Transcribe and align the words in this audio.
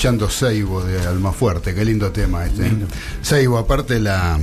Escuchando 0.00 0.30
Seibo 0.30 0.82
de 0.82 0.98
Almafuerte, 1.06 1.74
qué 1.74 1.84
lindo 1.84 2.10
tema 2.10 2.46
este. 2.46 2.68
¿eh? 2.68 2.72
Seibo, 3.20 3.58
aparte 3.58 4.00
la 4.00 4.40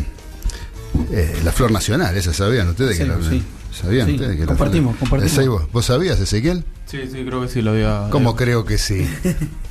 eh, 1.11 1.39
la 1.43 1.51
flor 1.51 1.71
nacional, 1.71 2.15
esa 2.15 2.31
sabían 2.31 2.69
ustedes 2.69 2.95
que 2.95 3.05
Seibo, 3.05 3.17
la, 3.17 3.27
sí. 3.27 3.43
¿Sabían 3.81 4.07
Sí, 4.07 4.13
ustedes 4.15 4.33
que 4.35 4.41
la 4.41 4.47
compartimos, 4.47 4.95
compartimos. 4.97 5.31
Seibo? 5.33 5.67
¿Vos 5.71 5.85
sabías, 5.85 6.19
Ezequiel? 6.19 6.63
Sí, 6.85 6.99
sí, 7.11 7.23
creo 7.25 7.41
que 7.41 7.47
sí 7.49 7.61
lo 7.61 7.71
había. 7.71 8.07
¿Cómo 8.11 8.35
creo 8.35 8.63
que 8.65 8.77
sí? 8.77 9.05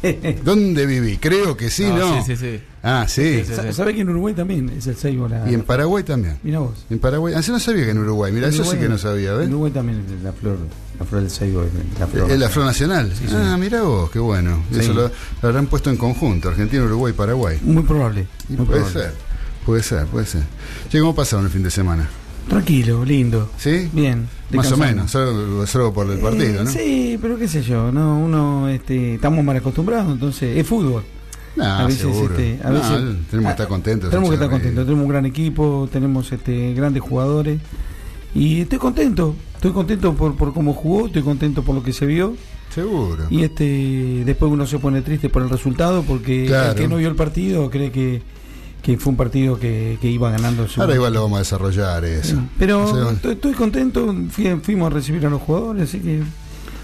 ¿Dónde 0.45 0.87
viví? 0.87 1.17
Creo 1.17 1.57
que 1.57 1.71
sí, 1.71 1.85
No, 1.87 1.97
¿no? 1.97 2.25
sí, 2.25 2.37
sí, 2.37 2.37
sí. 2.37 2.61
Ah, 2.83 3.07
sí. 3.09 3.39
Sí, 3.41 3.45
sí, 3.47 3.55
Sa- 3.55 3.73
¿Sabe 3.73 3.95
que 3.95 4.03
en 4.03 4.09
Uruguay 4.11 4.35
también 4.35 4.69
es 4.69 4.87
el 4.87 4.97
Seibo 4.97 5.27
la. 5.29 5.51
Y 5.51 5.55
en 5.55 5.63
Paraguay 5.63 6.05
también. 6.05 6.39
Mira 6.43 6.59
vos. 6.61 6.85
En 6.91 6.99
Paraguay. 6.99 7.35
Ah, 7.37 7.41
yo 7.41 7.53
no 7.53 7.59
sabía 7.59 7.85
que 7.85 7.91
en 7.91 7.99
Uruguay. 7.99 8.33
Mira, 8.33 8.49
eso 8.49 8.65
sí 8.65 8.77
que 8.77 8.89
no 8.89 8.99
sabía, 8.99 9.33
¿ves? 9.33 9.47
En 9.47 9.53
Uruguay 9.55 9.73
también 9.73 10.05
es 10.17 10.23
la 10.23 10.33
flor, 10.33 10.59
la 10.99 11.05
flor 11.05 11.23
del 11.23 11.31
Seibo 11.31 11.63
es 11.63 11.71
la 11.99 12.07
flor. 12.07 12.31
Es 12.31 12.39
la 12.39 12.49
flor 12.49 12.67
nacional. 12.67 13.13
Sí, 13.19 13.25
sí. 13.29 13.35
Ah, 13.37 13.57
mira 13.59 13.83
vos, 13.83 14.11
qué 14.11 14.19
bueno. 14.19 14.63
Sí. 14.73 14.81
Eso 14.81 14.93
lo, 14.93 15.03
lo 15.43 15.49
habrán 15.49 15.67
puesto 15.67 15.91
en 15.91 15.97
conjunto, 15.97 16.51
Argentina, 16.51 16.85
Uruguay, 16.85 17.13
Paraguay. 17.13 17.59
Muy 17.63 17.83
probable. 17.83 18.27
Y 18.49 18.53
muy 18.53 18.67
puede 18.67 18.81
probable. 18.83 19.03
ser, 19.03 19.15
puede 19.65 19.83
ser, 19.83 20.07
puede 20.07 20.27
ser. 20.27 20.43
Che, 20.91 21.01
¿cómo 21.01 21.15
pasaron 21.15 21.47
el 21.47 21.51
fin 21.51 21.63
de 21.63 21.71
semana? 21.71 22.09
Tranquilo, 22.49 23.05
lindo. 23.05 23.51
¿Sí? 23.59 23.89
Bien. 23.93 24.29
Más 24.53 24.71
o 24.71 24.77
menos, 24.77 25.11
solo, 25.11 25.67
solo 25.67 25.93
por 25.93 26.09
el 26.11 26.19
partido, 26.21 26.61
Eh, 26.61 26.65
¿no? 26.65 26.71
Sí, 26.71 27.19
pero 27.21 27.37
qué 27.37 27.49
sé 27.49 27.63
yo, 27.63 27.91
no, 27.91 28.19
uno, 28.21 28.69
este, 28.69 29.15
estamos 29.17 29.45
mal 29.45 29.57
acostumbrados, 29.57 30.13
entonces 30.13 30.57
es 30.57 30.67
fútbol. 30.67 31.03
Nah, 31.57 31.81
a 31.81 31.87
veces, 31.87 32.15
este, 32.15 32.59
a 32.63 32.71
veces- 32.71 32.91
tenemos 33.31 33.49
que 33.49 33.51
estar 33.51 33.67
contentos. 33.69 34.11
Tenemos 34.11 34.29
que 34.31 34.35
estar 34.35 34.51
contentos, 34.51 34.85
tenemos 34.85 35.03
un 35.05 35.09
gran 35.11 35.27
equipo, 35.27 35.89
tenemos 35.91 36.31
este, 36.31 36.75
grandes 36.75 37.03
jugadores 37.03 37.61
y 38.35 38.61
estoy 38.61 38.79
contento, 38.79 39.35
estoy 39.55 39.73
contento 39.73 40.15
por, 40.15 40.37
por 40.37 40.53
cómo 40.53 40.73
jugó, 40.75 41.07
estoy 41.07 41.23
contento 41.23 41.63
por 41.63 41.75
lo 41.75 41.83
que 41.83 41.93
se 41.95 42.05
vio 42.07 42.37
Seguro. 42.73 43.25
y 43.31 43.43
este 43.43 44.23
después 44.27 44.53
uno 44.53 44.67
se 44.67 44.79
pone 44.79 45.01
triste 45.03 45.31
por 45.31 45.43
el 45.43 45.49
resultado 45.51 46.03
porque 46.03 46.45
Claro. 46.47 46.71
el 46.73 46.77
que 46.77 46.89
no 46.89 46.97
vio 46.99 47.09
el 47.09 47.17
partido 47.17 47.71
cree 47.71 47.91
que, 47.91 48.21
que 48.87 48.97
fue 48.99 49.11
un 49.11 49.17
partido 49.17 49.59
que, 49.59 49.99
que 50.01 50.09
iba 50.09 50.31
ganando 50.31 50.69
su 50.69 50.81
Ahora 50.81 50.95
igual 50.95 51.13
lo 51.13 51.23
vamos 51.25 51.37
a 51.37 51.41
desarrollar 51.41 52.05
eso. 52.05 52.41
pero 52.57 52.85
O 52.85 52.95
sea, 52.95 53.11
estoy, 53.11 53.33
estoy 53.33 53.53
contento, 53.55 54.15
fui- 54.31 54.61
fuimos 54.63 54.93
a 54.93 54.95
recibir 54.95 55.27
a 55.27 55.29
los 55.31 55.43
jugadores, 55.43 55.89
así 55.89 55.99
que 55.99 56.23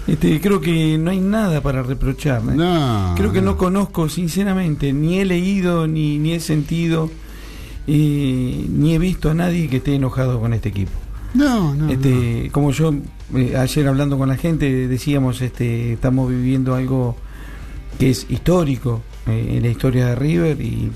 este, 0.07 0.41
creo 0.41 0.59
que 0.59 0.97
no 0.97 1.11
hay 1.11 1.21
nada 1.21 1.61
para 1.61 1.81
reprochar. 1.81 2.41
¿eh? 2.41 2.55
no, 2.55 3.13
Creo 3.15 3.31
que 3.31 3.41
no 3.41 3.55
conozco, 3.55 4.09
sinceramente, 4.09 4.91
ni 4.91 5.19
he 5.19 5.23
leído, 5.25 5.87
ni, 5.87 6.19
ni 6.19 6.33
he 6.33 6.41
sentido, 6.41 7.09
eh, 7.87 8.65
ni 8.69 8.93
he 8.93 8.99
visto 8.99 9.29
a 9.29 9.33
nadie 9.33 9.69
que 9.69 9.77
esté 9.77 9.95
enojado 9.95 10.41
con 10.41 10.53
este 10.53 10.69
equipo. 10.69 10.91
No, 11.33 11.73
no. 11.73 11.89
este, 11.89 12.49
Como 12.51 12.71
yo 12.71 12.93
eh, 13.35 13.55
ayer 13.57 13.87
hablando 13.87 14.17
con 14.17 14.27
la 14.29 14.35
gente 14.35 14.87
decíamos, 14.89 15.41
este, 15.41 15.93
estamos 15.93 16.29
viviendo 16.29 16.75
algo 16.75 17.15
que 17.97 18.09
es 18.09 18.25
histórico 18.29 19.01
eh, 19.27 19.53
en 19.55 19.63
la 19.63 19.69
historia 19.69 20.07
de 20.07 20.15
River 20.15 20.61
y, 20.61 20.91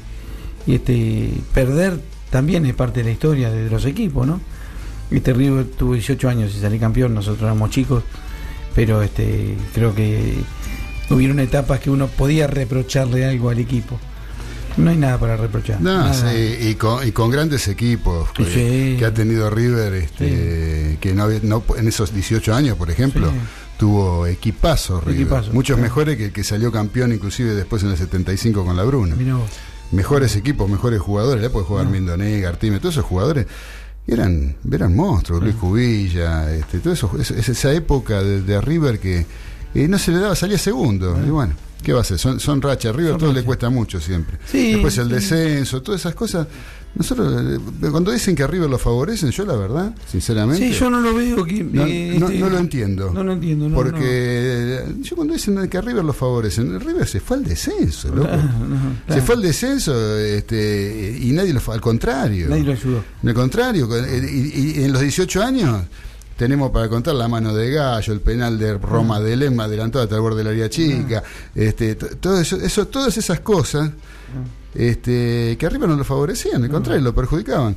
y, 0.67 0.75
este, 0.75 1.31
perder 1.53 1.99
también 2.29 2.65
es 2.65 2.73
parte 2.75 2.99
de 2.99 3.05
la 3.05 3.11
historia 3.11 3.49
de 3.49 3.69
los 3.69 3.85
equipos, 3.85 4.27
¿no? 4.27 4.39
Este 5.09 5.33
River 5.33 5.65
tuvo 5.65 5.93
18 5.93 6.27
años 6.29 6.53
y 6.55 6.59
salí 6.59 6.77
campeón, 6.77 7.13
nosotros 7.13 7.43
éramos 7.43 7.69
chicos, 7.71 8.03
pero 8.75 9.01
este, 9.01 9.55
creo 9.73 9.95
que 9.95 10.35
hubieron 11.09 11.39
etapas 11.39 11.79
que 11.79 11.89
uno 11.89 12.07
podía 12.07 12.47
reprocharle 12.47 13.25
algo 13.25 13.49
al 13.49 13.59
equipo. 13.59 13.97
No 14.75 14.91
hay 14.91 14.97
nada 14.97 15.17
para 15.17 15.37
reprochar. 15.37 15.81
No, 15.81 15.91
nada. 15.91 16.13
sí, 16.13 16.55
y 16.69 16.75
con, 16.75 17.07
y 17.07 17.11
con 17.11 17.31
grandes 17.31 17.67
equipos 17.67 18.29
Sí. 18.37 18.95
que 18.99 19.05
ha 19.05 19.13
tenido 19.13 19.49
River, 19.49 19.93
este, 19.93 20.97
que 21.01 21.13
no, 21.15 21.27
no 21.41 21.63
en 21.77 21.87
esos 21.87 22.13
18 22.13 22.53
años, 22.53 22.77
por 22.77 22.91
ejemplo, 22.91 23.31
tuvo 23.79 24.27
equipazos 24.27 25.03
River, 25.03 25.21
Equipazo, 25.21 25.53
muchos 25.53 25.79
mejores 25.79 26.17
que 26.17 26.25
el 26.25 26.31
que 26.31 26.43
salió 26.43 26.71
campeón 26.71 27.11
inclusive 27.11 27.55
después 27.55 27.81
en 27.83 27.89
el 27.89 27.97
75 27.97 28.65
con 28.65 28.75
la 28.77 28.83
Bruna. 28.83 29.15
Mirá 29.15 29.35
vos. 29.35 29.49
Mejores 29.91 30.35
equipos, 30.35 30.69
mejores 30.69 30.99
jugadores, 30.99 31.41
le 31.41 31.49
puede 31.49 31.65
jugar. 31.65 31.87
Mindonega, 31.87 32.49
Artime, 32.49 32.79
todos 32.79 32.95
esos 32.95 33.05
jugadores 33.05 33.47
eran, 34.05 34.55
eran 34.71 34.95
monstruos, 34.95 35.41
Luis 35.43 35.55
Cubilla, 35.55 36.53
este, 36.53 36.79
todo 36.79 36.93
eso, 36.93 37.11
es, 37.19 37.31
es 37.31 37.49
esa 37.49 37.71
época 37.73 38.21
de, 38.21 38.41
de 38.41 38.59
River 38.61 38.99
que 38.99 39.25
eh, 39.75 39.87
no 39.87 39.97
se 39.99 40.11
le 40.11 40.19
daba, 40.19 40.35
salía 40.35 40.57
segundo, 40.57 41.17
y 41.25 41.29
bueno, 41.29 41.53
¿qué 41.83 41.91
va 41.93 41.99
a 41.99 42.01
hacer? 42.01 42.17
Son, 42.17 42.39
son 42.39 42.61
rachas, 42.61 42.95
River 42.95 43.11
Son 43.11 43.19
todo 43.19 43.33
le 43.33 43.43
cuesta 43.43 43.69
mucho 43.69 43.99
siempre. 43.99 44.37
Sí, 44.45 44.73
Después 44.73 44.97
el 44.97 45.07
sí. 45.07 45.13
descenso, 45.13 45.81
todas 45.81 46.01
esas 46.01 46.15
cosas. 46.15 46.47
Nosotros, 46.97 47.31
eh, 47.45 47.87
cuando 47.91 48.11
dicen 48.11 48.35
que 48.35 48.43
a 48.43 48.47
River 48.47 48.69
lo 48.69 48.77
favorecen, 48.77 49.29
yo 49.31 49.45
la 49.45 49.55
verdad, 49.55 49.93
sinceramente, 50.09 50.67
Sí, 50.67 50.73
yo 50.79 50.89
no 50.89 50.99
lo 50.99 51.13
veo. 51.13 51.43
Que, 51.45 51.63
no, 51.63 51.85
eh, 51.85 52.15
no- 52.19 52.27
este, 52.27 52.39
no 52.39 52.49
lo 52.49 52.57
entiendo. 52.57 53.11
No 53.13 53.23
lo 53.23 53.33
entiendo, 53.33 53.69
no, 53.69 53.75
porque 53.75 53.99
eh, 54.03 54.95
yo 55.01 55.15
cuando 55.15 55.33
dicen 55.33 55.67
que 55.69 55.77
a 55.77 55.81
River 55.81 56.03
lo 56.03 56.13
favorecen, 56.13 56.73
el 56.73 56.81
River 56.81 57.07
se 57.07 57.19
fue 57.19 57.37
al 57.37 57.43
descenso, 57.43 58.09
loco. 58.09 58.27
Claro, 58.27 58.43
no, 58.43 58.75
Se 58.89 59.05
claro. 59.05 59.21
fue 59.23 59.35
al 59.35 59.41
descenso 59.41 60.17
este, 60.17 61.19
y 61.21 61.31
nadie 61.33 61.53
lo 61.53 61.59
fue, 61.59 61.75
al 61.75 61.81
contrario. 61.81 62.47
Nadie 62.49 62.63
lo 62.63 62.71
ayudó. 62.71 63.03
Al 63.23 63.33
contrario, 63.33 63.87
con- 63.87 64.03
eh, 64.03 64.29
y, 64.31 64.79
y 64.79 64.83
en 64.83 64.91
los 64.91 65.01
18 65.01 65.43
años 65.43 65.83
tenemos 66.35 66.71
para 66.71 66.87
contar 66.89 67.15
la 67.15 67.27
mano 67.27 67.53
de 67.53 67.71
Gallo, 67.71 68.13
el 68.13 68.21
penal 68.21 68.57
de 68.59 68.77
Roma 68.77 69.19
de 69.19 69.35
Lema 69.35 69.63
adelantado 69.65 70.03
hasta 70.03 70.15
el 70.15 70.21
borde 70.21 70.37
del 70.39 70.47
área 70.47 70.69
chica, 70.69 71.23
este, 71.55 71.95
todo 71.95 72.39
eso, 72.39 72.57
eso- 72.57 72.87
todas 72.87 73.17
esas 73.17 73.39
cosas 73.39 73.91
este, 74.77 75.57
que 75.59 75.65
arriba 75.65 75.87
no 75.87 75.95
lo 75.95 76.03
favorecían, 76.03 76.63
al 76.63 76.69
contrario, 76.69 77.01
lo 77.01 77.15
perjudicaban. 77.15 77.75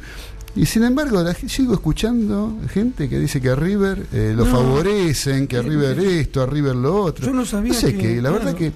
Y 0.56 0.66
sin 0.66 0.82
embargo, 0.82 1.22
la, 1.22 1.32
sigo 1.34 1.74
escuchando 1.74 2.58
gente 2.72 3.08
que 3.08 3.18
dice 3.18 3.40
que 3.40 3.50
a 3.50 3.54
River 3.54 4.06
eh, 4.12 4.34
lo 4.36 4.44
No. 4.44 4.50
favorecen, 4.50 5.46
que 5.46 5.56
a 5.58 5.62
River 5.62 5.98
esto, 6.00 6.42
a 6.42 6.46
River 6.46 6.74
lo 6.74 7.02
otro. 7.02 7.24
Yo 7.26 7.32
no 7.32 7.44
sabía 7.44 7.72
sé, 7.72 7.94
que- 7.94 8.14
que, 8.16 8.22
la 8.22 8.30
verdad 8.30 8.54
que 8.54 8.72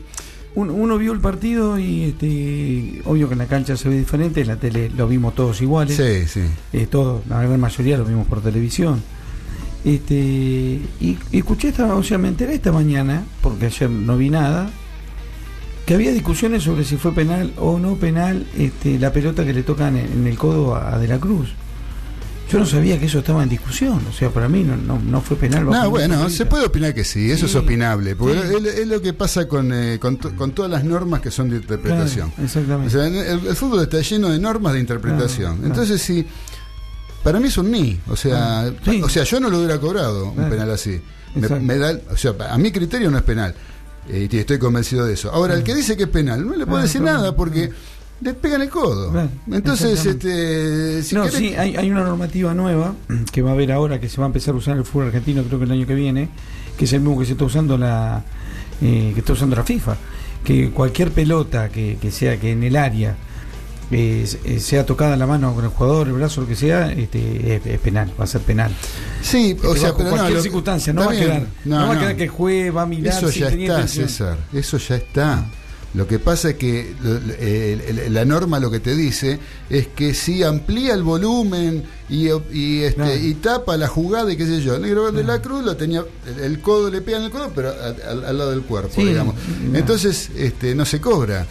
Uno, 0.56 0.72
uno 0.72 0.96
vio 0.98 1.12
el 1.12 1.18
partido 1.18 1.76
y 1.80 2.04
este, 2.04 3.02
obvio 3.06 3.26
que 3.26 3.32
en 3.32 3.38
la 3.40 3.46
cancha 3.46 3.76
se 3.76 3.88
ve 3.88 3.98
diferente, 3.98 4.40
en 4.42 4.46
la 4.46 4.56
tele 4.56 4.88
lo 4.96 5.08
vimos 5.08 5.34
todos 5.34 5.60
iguales. 5.60 5.96
sí, 5.96 6.28
sí. 6.28 6.42
eh, 6.72 6.86
todos, 6.88 7.26
la 7.26 7.42
gran 7.42 7.58
mayoría 7.58 7.98
lo 7.98 8.04
vimos 8.04 8.28
por 8.28 8.40
televisión. 8.40 9.02
Este, 9.84 10.14
y, 10.14 11.18
y 11.32 11.38
escuché 11.38 11.68
esta, 11.68 11.92
o 11.94 12.02
sea, 12.04 12.18
me 12.18 12.28
enteré 12.28 12.54
esta 12.54 12.70
mañana, 12.72 13.24
porque 13.42 13.66
ayer 13.66 13.90
no 13.90 14.16
vi 14.16 14.30
nada, 14.30 14.70
que 15.86 15.94
había 15.94 16.12
discusiones 16.12 16.62
sobre 16.62 16.84
si 16.84 16.96
fue 16.96 17.12
penal 17.14 17.52
o 17.58 17.78
no 17.78 17.96
penal 17.96 18.46
este, 18.56 18.98
la 18.98 19.12
pelota 19.12 19.44
que 19.44 19.52
le 19.52 19.62
tocan 19.62 19.96
en, 19.96 20.06
en 20.12 20.26
el 20.26 20.38
codo 20.38 20.74
a, 20.74 20.94
a 20.94 20.98
De 20.98 21.08
la 21.08 21.18
Cruz. 21.18 21.50
Yo 22.50 22.58
no 22.58 22.66
sabía 22.66 23.00
que 23.00 23.06
eso 23.06 23.20
estaba 23.20 23.42
en 23.42 23.48
discusión, 23.48 24.00
o 24.08 24.12
sea, 24.12 24.28
para 24.30 24.48
mí 24.50 24.62
no, 24.62 24.76
no, 24.76 24.98
no 24.98 25.20
fue 25.22 25.36
penal. 25.36 25.64
No, 25.64 25.88
bueno, 25.90 26.28
se 26.28 26.44
puede 26.46 26.66
opinar 26.66 26.94
que 26.94 27.02
sí, 27.02 27.30
eso 27.30 27.48
Sí, 27.48 27.56
es 27.56 27.62
opinable, 27.62 28.14
porque 28.16 28.38
sí. 28.38 28.54
es, 28.68 28.74
es 28.80 28.86
lo 28.86 29.00
que 29.00 29.12
pasa 29.14 29.48
con, 29.48 29.72
eh, 29.72 29.98
con, 29.98 30.18
to- 30.18 30.36
con 30.36 30.52
todas 30.52 30.70
las 30.70 30.84
normas 30.84 31.20
que 31.22 31.30
son 31.30 31.48
de 31.48 31.56
interpretación. 31.56 32.28
Claro, 32.30 32.42
O 32.42 32.44
exactamente. 32.44 32.90
sea, 32.92 33.06
el, 33.06 33.46
el 33.46 33.56
fútbol 33.56 33.82
está 33.82 34.00
lleno 34.00 34.28
de 34.28 34.38
normas 34.38 34.74
de 34.74 34.80
interpretación. 34.80 35.56
Claro, 35.56 35.56
claro. 35.56 35.66
Entonces, 35.82 36.02
sí, 36.02 36.26
para 37.22 37.40
mí 37.40 37.48
es 37.48 37.56
un 37.56 37.70
ni. 37.70 37.98
O 38.08 38.14
sea, 38.16 38.70
sí. 38.84 39.00
o 39.02 39.08
sea, 39.08 39.24
yo 39.24 39.40
no 39.40 39.48
lo 39.48 39.58
hubiera 39.58 39.80
cobrado 39.80 40.26
un 40.30 40.48
penal 40.50 40.70
así. 40.70 41.00
Me 41.62 41.78
da, 41.78 41.98
o 42.12 42.16
sea, 42.16 42.34
a 42.50 42.58
mi 42.58 42.70
criterio 42.70 43.10
no 43.10 43.16
es 43.18 43.24
penal. 43.24 43.54
Eh, 44.08 44.28
y 44.30 44.36
estoy 44.38 44.58
convencido 44.58 45.06
de 45.06 45.14
eso. 45.14 45.30
Ahora, 45.32 45.54
el 45.54 45.62
que 45.64 45.74
dice 45.74 45.96
que 45.96 46.04
es 46.04 46.08
penal, 46.08 46.40
no 46.46 46.50
le 46.52 46.66
puedo 46.66 46.68
Claro, 46.68 46.82
decir 46.82 47.00
nada 47.00 47.34
porque 47.34 47.70
le 48.20 48.34
pegan 48.34 48.62
el 48.62 48.68
codo. 48.68 49.10
Claro, 49.10 49.28
Entonces, 49.50 50.04
este, 50.06 51.02
si 51.02 51.14
no, 51.14 51.24
querés- 51.24 51.32
sí, 51.38 51.54
hay, 51.56 51.76
hay 51.76 51.90
una 51.90 52.04
normativa 52.04 52.52
nueva 52.54 52.94
que 53.32 53.42
va 53.42 53.50
a 53.50 53.52
haber 53.54 53.72
ahora 53.72 53.98
que 54.00 54.08
se 54.08 54.18
va 54.18 54.24
a 54.24 54.28
empezar 54.28 54.54
a 54.54 54.58
usar 54.58 54.76
el 54.76 54.84
fútbol 54.84 55.06
argentino, 55.06 55.42
creo 55.44 55.58
que 55.58 55.64
el 55.64 55.72
año 55.72 55.86
que 55.86 55.94
viene, 55.94 56.28
que 56.76 56.84
es 56.84 56.92
el 56.92 57.00
mismo 57.00 57.18
que 57.18 57.26
se 57.26 57.32
está 57.32 57.44
usando 57.44 57.76
la 57.78 58.22
eh, 58.82 59.12
que 59.14 59.20
está 59.20 59.32
usando 59.32 59.56
la 59.56 59.64
FIFA, 59.64 59.96
que 60.44 60.70
cualquier 60.70 61.10
pelota 61.10 61.68
que, 61.70 61.96
que 62.00 62.10
sea 62.10 62.38
que 62.38 62.52
en 62.52 62.62
el 62.62 62.76
área 62.76 63.16
eh, 63.90 64.24
se- 64.26 64.60
sea 64.60 64.84
tocada 64.86 65.16
la 65.16 65.26
mano 65.26 65.54
con 65.54 65.64
el 65.64 65.70
jugador, 65.70 66.08
el 66.08 66.14
brazo, 66.14 66.40
lo 66.42 66.46
que 66.48 66.56
sea, 66.56 66.90
este, 66.92 67.56
es, 67.56 67.66
es 67.66 67.78
penal, 67.80 68.10
va 68.18 68.24
a 68.24 68.26
ser 68.26 68.40
penal. 68.42 68.72
Sí, 69.22 69.56
o 69.62 69.68
Este, 69.68 69.80
sea, 69.80 69.88
bajo 69.88 69.98
pero 69.98 70.10
no, 70.10 70.16
cualquier 70.16 70.36
lo- 70.36 70.42
circunstancia, 70.42 70.92
no 70.92 71.00
va 71.04 71.12
a 71.12 71.14
quedar, 71.14 71.26
bien. 71.40 71.48
no, 71.64 71.76
va 71.76 71.90
a 71.90 71.94
no. 71.94 72.00
quedar 72.00 72.16
que 72.16 72.22
el 72.24 72.28
juez 72.30 72.74
va 72.76 72.82
a 72.82 72.86
mirar 72.86 73.16
Eso 73.18 73.30
si 73.30 73.40
ya 73.40 73.46
está, 73.48 73.60
intención. 73.60 74.08
César. 74.08 74.38
Eso 74.52 74.78
ya 74.78 74.96
está. 74.96 75.44
Lo 75.94 76.08
que 76.08 76.18
pasa 76.18 76.50
es 76.50 76.54
que 76.56 76.92
eh, 77.38 78.08
la 78.10 78.24
norma 78.24 78.58
lo 78.58 78.68
que 78.70 78.80
te 78.80 78.96
dice 78.96 79.38
es 79.70 79.86
que 79.86 80.12
si 80.12 80.42
amplía 80.42 80.92
el 80.92 81.04
volumen 81.04 81.84
y, 82.08 82.28
y, 82.52 82.80
este, 82.82 83.16
y 83.22 83.34
tapa 83.34 83.76
la 83.76 83.86
jugada 83.86 84.32
y 84.32 84.36
qué 84.36 84.44
sé 84.44 84.60
yo. 84.60 84.74
El 84.74 84.82
negro 84.82 85.12
de 85.12 85.22
la 85.22 85.40
cruz 85.40 85.64
lo 85.64 85.76
tenía, 85.76 86.04
el, 86.42 86.60
codo 86.60 86.90
le 86.90 87.00
pega 87.00 87.18
en 87.18 87.24
el 87.24 87.30
codo, 87.30 87.52
pero 87.54 87.70
al- 87.70 88.24
al 88.24 88.38
lado 88.38 88.50
del 88.50 88.62
cuerpo, 88.62 88.90
Sí, 88.94 89.04
digamos. 89.04 89.36
no. 89.70 89.78
Entonces, 89.78 90.30
este, 90.36 90.74
no 90.74 90.84
se 90.84 91.00
cobra. 91.00 91.46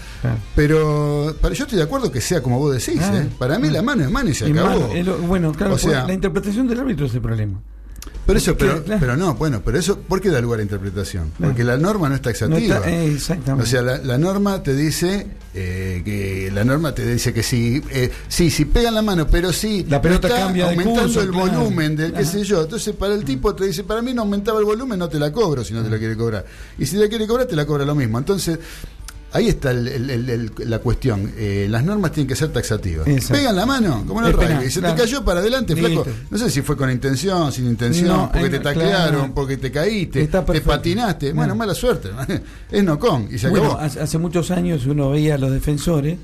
Pero 0.55 1.35
para, 1.41 1.53
yo 1.55 1.63
estoy 1.63 1.77
de 1.77 1.83
acuerdo 1.83 2.11
que 2.11 2.21
sea 2.21 2.41
como 2.43 2.59
vos 2.59 2.73
decís. 2.73 3.01
¿eh? 3.01 3.29
Para 3.37 3.57
mí 3.59 3.69
la 3.69 3.81
mano 3.81 4.03
es 4.03 4.11
mano 4.11 4.29
y 4.29 4.33
se 4.33 4.47
Y 4.47 4.51
acabó. 4.51 4.93
lo- 5.03 5.17
bueno, 5.19 5.51
claro, 5.53 5.75
O 5.75 5.77
sea- 5.77 6.05
la 6.05 6.13
interpretación 6.13 6.67
del 6.67 6.79
árbitro 6.79 7.05
es 7.05 7.13
el 7.15 7.21
problema. 7.21 7.61
Pero 8.25 8.39
eso, 8.39 8.57
pero, 8.57 8.83
claro. 8.83 8.99
pero 9.01 9.17
no, 9.17 9.33
bueno, 9.35 9.61
pero 9.65 9.77
eso, 9.77 9.99
¿por 9.99 10.21
qué 10.21 10.29
da 10.29 10.39
lugar 10.39 10.59
a 10.59 10.63
interpretación? 10.63 11.31
Porque 11.37 11.63
la 11.63 11.77
norma 11.77 12.07
no 12.09 12.15
está 12.15 12.29
No 12.29 12.31
exhaustiva. 12.31 12.75
está- 12.77 13.03
exactamente. 13.03 13.63
O 13.63 13.65
sea, 13.65 13.81
la, 13.81 13.97
la 13.97 14.17
norma 14.17 14.63
te 14.63 14.73
dice 14.75 15.27
eh, 15.53 16.01
que 16.05 16.49
la 16.53 16.63
norma 16.63 16.95
te 16.95 17.05
dice 17.05 17.33
que 17.33 17.43
sí, 17.43 17.81
eh, 17.91 18.09
sí, 18.29 18.49
si 18.49 18.65
pegan 18.65 18.95
la 18.95 19.01
mano, 19.01 19.27
pero 19.27 19.51
sí 19.51 19.85
La 19.89 20.01
pelota 20.01 20.27
está 20.29 20.39
cambia 20.45 20.69
aumentando 20.69 21.01
curso, 21.03 21.21
el 21.21 21.29
claro. 21.31 21.51
volumen 21.59 21.95
del 21.97 22.13
qué 22.13 22.23
sé 22.25 22.43
yo. 22.43 22.61
Entonces, 22.63 22.95
para 22.95 23.13
el 23.13 23.25
tipo 23.25 23.53
te 23.53 23.65
dice, 23.65 23.83
para 23.83 24.01
mí 24.01 24.13
no 24.13 24.21
aumentaba 24.21 24.57
el 24.59 24.65
volumen, 24.65 24.97
no 24.99 25.09
te 25.09 25.19
la 25.19 25.31
cobro 25.31 25.63
si 25.63 25.73
no 25.73 25.83
te 25.83 25.89
la 25.89 25.97
quiere 25.99 26.15
cobrar. 26.15 26.45
Y 26.79 26.85
si 26.85 26.95
la 26.95 27.07
quiere 27.09 27.27
cobrar, 27.27 27.45
te 27.45 27.55
la 27.57 27.65
cobra 27.65 27.83
lo 27.85 27.93
mismo. 27.93 28.17
Entonces, 28.17 28.57
Ahí 29.33 29.47
está 29.49 29.71
el- 29.71 29.87
el- 29.87 30.09
el- 30.11 30.29
el- 30.29 30.51
la 30.65 30.77
cuestión. 30.79 31.31
Eh, 31.35 31.65
las 31.69 31.83
normas 31.83 32.11
tienen 32.11 32.27
que 32.27 32.35
ser 32.35 32.49
taxativas. 32.53 33.07
Pegan 33.29 33.55
la 33.55 33.65
mano, 33.65 34.03
como 34.07 34.21
en 34.21 34.27
el 34.27 34.33
rugby. 34.33 34.69
Se 34.69 34.79
claro. 34.79 34.95
te 34.95 35.01
cayó 35.01 35.25
para 35.25 35.39
adelante, 35.39 35.75
flaco. 35.75 36.05
No 36.29 36.37
sé 36.37 36.49
si 36.51 36.61
fue 36.61 36.77
con 36.77 36.91
intención, 36.91 37.51
sin 37.51 37.65
intención, 37.65 38.07
No, 38.09 38.31
porque 38.31 38.49
te 38.49 38.59
taclearon, 38.59 39.15
claro. 39.15 39.31
porque 39.33 39.57
te 39.57 39.71
caíste, 39.71 40.27
te 40.27 40.61
patinaste. 40.61 41.29
No. 41.29 41.35
Bueno, 41.37 41.55
mala 41.55 41.73
suerte. 41.73 42.09
es 42.71 42.83
no 42.83 42.99
con 42.99 43.27
y 43.33 43.37
se 43.39 43.47
acabó. 43.47 43.65
Bueno, 43.65 43.79
hace, 43.79 43.99
hace 43.99 44.17
muchos 44.19 44.51
años 44.51 44.85
uno 44.85 45.09
veía 45.09 45.35
a 45.35 45.37
los 45.39 45.51
defensores, 45.51 46.17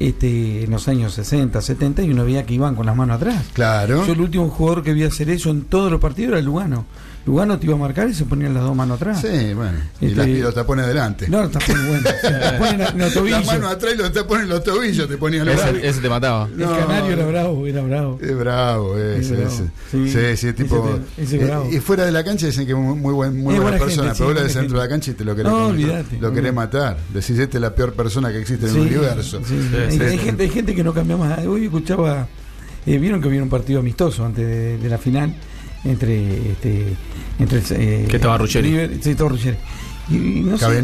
este, 0.00 0.64
en 0.64 0.70
los 0.70 0.86
años 0.88 1.12
60, 1.14 1.60
70, 1.60 2.02
y 2.02 2.10
uno 2.10 2.24
veía 2.24 2.46
que 2.46 2.54
iban 2.54 2.74
con 2.76 2.86
las 2.86 2.96
manos 2.96 3.16
atrás. 3.16 3.44
claro. 3.52 4.06
Yo 4.06 4.12
el 4.12 4.20
último 4.20 4.48
jugador 4.48 4.82
que 4.82 4.92
vi 4.94 5.02
hacer 5.04 5.28
eso 5.30 5.50
en 5.50 5.62
todos 5.64 5.90
los 5.90 6.00
partidos 6.00 6.32
era 6.32 6.40
Lugano. 6.40 6.86
Lugano 7.26 7.58
te 7.58 7.66
iba 7.66 7.74
a 7.74 7.78
marcar 7.78 8.08
y 8.08 8.14
se 8.14 8.24
ponían 8.24 8.54
las 8.54 8.62
dos 8.62 8.74
manos 8.74 8.96
atrás. 8.96 9.20
Sí, 9.20 9.52
bueno. 9.52 9.78
Y, 10.00 10.06
Este- 10.06 10.16
las- 10.16 10.28
y 10.28 10.40
los 10.40 10.54
tapones 10.54 10.86
adelante. 10.86 11.28
No, 11.28 11.42
está 11.44 11.58
muy 11.68 11.86
bueno. 11.88 12.08
Se 12.22 12.30
te 12.30 12.58
ponen 12.58 12.80
en 12.80 12.98
los 12.98 13.12
tobillos. 13.12 13.46
la 13.46 13.52
mano 13.52 13.68
atrás 13.68 13.92
y 13.94 13.98
los 13.98 14.12
tapones 14.12 14.44
en 14.44 14.48
los 14.48 14.64
tobillos 14.64 15.08
te 15.08 15.18
ponían 15.18 15.44
los 15.46 15.54
Ese, 15.56 15.88
ese 15.88 16.00
te 16.00 16.08
mataba. 16.08 16.48
El 16.56 16.64
canario 16.64 17.12
era 17.12 17.26
bravo, 17.26 17.66
era 17.66 17.82
bravo. 17.82 18.18
Es 18.22 18.38
bravo 18.38 18.96
ese, 18.98 19.18
Es 19.20 19.30
bravo. 19.30 19.44
ese. 19.52 19.64
Sí, 19.90 20.10
Sí, 20.10 20.36
sí, 20.48 20.52
tipo. 20.54 20.98
ese- 21.18 21.36
ese 21.36 21.44
eh, 21.52 21.58
y 21.72 21.80
fuera 21.80 22.06
de 22.06 22.12
la 22.12 22.24
cancha 22.24 22.46
dicen 22.46 22.64
que 22.64 22.72
es 22.72 22.78
muy, 22.78 22.94
muy, 22.96 23.12
buen, 23.12 23.32
muy 23.42 23.54
Es 23.54 23.60
buena, 23.60 23.62
buena 23.62 23.78
persona, 23.78 24.02
gente, 24.08 24.14
sí, 24.14 24.18
pero 24.18 24.28
vos 24.28 24.34
lo 24.36 24.42
ves 24.44 24.54
dentro 24.54 24.78
de 24.78 24.84
la 24.84 24.88
cancha 24.88 25.10
y 25.10 25.14
te 25.14 25.24
lo 25.24 25.36
querés, 25.36 25.52
No, 25.52 25.58
comer, 25.58 25.70
olvídate. 25.72 26.18
lo 26.18 26.32
querés 26.32 26.54
matar. 26.54 26.96
Decís, 27.12 27.38
esta 27.38 27.58
es 27.58 27.60
la 27.60 27.74
peor 27.74 27.92
persona 27.92 28.30
que 28.32 28.38
existe 28.40 28.66
en 28.66 28.70
el 28.74 28.76
Sí, 28.76 28.80
universo. 28.94 29.40
sí. 29.44 29.54
Sí, 29.70 29.76
hay, 29.76 29.92
sí, 29.98 30.02
hay 30.02 30.10
sí. 30.12 30.18
gente, 30.18 30.42
hay 30.44 30.48
gente 30.50 30.74
que 30.74 30.82
no 30.82 30.94
cambia 30.94 31.16
más. 31.18 31.38
Hoy 31.46 31.64
escuchaba, 31.66 32.26
eh, 32.86 32.96
vieron 32.98 33.20
que 33.20 33.28
había 33.28 33.42
un 33.42 33.50
partido 33.50 33.80
amistoso 33.80 34.24
antes 34.24 34.46
de, 34.46 34.78
de 34.78 34.88
la 34.88 34.96
final 34.96 35.34
entre 35.84 36.52
este 36.52 36.86
entre 37.38 37.62
eh, 37.70 38.06
Que 38.08 38.16
estaba 38.16 38.38
Ruggeri. 38.38 38.70
River- 38.70 38.98
sí, 39.02 39.10
estaba 39.10 39.30
Ruggeri. 39.30 39.56
Y, 40.10 40.16
y 40.16 40.40
no 40.42 40.56
sé, 40.58 40.80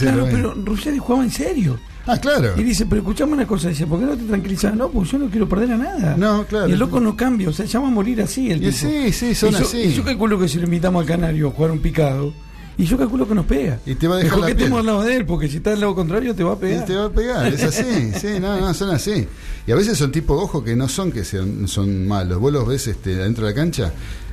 claro, 0.00 0.26
pero 0.30 0.54
Ruggeri 0.54 0.98
jugaba 0.98 1.24
en 1.24 1.30
serio. 1.30 1.78
Ah, 2.06 2.18
claro. 2.18 2.54
Y 2.56 2.64
dice, 2.64 2.86
pero 2.86 3.02
escuchame 3.02 3.32
una 3.34 3.46
cosa, 3.46 3.68
dice, 3.68 3.86
¿por 3.86 4.00
qué 4.00 4.06
no 4.06 4.16
te 4.16 4.24
tranquilizas? 4.24 4.74
No, 4.74 4.88
pues 4.88 5.08
yo 5.10 5.18
no 5.18 5.28
quiero 5.28 5.48
perder 5.48 5.72
a 5.72 5.76
nada. 5.76 6.16
No, 6.16 6.44
claro. 6.46 6.68
Y 6.68 6.72
el 6.72 6.78
loco 6.78 6.98
no 6.98 7.14
cambia, 7.16 7.48
o 7.48 7.52
sea, 7.52 7.64
ya 7.64 7.78
va 7.78 7.86
a 7.86 7.90
morir 7.92 8.20
así 8.22 8.50
el 8.50 8.58
Y 8.64 8.70
tipo. 8.72 8.76
sí, 8.76 9.12
sí, 9.12 9.34
son 9.36 9.50
y 9.50 9.52
yo, 9.52 9.58
así. 9.60 9.78
y 9.78 9.92
yo 9.92 10.02
calculo 10.02 10.36
que 10.38 10.48
si 10.48 10.58
lo 10.58 10.64
invitamos 10.64 11.02
al 11.02 11.06
Canario 11.06 11.48
a 11.48 11.50
jugar 11.52 11.70
un 11.70 11.78
picado, 11.78 12.34
y 12.76 12.84
yo 12.86 12.96
calculo 12.98 13.28
que 13.28 13.34
nos 13.36 13.44
pega. 13.46 13.78
Y 13.86 13.94
te 13.94 14.08
va 14.08 14.14
a 14.14 14.18
dejar 14.18 14.30
Mejor 14.32 14.40
la 14.40 14.46
que 14.48 14.54
piel. 14.54 14.64
estemos 14.64 14.80
al 14.80 14.86
lado 14.86 15.02
de 15.04 15.16
él, 15.16 15.26
porque 15.26 15.48
si 15.48 15.58
está 15.58 15.74
al 15.74 15.80
lado 15.80 15.94
contrario 15.94 16.34
te 16.34 16.42
va 16.42 16.52
a 16.54 16.56
Y 16.56 16.58
pegar. 16.58 16.84
te 16.86 16.96
va 16.96 17.04
a 17.04 17.10
pegar, 17.10 17.46
es 17.54 17.62
así, 17.62 17.84
sí, 18.20 18.40
no, 18.40 18.58
no, 18.58 18.74
son 18.74 18.90
así. 18.90 19.28
Y 19.66 19.70
a 19.70 19.76
veces 19.76 19.96
son 19.96 20.10
tipos, 20.10 20.42
ojo, 20.42 20.64
que 20.64 20.74
no 20.74 20.88
son 20.88 21.12
que 21.12 21.22
sean, 21.24 21.68
son 21.68 22.08
malos. 22.08 22.40
Vos 22.40 22.52
los 22.52 22.66
ves 22.66 22.88
este, 22.88 23.14
adentro 23.20 23.44
de 23.46 23.52
la 23.52 23.54
cancha 23.54 23.92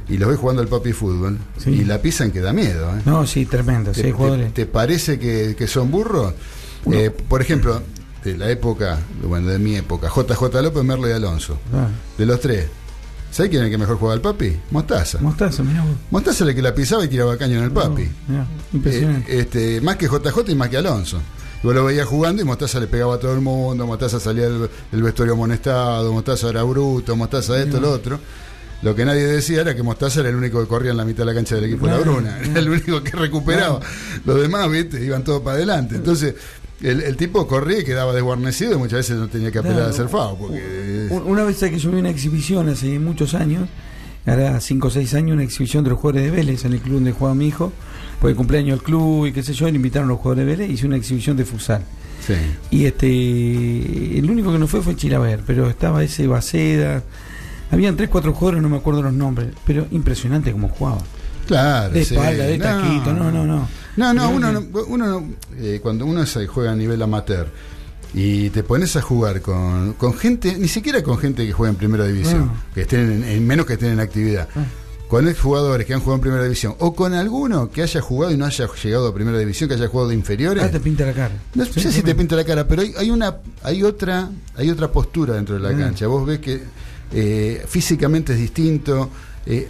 y 0.09 0.17
los 0.17 0.29
ves 0.29 0.37
jugando 0.39 0.61
al 0.61 0.67
papi 0.67 0.91
fútbol 0.93 1.37
Sí. 1.57 1.69
y 1.71 1.85
la 1.85 2.01
pisan 2.01 2.31
que 2.31 2.41
da 2.41 2.51
miedo. 2.53 2.89
¿eh? 2.97 3.01
No, 3.05 3.25
sí, 3.27 3.45
tremendo. 3.45 3.91
¿Te, 3.91 4.01
Sí, 4.01 4.13
te- 4.13 4.49
te 4.51 4.65
parece 4.65 5.19
que, 5.19 5.55
que 5.57 5.67
son 5.67 5.91
burros? 5.91 6.33
Eh, 6.91 7.09
por 7.11 7.41
ejemplo, 7.41 7.81
de 8.23 8.37
la 8.37 8.49
época, 8.49 8.99
bueno, 9.23 9.47
de 9.47 9.59
mi 9.59 9.75
época, 9.75 10.09
JJ 10.09 10.61
López, 10.61 10.83
Merlo 10.83 11.07
y 11.07 11.11
Alonso. 11.11 11.57
Ah, 11.73 11.87
De 12.17 12.25
los 12.25 12.39
tres, 12.39 12.65
¿sabes 13.31 13.49
quién 13.49 13.61
es 13.61 13.67
el 13.67 13.71
que 13.71 13.77
mejor 13.77 13.97
juega 13.97 14.13
al 14.13 14.21
papi? 14.21 14.57
Mostaza. 14.71 15.19
Mostaza, 15.21 15.63
mirá 15.63 15.81
vos. 15.83 15.91
Mostaza 16.11 16.43
era 16.43 16.49
el 16.51 16.55
que 16.55 16.61
la 16.61 16.73
pisaba 16.73 17.05
y 17.05 17.07
tiraba 17.07 17.37
caño 17.37 17.57
en 17.59 17.63
el 17.65 17.71
papi. 17.71 18.09
Mirá, 18.27 18.45
impresionante. 18.73 19.31
Eh, 19.37 19.39
este, 19.41 19.81
más 19.81 19.97
que 19.97 20.07
JJ 20.07 20.49
y 20.51 20.55
más 20.55 20.69
que 20.69 20.77
Alonso. 20.77 21.19
Y 21.61 21.67
Vos 21.67 21.75
lo 21.75 21.83
veías 21.83 22.07
jugando 22.07 22.41
y 22.41 22.45
Mostaza 22.45 22.79
le 22.79 22.87
pegaba 22.87 23.15
a 23.15 23.19
todo 23.19 23.33
el 23.33 23.41
mundo, 23.41 23.85
Mostaza 23.85 24.19
salía 24.19 24.45
del, 24.49 24.69
del 24.91 25.03
vestuario 25.03 25.33
amonestado, 25.33 26.11
Mostaza 26.13 26.49
era 26.49 26.63
bruto, 26.63 27.15
Mostaza 27.17 27.59
esto, 27.61 27.75
No. 27.79 27.87
lo 27.87 27.91
otro. 27.91 28.19
Lo 28.81 28.95
que 28.95 29.03
nadie 29.05 29.25
decía 29.27 29.61
era 29.61 29.75
que 29.75 29.83
Mostaza 29.83 30.21
era 30.21 30.29
el 30.29 30.35
único 30.35 30.61
que 30.61 30.67
corría 30.67 30.91
en 30.91 30.97
la 30.97 31.03
mitad 31.05 31.19
de 31.19 31.25
la 31.25 31.33
cancha 31.33 31.55
del 31.55 31.65
equipo 31.65 31.85
de 31.85 31.91
la 31.91 31.97
Claro, 31.97 32.13
Bruna, 32.13 32.39
era 32.39 32.59
el 32.59 32.69
único 32.69 33.03
que 33.03 33.11
recuperaba. 33.17 33.79
Los 34.25 34.39
demás, 34.41 34.71
viste, 34.71 35.03
iban 35.03 35.23
todos 35.23 35.41
para 35.41 35.57
adelante. 35.57 35.95
Entonces, 35.95 36.35
el, 36.81 37.01
el 37.01 37.17
tipo 37.17 37.45
corría 37.45 37.79
y 37.79 37.83
quedaba 37.83 38.13
desguarnecido 38.13 38.73
y 38.73 38.77
muchas 38.77 38.99
veces 38.99 39.17
no 39.17 39.27
tenía 39.27 39.51
que 39.51 39.59
apelar 39.59 39.81
a 39.81 39.87
hacer 39.89 40.07
FAO. 40.07 40.37
Porque, 40.37 41.07
Un- 41.09 41.23
Una 41.23 41.43
vez 41.43 41.57
que 41.57 41.77
yo 41.77 41.91
vi 41.91 41.99
una 41.99 42.09
exhibición 42.09 42.69
hace 42.69 42.97
muchos 42.99 43.33
años, 43.33 43.67
hará 44.25 44.59
5 44.61 44.87
o 44.87 44.91
6 44.91 45.13
años, 45.15 45.33
una 45.33 45.43
exhibición 45.43 45.83
de 45.83 45.89
los 45.89 45.99
jugadores 45.99 46.31
de 46.31 46.37
Vélez 46.37 46.63
en 46.63 46.71
el 46.73 46.79
club 46.79 46.95
donde 46.95 47.11
jugaba 47.11 47.35
mi 47.35 47.47
hijo, 47.47 47.73
por 48.21 48.29
el 48.29 48.35
cumpleaños 48.37 48.77
del 48.79 48.83
club 48.85 49.25
y 49.27 49.33
qué 49.33 49.43
sé 49.43 49.53
yo, 49.53 49.65
le 49.69 49.75
invitaron 49.75 50.07
a 50.07 50.13
los 50.13 50.19
jugadores 50.19 50.45
de 50.45 50.51
Vélez, 50.55 50.71
hice 50.73 50.85
una 50.87 50.95
exhibición 50.95 51.35
de 51.35 51.43
futsal. 51.43 51.83
sí. 52.25 52.33
Y 52.71 52.85
este 52.85 54.19
el 54.19 54.29
único 54.29 54.51
que 54.53 54.59
no 54.59 54.67
fue 54.67 54.81
fue 54.81 54.95
Chilaver, 54.95 55.41
pero 55.45 55.69
estaba 55.69 56.03
ese 56.03 56.27
Baceda, 56.27 57.03
habían 57.71 57.95
3 57.95 58.09
4 58.09 58.33
jugadores, 58.33 58.61
no 58.61 58.69
me 58.69 58.77
acuerdo 58.77 59.01
los 59.03 59.13
nombres, 59.13 59.49
pero 59.65 59.85
impresionante 59.91 60.51
como 60.51 60.69
jugaba. 60.69 60.99
Claro, 61.47 61.93
De 61.93 62.05
sí. 62.05 62.13
espalda, 62.15 62.43
de 62.45 62.57
taquito, 62.59 63.13
no, 63.13 63.31
no, 63.31 63.45
no. 63.45 63.67
No, 63.97 64.13
no, 64.13 64.13
Mirá 64.13 64.27
uno, 64.27 64.51
no, 64.53 64.79
uno 64.87 65.07
no, 65.07 65.27
eh, 65.57 65.79
cuando 65.81 66.05
uno 66.05 66.25
se 66.25 66.45
juega 66.47 66.71
a 66.71 66.75
nivel 66.75 67.01
amateur 67.01 67.47
y 68.13 68.49
te 68.51 68.63
pones 68.63 68.95
a 68.95 69.01
jugar 69.01 69.41
con, 69.41 69.93
con 69.93 70.13
gente, 70.13 70.55
ni 70.57 70.67
siquiera 70.67 71.03
con 71.03 71.17
gente 71.17 71.45
que 71.45 71.51
juega 71.53 71.71
en 71.71 71.75
primera 71.75 72.05
división, 72.05 72.45
No. 72.47 72.53
que 72.73 72.81
estén 72.81 73.11
en, 73.11 73.23
en- 73.23 73.45
menos 73.47 73.65
que 73.65 73.73
estén 73.73 73.91
en 73.91 73.99
actividad, 73.99 74.47
Ah. 74.55 74.63
con 75.09 75.31
jugadores 75.33 75.85
que 75.87 75.93
han 75.95 75.99
jugado 75.99 76.15
en 76.15 76.21
primera 76.21 76.43
división, 76.43 76.75
o 76.79 76.93
con 76.95 77.13
alguno 77.13 77.69
que 77.71 77.81
haya 77.81 77.99
jugado 77.99 78.31
y 78.31 78.37
no 78.37 78.45
haya 78.45 78.67
llegado 78.83 79.07
a 79.07 79.13
primera 79.13 79.37
división, 79.39 79.67
que 79.67 79.75
haya 79.75 79.87
jugado 79.87 80.09
de 80.09 80.15
inferiores. 80.15 80.63
Ah, 80.63 80.69
te 80.71 80.79
pinta 80.79 81.03
la 81.05 81.13
cara. 81.13 81.33
No 81.55 81.65
Sí, 81.65 81.79
sé 81.81 81.91
si 81.91 82.01
te 82.03 82.13
pinta 82.15 82.35
la 82.35 82.43
cara, 82.45 82.67
pero 82.67 82.83
hay, 82.83 82.93
hay 82.97 83.09
una, 83.11 83.37
hay 83.63 83.83
otra, 83.83 84.29
hay 84.55 84.69
otra 84.69 84.91
postura 84.91 85.33
dentro 85.33 85.55
de 85.55 85.61
la 85.61 85.71
Mm. 85.75 85.79
cancha. 85.79 86.07
Vos 86.07 86.25
ves 86.27 86.39
que 86.39 86.61
eh, 87.11 87.63
físicamente 87.67 88.33
es 88.33 88.39
distinto. 88.39 89.09
eh, 89.45 89.67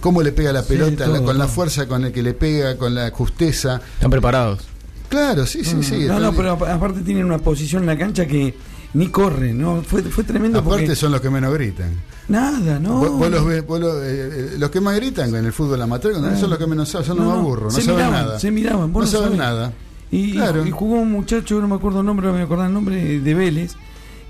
cómo 0.00 0.22
le 0.22 0.30
pega 0.32 0.52
la 0.52 0.62
Sí, 0.62 0.68
pelota, 0.74 1.06
la- 1.06 1.16
todo, 1.16 1.24
con 1.26 1.38
la 1.38 1.48
fuerza 1.48 1.86
con 1.88 2.02
la 2.02 2.12
que 2.12 2.22
le 2.22 2.34
pega, 2.34 2.76
con 2.76 2.94
la 2.94 3.10
justeza. 3.10 3.80
Están 3.94 4.10
preparados. 4.10 4.60
Claro, 5.08 5.46
sí, 5.46 5.64
sí, 5.64 5.82
sí. 5.82 6.04
No, 6.06 6.18
no, 6.20 6.32
pero 6.32 6.52
apa- 6.52 6.72
aparte 6.72 7.00
tienen 7.00 7.24
una 7.24 7.38
posición 7.38 7.82
en 7.82 7.86
la 7.88 7.98
cancha 7.98 8.26
que 8.26 8.54
ni 8.94 9.08
corre, 9.08 9.52
¿no? 9.52 9.82
Fue, 9.82 10.02
fue 10.02 10.22
tremendo 10.24 10.58
Aparte 10.60 10.82
porque... 10.82 10.96
son 10.96 11.12
los 11.12 11.20
que 11.20 11.30
menos 11.30 11.52
gritan. 11.54 11.90
Nada, 12.28 12.78
no. 12.78 12.98
Vos, 12.98 13.10
vos 13.18 13.30
los 13.30 13.44
ves, 13.46 13.66
vos 13.66 13.80
los, 13.80 13.96
eh, 14.02 14.54
los 14.58 14.70
que 14.70 14.80
más 14.80 14.96
gritan 14.96 15.34
en 15.34 15.44
el 15.44 15.52
fútbol 15.52 15.80
amateur 15.82 16.14
Ah. 16.22 16.36
son 16.38 16.50
los 16.50 16.58
que 16.58 16.66
menos 16.66 16.88
saben, 16.88 17.06
son 17.08 17.16
los 17.18 17.26
No, 17.26 17.34
más 17.34 17.42
burros, 17.42 17.72
no 17.74 17.78
se 17.80 17.82
saben 17.86 17.96
miraban, 18.06 18.26
nada. 18.26 18.38
se 18.40 18.50
miraban, 18.50 18.92
vos 18.92 19.00
no 19.00 19.06
no 19.06 19.06
saben 19.10 19.38
sabés. 19.38 19.38
nada. 19.38 19.72
Y, 20.10 20.32
Claro. 20.32 20.64
y 20.66 20.70
jugó 20.70 20.94
un 20.96 21.10
muchacho, 21.10 21.60
no 21.60 21.66
me 21.68 21.74
acuerdo 21.74 22.00
el 22.00 22.06
nombre, 22.06 22.26
no 22.28 22.34
me 22.34 22.42
acordaba 22.42 22.68
el 22.68 22.74
nombre, 22.74 23.20
de 23.20 23.34
Vélez, 23.34 23.72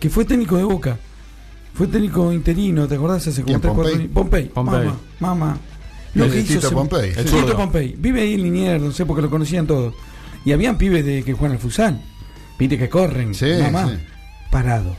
que 0.01 0.09
fue 0.11 0.25
técnico 0.25 0.57
de 0.57 0.65
Boca. 0.65 0.99
Fue 1.75 1.87
técnico 1.89 2.33
interino, 2.33 2.87
¿te 2.87 2.95
acordás? 2.95 3.27
Hace 3.27 3.43
como 3.43 3.47
¿Quién, 3.47 3.61
tres, 3.61 3.73
cuatro 3.75 3.83
Pompey? 3.93 4.01
años. 4.03 4.15
Pompey. 4.15 4.45
Pompey. 4.49 4.79
Mamá, 4.87 4.99
mamá. 5.21 5.59
Lo 6.15 6.25
El 6.27 6.31
que 6.31 6.41
hizo 6.41 6.71
Pompey. 6.71 7.11
El 7.11 7.25
Tito 7.25 7.29
zurdo. 7.41 7.57
Pompey. 7.57 7.95
Vive 7.99 8.21
ahí 8.23 8.35
en 8.35 8.43
Liniers, 8.45 8.83
no 8.83 8.93
sé, 8.93 9.05
porque 9.05 9.23
lo 9.23 9.31
conocían 9.31 9.67
todos. 9.67 9.95
Y 10.45 10.53
habían 10.53 10.79
pibes 10.79 11.05
de 11.05 11.25
que 11.25 11.33
juegan 11.33 11.57
al 11.57 11.59
futsal. 11.61 12.01
Viste 12.59 12.79
que 12.79 12.89
corren. 12.89 13.35
Sí, 13.35 13.47
mamá. 13.61 13.89
sí. 13.89 13.95
Parado. 14.51 14.95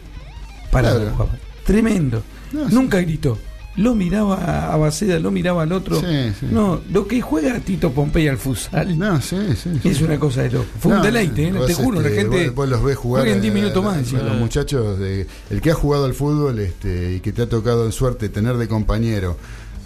Parado. 0.72 1.00
Claro. 1.16 1.30
Tremendo. 1.66 2.22
No, 2.52 2.68
sí. 2.68 2.76
Nunca 2.76 3.00
gritó. 3.00 3.38
Lo 3.78 3.94
miraba 3.94 4.74
a 4.74 4.78
Baceda, 4.78 5.20
lo 5.20 5.32
miraba 5.32 5.64
al 5.64 5.72
otro. 5.74 6.00
Sí, 6.00 6.34
sí. 6.40 6.48
No, 6.50 6.82
lo 6.92 7.08
que 7.08 7.22
juega 7.22 7.60
Tito 7.60 7.92
Pompey 7.92 8.28
al 8.28 8.38
futsal 8.38 8.98
No, 8.98 9.22
sí, 9.22 9.38
sí. 9.56 9.70
es 9.84 10.02
una 10.02 10.18
cosa 10.18 10.44
de 10.44 10.52
loco. 10.52 10.68
Fue 10.80 10.96
un 10.96 11.02
deleite, 11.02 11.50
¿eh? 11.50 11.54
te 11.68 11.74
juro, 11.74 12.00
la 12.00 12.08
este, 12.08 12.22
gente. 12.22 12.46
Vos, 12.48 12.56
vos 12.56 12.70
los 12.70 12.84
ves 12.84 12.98
jugar. 12.98 13.28
en 13.28 13.42
10 13.42 13.52
eh, 13.52 13.56
minutos 13.56 13.84
más, 13.84 13.98
encima. 13.98 14.22
Los 14.22 14.38
muchachos, 14.38 14.98
de, 15.00 15.28
el 15.50 15.62
que 15.62 15.72
ha 15.72 15.76
jugado 15.76 16.06
al 16.06 16.14
fútbol 16.14 16.60
este, 16.60 17.16
y 17.16 17.20
que 17.20 17.34
te 17.34 17.42
ha 17.42 17.50
tocado 17.50 17.86
en 17.86 17.92
suerte 17.92 18.30
tener 18.30 18.58
de 18.58 18.68
compañero 18.68 19.38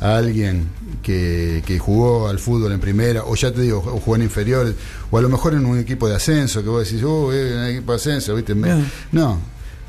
a 0.02 0.18
alguien 0.18 0.70
que, 1.02 1.64
que 1.66 1.80
jugó 1.80 2.28
al 2.28 2.40
fútbol 2.40 2.72
en 2.72 2.80
primera, 2.80 3.24
o 3.24 3.36
ya 3.36 3.52
te 3.52 3.62
digo, 3.62 3.80
o 3.80 4.00
jugó 4.00 4.16
en 4.16 4.24
inferiores, 4.24 4.76
o 5.12 5.18
a 5.18 5.22
lo 5.22 5.30
mejor 5.30 5.56
en 5.56 5.66
un 5.66 5.78
equipo 5.80 6.08
de 6.08 6.16
ascenso, 6.16 6.64
que 6.64 6.70
vos 6.70 6.88
decís, 6.88 7.04
oh, 7.04 7.34
eh, 7.34 7.54
en 7.54 7.60
un 7.60 7.66
equipo 7.66 7.92
de 7.92 7.96
ascenso, 7.98 8.36
¿viste? 8.36 8.56
No. 8.56 8.84
No. 9.12 9.40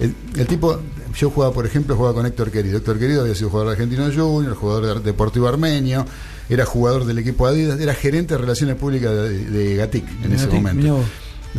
El, 0.00 0.14
el 0.36 0.46
tipo, 0.46 0.80
yo 1.14 1.30
jugaba, 1.30 1.52
por 1.52 1.66
ejemplo, 1.66 1.94
jugaba 1.94 2.14
con 2.14 2.26
Héctor 2.26 2.50
Querido. 2.50 2.78
Héctor 2.78 2.98
Querido 2.98 3.22
había 3.22 3.34
sido 3.34 3.50
jugador 3.50 3.72
argentino 3.72 4.04
junior, 4.04 4.54
jugador 4.54 4.98
de 4.98 5.00
deportivo 5.04 5.46
armenio, 5.46 6.06
era 6.48 6.64
jugador 6.64 7.04
del 7.04 7.18
equipo 7.18 7.46
Adidas, 7.46 7.78
era 7.80 7.94
gerente 7.94 8.34
de 8.34 8.38
relaciones 8.38 8.76
públicas 8.76 9.12
de, 9.12 9.44
de 9.50 9.76
Gatic 9.76 10.04
en 10.24 10.32
ese 10.32 10.48
momento. 10.48 11.04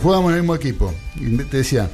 Jugábamos 0.02 0.32
en 0.32 0.38
el 0.38 0.42
mismo 0.42 0.56
equipo. 0.56 0.94
Y 1.18 1.38
te 1.38 1.58
decía, 1.58 1.90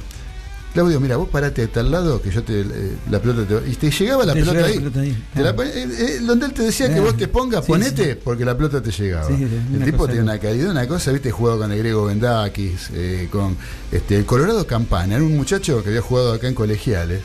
Claudio, 0.78 1.00
mira, 1.00 1.16
vos 1.16 1.28
parate 1.28 1.62
de 1.62 1.66
tal 1.66 1.90
lado 1.90 2.22
que 2.22 2.30
yo 2.30 2.40
te. 2.44 2.60
eh, 2.60 2.66
la 3.10 3.20
pelota 3.20 3.60
te. 3.60 3.68
Y 3.68 3.74
te 3.74 3.90
llegaba 3.90 4.24
la 4.24 4.32
Te 4.32 4.38
pelota 4.40 4.60
la 4.60 4.66
ahí. 4.68 4.74
pelota 4.74 5.00
ahí. 5.00 5.24
Te 5.34 5.42
la 5.42 5.50
Ah. 5.50 5.54
eh, 5.64 5.88
eh, 5.98 6.18
donde 6.22 6.46
él 6.46 6.52
te 6.52 6.62
decía 6.62 6.94
que 6.94 7.00
vos 7.00 7.16
te 7.16 7.26
pongas, 7.26 7.64
Sí, 7.64 7.72
ponete, 7.72 8.12
sí. 8.14 8.18
porque 8.22 8.44
la 8.44 8.56
pelota 8.56 8.80
te 8.80 8.92
llegaba. 8.92 9.26
Sí, 9.26 9.48
el 9.74 9.84
tipo 9.84 10.06
tiene 10.06 10.22
una 10.22 10.38
calidad, 10.38 10.70
una 10.70 10.86
cosa, 10.86 11.10
viste, 11.10 11.32
jugado 11.32 11.58
con 11.58 11.72
el 11.72 11.78
griego 11.80 12.04
Bendakis, 12.04 12.90
eh, 12.92 13.28
con 13.32 13.56
este, 13.90 14.18
el 14.18 14.24
Colorado 14.24 14.64
Campana, 14.68 15.16
era 15.16 15.24
un 15.24 15.36
muchacho 15.36 15.82
que 15.82 15.88
había 15.88 16.00
jugado 16.00 16.32
acá 16.34 16.46
en 16.46 16.54
colegiales. 16.54 17.22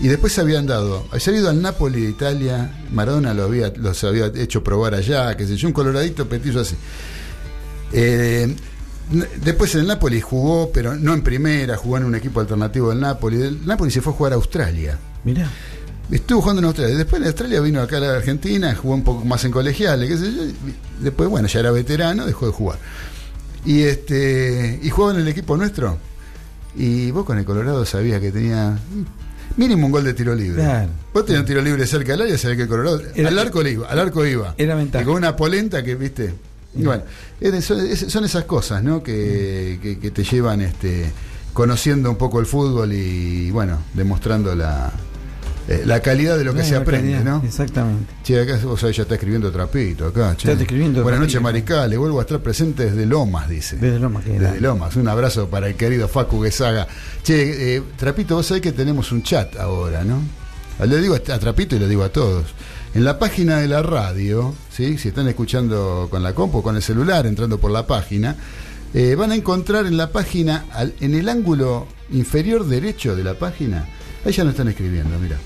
Y 0.00 0.08
después 0.08 0.32
se 0.32 0.40
habían 0.40 0.66
dado, 0.66 1.06
se 1.18 1.28
había 1.28 1.42
ido 1.42 1.50
al 1.50 1.60
Napoli 1.60 2.00
de 2.04 2.08
Italia, 2.08 2.72
Maradona 2.90 3.34
lo 3.34 3.42
había, 3.44 3.70
los 3.76 4.02
había 4.04 4.28
hecho 4.34 4.64
probar 4.64 4.94
allá, 4.94 5.36
qué 5.36 5.46
sé 5.46 5.56
yo, 5.56 5.68
un 5.68 5.74
coloradito 5.74 6.26
petizo 6.26 6.60
así. 6.60 6.74
Eh, 7.92 8.56
después 9.44 9.74
en 9.74 9.82
el 9.82 9.86
Napoli 9.88 10.20
jugó, 10.20 10.70
pero 10.72 10.94
no 10.96 11.12
en 11.12 11.22
primera, 11.22 11.76
jugó 11.76 11.96
en 11.98 12.04
un 12.04 12.14
equipo 12.14 12.40
alternativo 12.40 12.90
del 12.90 13.00
Napoli. 13.00 13.36
Del 13.36 13.66
Napoli 13.66 13.90
se 13.90 14.00
fue 14.00 14.12
a 14.12 14.16
jugar 14.16 14.32
a 14.32 14.36
Australia. 14.36 14.98
Mirá. 15.24 15.48
Estuvo 16.10 16.40
jugando 16.42 16.60
en 16.60 16.66
Australia. 16.66 16.96
Después 16.96 17.22
de 17.22 17.28
Australia 17.28 17.60
vino 17.60 17.80
acá 17.80 17.96
a 17.96 18.00
la 18.00 18.14
Argentina, 18.16 18.74
jugó 18.74 18.94
un 18.94 19.04
poco 19.04 19.24
más 19.24 19.44
en 19.44 19.50
colegiales, 19.52 20.08
qué 20.08 20.16
sé 20.18 20.34
yo. 20.34 20.44
y 20.44 20.54
Después, 21.00 21.28
bueno, 21.28 21.48
ya 21.48 21.60
era 21.60 21.70
veterano, 21.70 22.26
dejó 22.26 22.46
de 22.46 22.52
jugar. 22.52 22.78
Y 23.64 23.82
este 23.82 24.80
y 24.82 24.90
jugaba 24.90 25.14
en 25.14 25.20
el 25.20 25.28
equipo 25.28 25.56
nuestro. 25.56 25.98
Y 26.76 27.10
vos 27.10 27.24
con 27.24 27.38
el 27.38 27.44
Colorado 27.44 27.84
sabías 27.84 28.20
que 28.20 28.32
tenía 28.32 28.78
mínimo 29.56 29.86
un 29.86 29.92
gol 29.92 30.04
de 30.04 30.14
tiro 30.14 30.34
libre. 30.34 30.62
Claro. 30.62 30.88
Vos 31.12 31.24
tenías 31.24 31.40
un 31.42 31.46
tiro 31.46 31.62
libre 31.62 31.86
cerca 31.86 32.12
del 32.12 32.22
área, 32.22 32.38
sabés 32.38 32.56
que 32.56 32.62
el 32.64 32.68
Colorado 32.68 33.00
Era- 33.14 33.28
al 33.28 33.38
arco 33.38 33.62
le 33.62 33.72
iba, 33.72 33.86
al 33.88 33.98
arco 33.98 34.24
iba. 34.26 34.54
Era 34.58 34.74
ventaja. 34.74 35.02
Y 35.02 35.06
con 35.06 35.16
una 35.16 35.36
polenta 35.36 35.82
que, 35.82 35.94
viste. 35.94 36.34
Y 36.74 36.84
bueno, 36.84 37.02
es- 37.40 37.64
son, 37.64 37.86
es- 37.86 38.06
son 38.08 38.24
esas 38.24 38.44
cosas, 38.44 38.82
¿no? 38.82 39.02
Que, 39.02 39.78
que- 39.82 39.98
que 39.98 40.10
te 40.10 40.24
llevan 40.24 40.60
este 40.62 41.10
conociendo 41.52 42.08
un 42.10 42.16
poco 42.16 42.40
el 42.40 42.46
fútbol 42.46 42.92
y 42.94 43.50
bueno, 43.50 43.78
demostrando 43.92 44.54
la, 44.54 44.90
eh, 45.68 45.82
la 45.84 46.00
calidad 46.00 46.38
de 46.38 46.44
lo 46.44 46.54
que 46.54 46.60
No, 46.60 46.64
se 46.66 46.76
aprende, 46.76 47.12
calidad, 47.12 47.24
¿no? 47.40 47.46
Exactamente. 47.46 48.10
Che, 48.24 48.40
acá 48.40 48.58
vos 48.64 48.80
sabés, 48.80 48.96
ya 48.96 49.02
está 49.02 49.16
escribiendo 49.16 49.52
trapito 49.52 50.06
acá. 50.06 50.34
che. 50.34 50.50
Está 50.50 50.62
escribiendo 50.62 51.02
Buenas 51.02 51.20
noches, 51.20 51.42
Mariscal. 51.42 51.90
Le 51.90 51.98
vuelvo 51.98 52.20
a 52.20 52.22
estar 52.22 52.40
presente 52.40 52.86
desde 52.86 53.04
Lomas, 53.04 53.50
dice. 53.50 53.76
Desde 53.76 53.98
Lomas, 53.98 54.24
que 54.24 54.38
Desde. 54.38 54.60
Lomas. 54.62 54.96
Un 54.96 55.08
abrazo 55.08 55.48
para 55.48 55.68
el 55.68 55.74
querido 55.74 56.08
Facu 56.08 56.40
Guesaga. 56.42 56.88
Che, 57.22 57.76
eh, 57.76 57.82
Trapito, 57.98 58.34
vos 58.36 58.46
sabés 58.46 58.62
que 58.62 58.72
tenemos 58.72 59.12
un 59.12 59.22
chat 59.22 59.54
ahora, 59.56 60.04
¿no? 60.04 60.22
Le 60.86 61.00
digo 61.02 61.14
a 61.14 61.32
a 61.34 61.38
Trapito 61.38 61.76
y 61.76 61.78
le 61.80 61.86
digo 61.86 62.02
a 62.02 62.08
todos. 62.08 62.46
En 62.94 63.04
la 63.04 63.18
página 63.18 63.58
de 63.58 63.68
la 63.68 63.82
radio, 63.82 64.54
¿sí? 64.70 64.98
si 64.98 65.08
están 65.08 65.26
escuchando 65.28 66.08
con 66.10 66.22
la 66.22 66.34
compu 66.34 66.62
con 66.62 66.76
el 66.76 66.82
celular, 66.82 67.26
entrando 67.26 67.58
por 67.58 67.70
la 67.70 67.86
página, 67.86 68.36
eh, 68.92 69.14
van 69.14 69.32
a 69.32 69.34
encontrar 69.34 69.86
en 69.86 69.96
la 69.96 70.10
página, 70.10 70.66
al- 70.72 70.92
en 71.00 71.14
el 71.14 71.28
ángulo 71.30 71.86
inferior 72.10 72.66
derecho 72.66 73.16
de 73.16 73.24
la 73.24 73.34
página, 73.34 73.86
ahí 74.26 74.32
ya 74.32 74.44
no 74.44 74.50
están 74.50 74.68
escribiendo, 74.68 75.18
mira. 75.18 75.38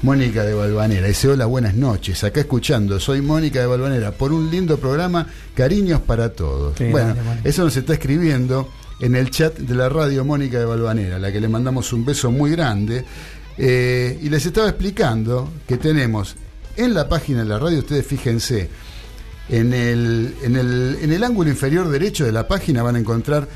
Mónica 0.00 0.44
de 0.44 0.54
Balvanera, 0.54 1.08
dice 1.08 1.28
hola, 1.28 1.44
buenas 1.44 1.74
noches, 1.74 2.22
acá 2.24 2.40
escuchando, 2.40 2.98
soy 3.00 3.20
Mónica 3.20 3.60
de 3.60 3.66
Balvanera, 3.66 4.12
por 4.12 4.32
un 4.32 4.48
lindo 4.50 4.78
programa, 4.78 5.26
cariños 5.54 6.00
para 6.00 6.30
todos. 6.30 6.74
Qué 6.76 6.90
bueno, 6.90 7.14
grande, 7.14 7.50
eso 7.50 7.64
nos 7.64 7.76
está 7.76 7.94
escribiendo 7.94 8.68
en 9.00 9.14
el 9.16 9.28
chat 9.30 9.58
de 9.58 9.74
la 9.74 9.88
radio 9.90 10.24
Mónica 10.24 10.58
de 10.58 10.64
Balvanera, 10.64 11.16
a 11.16 11.18
la 11.18 11.30
que 11.32 11.40
le 11.40 11.48
mandamos 11.48 11.92
un 11.92 12.04
beso 12.06 12.30
muy 12.30 12.50
grande. 12.52 13.04
Eh, 13.60 14.20
y 14.22 14.28
les 14.30 14.46
estaba 14.46 14.68
explicando 14.68 15.50
que 15.66 15.76
tenemos 15.78 16.36
en 16.78 16.94
la 16.94 17.08
página 17.08 17.40
de 17.40 17.46
la 17.46 17.58
radio, 17.58 17.80
ustedes 17.80 18.06
fíjense, 18.06 18.70
en 19.48 19.72
el, 19.72 20.34
en 20.42 20.56
el, 20.56 20.98
en 21.02 21.12
el 21.12 21.24
ángulo 21.24 21.50
inferior 21.50 21.88
derecho 21.88 22.24
de 22.24 22.32
la 22.32 22.48
página 22.48 22.82
van 22.82 22.96
a 22.96 22.98
encontrar 22.98 23.48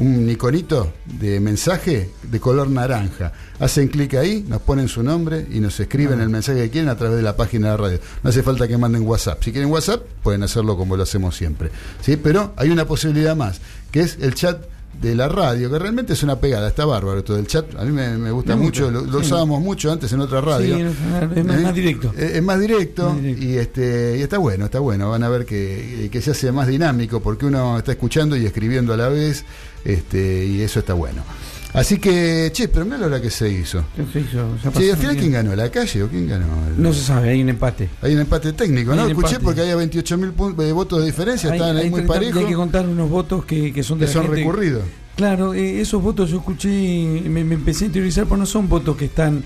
un 0.00 0.30
iconito 0.30 0.94
de 1.04 1.40
mensaje 1.40 2.10
de 2.22 2.40
color 2.40 2.70
naranja. 2.70 3.32
Hacen 3.58 3.88
clic 3.88 4.14
ahí, 4.14 4.44
nos 4.48 4.62
ponen 4.62 4.88
su 4.88 5.02
nombre 5.02 5.46
y 5.50 5.60
nos 5.60 5.78
escriben 5.78 6.20
el 6.20 6.30
mensaje 6.30 6.62
que 6.62 6.70
quieren 6.70 6.88
a 6.88 6.96
través 6.96 7.18
de 7.18 7.22
la 7.22 7.36
página 7.36 7.66
de 7.66 7.72
la 7.72 7.76
radio. 7.76 8.00
No 8.22 8.30
hace 8.30 8.42
falta 8.42 8.66
que 8.66 8.78
manden 8.78 9.06
WhatsApp. 9.06 9.42
Si 9.42 9.52
quieren 9.52 9.70
WhatsApp, 9.70 10.02
pueden 10.22 10.42
hacerlo 10.42 10.78
como 10.78 10.96
lo 10.96 11.02
hacemos 11.02 11.36
siempre. 11.36 11.70
¿Sí? 12.00 12.16
Pero 12.16 12.54
hay 12.56 12.70
una 12.70 12.86
posibilidad 12.86 13.36
más, 13.36 13.60
que 13.92 14.00
es 14.00 14.16
el 14.22 14.34
chat 14.34 14.64
de 15.00 15.14
la 15.14 15.28
radio, 15.28 15.70
que 15.70 15.78
realmente 15.78 16.12
es 16.12 16.22
una 16.22 16.38
pegada, 16.38 16.68
está 16.68 16.84
bárbaro 16.84 17.24
todo 17.24 17.38
el 17.38 17.46
chat. 17.46 17.74
A 17.76 17.84
mí 17.84 17.90
me, 17.92 18.18
me 18.18 18.30
gusta 18.30 18.54
Me 18.54 18.62
mucho, 18.64 18.84
gusta, 18.90 19.00
lo, 19.00 19.06
lo 19.06 19.20
sí. 19.20 19.26
usábamos 19.26 19.62
mucho 19.62 19.90
antes 19.90 20.12
en 20.12 20.20
otra 20.20 20.40
radio. 20.42 20.76
Sí, 20.76 20.82
es 20.82 21.00
más, 21.00 21.36
¿Eh? 21.36 21.62
más 21.62 21.74
directo. 21.74 22.12
Es, 22.16 22.32
es 22.32 22.42
más 22.42 22.60
directo, 22.60 23.08
Más 23.10 23.22
directo. 23.22 23.44
y 23.46 23.56
este 23.56 24.16
y 24.18 24.22
está 24.22 24.36
bueno, 24.38 24.66
está 24.66 24.78
bueno. 24.80 25.08
Van 25.10 25.22
a 25.22 25.28
ver 25.30 25.46
que, 25.46 26.08
que 26.12 26.20
se 26.20 26.32
hace 26.32 26.52
más 26.52 26.66
dinámico 26.68 27.20
porque 27.20 27.46
uno 27.46 27.78
está 27.78 27.92
escuchando 27.92 28.36
y 28.36 28.44
escribiendo 28.44 28.92
a 28.92 28.96
la 28.98 29.08
vez, 29.08 29.44
este 29.84 30.44
y 30.46 30.60
eso 30.60 30.80
está 30.80 30.92
bueno. 30.94 31.22
Así 31.72 31.98
que, 31.98 32.50
che, 32.52 32.68
pero 32.68 32.84
mira 32.84 32.98
la 32.98 33.06
hora 33.06 33.20
que 33.20 33.30
se 33.30 33.48
hizo. 33.50 33.84
¿Qué 33.94 34.04
se 34.12 34.20
hizo? 34.20 34.56
Ya 34.64 34.72
Che, 34.72 34.86
¿y 34.86 34.90
al 34.90 34.96
final 34.96 35.16
quién 35.16 35.32
ganó? 35.32 35.54
¿La 35.54 35.70
calle 35.70 36.02
o 36.02 36.08
quién 36.08 36.26
ganó? 36.26 36.46
No 36.76 36.92
se 36.92 37.02
sabe, 37.02 37.30
hay 37.30 37.42
un 37.42 37.48
empate. 37.48 37.88
Hay 38.02 38.14
un 38.14 38.20
empate 38.20 38.52
técnico, 38.52 38.94
¿no? 38.94 39.02
Hay 39.02 39.10
Escuché 39.10 39.36
empate. 39.36 39.44
porque 39.44 39.60
había 39.60 39.76
28 39.76 40.18
mil 40.18 40.30
votos 40.32 40.98
de 41.00 41.06
diferencia, 41.06 41.52
estaban 41.52 41.76
ahí 41.76 41.88
muy 41.90 42.00
30, 42.00 42.12
parejos, 42.12 42.42
Hay 42.42 42.48
que 42.48 42.54
contar 42.54 42.88
unos 42.88 43.08
votos 43.08 43.44
que, 43.44 43.72
que 43.72 43.82
son 43.82 43.98
de 43.98 44.06
que 44.06 44.08
la 44.08 44.12
son 44.12 44.22
gente- 44.24 44.36
recurridos. 44.38 44.82
Claro, 45.16 45.54
eh, 45.54 45.80
esos 45.80 46.02
votos 46.02 46.30
yo 46.30 46.38
escuché, 46.38 46.68
me, 47.28 47.44
me 47.44 47.54
empecé 47.54 47.84
a 47.84 47.86
interiorizar, 47.88 48.26
pues 48.26 48.38
no 48.38 48.46
son 48.46 48.68
votos 48.68 48.96
que 48.96 49.04
están 49.04 49.44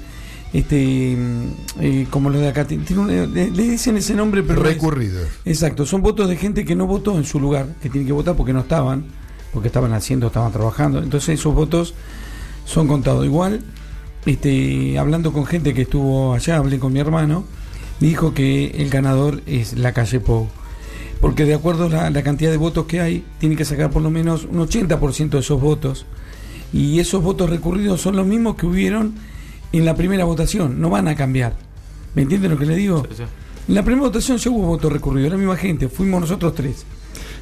este 0.52 1.16
mm, 1.18 1.42
eh, 1.80 2.06
como 2.10 2.30
los 2.30 2.40
de 2.40 2.48
acá. 2.48 2.66
Eh, 2.70 3.28
le, 3.34 3.50
dicen 3.50 3.96
ese 3.96 4.14
nombre, 4.14 4.42
pero 4.44 4.62
Recurridos. 4.62 5.26
Exacto, 5.44 5.84
son 5.84 6.00
votos 6.00 6.28
de 6.28 6.36
gente 6.36 6.64
que 6.64 6.74
no 6.76 6.86
votó 6.86 7.18
en 7.18 7.24
su 7.24 7.40
lugar, 7.40 7.66
que 7.82 7.90
tiene 7.90 8.06
que 8.06 8.12
votar 8.12 8.36
porque 8.36 8.52
no 8.52 8.60
estaban, 8.60 9.04
porque 9.54 9.68
estaban 9.68 9.94
haciendo, 9.94 10.26
estaban 10.26 10.52
trabajando. 10.52 10.98
Entonces 10.98 11.40
esos 11.40 11.54
votos 11.54 11.94
son 12.66 12.88
contados. 12.88 13.24
Igual, 13.24 13.60
este, 14.26 14.98
hablando 14.98 15.32
con 15.32 15.46
gente 15.46 15.72
que 15.72 15.82
estuvo 15.82 16.34
allá, 16.34 16.56
hablé 16.56 16.78
con 16.78 16.92
mi 16.92 16.98
hermano, 17.00 17.44
dijo 18.00 18.34
que 18.34 18.66
el 18.76 18.90
ganador 18.90 19.42
es 19.46 19.78
la 19.78 19.92
calle 19.92 20.20
Pou. 20.20 20.48
Porque 21.20 21.44
de 21.44 21.54
acuerdo 21.54 21.86
a 21.86 21.88
la, 21.88 22.10
la 22.10 22.22
cantidad 22.22 22.50
de 22.50 22.56
votos 22.56 22.84
que 22.86 23.00
hay, 23.00 23.24
tiene 23.38 23.56
que 23.56 23.64
sacar 23.64 23.90
por 23.90 24.02
lo 24.02 24.10
menos 24.10 24.44
un 24.44 24.58
80% 24.58 25.30
de 25.30 25.38
esos 25.38 25.60
votos. 25.60 26.04
Y 26.72 26.98
esos 26.98 27.22
votos 27.22 27.48
recurridos 27.48 28.00
son 28.00 28.16
los 28.16 28.26
mismos 28.26 28.56
que 28.56 28.66
hubieron 28.66 29.14
en 29.72 29.84
la 29.84 29.94
primera 29.94 30.24
votación, 30.24 30.80
no 30.80 30.90
van 30.90 31.08
a 31.08 31.14
cambiar. 31.14 31.54
¿Me 32.14 32.22
entienden 32.22 32.50
lo 32.50 32.58
que 32.58 32.66
le 32.66 32.76
digo? 32.76 33.04
Sí, 33.08 33.16
sí. 33.18 33.22
En 33.68 33.74
la 33.74 33.82
primera 33.82 34.06
votación 34.06 34.36
ya 34.36 34.50
hubo 34.50 34.66
voto 34.66 34.90
recurrido, 34.90 35.30
la 35.30 35.36
misma 35.36 35.56
gente, 35.56 35.88
fuimos 35.88 36.20
nosotros 36.20 36.54
tres. 36.54 36.84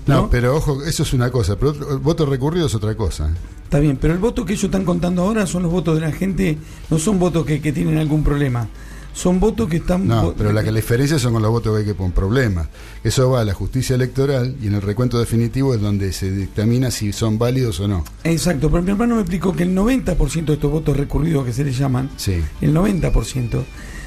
No, 0.07 0.23
¿no? 0.23 0.31
pero 0.31 0.57
ojo, 0.57 0.83
eso 0.85 1.03
es 1.05 1.13
una 1.13 1.31
cosa, 1.31 1.57
pero 1.57 1.71
otro- 1.73 1.99
voto 2.01 2.27
recurrido 2.27 2.67
es 2.67 2.75
otra 2.75 2.95
cosa. 2.97 3.31
Está 3.65 3.79
bien, 3.79 3.97
pero 4.01 4.13
el 4.15 4.19
voto 4.21 4.45
que 4.45 4.53
ellos 4.53 4.65
están 4.65 4.85
contando 4.85 5.23
ahora 5.23 5.47
son 5.47 5.63
los 5.63 5.73
votos 5.73 5.95
de 5.95 6.01
la 6.03 6.13
gente, 6.13 6.59
no 6.91 6.99
son 6.99 7.19
votos 7.19 7.47
que, 7.47 7.61
que 7.61 7.73
tienen 7.73 7.99
algún 7.99 8.23
problema. 8.25 8.69
Son 9.15 9.39
votos 9.41 9.69
que 9.69 9.77
están. 9.77 10.09
No, 10.09 10.33
pero 10.37 10.53
la 10.55 10.65
que 10.65 10.73
la 10.73 10.77
diferencia 10.79 11.19
son 11.19 11.35
con 11.35 11.43
los 11.43 11.51
votos 11.51 11.75
que 11.75 11.81
hay 11.81 11.85
que 11.85 11.95
poner 11.95 12.15
problemas. 12.15 12.69
Eso 13.05 13.29
va 13.31 13.43
a 13.43 13.45
la 13.45 13.53
justicia 13.53 13.95
electoral 13.95 14.57
y 14.63 14.69
en 14.69 14.75
el 14.75 14.81
recuento 14.81 15.19
definitivo 15.19 15.75
es 15.75 15.83
donde 15.83 16.13
se 16.15 16.31
dictamina 16.31 16.91
si 16.91 17.13
son 17.13 17.39
válidos 17.39 17.79
o 17.81 17.89
no. 17.89 18.05
Exacto, 18.25 18.71
pero 18.71 18.83
mi 18.83 18.91
hermano 18.91 19.17
me 19.17 19.21
explicó 19.21 19.53
que 19.55 19.65
el 19.65 19.75
90% 19.77 20.47
de 20.47 20.55
estos 20.55 20.71
votos 20.71 20.97
recurridos 20.97 21.45
que 21.45 21.53
se 21.53 21.63
les 21.63 21.77
llaman, 21.77 22.09
Sí. 22.17 22.37
el 22.63 22.73
90% 22.75 23.65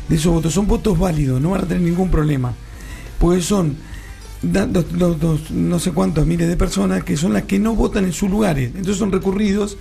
de 0.09 0.15
esos 0.15 0.33
votos 0.33 0.51
son 0.53 0.65
votos 0.65 0.97
válidos, 0.97 1.39
no 1.39 1.51
van 1.51 1.61
a 1.61 1.67
tener 1.67 1.83
ningún 1.83 2.09
problema. 2.09 2.53
Porque 3.19 3.41
son 3.41 3.75
dos- 4.51 4.85
dos- 4.97 5.19
dos- 5.19 5.51
no 5.51 5.79
sé 5.79 5.91
cuántos 5.91 6.25
miles 6.25 6.47
de 6.47 6.57
personas 6.57 7.03
que 7.03 7.17
son 7.17 7.33
las 7.33 7.43
que 7.43 7.59
no 7.59 7.75
votan 7.75 8.05
en 8.05 8.13
sus 8.13 8.29
lugares. 8.29 8.67
Entonces 8.69 8.97
son 8.97 9.11
recurridos 9.11 9.77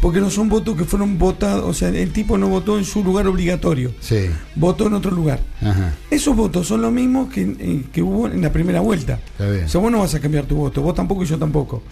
porque 0.00 0.20
no 0.20 0.30
son 0.30 0.48
votos 0.48 0.76
que 0.76 0.84
fueron 0.84 1.16
votados, 1.18 1.64
o 1.64 1.72
sea, 1.72 1.88
el 1.90 2.10
tipo 2.12 2.36
no 2.36 2.48
votó 2.48 2.76
en 2.76 2.84
su 2.84 3.04
lugar 3.04 3.26
obligatorio, 3.28 3.92
Sí. 4.00 4.26
votó 4.56 4.88
en 4.88 4.94
otro 4.94 5.12
lugar. 5.12 5.40
Ajá. 5.60 5.94
Esos 6.10 6.34
votos 6.34 6.66
son 6.66 6.82
los 6.82 6.92
mismos 6.92 7.32
que, 7.32 7.42
eh, 7.58 7.84
que 7.92 8.02
hubo 8.02 8.26
en 8.26 8.42
la 8.42 8.50
primera 8.52 8.80
vuelta. 8.80 9.20
O 9.38 9.68
sea, 9.68 9.80
vos 9.80 9.92
no 9.92 10.00
vas 10.00 10.14
a 10.14 10.20
cambiar 10.20 10.44
tu 10.46 10.56
voto, 10.56 10.82
vos 10.82 10.94
tampoco 10.94 11.22
y 11.22 11.26
yo 11.26 11.38
tampoco. 11.38 11.82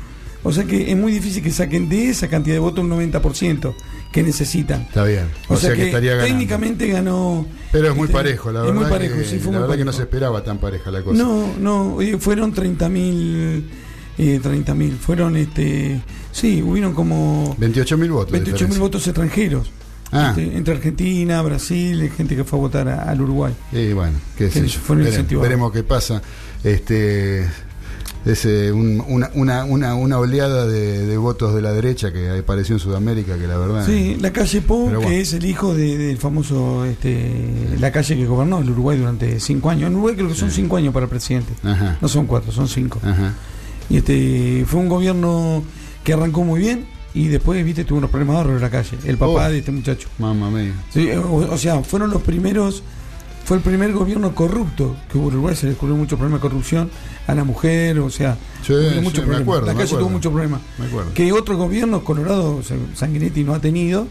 O 0.43 0.51
sea 0.53 0.65
que 0.65 0.91
es 0.91 0.97
muy 0.97 1.13
difícil 1.13 1.43
que 1.43 1.51
saquen 1.51 1.89
de 1.89 2.09
esa 2.09 2.27
cantidad 2.27 2.57
de 2.57 2.61
votos 2.61 2.83
un 2.83 2.89
90% 2.91 3.75
que 4.13 4.23
necesitan. 4.23 4.83
Está 4.83 5.05
bien. 5.05 5.27
O, 5.49 5.57
sea, 5.57 5.75
que, 5.75 5.87
estaría 5.87 6.13
ganando. 6.17 6.27
técnicamente 6.33 6.89
ganó. 6.89 7.47
Pero 7.71 7.89
es 7.91 7.95
muy 7.97 8.05
este, 8.07 8.15
parejo, 8.15 8.51
la 8.53 8.61
es 8.61 8.67
verdad. 8.67 8.81
muy 8.81 8.91
parejo, 8.91 9.17
que, 9.17 9.25
sí, 9.25 9.39
fue 9.39 9.53
la 9.53 9.59
muy 9.59 9.69
verdad 9.69 9.77
que 9.79 9.85
no 9.85 9.93
se 9.93 10.03
esperaba 10.03 10.43
tan 10.43 10.59
pareja 10.59 10.91
la 10.91 11.03
cosa. 11.03 11.23
No, 11.23 11.55
no, 11.59 11.99
fueron 12.19 12.53
30.000, 12.55 13.65
eh, 14.19 14.41
30.000, 14.43 14.97
fueron, 14.97 15.37
este, 15.37 16.01
sí, 16.33 16.61
hubieron 16.63 16.93
como 16.95 17.55
28 17.59 17.97
mil 17.99 18.11
votos. 18.11 18.33
de 18.33 18.39
28.000 18.41 18.45
diferencia. 18.53 18.81
votos 18.81 19.07
extranjeros. 19.07 19.71
Ah. 20.13 20.35
Este, 20.37 20.57
entre 20.57 20.75
Argentina, 20.75 21.41
Brasil, 21.43 22.11
gente 22.17 22.35
que 22.35 22.43
fue 22.43 22.59
a 22.59 22.63
votar 22.63 22.89
a- 22.89 23.03
al 23.05 23.21
Uruguay. 23.21 23.55
Y 23.71 23.93
bueno, 23.93 24.19
qué 24.37 24.49
Que 24.49 24.69
sé 24.69 25.25
yo. 25.29 25.41
veremos 25.41 25.71
qué 25.73 25.85
pasa. 25.85 26.21
Este 26.65 27.47
es 28.25 28.45
eh, 28.45 28.71
un- 28.73 29.03
una, 29.09 29.31
una, 29.35 29.65
una, 29.65 29.95
una 29.95 30.19
oleada 30.19 30.67
de, 30.67 31.07
de 31.07 31.17
votos 31.17 31.55
de 31.55 31.63
la 31.63 31.73
derecha 31.73 32.13
que 32.13 32.29
apareció 32.31 32.75
en 32.77 32.79
Sudamérica 32.81 33.39
que 33.39 33.47
la 33.47 33.57
verdad 33.57 33.87
Sí, 33.87 34.17
la 34.21 34.31
calle 34.33 34.61
bueno. 34.67 35.01
que 35.01 35.21
es 35.21 35.33
el 35.33 35.45
hijo 35.47 35.75
de- 35.75 35.97
del 35.97 36.19
famoso, 36.19 36.85
este, 36.85 37.69
la 37.79 37.91
calle 37.93 38.17
que 38.17 38.27
gobernó 38.27 38.59
el 38.61 38.71
Uruguay 38.71 38.99
durante 38.99 39.41
cinco 39.41 39.71
años. 39.71 39.87
En 39.89 39.95
Uruguay 39.95 40.15
creo 40.17 40.29
que 40.29 40.35
son 40.35 40.51
Sí. 40.51 40.57
cinco 40.57 40.77
años 40.77 40.93
para 40.93 41.07
presidente. 41.07 41.53
Ajá. 41.65 41.97
No 42.01 42.09
son 42.09 42.27
cuatro, 42.27 42.53
son 42.53 42.69
cinco. 42.69 43.01
Ajá. 43.03 43.33
Y 43.89 43.97
este 43.97 44.65
fue 44.67 44.81
un 44.81 44.89
gobierno 44.89 45.63
que 46.05 46.13
arrancó 46.13 46.45
muy 46.45 46.61
bien 46.61 46.87
y 47.15 47.27
después, 47.29 47.65
viste, 47.65 47.85
tuvo 47.85 47.99
unos 47.99 48.11
problemas 48.11 48.35
de 48.37 48.39
ahorro 48.43 48.57
en 48.57 48.63
la 48.63 48.71
calle. 48.71 48.97
El 49.05 49.17
papá 49.17 49.47
Oh. 49.47 49.51
de 49.51 49.59
este 49.59 49.73
muchacho. 49.73 50.09
Mamma 50.19 50.51
mía. 50.51 50.73
Sí, 50.93 51.11
o, 51.13 51.35
o 51.53 51.59
sea, 51.59 51.83
fueron 51.83 52.11
los 52.11 52.23
primeros, 52.23 52.83
fue 53.51 53.57
el 53.57 53.65
primer 53.65 53.93
gobierno 53.93 54.33
corrupto 54.33 54.95
que 55.11 55.19
hubo 55.19 55.27
en 55.27 55.35
Uruguay, 55.35 55.57
se 55.57 55.67
descubrió 55.67 55.97
mucho 55.97 56.17
problema 56.17 56.37
de 56.37 56.41
corrupción 56.43 56.89
a 57.27 57.35
la 57.35 57.43
mujer, 57.43 57.99
o 57.99 58.09
sea, 58.09 58.37
Sí, 58.65 58.73
hubo 58.73 58.91
sí, 58.91 59.01
mucho 59.01 59.23
me 59.23 59.27
problema. 59.27 59.43
acuerdo, 59.43 59.67
la 59.67 59.73
me 59.73 59.79
calle 59.79 59.89
acuerdo. 59.89 60.07
tuvo 60.07 60.11
mucho 60.11 60.31
problema. 60.31 60.61
Me 60.79 60.87
acuerdo. 60.87 61.15
Que 61.15 61.33
otros 61.33 61.59
gobiernos, 61.59 62.03
Colorado, 62.05 62.59
o 62.59 62.63
sea, 62.63 62.77
Sanguinetti 62.95 63.43
no 63.43 63.53
ha 63.53 63.59
tenido, 63.61 64.07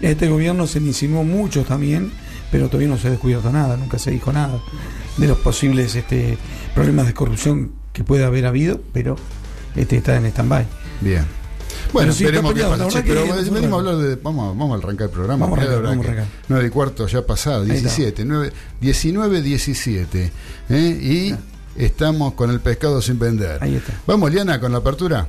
este 0.00 0.28
gobierno 0.28 0.68
se 0.68 0.78
le 0.78 0.86
insinuó 0.86 1.24
mucho 1.24 1.64
también, 1.64 2.12
pero 2.52 2.68
todavía 2.68 2.86
no 2.86 2.98
se 2.98 3.08
ha 3.08 3.10
descubierto 3.10 3.50
nada, 3.50 3.76
nunca 3.76 3.98
se 3.98 4.12
dijo 4.12 4.32
nada 4.32 4.60
de 5.16 5.26
los 5.26 5.38
posibles 5.38 5.96
este, 5.96 6.38
problemas 6.72 7.08
de 7.08 7.14
corrupción 7.14 7.72
que 7.92 8.04
puede 8.04 8.22
haber 8.24 8.46
habido, 8.46 8.80
pero 8.92 9.16
este 9.74 9.96
está 9.96 10.14
en 10.18 10.26
stand-by. 10.26 10.66
Bien. 11.00 11.26
Bueno, 11.92 12.12
sí, 12.12 12.24
esperemos 12.24 12.54
che, 12.54 12.60
verdad 12.62 12.88
pero 13.06 13.24
que- 13.24 13.50
venimos 13.50 13.72
a 13.72 13.88
hablar 13.90 13.96
de. 13.96 14.16
Vamos, 14.16 14.56
vamos 14.56 14.80
a 14.80 14.84
arrancar 14.84 15.06
el 15.06 15.12
programa. 15.12 15.46
Vamos 15.46 15.58
a 15.58 15.62
arrancar, 15.62 15.82
verdad 15.82 15.90
vamos 15.90 16.04
a 16.06 16.08
que 16.08 16.14
arrancar. 16.18 16.38
9 16.48 16.66
y 16.66 16.70
cuarto 16.70 17.06
ya 17.06 17.26
pasado, 17.26 17.62
Ahí 17.62 17.70
está. 17.70 17.80
17, 17.88 18.24
9, 18.24 18.52
19, 18.80 19.42
17. 19.42 20.32
¿eh? 20.70 20.78
Y 20.78 21.34
estamos 21.82 22.34
con 22.34 22.50
el 22.50 22.60
pescado 22.60 23.00
sin 23.02 23.18
vender. 23.18 23.62
Ahí 23.62 23.76
está. 23.76 23.92
Vamos, 24.06 24.32
Liana, 24.32 24.60
con 24.60 24.72
la 24.72 24.78
apertura. 24.78 25.28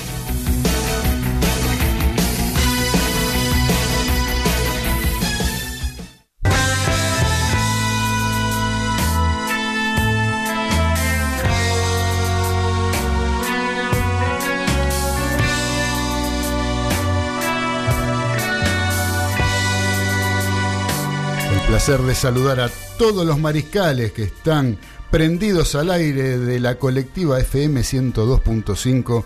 De 21.81 22.13
saludar 22.13 22.59
a 22.59 22.69
todos 22.99 23.25
los 23.25 23.39
mariscales 23.39 24.11
que 24.11 24.21
están 24.21 24.77
prendidos 25.09 25.73
al 25.73 25.89
aire 25.89 26.37
de 26.37 26.59
la 26.59 26.75
colectiva 26.75 27.39
FM 27.39 27.81
102.5 27.81 29.23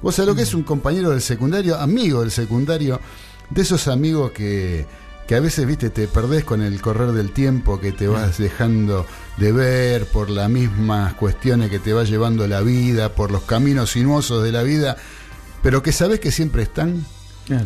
Vos 0.00 0.14
sabés 0.14 0.28
lo 0.28 0.34
que 0.34 0.42
es 0.42 0.54
un 0.54 0.62
compañero 0.62 1.10
del 1.10 1.20
secundario, 1.20 1.76
amigo 1.76 2.20
del 2.20 2.30
secundario 2.30 3.00
de 3.50 3.62
esos 3.62 3.88
amigos 3.88 4.32
que, 4.32 4.86
que 5.26 5.34
a 5.34 5.40
veces, 5.40 5.66
viste, 5.66 5.90
te 5.90 6.08
perdés 6.08 6.44
con 6.44 6.62
el 6.62 6.80
correr 6.80 7.12
del 7.12 7.32
tiempo, 7.32 7.80
que 7.80 7.92
te 7.92 8.08
vas 8.08 8.38
dejando 8.38 9.06
de 9.36 9.52
ver 9.52 10.06
por 10.06 10.30
las 10.30 10.48
mismas 10.48 11.14
cuestiones 11.14 11.70
que 11.70 11.78
te 11.78 11.92
va 11.92 12.04
llevando 12.04 12.46
la 12.46 12.62
vida, 12.62 13.14
por 13.14 13.30
los 13.30 13.42
caminos 13.42 13.90
sinuosos 13.90 14.42
de 14.42 14.52
la 14.52 14.62
vida, 14.62 14.96
pero 15.62 15.82
que 15.82 15.92
sabes 15.92 16.20
que 16.20 16.32
siempre 16.32 16.62
están. 16.62 17.04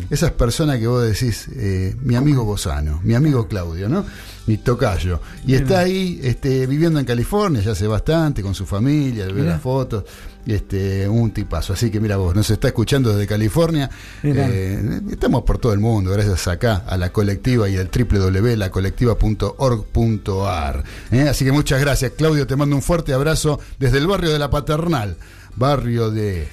Esas 0.09 0.31
personas 0.31 0.79
que 0.79 0.87
vos 0.87 1.03
decís, 1.03 1.47
eh, 1.55 1.95
mi 2.01 2.15
amigo 2.15 2.45
Bozano, 2.45 3.01
mi 3.03 3.15
amigo 3.15 3.47
Claudio, 3.47 3.89
¿no? 3.89 4.05
Mi 4.47 4.57
tocayo. 4.57 5.19
Y 5.45 5.55
está 5.55 5.79
ahí 5.79 6.19
este, 6.23 6.67
viviendo 6.67 6.99
en 6.99 7.05
California 7.05 7.61
ya 7.61 7.71
hace 7.71 7.87
bastante, 7.87 8.41
con 8.41 8.55
su 8.55 8.65
familia, 8.65 9.25
ve 9.27 9.43
las 9.43 9.61
fotos 9.61 10.03
este, 10.45 11.07
un 11.07 11.31
tipazo. 11.31 11.71
Así 11.73 11.89
que 11.89 11.99
mira 11.99 12.17
vos, 12.17 12.35
nos 12.35 12.47
está 12.49 12.67
escuchando 12.67 13.11
desde 13.11 13.25
California. 13.27 13.89
Eh, 14.23 15.01
estamos 15.11 15.43
por 15.43 15.57
todo 15.57 15.73
el 15.73 15.79
mundo, 15.79 16.11
gracias 16.11 16.47
acá 16.47 16.83
a 16.87 16.95
la 16.97 17.11
colectiva 17.11 17.67
y 17.69 17.77
al 17.77 17.89
www.lacolectiva.org.ar. 17.89 20.83
¿eh? 21.11 21.29
Así 21.29 21.45
que 21.45 21.51
muchas 21.51 21.81
gracias, 21.81 22.13
Claudio. 22.17 22.47
Te 22.47 22.55
mando 22.55 22.75
un 22.75 22.81
fuerte 22.81 23.13
abrazo 23.13 23.59
desde 23.79 23.99
el 23.99 24.07
barrio 24.07 24.31
de 24.31 24.39
La 24.39 24.49
Paternal, 24.49 25.17
barrio 25.55 26.09
de 26.11 26.47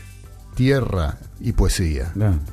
tierra 0.55 1.19
y 1.41 1.53
poesía. 1.53 2.13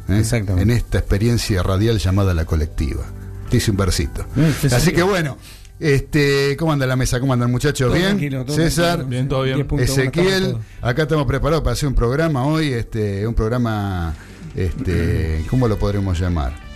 ¿eh? 0.10 0.24
En 0.48 0.72
esta 0.72 1.00
experiencia 1.00 1.62
radial 1.64 2.00
llamada 2.00 2.34
La 2.34 2.46
Colectiva. 2.46 3.06
Te 3.50 3.58
hice 3.58 3.72
un 3.72 3.78
versito. 3.78 4.26
Así 4.72 4.92
que 4.92 5.04
bueno. 5.04 5.38
Este, 5.80 6.58
¿Cómo 6.58 6.74
anda 6.74 6.88
la 6.88 6.96
mesa? 6.96 7.20
¿Cómo 7.20 7.34
andan 7.34 7.52
muchachos? 7.52 7.94
¿Bien? 7.94 8.18
César, 8.48 9.06
bien, 9.06 9.28
todo 9.28 9.44
bien. 9.44 9.68
Ezequiel, 9.78 10.58
acá 10.82 11.04
estamos 11.04 11.28
preparados 11.28 11.64
para 11.64 11.74
hacer 11.74 11.88
un 11.88 11.94
programa 11.94 12.46
hoy, 12.46 12.74
este, 12.74 13.28
un 13.28 13.36
programa, 13.36 14.16
este, 14.56 15.46
¿cómo 15.52 15.68
lo 15.68 15.78
podremos 15.78 16.20
llamar? 16.20 16.67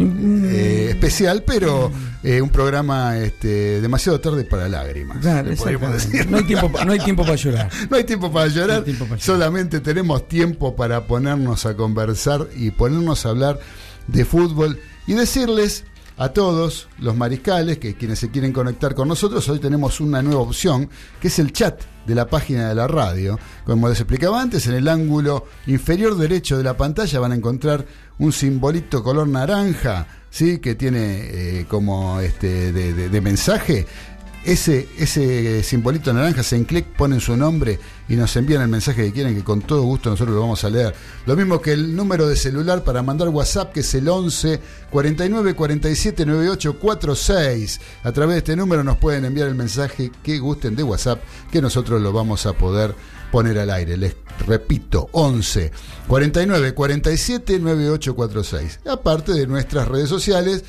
Eh, 0.00 0.88
especial, 0.90 1.42
pero 1.46 1.90
eh, 2.22 2.40
un 2.40 2.48
programa 2.48 3.18
este, 3.18 3.80
demasiado 3.80 4.20
tarde 4.20 4.44
para 4.44 4.68
lágrimas. 4.68 5.18
Claro, 5.18 5.50
no, 5.52 6.36
hay 6.38 6.44
tiempo, 6.44 6.70
no 6.84 6.92
hay 6.92 6.98
tiempo 6.98 7.22
para 7.22 7.36
llorar. 7.36 7.70
no 7.90 7.96
hay 7.96 8.04
tiempo 8.04 8.32
para 8.32 8.46
llorar, 8.48 8.84
solamente 9.18 9.80
tenemos 9.80 10.26
tiempo 10.26 10.74
para 10.74 11.06
ponernos 11.06 11.66
a 11.66 11.76
conversar 11.76 12.48
y 12.56 12.70
ponernos 12.70 13.26
a 13.26 13.30
hablar 13.30 13.60
de 14.06 14.24
fútbol 14.24 14.78
y 15.06 15.14
decirles 15.14 15.84
a 16.16 16.30
todos 16.30 16.88
los 16.98 17.16
mariscales, 17.16 17.78
que 17.78 17.94
quienes 17.94 18.18
se 18.18 18.30
quieren 18.30 18.52
conectar 18.52 18.94
con 18.94 19.08
nosotros, 19.08 19.48
hoy 19.48 19.58
tenemos 19.58 20.00
una 20.00 20.22
nueva 20.22 20.40
opción, 20.40 20.88
que 21.20 21.28
es 21.28 21.38
el 21.38 21.52
chat 21.52 21.80
de 22.06 22.14
la 22.14 22.26
página 22.26 22.68
de 22.68 22.74
la 22.74 22.86
radio. 22.86 23.38
Como 23.64 23.88
les 23.88 24.00
explicaba 24.00 24.40
antes, 24.40 24.66
en 24.66 24.74
el 24.74 24.88
ángulo 24.88 25.46
inferior 25.66 26.16
derecho 26.16 26.56
de 26.56 26.64
la 26.64 26.76
pantalla 26.76 27.20
van 27.20 27.32
a 27.32 27.36
encontrar 27.36 27.84
un 28.18 28.32
simbolito 28.32 29.02
color 29.02 29.28
naranja, 29.28 30.06
¿sí? 30.30 30.58
que 30.58 30.74
tiene 30.74 31.60
eh, 31.60 31.66
como 31.68 32.20
este 32.20 32.72
de 32.72 33.20
mensaje 33.20 33.86
ese, 34.44 34.88
ese 34.98 35.62
simbolito 35.62 36.12
naranja, 36.12 36.42
se 36.42 36.64
clic, 36.64 36.86
ponen 36.86 37.20
su 37.20 37.36
nombre 37.36 37.78
y 38.08 38.16
nos 38.16 38.34
envían 38.36 38.62
el 38.62 38.68
mensaje 38.68 39.04
que 39.04 39.12
quieren, 39.12 39.34
que 39.34 39.44
con 39.44 39.62
todo 39.62 39.82
gusto 39.82 40.10
nosotros 40.10 40.34
lo 40.34 40.40
vamos 40.40 40.64
a 40.64 40.70
leer. 40.70 40.94
Lo 41.26 41.36
mismo 41.36 41.60
que 41.60 41.72
el 41.72 41.94
número 41.94 42.26
de 42.26 42.36
celular 42.36 42.82
para 42.82 43.02
mandar 43.02 43.28
WhatsApp, 43.28 43.72
que 43.72 43.80
es 43.80 43.94
el 43.94 44.08
11 44.08 44.60
49 44.90 45.54
47 45.54 46.26
98 46.26 46.78
46. 46.78 47.80
A 48.02 48.12
través 48.12 48.34
de 48.34 48.38
este 48.38 48.56
número 48.56 48.82
nos 48.82 48.96
pueden 48.96 49.24
enviar 49.24 49.48
el 49.48 49.54
mensaje 49.54 50.10
que 50.22 50.38
gusten 50.38 50.74
de 50.74 50.82
WhatsApp, 50.82 51.22
que 51.52 51.60
nosotros 51.60 52.00
lo 52.00 52.12
vamos 52.12 52.46
a 52.46 52.54
poder 52.54 52.94
poner 53.30 53.58
al 53.58 53.70
aire. 53.70 53.96
Les 53.96 54.16
repito, 54.46 55.08
11 55.12 55.70
49 56.08 56.74
47 56.74 57.58
98 57.58 58.14
46. 58.14 58.80
Aparte 58.86 59.32
de 59.32 59.46
nuestras 59.46 59.86
redes 59.86 60.08
sociales 60.08 60.64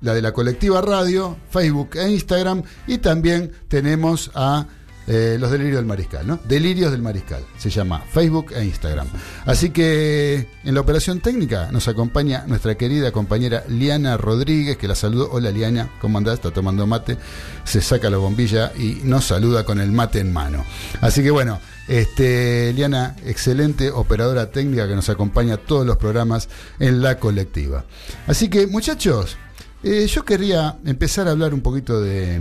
la 0.00 0.14
de 0.14 0.22
la 0.22 0.32
colectiva 0.32 0.80
radio, 0.80 1.36
Facebook 1.50 1.96
e 1.96 2.10
Instagram, 2.10 2.62
y 2.86 2.98
también 2.98 3.52
tenemos 3.68 4.30
a 4.34 4.66
eh, 5.10 5.38
los 5.40 5.50
Delirios 5.50 5.76
del 5.76 5.86
Mariscal, 5.86 6.26
¿no? 6.26 6.38
Delirios 6.44 6.90
del 6.90 7.00
Mariscal, 7.00 7.42
se 7.56 7.70
llama 7.70 8.04
Facebook 8.12 8.52
e 8.54 8.62
Instagram. 8.62 9.08
Así 9.46 9.70
que 9.70 10.46
en 10.64 10.74
la 10.74 10.82
operación 10.82 11.20
técnica 11.20 11.70
nos 11.72 11.88
acompaña 11.88 12.44
nuestra 12.46 12.74
querida 12.74 13.10
compañera 13.10 13.64
Liana 13.68 14.18
Rodríguez, 14.18 14.76
que 14.76 14.86
la 14.86 14.94
saludo. 14.94 15.30
Hola 15.32 15.50
Liana, 15.50 15.90
¿cómo 16.02 16.18
andás? 16.18 16.34
Está 16.34 16.50
tomando 16.50 16.86
mate, 16.86 17.16
se 17.64 17.80
saca 17.80 18.10
la 18.10 18.18
bombilla 18.18 18.70
y 18.76 19.00
nos 19.02 19.24
saluda 19.24 19.64
con 19.64 19.80
el 19.80 19.92
mate 19.92 20.20
en 20.20 20.30
mano. 20.30 20.66
Así 21.00 21.22
que 21.22 21.30
bueno, 21.30 21.58
este, 21.88 22.74
Liana, 22.74 23.16
excelente 23.24 23.90
operadora 23.90 24.50
técnica 24.50 24.86
que 24.86 24.94
nos 24.94 25.08
acompaña 25.08 25.54
a 25.54 25.56
todos 25.56 25.86
los 25.86 25.96
programas 25.96 26.50
en 26.78 27.00
la 27.00 27.18
colectiva. 27.18 27.86
Así 28.26 28.50
que 28.50 28.66
muchachos, 28.66 29.38
eh, 29.82 30.06
yo 30.06 30.24
quería 30.24 30.78
empezar 30.84 31.28
a 31.28 31.32
hablar 31.32 31.54
un 31.54 31.60
poquito 31.60 32.00
de, 32.00 32.40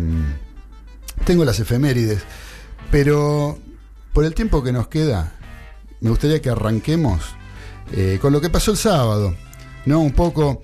tengo 1.25 1.45
las 1.45 1.59
efemérides, 1.59 2.21
pero 2.91 3.57
por 4.13 4.25
el 4.25 4.33
tiempo 4.33 4.63
que 4.63 4.71
nos 4.71 4.87
queda, 4.87 5.33
me 6.01 6.09
gustaría 6.09 6.41
que 6.41 6.49
arranquemos 6.49 7.21
eh, 7.91 8.19
con 8.21 8.33
lo 8.33 8.41
que 8.41 8.49
pasó 8.49 8.71
el 8.71 8.77
sábado, 8.77 9.35
¿no? 9.85 9.99
Un 9.99 10.11
poco, 10.11 10.61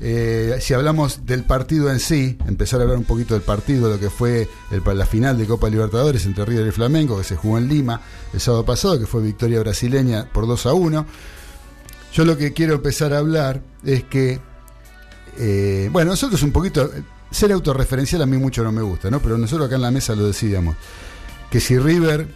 eh, 0.00 0.58
si 0.60 0.74
hablamos 0.74 1.24
del 1.24 1.44
partido 1.44 1.90
en 1.90 2.00
sí, 2.00 2.36
empezar 2.46 2.80
a 2.80 2.82
hablar 2.82 2.98
un 2.98 3.04
poquito 3.04 3.34
del 3.34 3.42
partido, 3.42 3.88
lo 3.88 4.00
que 4.00 4.10
fue 4.10 4.48
el, 4.70 4.98
la 4.98 5.06
final 5.06 5.38
de 5.38 5.46
Copa 5.46 5.68
Libertadores 5.68 6.26
entre 6.26 6.44
River 6.44 6.66
y 6.66 6.72
Flamengo, 6.72 7.16
que 7.18 7.24
se 7.24 7.36
jugó 7.36 7.58
en 7.58 7.68
Lima 7.68 8.00
el 8.32 8.40
sábado 8.40 8.64
pasado, 8.64 8.98
que 8.98 9.06
fue 9.06 9.22
victoria 9.22 9.60
brasileña 9.60 10.28
por 10.32 10.46
2 10.46 10.66
a 10.66 10.74
1. 10.74 11.06
Yo 12.12 12.24
lo 12.24 12.36
que 12.36 12.52
quiero 12.52 12.74
empezar 12.74 13.12
a 13.12 13.18
hablar 13.18 13.62
es 13.84 14.02
que, 14.04 14.40
eh, 15.38 15.88
bueno, 15.92 16.12
nosotros 16.12 16.42
un 16.42 16.52
poquito, 16.52 16.90
ser 17.30 17.52
autorreferencial 17.52 18.22
a 18.22 18.26
mí 18.26 18.36
mucho 18.36 18.62
no 18.62 18.72
me 18.72 18.82
gusta, 18.82 19.10
¿no? 19.10 19.20
Pero 19.20 19.36
nosotros 19.38 19.66
acá 19.66 19.76
en 19.76 19.82
la 19.82 19.90
mesa 19.90 20.14
lo 20.14 20.26
decíamos, 20.26 20.76
que 21.50 21.60
si 21.60 21.78
River 21.78 22.28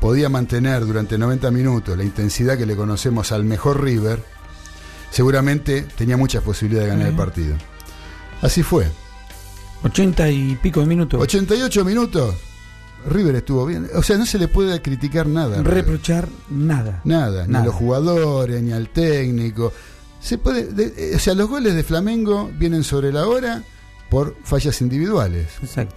podía 0.00 0.28
mantener 0.28 0.84
durante 0.84 1.18
90 1.18 1.50
minutos 1.50 1.96
la 1.96 2.04
intensidad 2.04 2.56
que 2.56 2.66
le 2.66 2.76
conocemos 2.76 3.32
al 3.32 3.44
mejor 3.44 3.82
River, 3.82 4.22
seguramente 5.10 5.82
tenía 5.82 6.16
muchas 6.16 6.42
posibilidades 6.42 6.90
de 6.90 6.96
ganar 6.96 7.10
el 7.10 7.16
partido. 7.16 7.56
Así 8.42 8.62
fue. 8.62 8.86
80 9.82 10.30
y 10.30 10.56
pico 10.56 10.80
de 10.80 10.86
minutos. 10.86 11.20
88 11.20 11.84
minutos. 11.84 12.34
River 13.08 13.36
estuvo 13.36 13.64
bien. 13.64 13.88
O 13.94 14.02
sea, 14.02 14.18
no 14.18 14.26
se 14.26 14.38
le 14.38 14.48
puede 14.48 14.82
criticar 14.82 15.26
nada. 15.26 15.62
Reprochar 15.62 16.28
nada. 16.50 17.00
Nada, 17.04 17.46
ni 17.46 17.56
a 17.56 17.64
los 17.64 17.74
jugadores, 17.74 18.62
ni 18.62 18.72
al 18.72 18.90
técnico. 18.90 19.72
Se 20.20 20.38
puede, 20.38 20.68
eh, 20.96 21.16
o 21.16 21.18
sea, 21.18 21.34
los 21.34 21.48
goles 21.48 21.74
de 21.74 21.82
Flamengo 21.82 22.50
vienen 22.58 22.84
sobre 22.84 23.12
la 23.12 23.26
hora 23.26 23.62
por 24.10 24.36
fallas 24.44 24.80
individuales. 24.80 25.48
Exacto. 25.62 25.96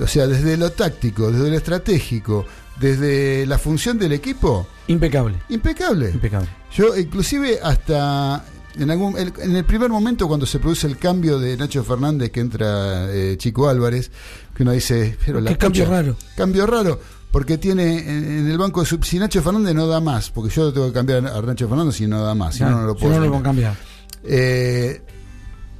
O 0.00 0.06
sea, 0.06 0.26
desde 0.26 0.56
lo 0.56 0.70
táctico, 0.72 1.32
desde 1.32 1.50
lo 1.50 1.56
estratégico, 1.56 2.46
desde 2.78 3.46
la 3.46 3.58
función 3.58 3.98
del 3.98 4.12
equipo. 4.12 4.66
Impecable. 4.88 5.36
Impecable. 5.48 6.10
Impecable. 6.10 6.48
Yo, 6.72 6.96
inclusive, 6.96 7.58
hasta 7.62 8.44
en, 8.78 8.90
algún, 8.90 9.16
en 9.18 9.56
el 9.56 9.64
primer 9.64 9.88
momento, 9.88 10.28
cuando 10.28 10.44
se 10.44 10.58
produce 10.58 10.86
el 10.86 10.98
cambio 10.98 11.38
de 11.38 11.56
Nacho 11.56 11.82
Fernández, 11.82 12.30
que 12.30 12.40
entra 12.40 13.10
eh, 13.10 13.36
Chico 13.38 13.68
Álvarez, 13.68 14.10
que 14.54 14.62
uno 14.62 14.72
dice, 14.72 15.16
pero 15.24 15.40
la 15.40 15.50
¿Qué 15.50 15.58
cambio 15.58 15.86
raro? 15.86 16.16
Cambio 16.36 16.66
raro, 16.66 17.00
porque 17.30 17.58
tiene 17.58 17.98
en, 17.98 18.48
el 18.48 18.58
banco 18.58 18.82
de 18.82 18.98
si 19.02 19.18
Nacho 19.18 19.42
Fernández 19.42 19.74
no 19.74 19.86
da 19.86 20.00
más, 20.00 20.30
porque 20.30 20.54
yo 20.54 20.72
tengo 20.72 20.86
que 20.86 20.92
cambiar 20.92 21.26
a 21.26 21.42
Nacho 21.42 21.68
Fernández 21.68 21.96
si 21.96 22.06
no 22.06 22.22
da 22.22 22.34
más, 22.34 22.54
si 22.54 22.62
no, 22.62 22.70
no 22.70 22.86
lo 22.86 22.94
puedo. 22.94 23.12
Si 23.12 23.18
no 23.18 23.24
lo 23.24 23.30
puedo 23.30 23.42
cambiar. 23.42 23.76
Eh, 24.24 25.02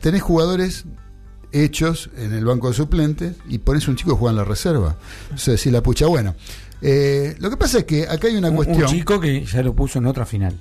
tenés 0.00 0.22
jugadores 0.22 0.84
hechos 1.52 2.10
en 2.16 2.32
el 2.32 2.44
banco 2.44 2.68
de 2.68 2.74
suplentes 2.74 3.36
y 3.48 3.58
pones 3.58 3.88
un 3.88 3.96
chico 3.96 4.12
que 4.12 4.18
juega 4.18 4.32
en 4.32 4.36
la 4.36 4.44
reserva. 4.44 4.96
O 5.34 5.38
sea, 5.38 5.56
si 5.56 5.70
la 5.70 5.82
pucha, 5.82 6.06
bueno. 6.06 6.34
Eh, 6.82 7.34
lo 7.38 7.48
que 7.48 7.56
pasa 7.56 7.78
es 7.78 7.84
que 7.84 8.06
acá 8.06 8.28
hay 8.28 8.36
una 8.36 8.50
cuestión. 8.50 8.82
Un 8.82 8.88
chico 8.88 9.18
que 9.18 9.44
ya 9.44 9.62
lo 9.62 9.74
puso 9.74 9.98
en 9.98 10.06
otra 10.06 10.26
final. 10.26 10.58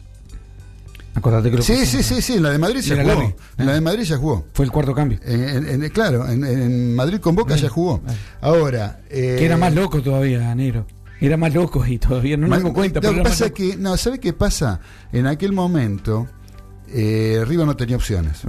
Acordate 1.15 1.49
que 1.49 1.57
lo 1.57 1.63
sí, 1.63 1.85
sí, 1.85 2.03
sí, 2.03 2.21
sí, 2.21 2.33
en 2.33 2.43
la 2.43 2.51
de 2.51 2.57
Madrid 2.57 2.81
ya 2.81 3.01
jugó. 3.01 3.35
En 3.57 3.65
la 3.65 3.73
de 3.73 3.81
Madrid 3.81 4.03
ya 4.03 4.17
jugó. 4.17 4.45
Fue 4.53 4.65
el 4.65 4.71
cuarto 4.71 4.93
cambio. 4.93 5.17
En, 5.23 5.89
claro, 5.89 6.29
en, 6.29 6.93
Madrid 6.93 7.19
con 7.19 7.35
Boca 7.35 7.55
ya 7.55 7.69
jugó. 7.69 8.01
Ahora. 8.41 8.99
Eh, 9.09 9.37
que 9.39 9.45
era 9.45 9.57
más 9.57 9.73
loco 9.73 10.01
todavía, 10.01 10.53
Negro. 10.53 10.85
Era 11.21 11.37
más 11.37 11.53
loco 11.53 11.85
y 11.85 11.97
todavía 11.97 12.35
no 12.35 12.47
me 12.47 12.59
doy 12.59 12.71
cuenta. 12.71 12.99
Lo 12.99 13.13
que 13.13 13.21
pasa 13.21 13.49
que, 13.49 13.77
no, 13.77 13.95
¿sabe 13.95 14.19
qué 14.19 14.33
pasa? 14.33 14.81
En 15.13 15.25
aquel 15.27 15.53
momento, 15.53 16.27
eh, 16.89 17.43
River 17.47 17.65
no 17.65 17.77
tenía 17.77 17.95
opciones. 17.95 18.41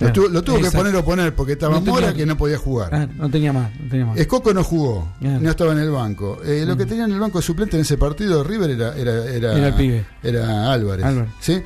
Lo, 0.00 0.12
tuvo, 0.12 0.60
que 0.60 0.70
poner 0.70 0.94
o 0.96 1.04
poner 1.04 1.34
porque 1.34 1.52
estaba 1.52 1.78
Mora 1.80 2.12
que 2.12 2.26
no 2.26 2.36
podía 2.36 2.58
jugar. 2.58 3.08
no 3.16 3.30
tenía 3.30 3.52
más. 3.52 3.70
No 3.90 4.14
Escoco 4.14 4.52
no 4.52 4.64
jugó, 4.64 5.12
no 5.20 5.50
estaba 5.50 5.72
en 5.72 5.78
el 5.78 5.90
banco. 5.90 6.40
Eh, 6.44 6.64
lo 6.66 6.76
que 6.76 6.86
tenía 6.86 7.04
en 7.04 7.12
el 7.12 7.20
banco 7.20 7.38
de 7.38 7.42
suplente 7.42 7.76
en 7.76 7.82
ese 7.82 7.96
partido 7.96 8.42
de 8.42 8.48
River 8.48 8.70
era, 8.70 8.96
era, 8.96 9.24
era, 9.24 9.68
el 9.68 9.74
pibe. 9.74 10.04
era 10.22 10.72
Álvarez. 10.72 11.06
¿sí? 11.40 11.62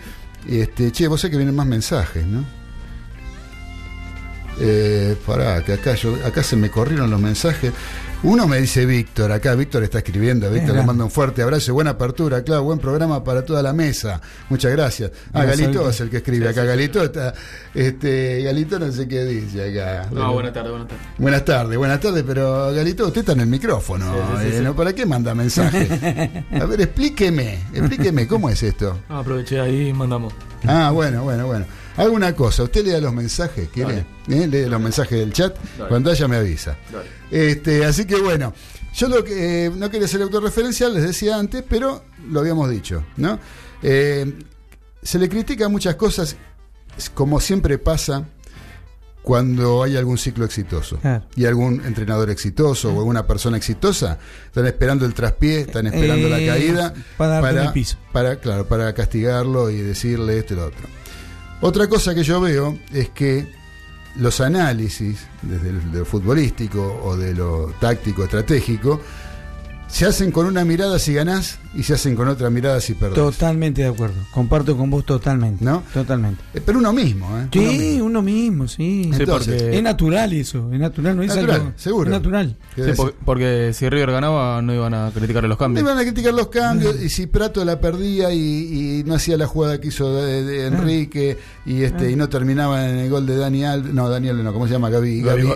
Este, 0.47 0.93
che, 0.93 1.09
vos 1.09 1.21
sé 1.21 1.31
que 1.31 1.37
vienen 1.37 1.55
más 1.55 1.67
mensajes, 1.67 2.27
¿no? 2.27 2.45
Eh, 4.61 5.17
pará, 5.25 5.63
que 5.63 5.75
acá, 5.75 5.95
yo, 5.95 6.17
acá 6.25 6.43
se 6.43 6.57
me 6.57 6.71
corrieron 6.71 7.11
los 7.11 7.21
mensajes. 7.21 7.73
Uno 8.25 8.49
me 8.49 8.59
dice 8.61 8.85
Víctor, 8.85 9.31
acá 9.31 9.55
Víctor 9.55 9.85
está 9.85 9.99
escribiendo, 9.99 10.51
Víctor 10.51 10.75
le 10.75 10.83
manda 10.83 11.05
un 11.05 11.11
fuerte 11.11 11.41
abrazo 11.41 11.71
y 11.71 11.75
buena 11.75 11.91
apertura, 11.91 12.43
claro, 12.43 12.65
buen 12.65 12.81
programa 12.81 13.23
para 13.23 13.45
toda 13.45 13.63
la 13.63 13.73
mesa. 13.73 14.21
Muchas 14.49 14.73
gracias. 14.73 15.13
Ah, 15.33 15.45
Galito 15.45 15.89
es 15.89 16.01
el 16.01 16.11
que 16.11 16.17
escribe 16.17 16.49
acá, 16.49 16.65
Galito 16.65 17.01
está, 17.05 17.33
este, 17.73 18.43
Galito 18.43 18.81
no 18.81 18.91
sé 18.91 19.07
qué 19.07 19.25
dice 19.25 19.71
acá. 19.71 20.09
No, 20.11 20.33
buenas 20.33 20.53
tardes, 20.53 20.73
buenas 20.73 20.89
tardes. 20.89 21.07
Buenas 21.17 21.45
tardes, 21.45 21.79
buenas 21.79 22.01
tardes, 22.01 22.25
pero 22.27 22.73
Galito, 22.75 23.07
usted 23.07 23.21
está 23.21 23.33
en 23.35 23.41
el 23.41 23.47
micrófono, 23.47 24.13
eh, 24.41 24.61
¿no? 24.65 24.75
¿Para 24.75 24.93
qué 24.93 25.07
manda 25.07 25.33
mensajes? 25.33 25.89
A 26.61 26.65
ver, 26.65 26.81
explíqueme, 26.81 27.61
explíqueme, 27.73 28.27
¿cómo 28.27 28.51
es 28.51 28.61
esto? 28.65 28.99
Ah, 29.09 29.21
aproveché 29.21 29.61
ahí 29.61 29.91
y 29.91 29.93
mandamos. 29.93 30.35
Ah, 30.67 30.91
bueno, 30.93 31.23
bueno, 31.23 31.47
bueno. 31.47 31.67
Haga 31.99 32.11
una 32.11 32.33
cosa, 32.33 32.63
usted 32.63 32.85
lea 32.85 33.01
los 33.01 33.13
mensajes, 33.13 33.69
¿quiere? 33.71 34.07
¿Eh? 34.29 34.47
Lee 34.47 34.67
los 34.67 34.81
mensajes 34.81 35.19
del 35.19 35.33
chat, 35.33 35.57
cuando 35.89 36.11
haya 36.13 36.29
me 36.29 36.37
avisa. 36.37 36.77
Este, 37.29 37.85
así 37.85 38.05
que 38.05 38.17
bueno, 38.17 38.55
yo 38.95 39.09
lo 39.09 39.25
que 39.25 39.67
eh, 39.67 39.71
no 39.71 39.91
quería 39.91 40.07
ser 40.07 40.23
autorreferencial, 40.23 40.95
les 40.95 41.03
decía 41.03 41.37
antes, 41.37 41.65
pero 41.69 42.05
lo 42.31 42.41
habíamos 42.41 42.71
dicho, 42.71 43.05
¿no? 43.17 43.41
Eh, 43.83 44.33
se 45.03 45.19
le 45.19 45.29
critica 45.29 45.69
muchas 45.69 45.97
cosas, 45.97 46.37
como 47.15 47.41
siempre 47.41 47.79
pasa 47.79 48.29
cuando 49.23 49.83
hay 49.83 49.97
algún 49.97 50.19
ciclo 50.19 50.45
exitoso 50.45 50.99
y 51.37 51.45
algún 51.45 51.85
entrenador 51.85 52.31
exitoso 52.31 52.95
o 52.95 52.99
alguna 52.99 53.27
persona 53.27 53.57
exitosa, 53.57 54.19
están 54.47 54.67
esperando 54.67 55.05
el 55.05 55.15
traspié, 55.15 55.61
están 55.61 55.87
esperando 55.87 56.29
la 56.29 56.39
caída 56.39 56.95
para, 57.17 57.41
para, 57.41 57.75
para, 58.13 58.37
claro, 58.37 58.67
para 58.69 58.95
castigarlo 58.95 59.69
y 59.69 59.79
decirle 59.79 60.39
esto 60.39 60.55
y 60.55 60.57
lo 60.57 60.67
otro. 60.67 60.98
Otra 61.61 61.89
cosa 61.89 62.15
que 62.15 62.23
yo 62.23 62.41
veo 62.41 62.79
es 62.93 63.09
que 63.09 63.47
los 64.17 64.41
análisis, 64.41 65.27
desde 65.43 65.73
lo 65.73 66.05
futbolístico 66.05 67.01
o 67.03 67.17
de 67.17 67.35
lo 67.35 67.75
táctico, 67.81 68.25
estratégico, 68.25 69.01
se 69.89 70.07
hacen 70.07 70.31
con 70.31 70.47
una 70.47 70.65
mirada 70.65 70.99
si 70.99 71.15
ganás 71.15 71.59
y 71.75 71.83
se 71.83 71.95
hacen 71.95 72.15
con 72.15 72.29
otra 72.29 72.51
mirada 72.51 72.81
si 72.81 72.95
perdés. 72.95 73.15
Totalmente 73.15 73.83
de 73.83 73.89
acuerdo. 73.89 74.17
Comparto 74.33 74.77
con 74.77 74.91
vos 74.91 75.05
totalmente. 75.05 75.65
¿No? 75.65 75.83
Totalmente. 75.93 76.43
Eh, 76.55 76.61
pero 76.65 76.79
uno 76.79 76.93
mismo, 76.93 77.39
¿eh? 77.39 77.49
Sí, 77.53 78.01
uno 78.01 78.23
mismo, 78.23 78.69
sí. 78.69 79.11
Es 79.13 79.83
natural 79.83 80.33
eso. 80.33 80.73
Es 80.73 80.79
natural, 80.79 81.17
no 81.17 81.23
es 81.23 81.35
natural, 81.35 81.73
seguro. 81.77 82.11
Es 82.11 82.13
natural. 82.13 82.57
porque 83.25 83.73
si 83.75 83.89
River 83.89 84.13
ganaba 84.13 84.61
no 84.63 84.75
iban 84.75 84.95
a 84.95 85.11
criticar 85.11 85.45
los 85.45 85.59
cambios. 85.59 85.85
No 85.85 85.91
iban 85.91 86.01
a 86.01 86.05
criticar 86.05 86.35
los 86.35 86.49
cambios 86.49 87.01
y 87.01 87.09
si 87.09 87.27
Prato 87.27 87.65
la 87.65 87.81
perdía 87.81 88.33
y, 88.33 89.03
no 89.07 89.15
hacía 89.15 89.37
la 89.37 89.47
jugada 89.47 89.81
que 89.81 89.89
hizo 89.89 90.15
de, 90.15 90.65
ah. 90.65 90.67
Enrique 90.67 91.39
y 91.65 91.83
este 91.83 92.07
ah. 92.07 92.11
y 92.11 92.17
no 92.17 92.29
terminaba 92.29 92.89
en 92.89 92.99
el 92.99 93.11
gol 93.11 93.27
de 93.27 93.37
Daniel, 93.37 93.95
no, 93.95 94.09
Daniel 94.09 94.43
no, 94.45 94.53
¿cómo 94.53 94.67
se 94.67 94.75
llama? 94.75 94.91
Gaby, 94.91 95.23
Gaby, 95.23 95.49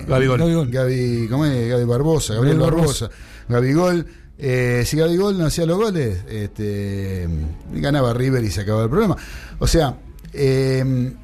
Gaby, 0.70 1.28
¿cómo 1.28 1.44
es? 1.44 1.68
Gaby 1.68 1.84
Barbosa, 1.84 2.34
Gabriel 2.34 2.58
Barbosa. 2.58 3.10
Gaby 3.48 3.72
Gol 3.72 4.06
eh, 4.44 4.82
si 4.84 4.98
Gol 4.98 5.38
no 5.38 5.46
hacía 5.46 5.64
los 5.66 5.76
goles, 5.76 6.24
este, 6.28 7.28
ganaba 7.74 8.12
River 8.12 8.42
y 8.42 8.50
se 8.50 8.62
acababa 8.62 8.82
el 8.82 8.90
problema. 8.90 9.16
O 9.60 9.68
sea, 9.68 9.96
em, 10.32 11.14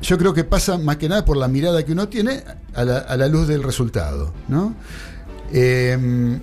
yo 0.00 0.16
creo 0.16 0.32
que 0.32 0.44
pasa 0.44 0.78
más 0.78 0.96
que 0.98 1.08
nada 1.08 1.24
por 1.24 1.36
la 1.36 1.48
mirada 1.48 1.84
que 1.84 1.90
uno 1.90 2.08
tiene 2.08 2.44
a 2.74 2.84
la, 2.84 3.26
luz 3.26 3.48
del 3.48 3.64
resultado. 3.64 4.32
¿no? 4.46 4.72
Em, 5.52 6.40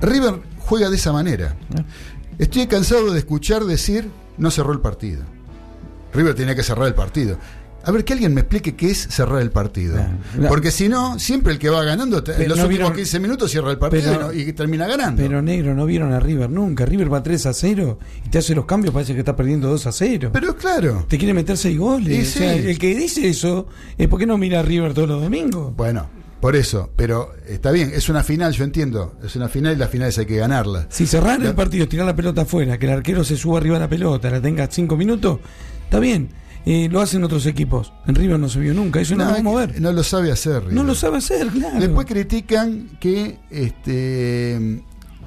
River 0.00 0.40
juega 0.58 0.90
de 0.90 0.96
esa 0.96 1.12
manera. 1.12 1.54
Estoy 2.38 2.66
cansado 2.66 3.12
de 3.12 3.20
escuchar 3.20 3.66
decir 3.66 4.10
no 4.38 4.50
cerró 4.50 4.72
el 4.72 4.80
partido. 4.80 5.22
River 6.12 6.34
tenía 6.34 6.56
que 6.56 6.64
cerrar 6.64 6.88
el 6.88 6.94
partido. 6.94 7.38
A 7.82 7.90
ver, 7.90 8.04
que 8.04 8.12
alguien 8.12 8.34
me 8.34 8.42
explique 8.42 8.74
qué 8.76 8.90
es 8.90 8.98
cerrar 8.98 9.40
el 9.40 9.50
partido. 9.50 9.98
Porque 10.48 10.70
si 10.70 10.88
no, 10.88 11.18
siempre 11.18 11.52
el 11.52 11.58
que 11.58 11.70
va 11.70 11.82
ganando, 11.82 12.22
en 12.26 12.48
los 12.48 12.58
últimos 12.60 12.92
15 12.92 13.20
minutos 13.20 13.50
cierra 13.50 13.70
el 13.70 13.78
partido 13.78 14.32
y, 14.32 14.52
termina 14.52 14.86
ganando. 14.86 15.22
Pero 15.22 15.40
negro, 15.40 15.74
no 15.74 15.86
vieron 15.86 16.12
a 16.12 16.20
River 16.20 16.50
nunca. 16.50 16.84
River 16.84 17.12
va 17.12 17.22
3 17.22 17.46
a 17.46 17.54
0 17.54 17.98
y 18.26 18.28
te 18.28 18.38
hace 18.38 18.54
los 18.54 18.66
cambios, 18.66 18.92
parece 18.92 19.14
que 19.14 19.20
está 19.20 19.34
perdiendo 19.34 19.68
2 19.68 19.86
a 19.86 19.92
0. 19.92 20.30
Pero 20.32 20.56
claro. 20.56 21.06
Te 21.08 21.16
quiere 21.16 21.32
meter 21.32 21.56
6 21.56 21.78
goles. 21.78 22.36
el 22.36 22.78
que 22.78 22.94
dice 22.94 23.28
eso 23.28 23.68
es 23.96 24.08
porque 24.08 24.26
no 24.26 24.36
mira 24.36 24.60
a 24.60 24.62
River 24.62 24.92
todos 24.92 25.08
los 25.08 25.22
domingos. 25.22 25.74
Bueno, 25.74 26.08
por 26.40 26.56
eso, 26.56 26.90
pero 26.96 27.32
está 27.46 27.70
bien, 27.70 27.92
es 27.94 28.08
una 28.08 28.22
final, 28.22 28.52
yo 28.52 28.64
entiendo, 28.64 29.14
es 29.24 29.36
una 29.36 29.48
final 29.48 29.74
y 29.74 29.76
las 29.76 29.90
finales 29.90 30.18
hay 30.18 30.26
que 30.26 30.36
ganarlas. 30.36 30.86
Si 30.90 31.06
cerrar 31.06 31.42
el 31.42 31.54
partido, 31.54 31.88
tirar 31.88 32.06
la 32.06 32.16
pelota 32.16 32.42
afuera, 32.42 32.78
que 32.78 32.86
el 32.86 32.92
arquero 32.92 33.24
se 33.24 33.36
suba 33.36 33.58
arriba 33.58 33.76
de 33.76 33.80
la 33.80 33.88
pelota, 33.88 34.30
la 34.30 34.40
tenga 34.40 34.66
5 34.70 34.96
minutos, 34.96 35.38
está 35.84 35.98
bien 35.98 36.39
lo 36.66 37.00
hacen 37.00 37.24
otros 37.24 37.46
equipos. 37.46 37.92
En 38.06 38.14
River 38.14 38.38
no 38.38 38.48
se 38.48 38.60
vio 38.60 38.74
nunca, 38.74 39.00
eso 39.00 39.16
no, 39.16 39.24
lo 39.24 39.30
vamos 39.32 39.56
a 39.56 39.66
ver. 39.66 39.80
No 39.80 39.92
lo 39.92 40.02
sabe 40.02 40.30
hacer. 40.32 40.72
No 40.72 40.82
lo 40.84 40.94
sabe 40.94 41.18
hacer, 41.18 41.48
claro. 41.48 41.78
Después 41.80 42.06
critican 42.06 42.88
que 43.00 43.38
este 43.50 44.82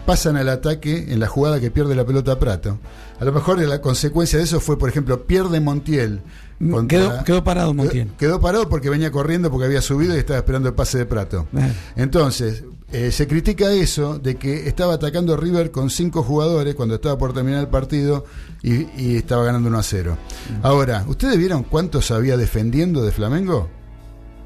pasan 0.05 0.35
al 0.35 0.49
ataque 0.49 1.05
en 1.13 1.19
la 1.19 1.27
jugada 1.27 1.59
que 1.61 1.71
pierde 1.71 1.95
la 1.95 2.05
pelota 2.05 2.37
Prato. 2.37 2.77
A 3.19 3.25
lo 3.25 3.31
mejor 3.31 3.59
la 3.61 3.79
consecuencia 3.79 4.37
de 4.37 4.43
eso 4.43 4.59
fue, 4.59 4.77
por 4.77 4.89
ejemplo, 4.89 5.25
pierde 5.25 5.59
Montiel. 5.61 6.21
contra- 6.59 6.87
Quedó, 6.99 7.23
quedó 7.23 7.43
parado 7.43 7.73
Montiel. 7.73 8.07
Quedó, 8.07 8.17
quedó 8.17 8.41
parado 8.41 8.67
porque 8.69 8.89
venía 8.89 9.11
corriendo 9.11 9.49
porque 9.49 9.65
había 9.65 9.81
subido 9.81 10.13
y 10.15 10.19
estaba 10.19 10.39
esperando 10.39 10.67
el 10.69 10.75
pase 10.75 10.97
de 10.97 11.05
Prato. 11.05 11.47
Entonces, 11.95 12.63
eh, 12.93 13.11
se 13.11 13.27
critica 13.27 13.71
eso 13.71 14.17
de 14.19 14.35
que 14.35 14.67
estaba 14.67 14.93
atacando 14.93 15.33
a 15.33 15.37
River 15.37 15.71
con 15.71 15.89
cinco 15.89 16.23
jugadores 16.23 16.75
cuando 16.75 16.95
estaba 16.95 17.17
por 17.17 17.33
terminar 17.33 17.59
el 17.61 17.67
partido 17.67 18.23
y, 18.61 18.87
y 18.97 19.17
estaba 19.17 19.43
ganando 19.43 19.67
1 19.69 19.77
a 19.79 19.83
0. 19.83 20.17
Ahora, 20.61 21.03
¿ustedes 21.07 21.37
vieron 21.37 21.63
cuántos 21.63 22.11
había 22.11 22.37
defendiendo 22.37 23.03
de 23.03 23.11
Flamengo? 23.11 23.67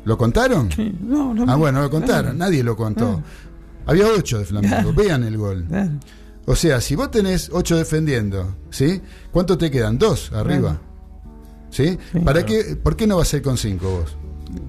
¿Lo 0.05 0.17
contaron? 0.17 0.71
Sí, 0.71 0.95
no, 1.01 1.33
no 1.33 1.43
Ah, 1.43 1.47
me- 1.47 1.55
bueno, 1.55 1.81
lo 1.81 1.89
contaron, 1.89 2.21
claro, 2.23 2.37
nadie 2.37 2.63
lo 2.63 2.75
contó. 2.75 3.21
Ah. 3.21 3.91
Había 3.91 4.07
ocho 4.07 4.39
de 4.39 4.45
Flamengo, 4.45 4.75
Claro. 4.75 4.93
vean 4.95 5.23
el 5.23 5.37
gol. 5.37 5.65
claro. 5.67 5.91
O 6.45 6.55
sea, 6.55 6.79
si 6.79 6.95
vos 6.95 7.11
tenés 7.11 7.49
ocho 7.51 7.75
defendiendo, 7.75 8.55
¿sí? 8.69 9.01
¿Cuánto 9.31 9.57
te 9.57 9.69
quedan? 9.69 9.97
Dos 9.99 10.31
arriba. 10.31 10.79
¿Sí? 11.69 11.97
Sí. 12.13 12.19
¿Para 12.19 12.45
qué, 12.45 12.77
¿Por 12.81 12.95
qué 12.95 13.05
no 13.05 13.17
vas 13.17 13.33
a 13.33 13.37
ir 13.37 13.43
con 13.43 13.57
cinco 13.57 13.89
vos? 13.99 14.15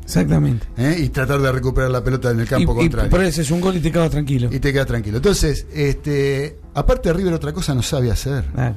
Exactamente. 0.04 0.66
¿Eh? 0.76 0.96
Y 1.00 1.08
tratar 1.10 1.40
de 1.40 1.52
recuperar 1.52 1.90
la 1.90 2.02
pelota 2.02 2.30
en 2.30 2.40
el 2.40 2.46
campo 2.48 2.72
y, 2.74 2.76
y 2.76 2.78
contrario. 2.88 3.10
por 3.10 3.22
eso 3.22 3.40
es 3.42 3.50
un 3.50 3.60
gol 3.60 3.76
y 3.76 3.80
te 3.80 3.92
quedas 3.92 4.10
tranquilo. 4.10 4.48
Y 4.52 4.58
te 4.58 4.72
quedas 4.72 4.86
tranquilo. 4.86 5.18
Entonces, 5.18 5.66
este, 5.74 6.58
aparte 6.74 7.12
River 7.12 7.32
otra 7.34 7.52
cosa 7.52 7.74
no 7.74 7.82
sabe 7.82 8.10
hacer. 8.10 8.44
Claro. 8.54 8.76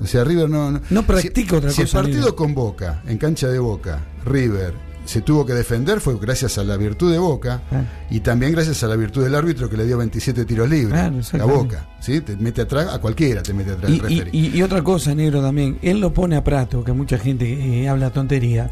O 0.00 0.06
sea, 0.06 0.24
River 0.24 0.50
no... 0.50 0.70
No, 0.72 0.80
No 0.90 1.06
practica 1.06 1.50
si, 1.50 1.56
otra 1.56 1.70
si 1.70 1.82
cosa, 1.82 1.98
el 1.98 2.02
partido 2.04 2.22
River. 2.24 2.34
con 2.34 2.54
Boca, 2.54 3.02
en 3.06 3.16
cancha 3.18 3.48
de 3.48 3.58
Boca, 3.58 4.04
River 4.24 4.74
se 5.04 5.20
tuvo 5.20 5.44
que 5.44 5.52
defender 5.52 6.00
fue 6.00 6.18
gracias 6.18 6.56
a 6.56 6.64
la 6.64 6.78
virtud 6.78 7.12
de 7.12 7.18
Boca 7.18 7.62
Claro. 7.68 7.84
y 8.10 8.20
también 8.20 8.52
gracias 8.52 8.82
a 8.84 8.86
la 8.88 8.96
virtud 8.96 9.22
del 9.22 9.34
árbitro 9.34 9.68
que 9.68 9.76
le 9.76 9.84
dio 9.84 9.98
27 9.98 10.46
tiros 10.46 10.66
libres 10.68 11.28
Claro, 11.28 11.44
a. 11.44 11.46
Boca. 11.46 11.90
¿sí? 12.00 12.22
Te 12.22 12.36
mete 12.36 12.62
atrás, 12.62 12.88
a 12.90 12.98
cualquiera 13.00 13.42
te 13.42 13.52
mete 13.52 13.72
atrás 13.72 13.90
Y, 13.90 14.00
el 14.18 14.28
y- 14.32 14.38
y- 14.48 14.56
y 14.58 14.62
otra 14.62 14.82
cosa, 14.82 15.14
negro, 15.14 15.42
también, 15.42 15.78
él 15.82 16.00
lo 16.00 16.14
pone 16.14 16.36
a 16.36 16.42
Prato, 16.42 16.82
que 16.82 16.92
mucha 16.94 17.18
gente 17.18 17.82
eh, 17.82 17.86
habla 17.88 18.10
tontería, 18.10 18.70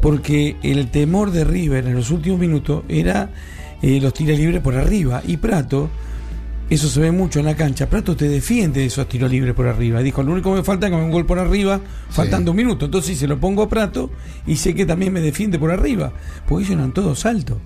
porque 0.00 0.56
el 0.62 0.90
temor 0.90 1.30
de 1.30 1.44
River 1.44 1.86
en 1.86 1.94
los 1.94 2.10
últimos 2.10 2.38
minutos 2.38 2.84
era 2.88 3.30
eh, 3.82 4.00
los 4.00 4.12
tiros 4.14 4.38
libres 4.38 4.60
por 4.60 4.74
arriba. 4.76 5.22
Y 5.26 5.36
Prato, 5.38 5.88
eso 6.68 6.88
se 6.88 7.00
ve 7.00 7.12
mucho 7.12 7.38
en 7.40 7.46
la 7.46 7.54
cancha, 7.56 7.88
Prato 7.88 8.16
te 8.16 8.28
defiende 8.28 8.80
de 8.80 8.86
esos 8.86 9.08
tiros 9.08 9.30
libres 9.30 9.54
por 9.54 9.66
arriba. 9.68 10.00
Dijo, 10.02 10.22
lo 10.22 10.32
único 10.32 10.50
que 10.52 10.58
me 10.58 10.64
falta 10.64 10.86
es 10.86 10.90
que 10.92 10.98
me 10.98 11.04
un 11.04 11.10
gol 11.10 11.26
por 11.26 11.38
arriba, 11.38 11.80
faltando 12.10 12.50
un 12.50 12.56
minuto. 12.56 12.84
Entonces 12.86 13.16
se 13.18 13.26
lo 13.28 13.38
pongo 13.38 13.62
a 13.62 13.68
Prato 13.68 14.10
y 14.46 14.56
sé 14.56 14.74
que 14.74 14.84
también 14.86 15.12
me 15.12 15.20
defiende 15.20 15.58
por 15.58 15.70
arriba, 15.70 16.12
porque 16.48 16.64
ellos 16.64 16.76
eran 16.78 16.92
todos 16.92 17.24
altos. 17.26 17.58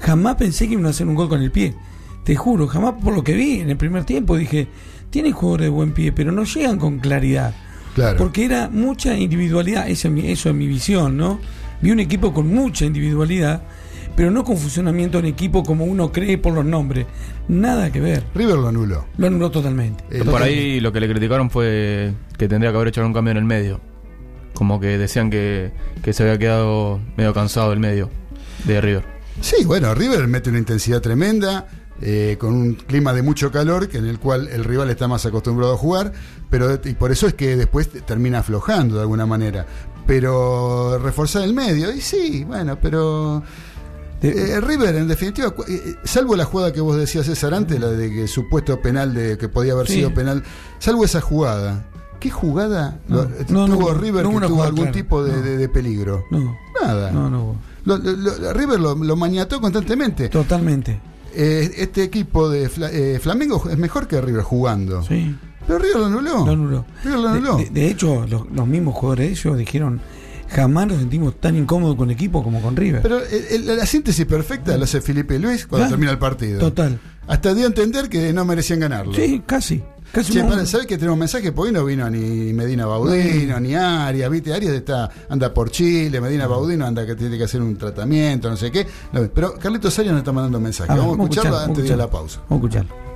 Jamás 0.00 0.36
pensé 0.36 0.66
que 0.66 0.74
iban 0.74 0.86
a 0.86 0.90
hacer 0.90 1.06
un 1.06 1.14
gol 1.14 1.28
con 1.28 1.42
el 1.42 1.50
pie. 1.50 1.74
Te 2.24 2.36
juro, 2.36 2.66
jamás 2.68 2.94
por 3.02 3.14
lo 3.14 3.24
que 3.24 3.32
vi 3.34 3.60
en 3.60 3.70
el 3.70 3.76
primer 3.76 4.04
tiempo 4.04 4.36
dije, 4.36 4.68
tienen 5.10 5.32
jugadores 5.32 5.64
de 5.66 5.70
buen 5.70 5.92
pie, 5.92 6.12
pero 6.12 6.30
no 6.32 6.44
llegan 6.44 6.78
con 6.78 6.98
claridad. 6.98 7.54
Claro. 7.94 8.16
Porque 8.18 8.44
era 8.44 8.68
mucha 8.68 9.16
individualidad, 9.16 9.88
esa 9.88 10.08
es 10.08 10.14
mi- 10.14 10.26
eso 10.30 10.50
es 10.50 10.54
mi 10.54 10.66
visión, 10.66 11.16
¿no? 11.16 11.40
Vi 11.80 11.90
un 11.90 12.00
equipo 12.00 12.32
con 12.32 12.48
mucha 12.48 12.84
individualidad, 12.84 13.62
pero 14.16 14.30
no 14.30 14.42
con 14.44 14.56
funcionamiento 14.56 15.18
en 15.18 15.26
equipo 15.26 15.62
como 15.62 15.84
uno 15.84 16.10
cree 16.12 16.38
por 16.38 16.52
los 16.54 16.64
nombres. 16.64 17.06
Nada 17.46 17.90
que 17.92 18.00
ver. 18.00 18.24
River 18.34 18.56
lo 18.56 18.68
anuló. 18.68 19.06
Lo 19.16 19.26
anuló 19.28 19.50
totalmente. 19.50 20.02
Eh, 20.10 20.24
Por 20.24 20.42
ahí 20.42 20.80
lo 20.80 20.92
que 20.92 21.00
le 21.00 21.08
criticaron 21.08 21.50
fue 21.50 22.12
que 22.36 22.48
tendría 22.48 22.70
que 22.70 22.76
haber 22.76 22.88
hecho 22.88 23.04
un 23.06 23.12
cambio 23.12 23.30
en 23.32 23.36
el 23.38 23.44
medio. 23.44 23.80
Como 24.54 24.80
que 24.80 24.98
decían 24.98 25.30
que, 25.30 25.70
que 26.02 26.12
se 26.12 26.24
había 26.24 26.38
quedado 26.38 27.00
medio 27.16 27.32
cansado 27.32 27.72
el 27.72 27.78
medio 27.78 28.10
de 28.64 28.80
River. 28.80 29.04
Sí, 29.40 29.64
bueno, 29.64 29.94
River 29.94 30.26
mete 30.26 30.50
una 30.50 30.58
intensidad 30.58 31.00
tremenda, 31.00 31.68
eh, 32.02 32.36
con 32.40 32.54
un 32.54 32.74
clima 32.74 33.12
de 33.12 33.22
mucho 33.22 33.52
calor, 33.52 33.88
que 33.88 33.98
en 33.98 34.06
el 34.06 34.18
cual 34.18 34.48
el 34.48 34.64
rival 34.64 34.90
está 34.90 35.06
más 35.06 35.26
acostumbrado 35.26 35.74
a 35.74 35.76
jugar, 35.76 36.12
pero 36.50 36.80
y 36.84 36.94
por 36.94 37.12
eso 37.12 37.28
es 37.28 37.34
que 37.34 37.54
después 37.56 37.88
te- 37.88 38.00
termina 38.00 38.40
aflojando 38.40 38.96
de 38.96 39.02
alguna 39.02 39.26
manera. 39.26 39.64
Pero 40.08 40.98
reforzar 40.98 41.42
el 41.42 41.52
medio, 41.52 41.92
y 41.92 42.00
sí, 42.00 42.42
bueno, 42.44 42.78
pero 42.80 43.42
eh, 44.22 44.58
River 44.62 44.96
en 44.96 45.06
definitiva, 45.06 45.48
eh, 45.68 45.82
eh, 45.84 45.94
salvo 46.02 46.34
la 46.34 46.46
jugada 46.46 46.72
que 46.72 46.80
vos 46.80 46.96
decías 46.96 47.26
César 47.26 47.52
antes, 47.52 47.78
la 47.78 47.88
de 47.90 48.10
que 48.10 48.26
supuesto 48.26 48.80
penal 48.80 49.12
de 49.12 49.36
que 49.36 49.50
podía 49.50 49.74
haber 49.74 49.86
Sí. 49.86 49.96
sido 49.96 50.14
penal, 50.14 50.42
salvo 50.78 51.04
esa 51.04 51.20
jugada. 51.20 51.84
¿Qué 52.20 52.30
jugada 52.30 52.98
No, 53.06 53.16
lo- 53.16 53.28
no, 53.50 53.66
tuvo 53.66 53.92
no, 53.92 53.98
River 53.98 54.24
que 54.26 54.46
tuvo 54.48 54.62
algún 54.62 54.76
clara, 54.86 54.92
tipo 54.92 55.22
de, 55.22 55.42
de- 55.42 55.56
de 55.58 55.68
peligro? 55.68 56.24
No, 56.30 56.56
Nada. 56.82 57.10
no, 57.12 57.28
no. 57.28 57.56
Lo- 57.84 57.98
lo- 57.98 58.12
lo- 58.16 58.52
River 58.54 58.80
lo, 58.80 58.96
maniató 59.14 59.60
constantemente. 59.60 60.30
Totalmente. 60.30 60.98
Eh, 61.34 61.70
este 61.76 62.02
equipo 62.02 62.48
de 62.48 62.70
Fla- 62.70 62.90
eh, 62.90 63.20
Flamengo 63.22 63.62
es 63.70 63.76
mejor 63.76 64.08
que 64.08 64.20
River 64.22 64.42
jugando. 64.42 65.02
Sí. 65.04 65.36
Pero 65.68 65.78
River 65.78 65.96
lo 65.98 66.06
anuló. 66.06 66.44
Lo 66.46 66.52
anuló. 66.52 66.84
River 67.04 67.18
lo 67.20 67.28
anuló. 67.28 67.56
De, 67.58 67.64
de- 67.66 67.70
de 67.70 67.88
hecho, 67.88 68.26
los, 68.28 68.50
los 68.50 68.66
mismos 68.66 68.94
jugadores 68.96 69.26
de 69.28 69.32
ellos 69.32 69.58
dijeron, 69.58 70.00
jamás 70.50 70.86
nos 70.88 70.98
sentimos 70.98 71.38
tan 71.38 71.54
incómodos 71.56 71.94
con 71.94 72.10
equipo 72.10 72.42
como 72.42 72.60
con 72.60 72.74
River. 72.74 73.02
Pero 73.02 73.20
eh, 73.20 73.46
el- 73.50 73.66
la 73.76 73.86
síntesis 73.86 74.24
perfecta 74.26 74.76
la 74.76 74.84
hace 74.84 75.00
Felipe 75.00 75.38
Luis 75.38 75.66
cuando 75.66 75.82
Claro. 75.84 75.90
termina 75.90 76.10
el 76.10 76.18
partido. 76.18 76.58
Total. 76.58 76.98
Hasta 77.28 77.52
dio 77.54 77.64
a 77.64 77.68
entender 77.68 78.08
que 78.08 78.32
no 78.32 78.44
merecían 78.44 78.80
ganarlo. 78.80 79.12
Sí, 79.14 79.42
casi. 79.46 79.82
Casi 80.10 80.32
Che, 80.32 80.42
para, 80.42 80.64
¿sabés 80.64 80.86
que 80.86 80.96
tenemos 80.96 81.16
un 81.16 81.18
mensaje? 81.18 81.52
Porque 81.52 81.68
hoy 81.68 81.74
no 81.74 81.84
vino 81.84 82.08
ni 82.08 82.54
Medina 82.54 82.86
Baudino, 82.86 83.60
ni 83.60 83.74
Arias, 83.74 84.30
¿viste? 84.30 84.54
Arias 84.54 84.72
está, 84.72 85.10
anda 85.28 85.52
por 85.52 85.70
Chile, 85.70 86.18
Medina 86.22 86.46
Baudino 86.46 86.86
anda 86.86 87.04
que 87.04 87.14
tiene 87.14 87.36
que 87.36 87.44
hacer 87.44 87.60
un 87.60 87.76
tratamiento, 87.76 88.48
no 88.48 88.56
sé 88.56 88.70
qué. 88.70 88.86
No, 89.12 89.20
pero 89.34 89.52
Carlitos 89.58 89.98
Arias 89.98 90.12
nos 90.12 90.20
está 90.22 90.32
mandando 90.32 90.56
un 90.56 90.64
mensaje. 90.64 90.90
A 90.90 90.94
ver, 90.94 91.02
vamos 91.04 91.18
a 91.18 91.22
escucharlo 91.24 91.50
escucharlo, 91.50 91.68
antes 91.68 91.84
de 91.84 91.88
ir 91.88 91.92
a 91.92 91.96
la 91.98 92.04
escucharlo. 92.04 92.26
pausa. 92.26 92.40
Vamos 92.48 92.64
a 92.64 92.68
escucharlo. 92.78 93.07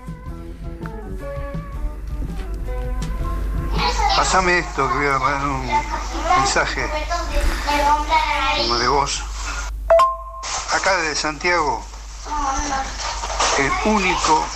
Pásame 4.16 4.58
esto 4.58 4.88
que 4.88 4.94
voy 4.94 5.06
a 5.06 5.18
mandar 5.18 5.48
un 5.48 5.66
mensaje 6.38 6.90
como 8.58 8.74
de 8.76 8.88
voz. 8.88 9.22
Acá 10.74 10.96
desde 10.98 11.16
Santiago, 11.16 11.84
el 13.58 13.72
único 13.84 14.46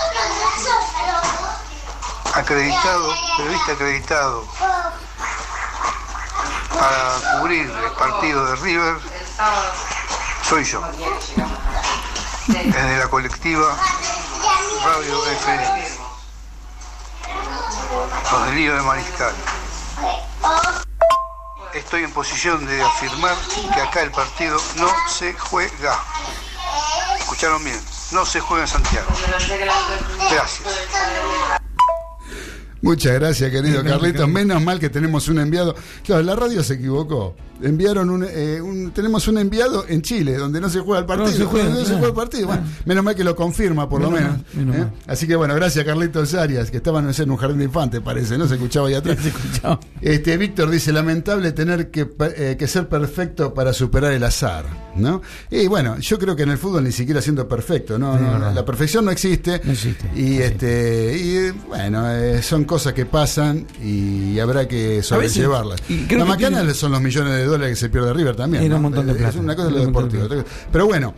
acreditado, 2.35 3.15
periodista 3.37 3.73
acreditado 3.73 4.45
para 6.79 7.39
cubrir 7.41 7.71
el 7.71 7.93
partido 7.93 8.47
de 8.47 8.57
River 8.57 8.97
soy 10.43 10.65
yo. 10.65 10.81
Desde 12.47 12.99
la 12.99 13.09
colectiva 13.09 13.77
Radio 14.85 15.27
FM. 15.27 16.07
Los 18.33 18.55
de 18.55 18.83
Mariscal. 18.83 19.35
Estoy 21.75 22.05
en 22.05 22.13
posición 22.13 22.67
de 22.67 22.83
afirmar 22.83 23.37
que 23.75 23.81
acá 23.81 24.03
el 24.03 24.11
partido 24.11 24.59
no 24.79 24.89
se 25.09 25.33
juega. 25.35 25.99
Escucharon 27.19 27.63
bien, 27.65 27.79
no 28.13 28.25
se 28.25 28.41
juega 28.41 28.65
en 28.65 28.69
Santiago. 28.69 29.07
Gracias. 30.31 30.63
Muchas 32.83 33.15
gracias, 33.15 33.51
querido 33.51 33.83
Carlitos. 33.85 34.29
Menos 34.29 34.63
mal 34.63 34.79
que 34.79 34.89
tenemos 34.89 35.29
un 35.29 35.39
enviado. 35.39 35.75
Claro, 36.05 36.23
la 36.23 36.37
radio 36.37 36.63
se 36.63 36.75
equivocó. 36.75 37.35
Enviaron 37.63 38.11
un, 38.11 38.27
eh, 38.29 38.61
un- 38.61 38.91
tenemos 38.93 39.27
un 39.29 39.39
enviado 39.39 39.85
en 39.89 40.03
Chile, 40.03 40.37
donde 40.37 40.61
no 40.61 40.69
se 40.69 40.81
juega 40.81 41.01
el 41.01 41.07
partido. 41.07 41.31
No 41.31 41.37
se 41.37 41.45
juega, 41.45 41.65
donde 41.67 41.81
no 41.81 41.85
se 41.87 41.93
claro. 41.93 41.99
juega 41.99 42.09
el 42.23 42.29
partido. 42.29 42.47
Bueno, 42.49 42.63
menos 42.85 43.05
mal 43.05 43.15
que 43.15 43.25
lo 43.25 43.35
confirma, 43.37 43.89
por 43.89 44.01
lo 44.03 44.11
Menos 44.11 44.31
menos. 44.31 44.45
mal, 44.55 44.67
menos 44.67 44.87
¿eh? 44.89 44.93
Así 45.07 45.27
que 45.27 45.37
bueno, 45.37 45.55
gracias 45.55 45.85
Carlitos 45.85 46.35
Arias, 46.35 46.71
que 46.71 46.77
estaban 46.79 47.07
no 47.07 47.13
sé, 47.13 47.23
en 47.25 47.31
un 47.31 47.37
jardín 47.37 47.59
de 47.59 47.65
infantes, 47.65 48.01
parece, 48.01 48.37
¿no? 48.39 48.47
Se 48.47 48.55
escuchaba 48.55 48.89
ahí 48.89 48.95
atrás. 48.95 49.19
Se 49.21 49.29
escuchaba. 49.29 49.81
Este, 50.01 50.37
Víctor 50.37 50.71
dice, 50.71 50.93
lamentable 50.93 51.53
tener 51.53 51.91
que, 51.91 52.09
eh, 52.37 52.57
que 52.59 52.67
ser 52.69 52.89
perfecto 52.89 53.55
para 53.55 53.73
superar 53.73 54.13
el 54.13 54.23
azar, 54.25 54.65
¿no? 54.97 55.23
Y 55.51 55.67
bueno, 55.67 55.99
yo 55.99 56.19
creo 56.19 56.37
que 56.37 56.43
en 56.45 56.51
el 56.51 56.59
fútbol 56.59 56.85
ni 56.85 56.93
siquiera 56.93 57.21
siendo 57.23 57.49
perfecto, 57.49 57.99
¿no? 57.99 58.17
La 58.53 58.65
perfección 58.65 59.05
no 59.05 59.11
existe. 59.11 59.61
No 59.65 59.73
existe, 59.73 60.11
Y 60.15 60.39
este, 60.39 61.17
y 61.17 61.51
bueno, 61.69 62.11
eh, 62.11 62.43
son 62.43 62.65
cosas 62.65 62.93
que 62.93 63.07
pasan 63.07 63.67
y 63.83 64.39
habrá 64.39 64.69
que 64.69 65.03
sobrellevarlas. 65.03 65.81
La 66.11 66.25
macana 66.25 66.59
tiene- 66.59 66.75
son 66.75 66.93
los 66.93 67.01
millones 67.01 67.33
de 67.35 67.46
dólares 67.47 67.77
que 67.77 67.81
se 67.87 67.89
pierde 67.89 68.13
River 68.13 68.37
también. 68.37 68.63
Era 68.63 68.77
un 68.77 68.83
¿no? 68.83 68.91
montón 68.91 69.07
de 69.07 69.15
plata. 69.15 69.31
Es 69.31 69.37
una 69.37 69.55
cosa 69.57 69.69
de 69.69 69.75
lo 69.75 69.81
de 69.81 69.87
deportivo. 69.87 70.29
Pero 70.71 70.87
bueno, 70.87 71.15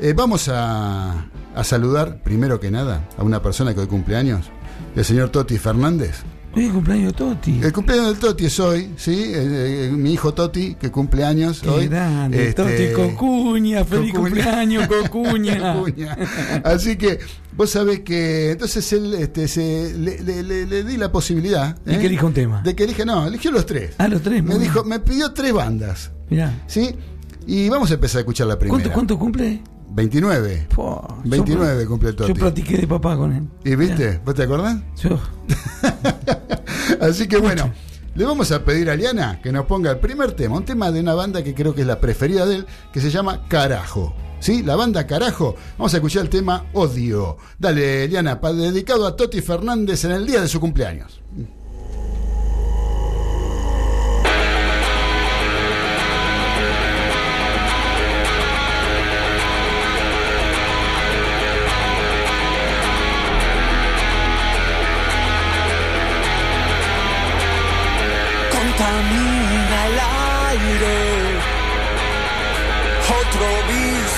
eh, 0.00 0.12
vamos 0.14 0.48
a, 0.48 1.26
a 1.54 1.64
saludar 1.64 2.22
primero 2.22 2.60
que 2.60 2.70
nada 2.70 3.08
a 3.16 3.22
una 3.22 3.40
persona 3.42 3.74
que 3.74 3.80
hoy 3.80 3.86
cumpleaños, 3.86 4.46
el 4.94 5.04
señor 5.04 5.30
Toti 5.30 5.58
Fernández. 5.58 6.22
Es 6.56 6.72
cumpleaños 6.72 7.12
de 7.12 7.18
Toti. 7.18 7.60
El 7.62 7.72
cumpleaños 7.72 8.06
del 8.08 8.18
Toti 8.18 8.46
es 8.46 8.58
hoy, 8.60 8.90
¿sí? 8.96 9.12
Eh, 9.12 9.88
eh, 9.88 9.90
mi 9.94 10.12
hijo 10.14 10.32
Toti, 10.32 10.74
que 10.76 10.90
cumple 10.90 11.22
años 11.24 11.60
Qué 11.60 11.68
hoy. 11.68 11.86
grande. 11.88 12.48
Este, 12.48 12.62
Toti 12.62 12.92
Cocuña. 13.10 13.84
Feliz 13.84 14.12
Cocuña. 14.12 14.34
cumpleaños, 14.34 14.86
Cocuña. 15.10 15.74
Cocuña. 15.74 16.16
Así 16.64 16.96
que 16.96 17.18
vos 17.54 17.68
sabés 17.68 18.00
que 18.00 18.52
entonces 18.52 18.90
él 18.94 19.12
este, 19.14 19.48
se, 19.48 19.92
le, 19.98 20.22
le- 20.22 20.42
le- 20.42 20.66
le 20.66 20.82
di 20.84 20.96
la 20.96 21.12
posibilidad. 21.12 21.76
¿eh? 21.86 21.98
que 21.98 22.06
elija 22.06 22.24
un 22.24 22.32
tema. 22.32 22.62
De 22.62 22.74
que 22.74 22.84
elige, 22.84 23.04
no, 23.04 23.26
eligió 23.26 23.50
los 23.50 23.66
tres. 23.66 23.90
Ah, 23.98 24.08
los 24.08 24.22
tres. 24.22 24.42
me 24.42 24.54
muy 24.54 24.58
dijo, 24.64 24.82
bien. 24.82 24.88
me 24.88 25.00
pidió 25.00 25.32
tres 25.34 25.52
bandas, 25.52 26.10
Mirá. 26.30 26.62
¿sí? 26.66 26.96
Y 27.46 27.68
vamos 27.68 27.90
a 27.90 27.94
empezar 27.94 28.18
a 28.18 28.20
escuchar 28.20 28.46
la 28.46 28.58
primera. 28.58 28.72
¿Cuánto, 28.78 28.92
¿Cuánto 28.94 29.18
cumple? 29.18 29.60
29. 29.96 30.68
Po, 30.74 31.22
29 31.24 31.82
yo, 31.82 31.88
cumple 31.88 32.12
Totti. 32.12 32.28
Yo 32.28 32.38
platiqué 32.38 32.76
de 32.76 32.86
papá 32.86 33.16
con 33.16 33.32
él. 33.32 33.48
¿Y 33.64 33.76
viste? 33.76 34.20
¿Vos 34.22 34.34
te 34.34 34.42
acordás? 34.42 34.76
Yo, 35.02 35.18
Así 37.00 37.26
que 37.26 37.38
bueno, 37.38 37.72
le 38.14 38.24
vamos 38.26 38.52
a 38.52 38.62
pedir 38.62 38.90
a 38.90 38.94
Liana 38.94 39.40
que 39.40 39.50
nos 39.50 39.64
ponga 39.64 39.90
el 39.90 39.98
primer 39.98 40.32
tema, 40.32 40.58
un 40.58 40.66
tema 40.66 40.92
de 40.92 41.00
una 41.00 41.14
banda 41.14 41.42
que 41.42 41.54
creo 41.54 41.74
que 41.74 41.80
es 41.80 41.86
la 41.86 41.98
preferida 41.98 42.44
de 42.44 42.56
él, 42.56 42.66
que 42.92 43.00
se 43.00 43.10
llama 43.10 43.48
Carajo. 43.48 44.14
¿Sí? 44.38 44.62
La 44.62 44.76
banda 44.76 45.06
Carajo. 45.06 45.56
Vamos 45.78 45.94
a 45.94 45.96
escuchar 45.96 46.24
el 46.24 46.28
tema 46.28 46.66
Odio. 46.74 47.38
Dale, 47.58 48.06
Liana, 48.06 48.34
dedicado 48.34 49.06
a 49.06 49.16
Toti 49.16 49.40
Fernández 49.40 50.04
en 50.04 50.12
el 50.12 50.26
día 50.26 50.42
de 50.42 50.48
su 50.48 50.60
cumpleaños. 50.60 51.22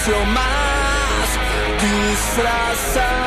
Vicio 0.09 0.25
más 0.27 1.39
disfrazándose 1.81 3.18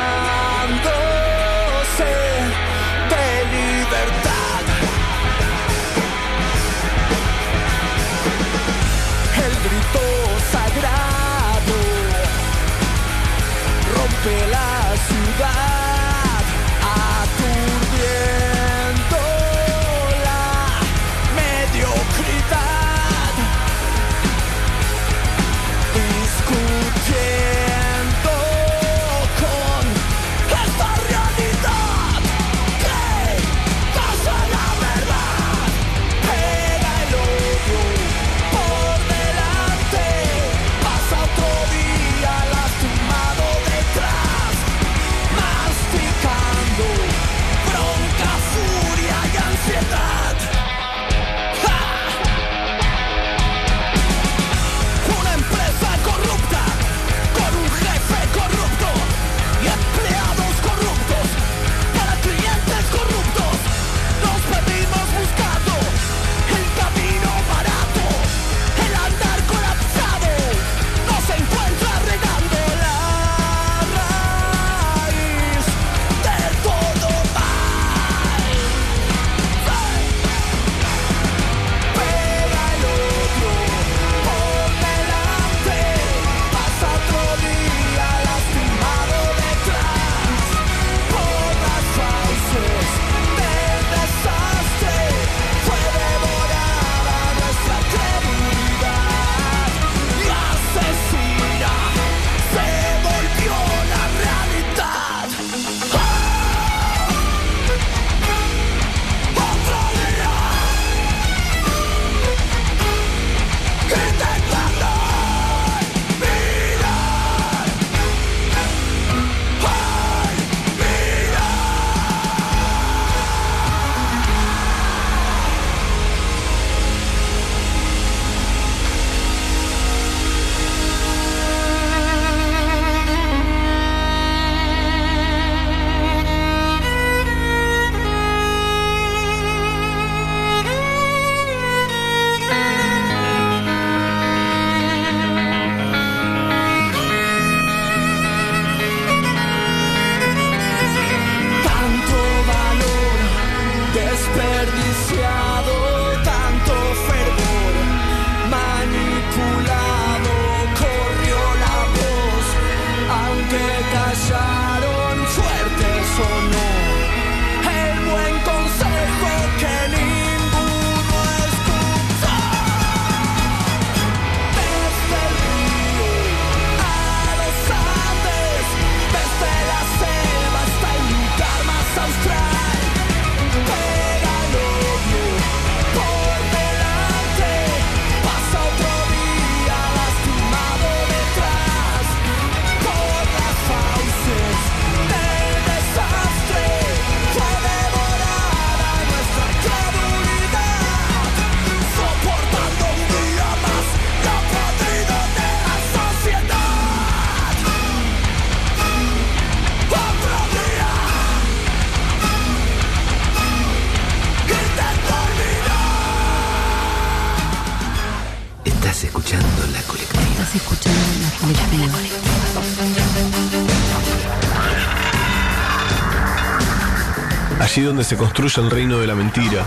Donde 227.82 228.04
se 228.04 228.16
construye 228.16 228.62
el 228.62 228.70
reino 228.70 228.98
de 228.98 229.06
la 229.06 229.14
mentira, 229.14 229.66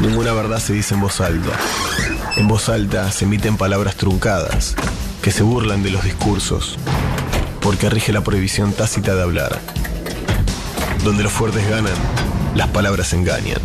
ninguna 0.00 0.32
verdad 0.34 0.58
se 0.58 0.74
dice 0.74 0.94
en 0.94 1.00
voz 1.00 1.20
alta. 1.20 1.50
En 2.36 2.46
voz 2.46 2.68
alta 2.68 3.10
se 3.10 3.24
emiten 3.24 3.56
palabras 3.56 3.94
truncadas, 3.94 4.74
que 5.22 5.30
se 5.30 5.44
burlan 5.44 5.82
de 5.82 5.90
los 5.90 6.04
discursos, 6.04 6.78
porque 7.62 7.88
rige 7.88 8.12
la 8.12 8.22
prohibición 8.22 8.72
tácita 8.72 9.14
de 9.14 9.22
hablar. 9.22 9.60
Donde 11.04 11.22
los 11.22 11.32
fuertes 11.32 11.66
ganan, 11.70 11.94
las 12.54 12.68
palabras 12.68 13.14
engañan. 13.14 13.60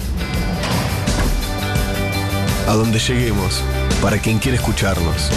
A 2.69 2.73
donde 2.73 2.99
lleguemos, 2.99 3.61
para 4.01 4.19
quien 4.19 4.39
quiere 4.39 4.57
escucharnos. 4.57 5.29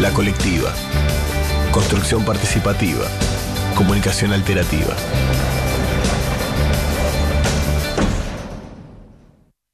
La 0.00 0.10
colectiva. 0.10 0.74
Construcción 1.70 2.24
participativa. 2.24 3.06
Comunicación 3.76 4.32
alterativa. 4.32 4.94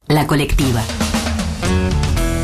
La 0.09 0.27
colectiva. 0.27 0.83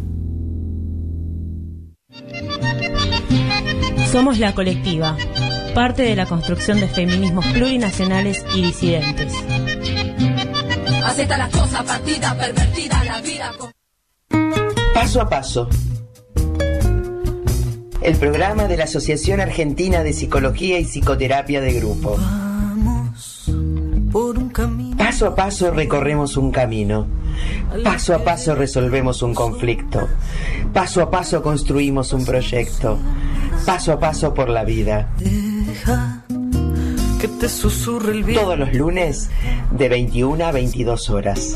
Somos 4.12 4.40
la 4.40 4.54
colectiva, 4.54 5.16
parte 5.74 6.04
de 6.04 6.16
la 6.16 6.26
construcción 6.26 6.80
de 6.80 6.88
feminismos 6.88 7.46
plurinacionales 7.48 8.44
y 8.56 8.62
disidentes. 8.62 9.34
Acepta 11.06 11.38
las 11.38 11.50
cosas, 11.50 11.84
partida, 11.84 12.36
pervertida, 12.38 13.04
la 13.06 13.22
vida. 13.22 13.52
con- 13.58 13.71
Paso 14.94 15.22
a 15.22 15.30
paso. 15.30 15.70
El 18.02 18.16
programa 18.18 18.68
de 18.68 18.78
la 18.78 18.84
Asociación 18.84 19.40
Argentina 19.40 20.04
de 20.04 20.12
Psicología 20.12 20.80
y 20.80 20.86
Psicoterapia 20.86 21.62
de 21.62 21.74
Grupo. 21.74 22.18
Paso 24.98 25.28
a 25.28 25.36
paso 25.36 25.72
recorremos 25.72 26.36
un 26.36 26.52
camino. 26.52 27.08
Paso 27.84 28.14
a 28.14 28.24
paso 28.24 28.54
resolvemos 28.56 29.22
un 29.22 29.34
conflicto. 29.34 30.10
Paso 30.74 31.02
a 31.02 31.10
paso 31.10 31.42
construimos 31.42 32.12
un 32.12 32.26
proyecto. 32.26 32.98
Paso 33.66 33.94
a 33.94 34.00
paso 34.00 34.34
por 34.34 34.50
la 34.50 34.66
vida. 34.66 35.10
Que 37.20 37.28
te 37.28 37.48
susurre 37.48 38.12
el 38.12 38.24
viento. 38.24 38.44
Todos 38.44 38.60
los 38.60 38.74
lunes 38.74 39.30
de 39.72 39.90
21 39.90 40.46
a 40.46 40.52
22 40.52 41.10
horas. 41.10 41.56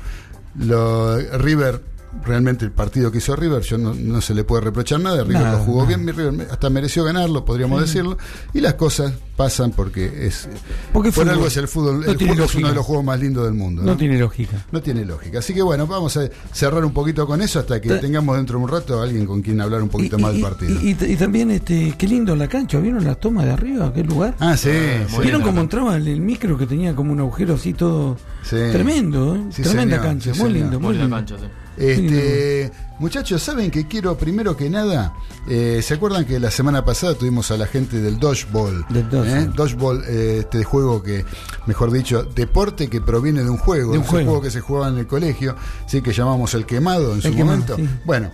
Lo- 0.60 1.18
River, 1.38 1.82
realmente 2.24 2.64
el 2.64 2.72
partido 2.72 3.10
que 3.10 3.18
hizo 3.18 3.34
River, 3.36 3.62
yo 3.62 3.78
no, 3.78 3.94
no 3.94 4.20
se 4.20 4.34
le 4.34 4.44
puede 4.44 4.62
reprochar 4.62 5.00
nada. 5.00 5.22
River 5.24 5.42
Nada, 5.42 5.58
lo 5.58 5.64
jugó 5.64 5.78
nada. 5.82 5.88
bien, 5.88 6.04
mi 6.04 6.12
River 6.12 6.48
hasta 6.50 6.70
mereció 6.70 7.04
ganarlo, 7.04 7.44
podríamos 7.44 7.80
decirlo. 7.80 8.18
Y 8.52 8.60
las 8.60 8.74
cosas 8.74 9.12
pasan 9.36 9.70
porque 9.70 10.26
es. 10.26 10.48
Porque 10.92 11.10
por 11.10 11.22
fútbol. 11.24 11.28
algo 11.34 11.46
es 11.46 11.56
el 11.56 11.68
fútbol. 11.68 12.00
No 12.04 12.10
el 12.10 12.16
tiene 12.16 12.32
fútbol 12.34 12.46
es 12.46 12.54
uno 12.56 12.68
de 12.68 12.74
los 12.74 12.84
juegos 12.86 13.04
más 13.04 13.20
lindos 13.20 13.44
del 13.44 13.54
mundo. 13.54 13.82
No 13.82 13.92
¿no? 13.92 13.96
tiene 13.96 14.18
lógica. 14.18 14.64
No 14.72 14.82
tiene 14.82 15.04
lógica. 15.04 15.38
Así 15.38 15.54
que 15.54 15.62
bueno, 15.62 15.86
vamos 15.86 16.16
a 16.16 16.28
cerrar 16.52 16.84
un 16.84 16.92
poquito 16.92 17.26
con 17.26 17.40
eso 17.40 17.60
hasta 17.60 17.80
que 17.80 17.88
Ta- 17.88 18.00
tengamos 18.00 18.36
dentro 18.36 18.58
de 18.58 18.64
un 18.64 18.70
rato 18.70 19.00
a 19.00 19.04
alguien 19.04 19.26
con 19.26 19.40
quien 19.42 19.60
hablar 19.60 19.82
un 19.82 19.88
poquito 19.88 20.18
más 20.18 20.32
del 20.32 20.42
partido. 20.42 20.80
y- 20.82 20.88
y- 21.00 21.12
y 21.12 21.16
también, 21.16 21.50
este, 21.50 21.94
qué 21.96 22.06
lindo 22.08 22.34
la 22.34 22.48
cancha. 22.48 22.78
¿Vieron 22.80 23.04
las 23.04 23.20
tomas 23.20 23.44
de 23.44 23.52
arriba? 23.52 23.92
¿Qué 23.92 24.02
lugar? 24.04 24.34
ah, 24.40 24.56
sí. 24.56 24.70
muy 25.08 25.08
sí. 25.16 25.22
¿Vieron 25.22 25.42
cómo 25.42 25.60
entraba 25.60 25.96
el, 25.96 26.08
el 26.08 26.20
micro 26.20 26.58
que 26.58 26.66
tenía 26.66 26.94
como 26.96 27.12
un 27.12 27.20
agujero 27.20 27.54
así 27.54 27.72
todo 27.74 28.16
Sí. 28.42 28.56
tremendo? 28.72 29.36
¿eh? 29.36 29.40
Sí, 29.50 29.62
Tremenda 29.62 29.96
señor, 29.96 30.02
cancha, 30.10 30.34
sí, 30.34 30.40
muy 30.40 30.48
señor. 30.50 30.52
lindo, 30.62 30.80
muy 30.80 30.86
Muy 30.88 30.96
la 30.96 31.00
lindo. 31.02 31.16
cancha, 31.16 31.36
Este, 31.79 32.72
muchachos, 32.99 33.43
¿saben 33.43 33.70
que 33.70 33.87
quiero 33.87 34.16
primero 34.18 34.57
que 34.57 34.68
nada? 34.68 35.14
eh, 35.49 35.81
¿Se 35.83 35.95
acuerdan 35.95 36.24
que 36.24 36.41
la 36.41 36.51
semana 36.51 36.85
pasada 36.85 37.14
tuvimos 37.14 37.51
a 37.51 37.57
la 37.57 37.66
gente 37.66 38.01
del 38.01 38.18
Dodgeball? 38.18 38.85
Del 38.89 39.09
dodgeball. 39.09 39.29
¿Eh? 39.29 39.51
Dodgeball, 39.55 40.05
eh, 40.09 40.37
este 40.41 40.64
juego 40.64 41.03
que, 41.03 41.24
mejor 41.66 41.91
dicho, 41.93 42.24
deporte 42.24 42.89
que 42.89 43.01
proviene 43.01 43.45
de 43.45 43.51
un 43.51 43.59
juego. 43.59 43.93
De 43.93 43.99
un 43.99 44.05
juego. 44.05 44.41
que 44.43 44.51
se 44.51 44.61
jugaba 44.61 44.89
en 44.89 44.99
el 44.99 45.07
colegio, 45.07 45.57
sí, 45.87 46.03
que 46.03 46.12
llamamos 46.12 46.53
el 46.55 46.66
quemado 46.66 47.14
en 47.14 47.22
su 47.22 47.31
quemado, 47.31 47.45
momento. 47.47 47.76
sí. 47.76 47.89
Bueno, 48.05 48.31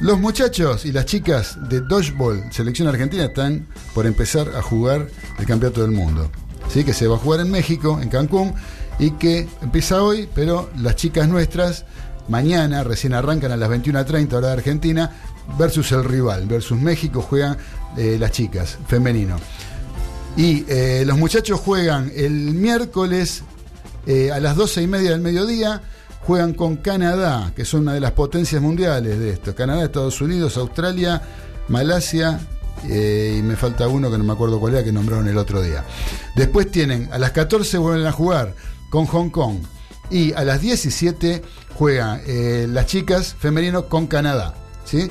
los 0.00 0.18
muchachos 0.18 0.86
y 0.86 0.92
las 0.92 1.04
chicas 1.06 1.58
de 1.68 1.80
Dodgeball, 1.80 2.50
selección 2.52 2.88
argentina, 2.88 3.24
están 3.24 3.66
por 3.94 4.06
empezar 4.06 4.48
a 4.56 4.62
jugar 4.62 5.08
el 5.38 5.46
campeonato 5.46 5.82
del 5.82 5.90
mundo. 5.90 6.30
¿Sí? 6.72 6.84
Que 6.84 6.94
se 6.94 7.06
va 7.08 7.16
a 7.16 7.18
jugar 7.18 7.40
en 7.40 7.50
México, 7.50 7.98
en 8.00 8.08
Cancún, 8.08 8.54
y 8.98 9.10
que 9.12 9.48
empieza 9.60 10.02
hoy, 10.02 10.28
pero 10.34 10.70
las 10.78 10.94
chicas 10.96 11.28
nuestras, 11.28 11.84
mañana, 12.30 12.84
recién 12.84 13.12
arrancan 13.12 13.52
a 13.52 13.56
las 13.56 13.68
21.30 13.68 14.32
hora 14.32 14.46
de 14.48 14.52
Argentina, 14.54 15.10
versus 15.58 15.92
el 15.92 16.04
rival, 16.04 16.46
versus 16.46 16.80
México 16.80 17.20
juegan 17.20 17.58
eh, 17.96 18.16
las 18.18 18.30
chicas, 18.30 18.78
femenino. 18.86 19.36
Y 20.36 20.64
eh, 20.68 21.02
los 21.04 21.18
muchachos 21.18 21.60
juegan 21.60 22.10
el 22.14 22.32
miércoles 22.54 23.42
eh, 24.06 24.30
a 24.30 24.38
las 24.38 24.56
12 24.56 24.82
y 24.82 24.86
media 24.86 25.10
del 25.10 25.20
mediodía. 25.20 25.82
Juegan 26.20 26.52
con 26.52 26.76
Canadá, 26.76 27.52
que 27.56 27.64
son 27.64 27.80
una 27.80 27.94
de 27.94 28.00
las 28.00 28.12
potencias 28.12 28.62
mundiales 28.62 29.18
de 29.18 29.30
esto. 29.30 29.54
Canadá, 29.54 29.84
Estados 29.84 30.20
Unidos, 30.20 30.56
Australia, 30.58 31.20
Malasia 31.68 32.38
y 32.84 33.42
me 33.42 33.56
falta 33.56 33.88
uno 33.88 34.10
que 34.10 34.18
no 34.18 34.24
me 34.24 34.32
acuerdo 34.32 34.60
cuál 34.60 34.74
era 34.74 34.84
que 34.84 34.92
nombraron 34.92 35.28
el 35.28 35.38
otro 35.38 35.62
día. 35.62 35.84
Después 36.36 36.70
tienen, 36.70 37.08
a 37.10 37.18
las 37.18 37.32
14 37.32 37.78
vuelven 37.78 38.06
a 38.06 38.12
jugar 38.12 38.54
con 38.90 39.06
Hong 39.06 39.30
Kong. 39.30 39.56
Y 40.10 40.32
a 40.32 40.44
las 40.44 40.60
17 40.60 41.42
juegan 41.74 42.20
eh, 42.26 42.66
las 42.68 42.86
chicas 42.86 43.34
femenino 43.38 43.86
con 43.86 44.06
Canadá. 44.06 44.54
¿sí? 44.84 45.08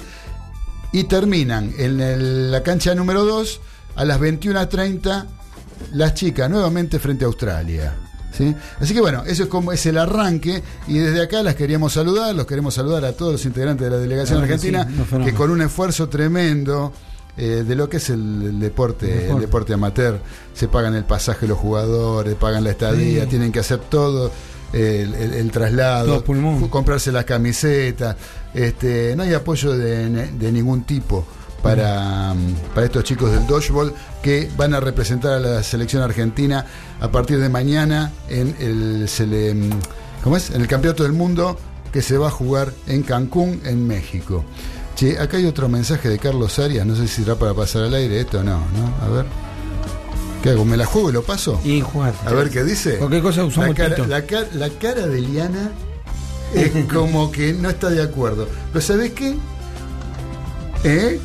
y 0.92 1.04
terminan 1.04 1.72
en 1.78 2.00
el- 2.02 2.52
la 2.52 2.64
cancha 2.64 2.96
número 2.96 3.24
2 3.24 3.62
a 3.96 4.06
las 4.06 4.20
21.30 4.20 5.28
las 5.94 6.14
chicas 6.16 6.50
nuevamente 6.50 6.98
frente 7.00 7.26
a 7.26 7.28
Australia. 7.28 7.96
¿sí? 8.36 8.56
Así 8.80 8.94
que 8.96 9.00
bueno, 9.00 9.24
eso 9.28 9.44
es 9.44 9.50
como 9.50 9.72
es 9.72 9.86
el 9.86 9.98
arranque 10.00 10.64
y 10.88 10.98
desde 10.98 11.22
acá 11.22 11.44
las 11.44 11.54
queríamos 11.56 11.94
saludar, 11.94 12.34
los 12.36 12.48
queremos 12.48 12.74
saludar 12.74 13.06
a 13.06 13.14
todos 13.14 13.34
los 13.34 13.46
integrantes 13.46 13.86
de 13.86 13.92
la 13.92 13.98
delegación 14.02 14.40
Claro 14.40 14.48
que 14.48 14.54
argentina 14.56 14.88
sí, 15.10 15.26
que 15.26 15.34
con 15.36 15.52
un 15.52 15.62
esfuerzo 15.62 16.10
tremendo 16.10 16.92
eh, 17.38 17.64
de 17.66 17.76
lo 17.76 17.88
que 17.88 17.98
es 17.98 18.10
el, 18.10 18.42
el 18.42 18.60
deporte, 18.60 19.06
El 19.06 19.12
el 19.14 19.22
deporte. 19.22 19.42
deporte 19.46 19.74
amateur, 19.76 20.20
se 20.56 20.68
pagan 20.68 20.96
el 20.96 21.06
pasaje 21.06 21.48
los 21.48 21.58
jugadores, 21.60 22.34
pagan 22.36 22.64
la 22.64 22.72
estadía, 22.72 23.24
Sí. 23.26 23.30
tienen 23.30 23.52
que 23.52 23.60
hacer 23.60 23.78
todo 23.80 24.32
el, 24.74 25.14
el- 25.16 25.34
el 25.34 25.52
traslado, 25.52 26.24
comprarse 26.70 27.12
las 27.12 27.26
camisetas, 27.26 28.16
este, 28.54 29.16
no 29.16 29.24
hay 29.24 29.34
apoyo 29.34 29.76
de, 29.78 30.10
de 30.28 30.52
ningún 30.52 30.84
tipo 30.84 31.26
para, 31.64 32.34
mm, 32.34 32.74
para 32.74 32.86
estos 32.86 33.04
chicos 33.04 33.32
del 33.32 33.46
dodgeball 33.46 33.94
que 34.24 34.50
van 34.56 34.74
a 34.74 34.80
representar 34.80 35.34
a 35.34 35.40
la 35.40 35.64
selección 35.64 36.02
argentina 36.04 36.66
a 37.02 37.12
partir 37.12 37.40
de 37.40 37.50
mañana 37.50 38.12
en 38.30 38.56
el, 38.60 39.08
mm, 39.56 39.70
¿cómo 40.24 40.38
es? 40.38 40.50
en 40.52 40.62
el 40.62 40.68
Campeonato 40.68 41.04
del 41.04 41.14
Mundo 41.14 41.58
que 41.92 42.02
se 42.02 42.18
va 42.18 42.28
a 42.28 42.32
jugar 42.32 42.72
en 42.88 43.04
Cancún, 43.04 43.62
en 43.66 43.86
México. 43.88 44.46
Che, 44.96 45.18
acá 45.18 45.38
hay 45.38 45.46
otro 45.46 45.68
mensaje 45.70 46.08
de 46.10 46.20
Carlos 46.20 46.60
Arias, 46.60 46.86
no 46.86 46.96
sé 46.96 47.08
si 47.08 47.24
será 47.24 47.36
para 47.36 47.54
pasar 47.54 47.84
al 47.84 47.94
aire 47.94 48.20
esto 48.20 48.40
o 48.40 48.44
no, 48.44 48.58
¿no? 48.60 48.94
A 49.06 49.10
ver. 49.10 49.26
¿Qué 50.44 50.52
hago? 50.52 50.64
¿Me 50.66 50.78
la 50.78 50.86
juego 50.86 51.10
y 51.10 51.14
lo 51.14 51.24
paso? 51.24 51.60
Y 51.64 51.82
jugar. 51.82 52.14
A 52.26 52.32
ver 52.32 52.50
qué 52.50 52.64
dice. 52.64 52.98
Cualquier 52.98 53.22
cosa 53.22 53.44
usamos 53.44 53.70
la 53.70 53.76
cara, 53.76 54.08
la, 54.08 54.26
ca- 54.26 54.48
la 54.54 54.70
cara 54.70 55.06
de 55.08 55.20
Liana 55.22 55.72
es 56.54 56.86
como 56.94 57.32
que 57.32 57.54
no 57.54 57.70
está 57.70 57.90
de 57.90 58.02
acuerdo. 58.02 58.48
Pero 58.72 58.86
¿sabes 58.86 59.12
qué? 59.14 59.36
¿Eh? 60.84 61.20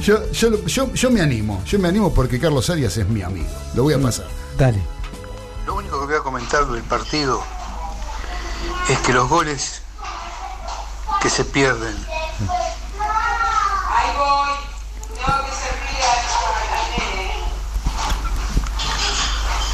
Yo, 0.00 0.30
yo, 0.32 0.64
yo, 0.66 0.92
yo 0.92 1.10
me 1.12 1.20
animo, 1.20 1.62
yo 1.64 1.78
me 1.78 1.86
animo 1.88 2.12
porque 2.12 2.40
Carlos 2.40 2.68
Arias 2.70 2.96
es 2.96 3.08
mi 3.08 3.22
amigo. 3.22 3.46
Lo 3.76 3.84
voy 3.84 3.94
a 3.94 4.00
pasar. 4.00 4.26
Dale. 4.58 4.82
Lo 5.64 5.76
único 5.76 6.00
que 6.00 6.06
voy 6.06 6.14
a 6.16 6.20
comentar 6.20 6.66
del 6.66 6.82
partido 6.82 7.40
es 8.88 8.98
que 8.98 9.12
los 9.12 9.28
goles 9.28 9.82
que 11.22 11.30
se 11.30 11.44
pierden. 11.44 11.94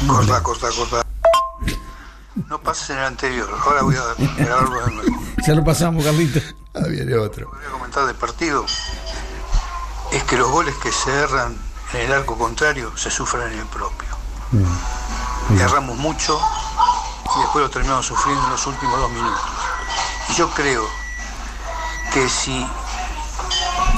Corta, 0.09 0.41
corta, 0.41 0.69
corta. 0.71 1.05
No 2.47 2.59
pases 2.59 2.89
en 2.89 2.97
el 2.97 3.05
anterior, 3.05 3.47
ahora 3.63 3.83
voy 3.83 3.95
a 3.95 4.15
grabarlo 4.43 4.85
de 4.85 4.91
nuevo. 4.91 5.21
Ya 5.45 5.53
lo 5.53 5.63
pasamos, 5.63 6.03
Carlito. 6.03 6.39
Ah, 6.73 6.87
viene 6.87 7.15
otro. 7.15 7.45
Lo 7.45 7.51
que 7.51 7.57
voy 7.57 7.67
a 7.67 7.71
comentar 7.71 8.05
del 8.07 8.15
partido 8.15 8.65
es 10.11 10.23
que 10.23 10.35
los 10.35 10.49
goles 10.49 10.73
que 10.81 10.91
se 10.91 11.11
erran 11.11 11.55
en 11.93 12.01
el 12.01 12.13
arco 12.13 12.35
contrario 12.39 12.91
se 12.97 13.11
sufren 13.11 13.51
en 13.51 13.59
el 13.59 13.65
propio. 13.67 14.09
Erramos 15.59 15.95
mucho 15.97 16.41
y 17.35 17.41
después 17.41 17.65
lo 17.65 17.69
terminamos 17.69 18.07
sufriendo 18.07 18.43
en 18.45 18.49
los 18.49 18.65
últimos 18.65 18.99
dos 18.99 19.11
minutos. 19.11 19.41
Y 20.29 20.33
yo 20.33 20.49
creo 20.49 20.87
que 22.13 22.27
si 22.27 22.65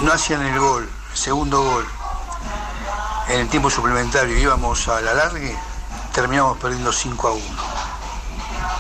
no 0.01 0.12
hacían 0.12 0.41
el 0.41 0.59
gol, 0.59 0.89
el 1.12 1.18
segundo 1.18 1.64
gol, 1.64 1.86
en 3.30 3.39
el 3.39 3.47
tiempo 3.47 3.70
suplementario 3.70 4.38
y 4.38 4.41
íbamos 4.41 4.89
a 4.89 4.99
la 4.99 5.14
largue, 5.14 5.57
terminamos 6.14 6.57
perdiendo 6.57 6.91
5 6.91 7.28
a 7.28 7.32
1. 7.34 7.43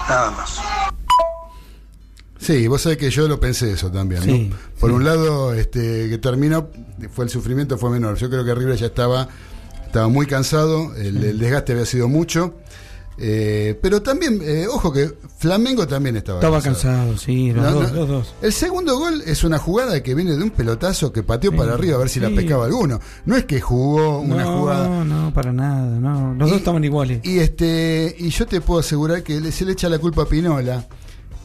Nada 0.09 0.31
más. 0.31 0.59
Sí, 2.39 2.67
vos 2.67 2.81
sabés 2.81 2.97
que 2.97 3.11
yo 3.11 3.27
lo 3.27 3.39
pensé 3.39 3.71
eso 3.71 3.91
también, 3.91 4.51
Por 4.79 4.89
sí. 4.89 4.95
un 4.95 5.05
lado, 5.05 5.53
este, 5.53 6.09
que 6.09 6.17
terminó, 6.17 6.69
fue 7.13 7.25
el 7.25 7.29
sufrimiento 7.29 7.77
fue 7.77 7.91
menor. 7.91 8.15
Yo 8.17 8.29
creo 8.29 8.43
que 8.43 8.55
River 8.55 8.75
ya 8.77 8.87
estaba, 8.87 9.27
estaba 9.85 10.07
muy 10.07 10.25
cansado, 10.25 10.95
el, 10.95 11.23
el 11.23 11.37
desgaste 11.39 11.73
había 11.73 11.85
sido 11.85 12.07
mucho. 12.07 12.55
Eh, 13.23 13.77
pero 13.81 14.01
también, 14.01 14.39
eh, 14.41 14.65
ojo 14.67 14.91
que 14.91 15.11
Flamengo 15.37 15.85
también 15.87 16.15
estaba, 16.15 16.39
Estaba 16.39 16.59
cansado, 16.59 17.15
sí, 17.17 17.51
los 17.51 17.63
No, 17.63 17.71
dos, 17.73 17.91
no. 17.91 17.97
los 17.99 18.07
dos. 18.07 18.33
El 18.41 18.51
segundo 18.51 18.97
gol 18.97 19.21
es 19.25 19.43
una 19.43 19.59
jugada 19.59 20.01
que 20.01 20.15
viene 20.15 20.35
de 20.35 20.41
un 20.43 20.49
pelotazo 20.49 21.13
que 21.13 21.21
pateó 21.21 21.51
Sí, 21.51 21.57
para 21.57 21.73
arriba 21.75 21.95
a 21.97 21.99
ver 21.99 22.09
si 22.09 22.19
la 22.19 22.29
pescaba 22.29 22.65
alguno. 22.65 22.99
No 23.25 23.35
es 23.37 23.45
que 23.45 23.61
jugó 23.61 24.19
una 24.21 24.43
no, 24.43 24.59
jugada. 24.59 25.03
no, 25.05 25.31
para 25.33 25.53
nada, 25.53 25.99
no. 25.99 26.33
Los 26.33 26.47
Y- 26.47 26.51
dos 26.51 26.59
estaban 26.59 26.83
iguales. 26.83 27.19
Y 27.23 27.37
este 27.39 28.15
y 28.17 28.29
yo 28.29 28.47
te 28.47 28.59
puedo 28.59 28.79
asegurar 28.79 29.21
que 29.21 29.51
se 29.51 29.65
le 29.65 29.73
echa 29.73 29.87
la 29.87 29.99
culpa 29.99 30.23
a 30.23 30.25
Pinola. 30.25 30.87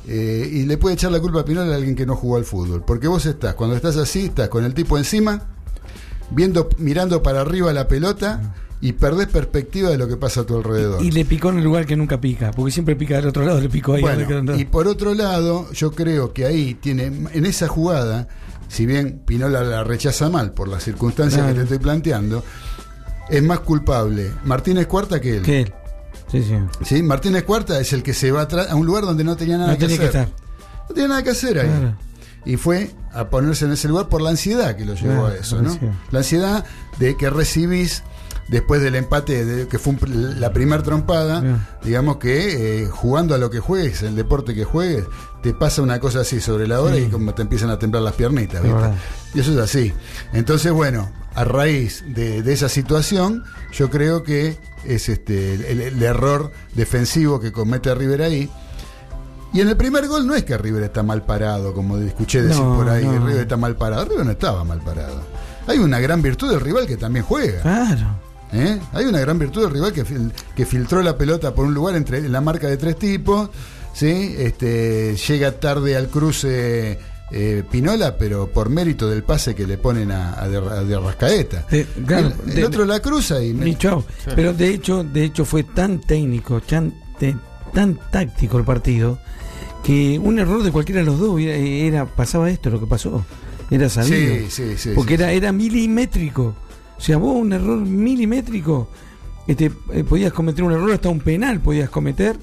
eh, 0.09 0.49
y 0.53 0.65
le 0.67 0.79
puede 0.79 0.95
echar 0.95 1.11
la 1.11 1.19
culpa 1.21 1.41
a 1.41 1.45
Pinola 1.45 1.73
a 1.73 1.77
alguien 1.77 1.97
que 1.97 2.07
no 2.07 2.15
jugó 2.17 2.37
al 2.37 2.45
fútbol. 2.45 2.85
Porque 2.87 3.09
vos 3.09 3.27
estás, 3.27 3.55
cuando 3.55 3.75
estás 3.77 3.97
así, 3.97 4.27
estás 4.27 4.49
con 4.49 4.65
el 4.65 4.73
tipo 4.73 4.97
encima, 4.97 5.43
viendo, 6.31 6.69
mirando 6.79 7.23
para 7.23 7.41
arriba 7.41 7.73
la 7.73 7.89
pelota 7.89 8.55
y 8.81 8.93
perdés 8.93 9.27
perspectiva 9.29 9.91
de 9.91 9.99
lo 9.99 10.07
que 10.09 10.17
pasa 10.17 10.43
a 10.43 10.45
tu 10.45 10.57
alrededor. 10.57 11.03
Y 11.03 11.11
le 11.11 11.25
picó 11.25 11.51
en 11.51 11.59
el 11.59 11.65
lugar 11.65 11.87
que 11.87 11.97
nunca 11.97 12.21
pica, 12.21 12.51
porque 12.51 12.71
siempre 12.73 12.95
pica 12.97 13.17
del 13.17 13.27
otro 13.29 13.45
lado, 13.45 13.61
le 13.61 13.69
picó 13.69 13.95
ahí. 13.95 14.03
Bueno, 14.03 14.55
y 14.57 14.65
por 14.67 14.87
otro 14.87 15.15
lado, 15.15 15.71
yo 15.73 15.93
creo 15.93 16.33
que 16.33 16.45
ahí 16.47 16.75
tiene, 16.75 17.05
en 17.07 17.47
esa 17.47 17.69
jugada, 17.69 18.29
si 18.69 18.85
bien 18.87 19.23
Pinola 19.25 19.63
la 19.63 19.83
rechaza 19.85 20.29
mal 20.29 20.53
por 20.53 20.69
las 20.69 20.83
circunstancias 20.85 21.41
Claro. 21.41 21.55
que 21.55 21.59
te 21.61 21.65
estoy 21.65 21.79
planteando, 21.79 22.45
es 23.29 23.43
más 23.43 23.61
culpable 23.61 24.31
Martínez 24.45 24.87
Cuarta 24.87 25.21
que 25.21 25.39
él. 25.39 25.43
Que 25.43 25.61
él. 25.63 25.75
Sí, 26.31 26.43
sí. 26.43 26.55
¿Sí? 26.85 27.03
Martínez 27.03 27.45
Cuarta 27.45 27.79
es 27.81 27.93
el 27.93 28.03
que 28.03 28.13
se 28.15 28.31
va 28.33 28.43
a 28.43 28.75
un 28.75 28.85
lugar 28.87 29.05
donde 29.05 29.23
no 29.25 29.37
tenía 29.37 29.57
nada 29.59 29.73
No 29.73 29.79
que 29.79 29.87
tenía 29.87 29.99
que 29.99 30.07
hacer. 30.09 30.21
estar. 30.23 30.37
No 30.89 30.95
tenía 30.95 31.09
nada 31.09 31.23
que 31.23 31.31
hacer 31.31 31.59
ahí. 31.61 31.67
Claro. 31.69 31.97
Y 32.45 32.57
fue 32.57 32.91
a 33.13 33.29
ponerse 33.31 33.65
en 33.65 33.73
ese 33.73 33.89
lugar 33.89 34.09
por 34.09 34.21
la 34.23 34.31
ansiedad 34.31 34.77
que 34.77 34.85
lo 34.85 34.95
llevó 34.95 35.27
a 35.27 35.35
eso, 35.35 35.61
¿no? 35.63 35.77
La 36.11 36.19
ansiedad 36.19 36.65
de 36.99 37.17
que 37.17 37.29
recibís 37.31 38.03
después 38.49 38.81
del 38.83 38.95
empate, 38.95 39.45
de- 39.45 39.69
que 39.69 39.79
fue 39.79 39.95
un 39.95 40.41
la 40.41 40.53
primer 40.53 40.83
trompada, 40.83 41.41
Bien. 41.41 41.67
digamos 41.83 42.17
que 42.19 42.83
eh, 42.83 42.87
jugando 42.89 43.35
a 43.35 43.39
lo 43.39 43.51
que 43.51 43.61
juegues, 43.61 44.03
el 44.03 44.15
deporte 44.17 44.55
que 44.55 44.65
juegues, 44.65 45.05
te 45.43 45.53
pasa 45.55 45.83
una 45.83 45.99
cosa 46.01 46.21
así 46.21 46.41
sobre 46.41 46.67
la 46.69 46.81
hora 46.81 46.97
Sí. 46.97 47.03
y 47.03 47.09
como 47.09 47.35
te 47.35 47.43
empiezan 47.43 47.71
a 47.71 47.79
temblar 47.79 48.03
las 48.03 48.15
piernitas, 48.15 48.63
¿viste? 48.63 48.79
Y 49.35 49.41
eso 49.41 49.53
es 49.53 49.59
así. 49.59 49.93
Entonces, 50.33 50.73
bueno, 50.73 51.11
a 51.35 51.45
raíz 51.45 52.05
de, 52.09 52.43
de 52.43 52.53
esa 52.53 52.69
situación, 52.69 53.45
yo 53.73 53.91
creo 53.91 54.23
que 54.23 54.59
es 54.85 55.09
este 55.09 55.55
el, 55.73 55.81
el 55.81 56.03
error 56.03 56.51
defensivo 56.75 57.39
que 57.41 57.53
comete 57.53 57.95
River 57.95 58.23
ahí. 58.23 58.51
Y 59.53 59.61
en 59.61 59.69
el 59.69 59.77
primer 59.77 60.07
gol 60.09 60.27
no 60.27 60.35
es 60.35 60.45
que 60.45 60.57
River 60.59 60.83
está 60.85 61.03
mal 61.03 61.23
parado, 61.25 61.73
como 61.73 61.97
escuché 61.99 62.43
decir 62.43 62.63
No, 62.63 62.77
por 62.77 62.89
ahí, 62.89 63.05
no. 63.05 63.27
River 63.27 63.43
está 63.43 63.57
mal 63.57 63.77
parado. 63.77 64.05
River 64.05 64.25
no 64.27 64.33
estaba 64.33 64.65
mal 64.65 64.81
parado. 64.81 65.21
Hay 65.67 65.79
una 65.79 65.99
gran 65.99 66.21
virtud 66.23 66.51
del 66.51 66.61
rival 66.61 66.87
que 66.87 66.97
también 66.97 67.25
juega. 67.25 67.61
Claro. 67.63 68.07
¿Eh? 68.53 68.79
Hay 68.93 69.05
una 69.07 69.21
gran 69.21 69.39
virtud 69.39 69.63
del 69.63 69.71
rival 69.71 69.93
que, 69.93 70.05
fil- 70.05 70.33
que 70.55 70.67
filtró 70.67 71.03
la 71.03 71.17
pelota 71.17 71.55
por 71.55 71.67
un 71.67 71.75
lugar 71.75 71.97
entre 71.97 72.19
en 72.19 72.33
la 72.33 72.41
marca 72.41 72.69
de 72.69 72.77
tres 72.77 72.97
tipos. 72.99 73.51
¿sí? 73.93 74.35
Este, 74.39 75.17
llega 75.17 75.53
tarde 75.53 75.97
al 75.97 76.09
cruce 76.09 76.99
eh, 77.31 77.63
Pinola, 77.71 78.17
pero 78.19 78.49
por 78.53 78.69
mérito 78.69 79.09
del 79.09 79.23
pase 79.23 79.55
que 79.55 79.67
le 79.67 79.79
ponen 79.79 80.11
a, 80.13 80.41
a 80.41 80.49
de, 80.49 80.57
a 80.59 80.85
de 80.85 80.99
Rascaeta. 80.99 81.67
De- 81.71 81.87
claro, 82.07 82.29
el, 82.45 82.51
el 82.51 82.55
de- 82.57 82.65
otro 82.65 82.85
la 82.85 83.01
cruza 83.01 83.43
y, 83.43 83.75
chau. 83.77 84.05
Pero 84.35 84.53
de 84.53 84.69
hecho, 84.69 85.03
de 85.03 85.25
hecho 85.25 85.45
fue 85.45 85.65
tan 85.65 86.01
técnico, 86.01 86.61
tan, 86.61 86.95
tan 87.75 87.99
táctico 88.11 88.59
el 88.59 88.65
partido, 88.65 89.19
que 89.83 90.19
un 90.19 90.39
error 90.39 90.63
de 90.63 90.71
cualquiera 90.73 91.01
de 91.01 91.07
los 91.07 91.19
dos 91.19 91.41
era, 91.41 91.55
era- 91.57 92.07
pasaba 92.07 92.51
esto, 92.51 92.71
lo 92.71 92.79
que 92.81 92.87
pasó. 92.87 93.25
Era 93.71 93.89
sabido. 93.89 94.17
Sí, 94.37 94.47
sí, 94.49 94.75
sí, 94.77 94.91
Porque 94.95 95.17
sí, 95.17 95.23
era, 95.23 95.33
era 95.33 95.51
milimétrico. 95.53 96.55
O 96.97 97.01
sea, 97.01 97.17
vos 97.19 97.37
un 97.37 97.53
error 97.53 97.79
milimétrico, 97.79 98.89
este, 99.47 99.71
eh, 99.93 100.05
podías 100.05 100.33
cometer 100.33 100.65
un 100.65 100.73
error, 100.73 100.91
hasta 100.93 101.09
un 101.09 101.21
penal 101.21 101.61
podías 101.61 101.91
cometer 101.91 102.37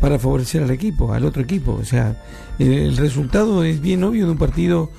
para 0.00 0.18
favorecer 0.18 0.62
al 0.62 0.70
equipo, 0.70 1.12
al 1.12 1.24
otro 1.24 1.42
equipo. 1.42 1.72
O 1.80 1.84
sea, 1.84 2.22
el 2.58 2.96
resultado 2.96 3.64
es 3.64 3.80
bien 3.80 4.04
obvio 4.04 4.26
de 4.26 4.32
un 4.32 4.38
partido 4.38 4.90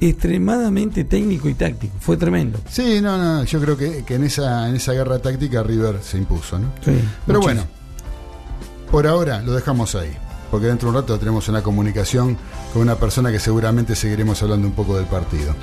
extremadamente 0.00 1.04
técnico 1.04 1.48
y 1.48 1.54
táctico. 1.54 1.94
Fue 2.00 2.16
tremendo. 2.16 2.58
Sí, 2.68 3.00
no, 3.00 3.16
no, 3.18 3.44
yo 3.44 3.60
creo 3.60 3.76
que, 3.76 4.04
que 4.04 4.14
en 4.16 4.24
esa 4.24 4.68
en 4.68 4.76
esa 4.76 4.92
guerra 4.92 5.18
táctica 5.18 5.62
River 5.62 5.98
se 6.02 6.18
impuso, 6.18 6.58
¿no? 6.58 6.68
Sí, 6.84 6.92
Pero 7.26 7.40
muchísimo. 7.40 7.64
bueno, 7.66 8.90
por 8.90 9.06
ahora 9.06 9.40
lo 9.42 9.52
dejamos 9.52 9.94
ahí, 9.94 10.12
porque 10.50 10.66
dentro 10.66 10.90
de 10.90 10.96
un 10.96 11.02
rato 11.02 11.18
tenemos 11.18 11.48
una 11.48 11.62
comunicación 11.62 12.36
con 12.72 12.82
una 12.82 12.96
persona 12.96 13.32
que 13.32 13.40
seguramente 13.40 13.96
seguiremos 13.96 14.42
hablando 14.42 14.66
un 14.68 14.74
poco 14.74 14.96
del 14.96 15.06
partido. 15.06 15.54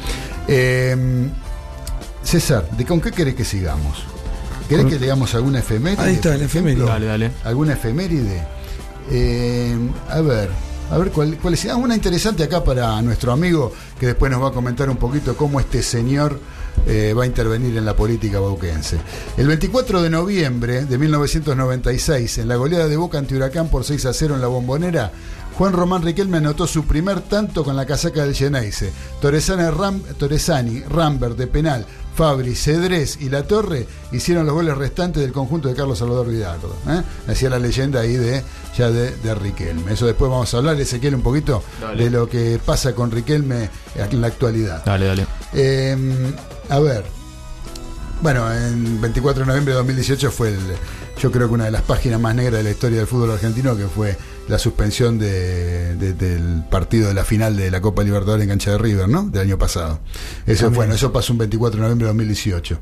Eh, 0.47 1.29
César, 2.24 2.69
¿de 2.72 2.86
con 2.86 3.01
qué 3.01 3.11
querés 3.11 3.36
que 3.36 3.45
sigamos? 3.45 4.03
¿Querés 4.69 4.86
que 4.86 4.99
leamos 4.99 5.36
alguna 5.36 5.59
efeméride? 5.59 6.01
Ahí 6.01 6.15
está, 6.15 6.38
la 6.38 6.45
efeméride. 6.45 6.86
Dale, 6.86 7.05
dale. 7.05 7.32
¿Alguna 7.43 7.74
efeméride? 7.74 8.41
Eh, 9.11 9.76
a 10.09 10.22
ver, 10.22 10.49
a 10.89 10.97
ver 10.97 11.11
cuál, 11.11 11.38
cuál 11.41 11.55
es. 11.55 11.65
Ah, 11.65 11.76
una 11.76 11.95
interesante 11.95 12.43
acá 12.43 12.63
para 12.63 13.01
nuestro 13.01 13.32
amigo 13.34 13.74
que 13.99 14.05
después 14.07 14.32
nos 14.32 14.41
va 14.41 14.49
a 14.49 14.51
comentar 14.51 14.89
un 14.89 14.97
poquito 14.97 15.36
cómo 15.36 15.59
este 15.59 15.84
señor 15.84 16.39
eh, 16.88 17.13
va 17.13 17.24
a 17.24 17.26
intervenir 17.26 17.78
en 17.78 17.86
la 17.86 17.95
política 17.95 18.39
bauquense. 18.39 18.97
El 19.38 19.47
24 19.47 20.01
de 20.01 20.09
noviembre 20.09 20.86
de 20.86 20.97
1996, 20.97 22.39
en 22.39 22.47
la 22.47 22.55
goleada 22.55 22.88
de 22.88 22.97
Boca 22.97 23.17
ante 23.17 23.36
Huracán 23.36 23.69
por 23.69 23.84
6 23.84 24.05
a 24.05 24.13
0 24.13 24.36
en 24.36 24.41
la 24.41 24.47
Bombonera, 24.47 25.11
Juan 25.62 25.74
Román 25.74 26.01
Riquelme 26.01 26.38
anotó 26.38 26.66
su 26.66 26.86
primer 26.88 27.22
tanto 27.22 27.64
con 27.64 27.76
la 27.76 27.86
casaca 27.86 28.24
del 28.26 28.34
Geneise. 28.34 28.91
Torresani, 29.22 29.70
Ram, 29.70 30.01
Torresani, 30.18 30.80
Rambert 30.89 31.38
de 31.38 31.45
penal, 31.45 31.86
Fabri, 32.16 32.55
Cedrés 32.55 33.20
y 33.22 33.30
La 33.30 33.43
Torre 33.43 33.86
hicieron 34.12 34.47
los 34.47 34.55
goles 34.55 34.76
restantes 34.76 35.22
del 35.22 35.32
conjunto 35.32 35.68
de 35.70 35.76
Carlos 35.76 35.99
Salvador 35.99 36.32
Vidardo. 36.32 36.76
¿eh? 36.89 37.03
Hacía 37.28 37.51
la 37.51 37.59
leyenda 37.59 37.99
ahí 37.99 38.16
de 38.16 38.41
ya 38.76 38.89
de, 38.89 39.16
de 39.18 39.36
Riquelme. 39.36 39.93
Eso 39.93 40.07
después 40.07 40.32
vamos 40.32 40.51
a 40.51 40.57
hablar, 40.57 40.82
Ezequiel, 40.82 41.14
un 41.14 41.22
poquito 41.22 41.62
Dale. 41.80 42.05
de 42.05 42.09
lo 42.09 42.28
que 42.28 42.59
pasa 42.66 42.95
con 42.95 43.12
Riquelme 43.12 43.70
en 43.93 44.20
la 44.20 44.26
actualidad. 44.26 44.84
Dale, 44.84 45.05
dale. 45.05 45.28
Eh, 45.53 45.95
a 46.70 46.80
ver. 46.80 47.05
Bueno, 48.24 48.51
en 48.51 48.99
24 48.99 49.41
de 49.43 49.47
noviembre 49.47 49.74
de 49.74 49.78
2018 49.78 50.32
fue 50.32 50.49
el, 50.49 50.59
yo 51.22 51.32
creo 51.32 51.47
que 51.47 51.53
una 51.53 51.66
de 51.66 51.72
las 51.72 51.84
páginas 51.84 52.20
más 52.20 52.34
negras 52.34 52.55
de 52.55 52.64
la 52.64 52.72
historia 52.72 52.97
del 52.97 53.07
fútbol 53.07 53.30
argentino, 53.30 53.78
que 53.78 53.86
fue 53.86 54.18
la 54.51 54.59
suspensión 54.59 55.17
de- 55.17 55.95
de- 55.95 56.13
del 56.13 56.63
partido 56.69 57.07
de 57.07 57.13
la 57.15 57.23
final 57.23 57.55
de 57.57 57.71
la 57.71 57.81
Copa 57.81 58.03
Libertadores 58.03 58.43
en 58.43 58.49
cancha 58.49 58.71
de 58.71 58.77
River, 58.77 59.09
¿no? 59.09 59.23
Del 59.23 59.41
año 59.41 59.57
pasado. 59.57 59.99
Eso, 60.45 60.65
También. 60.65 60.73
bueno, 60.75 60.93
eso 60.93 61.11
pasó 61.11 61.33
un 61.33 61.39
24 61.39 61.77
de 61.77 61.81
noviembre 61.83 62.05
de 62.05 62.09
2018. 62.09 62.79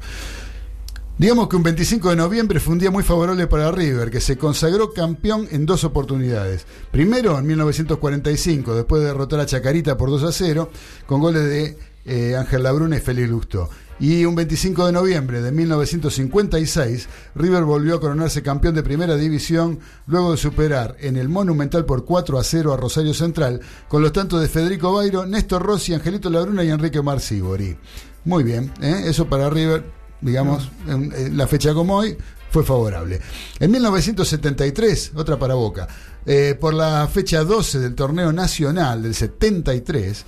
Digamos 1.17 1.49
que 1.49 1.57
un 1.57 1.63
25 1.63 2.09
de 2.11 2.15
noviembre 2.15 2.61
fue 2.61 2.72
un 2.74 2.80
día 2.80 2.91
muy 2.91 3.03
favorable 3.03 3.45
para 3.47 3.72
River, 3.72 4.09
que 4.09 4.22
se 4.22 4.38
consagró 4.38 4.93
campeón 4.93 5.47
en 5.51 5.65
dos 5.65 5.84
oportunidades. 5.84 6.65
Primero, 6.91 7.38
en 7.38 7.45
1945, 7.45 8.74
después 8.74 9.01
de 9.01 9.07
derrotar 9.09 9.41
a 9.41 9.45
Chacarita 9.45 9.97
por 9.97 10.09
2 10.09 10.24
a 10.24 10.32
0, 10.32 10.72
con 11.05 11.20
goles 11.20 11.43
de 11.43 11.78
eh, 12.05 12.36
Ángel 12.38 12.63
Labruna 12.63 12.95
y 12.97 13.01
Félix 13.01 13.30
Lustó. 13.30 13.70
Y 14.00 14.24
un 14.26 14.36
25 14.36 14.86
de 14.86 14.91
noviembre 14.93 15.41
de 15.41 15.52
1956, 15.52 17.10
River 17.36 17.64
volvió 17.64 17.95
a 17.95 18.00
coronarse 18.00 18.41
campeón 18.41 18.76
de 18.76 18.84
primera 18.84 19.16
división 19.16 19.80
luego 20.08 20.32
de 20.32 20.38
superar 20.38 20.95
en 21.00 21.18
el 21.18 21.28
Monumental 21.28 21.86
por 21.86 22.06
4 22.06 22.39
a 22.39 22.43
0 22.43 22.74
a 22.74 22.78
Rosario 22.78 23.14
Central 23.14 23.60
con 23.88 24.02
los 24.02 24.14
tantos 24.14 24.41
de 24.41 24.47
Federico 24.47 24.93
Bairo, 24.93 25.26
Néstor 25.26 25.62
Rossi, 25.64 25.93
Angelito 25.93 26.30
Labruna 26.30 26.64
y 26.64 26.70
Enrique 26.70 27.02
Marcibori. 27.02 27.78
Muy 28.24 28.43
bien, 28.43 28.72
¿eh? 28.82 29.04
eso 29.06 29.28
para 29.28 29.50
River, 29.50 29.84
digamos, 30.22 30.70
en, 30.88 31.12
en 31.14 31.38
la 31.38 31.47
fecha 31.47 31.74
como 31.74 31.97
hoy, 31.97 32.18
fue 32.52 32.64
favorable. 32.64 33.20
En 33.60 33.72
1973, 33.72 35.12
otra 35.16 35.38
para 35.38 35.54
Boca, 35.54 35.88
eh, 36.26 36.56
por 36.60 36.74
la 36.74 37.08
fecha 37.08 37.43
12 37.43 37.80
del 37.80 37.95
torneo 37.95 38.32
nacional 38.32 39.04
del 39.04 39.16
73, 39.16 40.26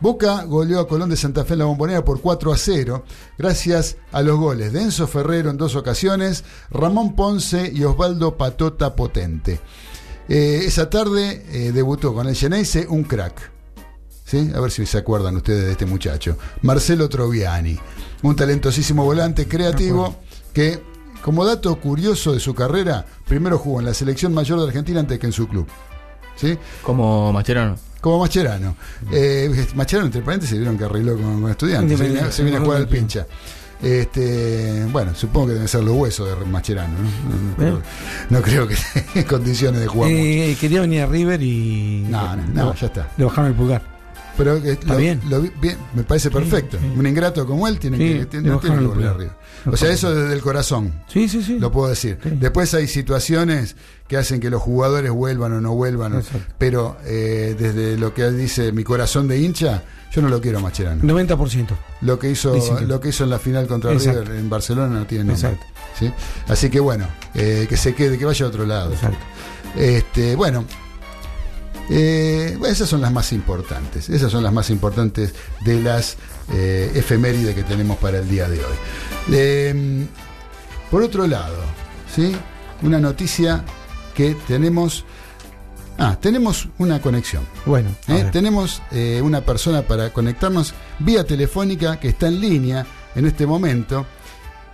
Boca 0.00 0.44
goleó 0.44 0.80
a 0.80 0.88
Colón 0.88 1.10
de 1.10 1.16
Santa 1.16 1.44
Fe 1.44 1.52
en 1.52 1.58
la 1.58 1.64
Bombonera 1.66 2.04
por 2.04 2.22
4 2.22 2.52
a 2.52 2.56
0, 2.56 3.04
gracias 3.36 3.96
a 4.12 4.22
los 4.22 4.38
goles 4.38 4.72
de 4.72 4.82
Enzo 4.82 5.06
Ferrero 5.06 5.50
en 5.50 5.58
dos 5.58 5.76
ocasiones, 5.76 6.42
Ramón 6.70 7.14
Ponce 7.14 7.70
y 7.72 7.84
Osvaldo 7.84 8.36
Patota 8.36 8.96
Potente. 8.96 9.60
Eh, 10.28 10.62
esa 10.64 10.88
tarde 10.88 11.44
eh, 11.50 11.72
debutó 11.72 12.14
con 12.14 12.28
el 12.28 12.34
Geneise 12.34 12.86
un 12.88 13.04
crack. 13.04 13.50
¿Sí? 14.24 14.50
A 14.54 14.60
ver 14.60 14.70
si 14.70 14.86
se 14.86 14.96
acuerdan 14.96 15.36
ustedes 15.36 15.64
de 15.64 15.72
este 15.72 15.86
muchacho. 15.86 16.38
Marcelo 16.62 17.08
Troviani, 17.08 17.76
un 18.22 18.36
talentosísimo 18.36 19.04
volante 19.04 19.48
creativo 19.48 20.14
que, 20.54 20.80
como 21.20 21.44
dato 21.44 21.74
curioso 21.80 22.32
de 22.32 22.38
su 22.38 22.54
carrera, 22.54 23.04
primero 23.26 23.58
jugó 23.58 23.80
en 23.80 23.86
la 23.86 23.94
selección 23.94 24.32
mayor 24.32 24.60
de 24.60 24.68
Argentina 24.68 25.00
antes 25.00 25.18
que 25.18 25.26
en 25.26 25.32
su 25.32 25.48
club. 25.48 25.66
¿Sí? 26.36 26.56
Como 26.82 27.32
Mascherano. 27.32 27.89
Como 28.00 28.18
Macherano. 28.20 28.76
Eh, 29.12 29.66
Macherano, 29.74 30.06
entre 30.06 30.22
paréntesis, 30.22 30.56
vieron 30.56 30.78
que 30.78 30.84
arregló 30.84 31.16
con, 31.16 31.42
con 31.42 31.50
estudiantes. 31.50 31.98
Se 31.98 32.08
viene, 32.08 32.32
se 32.32 32.42
viene 32.42 32.58
a 32.58 32.60
jugar 32.60 32.78
al 32.78 32.88
pincha. 32.88 33.26
Este, 33.82 34.84
bueno, 34.92 35.14
supongo 35.14 35.48
que 35.48 35.52
deben 35.54 35.68
ser 35.68 35.82
los 35.82 35.94
huesos 35.96 36.38
de 36.38 36.44
Macherano. 36.46 36.94
¿no? 36.98 37.64
No, 37.64 37.70
no, 37.72 37.82
no 38.28 38.42
creo 38.42 38.68
que 38.68 38.74
esté 38.74 39.04
en 39.20 39.24
condiciones 39.24 39.80
de 39.80 39.86
jugar 39.86 40.10
mucho. 40.10 40.22
Eh, 40.22 40.56
quería 40.60 40.80
venir 40.82 41.02
a 41.02 41.06
River 41.06 41.42
y. 41.42 42.06
No, 42.08 42.36
no, 42.36 42.46
no, 42.46 42.74
ya 42.74 42.86
está. 42.86 43.10
Le 43.16 43.24
bajaron 43.24 43.50
el 43.50 43.56
pulgar. 43.56 43.82
Pero 44.36 44.56
eh, 44.56 44.72
Está 44.72 44.94
lo- 44.94 44.96
bien. 44.98 45.20
lo 45.28 45.40
vi- 45.42 45.52
bien, 45.60 45.76
me 45.94 46.02
parece 46.02 46.30
perfecto. 46.30 46.78
sí. 46.80 46.86
Un 46.96 47.06
ingrato 47.06 47.46
como 47.46 47.66
él 47.68 47.78
tiene 47.78 47.96
Sí, 47.98 48.02
que 48.20 48.26
tiene, 48.26 48.56
tiene 48.58 48.78
que 48.78 48.84
volver 48.86 49.06
arriba. 49.08 49.36
O 49.66 49.76
sea, 49.76 49.90
eso 49.90 50.14
desde 50.14 50.32
el 50.34 50.40
corazón. 50.40 51.02
Sí, 51.08 51.28
sí, 51.28 51.42
sí. 51.42 51.58
Lo 51.58 51.70
puedo 51.70 51.88
decir. 51.90 52.18
Después 52.22 52.72
hay 52.74 52.86
situaciones 52.86 53.76
que 54.10 54.16
hacen 54.16 54.40
que 54.40 54.50
los 54.50 54.60
jugadores 54.60 55.12
vuelvan 55.12 55.52
o 55.52 55.60
no 55.60 55.72
vuelvan. 55.76 56.16
Exacto. 56.16 56.52
Pero 56.58 56.96
eh, 57.04 57.54
desde 57.56 57.96
lo 57.96 58.12
que 58.12 58.28
dice 58.32 58.72
mi 58.72 58.82
corazón 58.82 59.28
de 59.28 59.38
hincha, 59.38 59.84
yo 60.10 60.20
no 60.20 60.28
lo 60.28 60.40
quiero 60.40 60.58
a 60.58 60.62
Macherano. 60.62 61.00
90%. 61.04 61.68
Lo 62.00 62.18
que 62.18 62.28
hizo 62.28 62.52
Dicen 62.52 62.88
lo 62.88 63.00
que 63.00 63.10
hizo 63.10 63.22
en 63.22 63.30
la 63.30 63.38
final 63.38 63.68
contra 63.68 63.92
Exacto. 63.92 64.22
River 64.24 64.40
en 64.40 64.50
Barcelona 64.50 64.98
no 64.98 65.06
tiene 65.06 65.26
nombre. 65.26 65.50
Exacto. 65.50 65.64
¿Sí? 65.96 66.12
Así 66.48 66.70
que 66.70 66.80
bueno, 66.80 67.06
eh, 67.36 67.66
que 67.68 67.76
se 67.76 67.94
quede, 67.94 68.18
que 68.18 68.24
vaya 68.24 68.46
a 68.46 68.48
otro 68.48 68.66
lado. 68.66 68.92
Exacto. 68.92 69.24
Este, 69.76 70.34
bueno, 70.34 70.64
eh, 71.88 72.58
esas 72.66 72.88
son 72.88 73.00
las 73.00 73.12
más 73.12 73.32
importantes. 73.32 74.08
Esas 74.08 74.32
son 74.32 74.42
las 74.42 74.52
más 74.52 74.70
importantes 74.70 75.36
de 75.64 75.80
las 75.80 76.16
efemérides 76.48 77.54
que 77.54 77.62
tenemos 77.62 77.96
para 77.98 78.18
el 78.18 78.28
día 78.28 78.48
de 78.48 78.58
hoy. 78.58 78.74
Eh, 79.30 80.04
por 80.90 81.00
otro 81.00 81.28
lado, 81.28 81.58
¿sí? 82.12 82.34
una 82.82 82.98
noticia 82.98 83.64
que 84.20 84.36
tenemos. 84.46 85.04
Ah, 85.96 86.18
tenemos 86.20 86.68
una 86.76 87.00
conexión. 87.00 87.42
Bueno, 87.64 87.88
¿eh? 88.08 88.28
Tenemos 88.30 88.82
eh, 88.90 89.20
una 89.22 89.40
persona 89.40 89.80
para 89.80 90.12
conectarnos 90.12 90.74
vía 90.98 91.24
telefónica 91.24 91.98
que 91.98 92.08
está 92.08 92.28
en 92.28 92.38
línea 92.38 92.86
en 93.14 93.26
este 93.26 93.46
momento. 93.46 94.04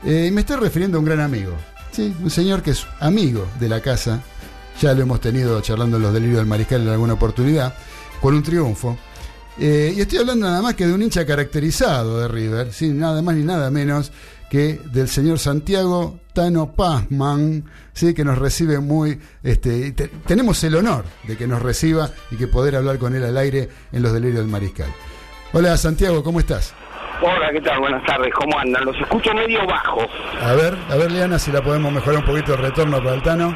Eh, 0.04 0.26
y 0.28 0.30
me 0.32 0.40
estoy 0.40 0.56
refiriendo 0.56 0.98
a 0.98 1.00
un 1.00 1.04
gran 1.04 1.20
amigo. 1.20 1.52
¿sí? 1.92 2.12
Un 2.22 2.30
señor 2.30 2.60
que 2.60 2.72
es 2.72 2.86
amigo 2.98 3.46
de 3.60 3.68
la 3.68 3.80
casa. 3.80 4.20
Ya 4.80 4.94
lo 4.94 5.02
hemos 5.02 5.20
tenido 5.20 5.60
charlando 5.60 5.96
en 5.96 6.02
los 6.02 6.12
delirios 6.12 6.38
del 6.38 6.46
mariscal 6.46 6.82
en 6.82 6.88
alguna 6.88 7.12
oportunidad. 7.12 7.72
Con 8.20 8.34
un 8.34 8.42
triunfo. 8.42 8.98
Eh, 9.58 9.94
y 9.96 10.00
estoy 10.00 10.18
hablando 10.18 10.46
nada 10.46 10.60
más 10.60 10.74
que 10.74 10.86
de 10.86 10.92
un 10.92 11.02
hincha 11.02 11.24
caracterizado 11.24 12.20
de 12.20 12.26
River. 12.28 12.72
¿sí? 12.72 12.88
Nada 12.88 13.22
más 13.22 13.36
ni 13.36 13.44
nada 13.44 13.70
menos 13.70 14.10
que 14.50 14.80
del 14.92 15.08
señor 15.08 15.38
Santiago 15.38 16.20
Tano 16.32 16.72
Pazman, 16.74 17.64
¿sí? 17.92 18.14
que 18.14 18.24
nos 18.24 18.38
recibe 18.38 18.78
muy... 18.78 19.18
Este, 19.42 19.92
te- 19.92 20.08
tenemos 20.26 20.62
el 20.64 20.76
honor 20.76 21.04
de 21.24 21.36
que 21.36 21.46
nos 21.46 21.62
reciba 21.62 22.10
y 22.30 22.36
que 22.36 22.46
poder 22.46 22.76
hablar 22.76 22.98
con 22.98 23.14
él 23.14 23.24
al 23.24 23.36
aire 23.36 23.68
en 23.92 24.02
los 24.02 24.12
delirios 24.12 24.40
del 24.40 24.48
mariscal. 24.48 24.88
Hola 25.52 25.76
Santiago, 25.76 26.22
¿cómo 26.22 26.40
estás? 26.40 26.74
Hola, 27.22 27.50
¿qué 27.50 27.60
tal? 27.62 27.78
Buenas 27.80 28.04
tardes, 28.04 28.32
¿cómo 28.34 28.58
andan? 28.58 28.84
Los 28.84 28.96
escucho 29.00 29.32
medio 29.32 29.66
bajo. 29.66 30.00
A 30.42 30.52
ver, 30.52 30.76
a 30.90 30.96
ver 30.96 31.10
Liana, 31.10 31.38
si 31.38 31.50
la 31.50 31.62
podemos 31.62 31.90
mejorar 31.90 32.18
un 32.20 32.26
poquito 32.26 32.52
el 32.54 32.60
retorno 32.60 32.98
para 32.98 33.14
el 33.14 33.22
Tano. 33.22 33.54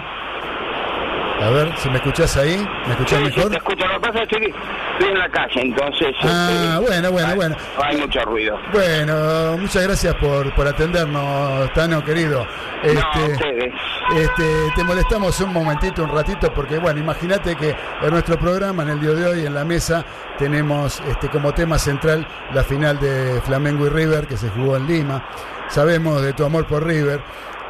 A 1.43 1.49
ver, 1.51 1.73
si 1.79 1.89
me 1.89 1.97
escuchás 1.97 2.37
ahí, 2.37 2.57
¿me 2.87 2.93
escuchás 2.93 3.19
Sí, 3.21 3.25
sí, 3.31 3.37
mejor? 3.37 3.51
te 3.51 3.57
escucho, 3.57 3.87
lo 3.87 3.95
que 3.95 4.01
pasa 4.01 4.23
es 4.23 4.29
que 4.29 4.37
estoy, 4.47 5.09
en 5.09 5.19
la 5.19 5.29
calle, 5.31 5.63
entonces... 5.63 6.15
Ah, 6.23 6.51
este, 6.79 6.87
bueno, 6.87 7.13
bueno, 7.13 7.29
hay- 7.29 7.37
bueno. 7.37 7.57
Hay 7.83 7.97
mucho 7.97 8.21
ruido. 8.27 8.59
Bueno, 8.73 9.57
muchas 9.59 9.83
gracias 9.85 10.15
por, 10.17 10.55
por 10.55 10.69
atendernos, 10.69 11.73
Tano, 11.73 12.05
querido. 12.05 12.45
No, 12.45 12.91
Este, 12.91 13.33
ustedes. 13.33 13.75
este, 14.17 14.45
te 14.77 14.85
molestamos 14.85 15.41
un 15.41 15.53
momentito, 15.55 16.05
un 16.05 16.11
ratito, 16.15 16.53
porque 16.53 16.77
bueno, 16.79 17.01
imagínate 17.01 17.57
que 17.57 17.75
en 18.03 18.11
nuestro 18.11 18.39
programa, 18.39 18.83
en 18.83 18.91
el 18.91 19.01
día 19.01 19.11
de 19.13 19.25
hoy, 19.27 19.47
en 19.47 19.55
la 19.55 19.65
mesa, 19.65 20.05
tenemos 20.39 21.01
este, 21.09 21.29
como 21.31 21.55
tema 21.55 21.79
central 21.79 22.27
la 22.53 22.63
final 22.65 23.01
de 23.01 23.41
Flamengo 23.47 23.87
y 23.87 23.89
River, 23.89 24.27
que 24.27 24.37
se 24.37 24.51
jugó 24.51 24.77
en 24.77 24.87
Lima. 24.87 25.25
Sabemos 25.69 26.21
de 26.21 26.35
tu 26.35 26.45
amor 26.45 26.67
por 26.67 26.85
River. 26.87 27.23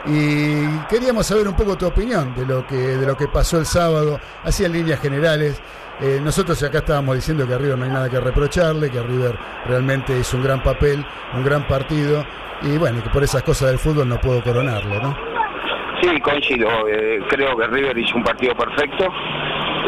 Y 0.06 0.66
queríamos 0.88 1.26
saber 1.26 1.46
un 1.46 1.54
poco 1.54 1.76
tu 1.76 1.86
opinión 1.86 2.34
de 2.34 2.46
lo 2.46 2.66
que, 2.66 2.74
de 2.74 3.06
lo 3.06 3.16
que 3.16 3.28
pasó 3.28 3.58
el 3.58 3.66
sábado, 3.66 4.18
así 4.44 4.64
en 4.64 4.72
líneas 4.72 5.00
generales. 5.00 5.60
Eh, 6.00 6.18
nosotros 6.22 6.62
acá 6.62 6.78
estábamos 6.78 7.14
diciendo 7.16 7.46
que 7.46 7.52
a 7.52 7.58
River 7.58 7.76
no 7.76 7.84
hay 7.84 7.90
nada 7.90 8.08
que 8.08 8.18
reprocharle, 8.18 8.90
que 8.90 9.02
River 9.02 9.36
realmente 9.66 10.18
hizo 10.18 10.38
un 10.38 10.44
gran 10.44 10.62
papel, 10.62 11.04
un 11.34 11.44
gran 11.44 11.66
partido, 11.68 12.24
y 12.62 12.78
bueno, 12.78 13.02
que 13.02 13.10
por 13.10 13.22
esas 13.22 13.42
cosas 13.42 13.68
del 13.68 13.78
fútbol 13.78 14.08
no 14.08 14.18
puedo 14.18 14.42
coronarlo, 14.42 15.00
¿no? 15.02 15.14
Sí, 16.00 16.18
coincido. 16.20 16.88
eh, 16.88 17.20
creo 17.28 17.54
que 17.58 17.66
River 17.66 17.98
hizo 17.98 18.16
un 18.16 18.24
partido 18.24 18.54
perfecto. 18.54 19.06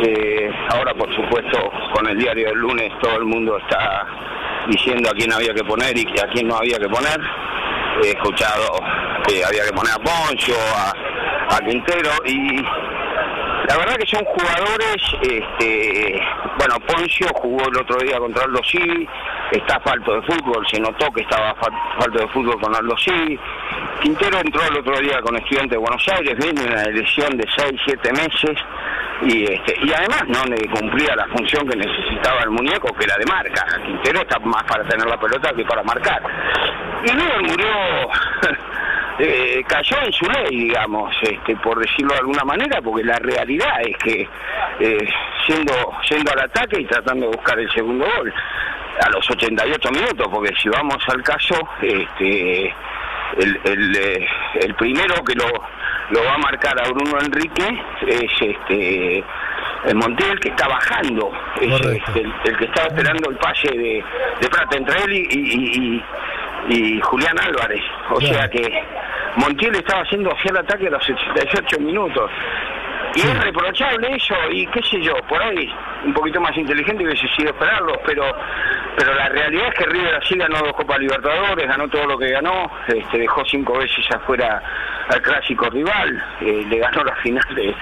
Eh, 0.04 0.50
ahora, 0.68 0.92
por 0.92 1.14
supuesto, 1.14 1.58
con 1.94 2.06
el 2.06 2.18
diario 2.18 2.48
del 2.48 2.58
lunes 2.58 2.92
todo 3.00 3.16
el 3.16 3.24
mundo 3.24 3.56
está 3.56 4.06
diciendo 4.68 5.08
a 5.08 5.12
quién 5.14 5.32
había 5.32 5.54
que 5.54 5.64
poner 5.64 5.96
y 5.96 6.06
a 6.20 6.26
quién 6.32 6.48
no 6.48 6.56
había 6.56 6.78
que 6.78 6.88
poner. 6.88 7.18
He 8.04 8.10
escuchado 8.10 8.78
había 9.46 9.64
que 9.64 9.72
poner 9.72 9.92
a 9.92 9.98
Poncho, 9.98 10.54
a, 10.76 11.58
Quintero 11.66 12.10
y 12.24 12.62
la 12.62 13.76
verdad 13.78 13.94
que 13.96 14.06
son 14.06 14.24
jugadores, 14.24 14.96
este, 15.22 16.20
bueno, 16.58 16.74
Poncio 16.86 17.28
jugó 17.34 17.62
el 17.68 17.76
otro 17.78 17.96
día 17.98 18.18
contra 18.18 18.44
Aldo 18.44 18.60
Civi, 18.64 19.06
está 19.52 19.78
falto 19.80 20.14
de 20.14 20.22
fútbol, 20.22 20.66
se 20.68 20.80
notó 20.80 21.10
que 21.12 21.20
estaba 21.22 21.54
fa- 21.54 21.70
falto 22.00 22.18
de 22.20 22.28
fútbol 22.28 22.60
con 22.60 22.74
Aldo 22.74 22.96
Civi. 22.98 23.38
Quintero 24.00 24.38
entró 24.40 24.62
el 24.68 24.78
otro 24.78 24.98
día 24.98 25.20
con 25.22 25.36
estudiante 25.36 25.74
de 25.74 25.78
Buenos 25.78 26.04
Aires, 26.08 26.34
viene 26.38 26.64
una 26.64 26.82
lesión 26.84 27.36
de 27.36 27.44
6, 27.56 27.80
7 27.84 28.12
meses 28.12 28.58
y 29.22 29.44
este 29.52 29.76
y 29.84 29.92
además 29.92 30.22
no 30.26 30.42
le 30.46 30.56
cumplía 30.68 31.14
la 31.14 31.26
función 31.28 31.68
que 31.68 31.76
necesitaba 31.76 32.40
el 32.42 32.50
muñeco, 32.50 32.92
que 32.94 33.04
era 33.04 33.16
de 33.16 33.26
marca. 33.26 33.64
Quintero 33.84 34.22
está 34.22 34.38
más 34.40 34.64
para 34.64 34.82
tener 34.88 35.06
la 35.06 35.20
pelota 35.20 35.52
que 35.54 35.64
para 35.64 35.82
marcar. 35.84 36.20
Y 37.04 37.10
River 37.12 37.42
murió 37.42 37.66
eh, 39.18 39.62
cayó 39.66 39.96
en 40.04 40.12
su 40.12 40.24
ley, 40.26 40.56
digamos, 40.66 41.14
este, 41.22 41.56
por 41.56 41.78
decirlo 41.78 42.14
de 42.14 42.20
alguna 42.20 42.44
manera, 42.44 42.80
porque 42.82 43.04
la 43.04 43.18
realidad 43.18 43.80
es 43.86 43.96
que 43.98 44.28
eh, 44.80 45.08
siendo, 45.46 45.72
siendo 46.06 46.32
al 46.32 46.40
ataque 46.40 46.80
y 46.80 46.84
tratando 46.86 47.28
de 47.30 47.36
buscar 47.36 47.58
el 47.58 47.70
segundo 47.72 48.04
gol 48.16 48.32
a 49.00 49.10
los 49.10 49.28
88 49.30 49.90
minutos, 49.90 50.28
porque 50.32 50.54
si 50.60 50.68
vamos 50.68 50.98
al 51.08 51.22
caso, 51.22 51.54
este, 51.80 52.66
el, 53.38 53.60
el, 53.64 53.96
eh, 53.96 54.26
el 54.60 54.74
primero 54.74 55.14
que 55.24 55.34
lo, 55.34 55.46
lo 56.10 56.24
va 56.24 56.34
a 56.34 56.38
marcar 56.38 56.74
a 56.78 56.88
Bruno 56.90 57.18
Enrique 57.20 57.66
es 58.06 58.30
este 58.40 59.24
el 59.84 59.96
Montiel 59.96 60.38
que 60.38 60.50
está 60.50 60.68
bajando, 60.68 61.32
es 61.60 61.72
este, 61.96 62.20
el, 62.20 62.32
el 62.44 62.56
que 62.56 62.64
está 62.66 62.82
esperando 62.86 63.30
el 63.30 63.36
pase 63.38 63.68
de, 63.68 64.04
de 64.40 64.48
Prata 64.48 64.76
entre 64.76 64.96
él 65.02 65.12
y, 65.12 65.26
y- 65.30 65.96
y- 65.96 66.04
y 66.68 67.00
Julián 67.00 67.38
Álvarez. 67.40 67.82
O 68.10 68.20
sea 68.20 68.48
que 68.48 68.84
Montiel 69.36 69.74
estaba 69.76 70.02
haciendo 70.02 70.30
hacia 70.30 70.50
el 70.50 70.56
ataque 70.58 70.86
a 70.86 70.90
los 70.90 71.08
88 71.08 71.80
minutos. 71.80 72.30
Y 73.14 73.20
es 73.20 73.44
reprochable 73.44 74.16
eso, 74.16 74.34
y 74.50 74.66
qué 74.68 74.80
sé 74.82 74.98
yo, 75.02 75.12
por 75.28 75.42
ahí 75.42 75.70
un 76.04 76.14
poquito 76.14 76.40
más 76.40 76.56
inteligente 76.56 77.04
hubiese 77.04 77.28
sido 77.36 77.50
esperarlo, 77.50 78.00
pero 78.06 78.24
pero 78.96 79.14
la 79.14 79.28
realidad 79.28 79.68
es 79.68 79.74
que 79.74 79.86
River 79.86 80.14
así 80.14 80.36
ganó 80.36 80.58
dos 80.58 80.72
Copas 80.74 80.98
Libertadores, 80.98 81.66
ganó 81.66 81.88
todo 81.88 82.06
lo 82.06 82.18
que 82.18 82.30
ganó, 82.30 82.70
este, 82.88 83.18
dejó 83.18 83.44
cinco 83.44 83.78
veces 83.78 84.04
afuera 84.14 84.62
al 85.08 85.20
clásico 85.22 85.68
rival, 85.70 86.24
eh, 86.40 86.64
le 86.68 86.78
ganó 86.78 87.04
la 87.04 87.14
final 87.16 87.44
de, 87.54 87.74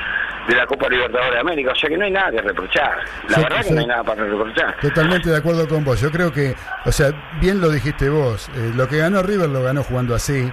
de 0.49 0.55
la 0.57 0.66
Copa 0.66 0.88
Libertadores 0.88 1.34
de 1.34 1.41
América, 1.41 1.72
o 1.72 1.74
sea 1.76 1.88
que 1.88 1.97
no 1.99 2.05
hay 2.05 2.11
nada 2.11 2.30
que 2.30 2.43
reprochar. 2.43 2.93
La 3.28 3.36
Sí, 3.36 3.43
verdad 3.43 3.57
que 3.59 3.62
sí. 3.64 3.74
no 3.74 3.80
hay 3.80 3.86
nada 3.86 4.03
para 4.05 4.24
reprochar. 4.24 4.76
Totalmente 4.80 5.30
de 5.30 5.36
acuerdo 5.36 5.68
con 5.68 5.84
vos. 5.84 6.01
Yo 6.01 6.11
creo 6.11 6.32
que, 6.32 6.55
o 6.84 6.93
sea, 6.93 7.12
bien 7.41 7.61
lo 7.61 7.68
dijiste 7.70 8.09
vos. 8.09 8.49
eh, 8.57 8.72
lo 8.74 8.88
que 8.88 8.99
ganó 8.99 9.22
River 9.22 9.49
lo 9.49 9.62
ganó 9.62 9.82
jugando 9.82 10.14
así. 10.14 10.51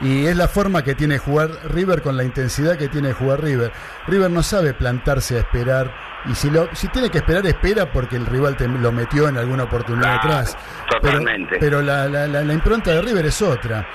Y 0.00 0.26
es 0.26 0.36
la 0.36 0.48
forma 0.48 0.82
que 0.82 0.94
tiene 0.94 1.18
jugar 1.18 1.50
River 1.70 2.02
con 2.02 2.16
la 2.16 2.24
intensidad 2.24 2.76
que 2.76 2.88
tiene 2.88 3.12
jugar 3.12 3.42
River. 3.42 3.70
River 4.08 4.30
no 4.30 4.42
sabe 4.42 4.74
plantarse 4.74 5.36
a 5.36 5.40
esperar. 5.40 5.92
Y 6.26 6.34
si, 6.34 6.48
lo, 6.50 6.68
si 6.74 6.88
tiene 6.88 7.10
que 7.10 7.18
esperar, 7.18 7.46
espera 7.46 7.92
porque 7.92 8.16
el 8.16 8.24
rival 8.26 8.56
te 8.56 8.66
lo 8.66 8.90
metió 8.92 9.28
en 9.28 9.36
alguna 9.36 9.64
oportunidad 9.64 10.14
atrás. 10.16 10.56
totalmente. 10.88 11.56
Pero, 11.60 11.78
pero 11.78 11.82
la, 11.82 12.06
la- 12.08 12.26
la- 12.26 12.42
la 12.42 12.52
impronta 12.54 12.92
de 12.92 13.02
River 13.02 13.26
es 13.26 13.40
otra. 13.42 13.86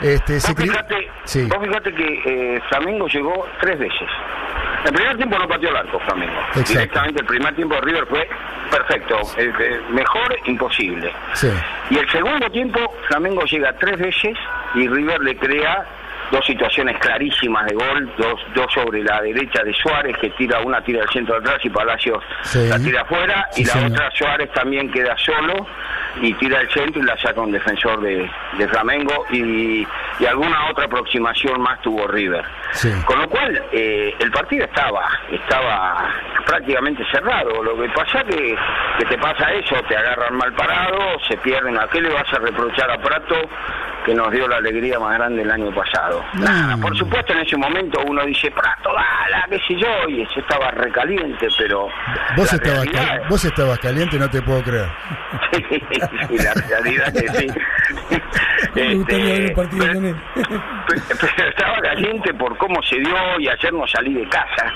Este, 0.00 0.38
se 0.40 0.52
Vos 0.52 0.62
fíjate, 0.62 1.10
Sí. 1.24 1.46
vos 1.46 1.58
fíjate 1.66 1.92
que 1.94 2.22
eh, 2.56 2.60
Flamengo 2.68 3.06
llegó 3.08 3.46
tres 3.60 3.78
veces. 3.78 4.08
El 4.84 4.92
primer 4.94 5.16
tiempo 5.16 5.38
no 5.38 5.48
pateó 5.48 5.70
el 5.70 5.76
arco 5.76 5.98
Flamengo. 6.00 6.40
Exacto. 6.50 6.72
Directamente 6.72 7.20
el 7.20 7.26
primer 7.26 7.54
tiempo 7.56 7.74
de 7.74 7.80
River 7.82 8.06
fue 8.06 8.28
perfecto. 8.70 9.16
eh, 9.38 9.52
eh, 9.60 9.80
mejor 9.90 10.36
imposible. 10.44 11.12
Sí. 11.34 11.50
Y 11.90 11.98
el 11.98 12.08
segundo 12.10 12.48
tiempo 12.50 12.78
Flamengo 13.08 13.42
llega 13.44 13.72
tres 13.78 13.98
veces 13.98 14.36
y 14.74 14.86
River 14.88 15.20
le 15.20 15.36
crea 15.36 15.84
dos 16.30 16.44
situaciones 16.46 16.98
clarísimas 16.98 17.66
de 17.66 17.74
gol, 17.74 18.12
dos, 18.18 18.40
dos 18.54 18.72
sobre 18.72 19.02
la 19.02 19.20
derecha 19.22 19.62
de 19.64 19.72
Suárez 19.74 20.16
que 20.18 20.30
tira 20.30 20.60
una 20.60 20.80
tira 20.82 21.02
al 21.02 21.08
centro 21.10 21.34
de 21.34 21.40
atrás 21.40 21.64
y 21.64 21.70
Palacios 21.70 22.22
Sí. 22.42 22.68
la 22.68 22.78
tira 22.78 23.02
afuera 23.02 23.46
Sí, 23.52 23.62
y 23.62 23.64
la 23.64 23.72
señor. 23.72 23.90
otra 23.92 24.10
Suárez 24.12 24.52
también 24.52 24.90
queda 24.90 25.16
solo 25.18 25.66
y 26.20 26.34
tira 26.34 26.58
al 26.60 26.68
centro 26.70 27.00
y 27.02 27.04
la 27.06 27.16
saca 27.16 27.40
un 27.40 27.52
defensor 27.52 28.00
de, 28.00 28.28
de 28.58 28.68
Flamengo 28.68 29.24
y, 29.30 29.86
y 30.20 30.26
alguna 30.26 30.68
otra 30.70 30.84
aproximación 30.84 31.60
más 31.62 31.80
tuvo 31.82 32.06
River. 32.08 32.44
Sí. 32.72 32.90
Con 33.06 33.20
lo 33.20 33.28
cual 33.28 33.62
eh, 33.72 34.14
el 34.18 34.30
partido 34.30 34.64
estaba 34.64 35.08
estaba 35.30 36.10
prácticamente 36.44 37.04
cerrado. 37.10 37.62
Lo 37.62 37.80
que 37.80 37.88
pasa 37.90 38.22
que, 38.24 38.56
que 38.98 39.04
te 39.06 39.18
pasa 39.18 39.50
eso, 39.52 39.76
te 39.88 39.96
agarran 39.96 40.34
mal 40.36 40.52
parado, 40.54 41.18
se 41.26 41.36
pierden. 41.38 41.78
¿A 41.78 41.86
qué 41.88 42.00
le 42.00 42.10
vas 42.12 42.30
a 42.32 42.38
reprochar 42.38 42.90
a 42.90 42.98
Prato 42.98 43.36
que 44.04 44.14
nos 44.14 44.30
dio 44.32 44.46
la 44.48 44.56
alegría 44.56 44.98
más 44.98 45.16
grande 45.18 45.42
el 45.42 45.50
año 45.50 45.70
pasado? 45.74 46.17
Nada, 46.34 46.76
por 46.76 46.96
supuesto 46.96 47.32
en 47.32 47.40
ese 47.40 47.56
momento 47.56 48.00
uno 48.06 48.24
dice, 48.24 48.50
Prato, 48.50 48.90
dala, 48.92 49.46
qué 49.48 49.58
sé 49.66 49.74
yo, 49.76 50.08
y 50.08 50.22
ese 50.22 50.40
estaba 50.40 50.70
recaliente, 50.70 51.48
pero... 51.56 51.88
Vos 52.36 52.52
estabas, 52.52 52.84
realidad 52.86 53.28
vos 53.28 53.44
estabas 53.44 53.78
caliente, 53.78 54.18
no 54.18 54.28
te 54.30 54.42
puedo 54.42 54.62
creer. 54.62 54.88
sí, 56.28 56.38
la 56.38 56.54
realidad 56.54 57.16
es 57.16 57.22
que 57.22 57.38
sí. 57.38 57.46
Este, 58.74 59.52
pero 61.36 61.48
estaba 61.48 61.80
caliente 61.80 62.34
por 62.34 62.56
cómo 62.58 62.82
se 62.82 62.96
dio 62.96 63.16
y 63.38 63.48
ayer 63.48 63.72
no 63.72 63.86
salí 63.86 64.14
de 64.14 64.28
casa. 64.28 64.72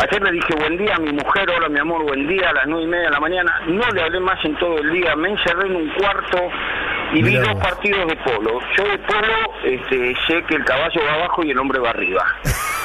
Ayer 0.00 0.22
le 0.22 0.32
dije 0.32 0.54
buen 0.58 0.76
día 0.76 0.94
a 0.96 0.98
mi 0.98 1.12
mujer, 1.12 1.48
hola 1.50 1.68
mi 1.68 1.78
amor, 1.78 2.02
buen 2.04 2.26
día 2.26 2.50
a 2.50 2.52
las 2.52 2.66
nueve 2.66 2.84
y 2.84 2.88
media 2.88 3.04
de 3.06 3.10
la 3.10 3.20
mañana. 3.20 3.60
No 3.66 3.88
le 3.90 4.02
hablé 4.02 4.20
más 4.20 4.42
en 4.44 4.54
todo 4.56 4.78
el 4.78 4.92
día, 4.92 5.14
me 5.16 5.30
encerré 5.30 5.66
en 5.66 5.76
un 5.76 5.88
cuarto 5.90 6.50
y 7.14 7.22
vi 7.22 7.34
dos 7.36 7.48
vos. 7.54 7.62
partidos 7.62 8.06
de 8.08 8.16
polo. 8.16 8.60
Yo 8.76 8.84
de 8.84 8.98
polo 8.98 9.54
este, 9.64 10.14
sé 10.26 10.42
que 10.48 10.54
el 10.56 10.64
caballo 10.64 11.00
va 11.06 11.14
abajo 11.14 11.44
y 11.44 11.50
el 11.50 11.58
hombre 11.58 11.78
va 11.78 11.90
arriba. 11.90 12.24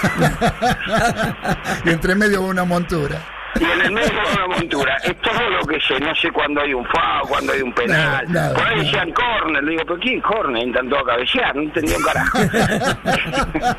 y 1.86 1.90
entre 1.90 2.16
medio 2.16 2.42
va 2.44 2.48
una 2.50 2.64
montura. 2.66 3.18
Y 3.60 3.64
en 3.66 3.82
el 3.82 3.92
medio 3.92 4.10
va 4.16 4.24
una 4.46 4.58
montura. 4.58 4.98
Es 5.04 5.16
todo 5.22 5.50
lo 5.52 5.60
que 5.68 5.80
sé. 5.82 6.00
No 6.00 6.14
sé 6.16 6.32
cuándo 6.32 6.62
hay 6.62 6.74
un 6.74 6.84
FAO, 6.86 7.28
cuándo 7.28 7.54
hay 7.54 7.62
un 7.62 7.72
penal. 7.74 8.26
Nada, 8.32 8.54
Por 8.56 8.68
ahí 8.68 8.80
decían 8.80 9.12
córner. 9.12 9.64
Le 9.64 9.72
digo, 9.72 9.84
¿pero 9.86 10.00
qué 10.00 10.22
córner? 10.22 10.64
Intentó 10.64 10.98
a 11.00 11.06
cabecear. 11.06 11.56
No 11.56 11.62
entendía 11.62 11.96
un 11.98 12.04
carajo. 12.04 12.40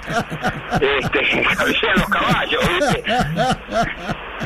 este, 0.80 1.42
cabecean 1.56 1.96
los 1.96 2.08
caballos, 2.08 2.60
¿viste? 2.74 3.04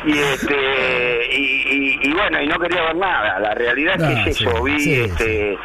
Y, 0.05 0.17
este, 0.17 1.35
y, 1.35 1.63
y- 1.67 1.99
y 2.09 2.13
bueno, 2.13 2.41
y 2.41 2.47
no 2.47 2.57
quería 2.59 2.81
ver 2.83 2.95
nada. 2.95 3.39
La 3.39 3.53
realidad 3.53 3.95
es 3.95 4.01
que 4.01 4.13
No, 4.15 4.19
es 4.21 4.27
eso. 4.41 4.63
Vi, 4.63 4.79
sí, 4.79 5.01
este, 5.01 5.57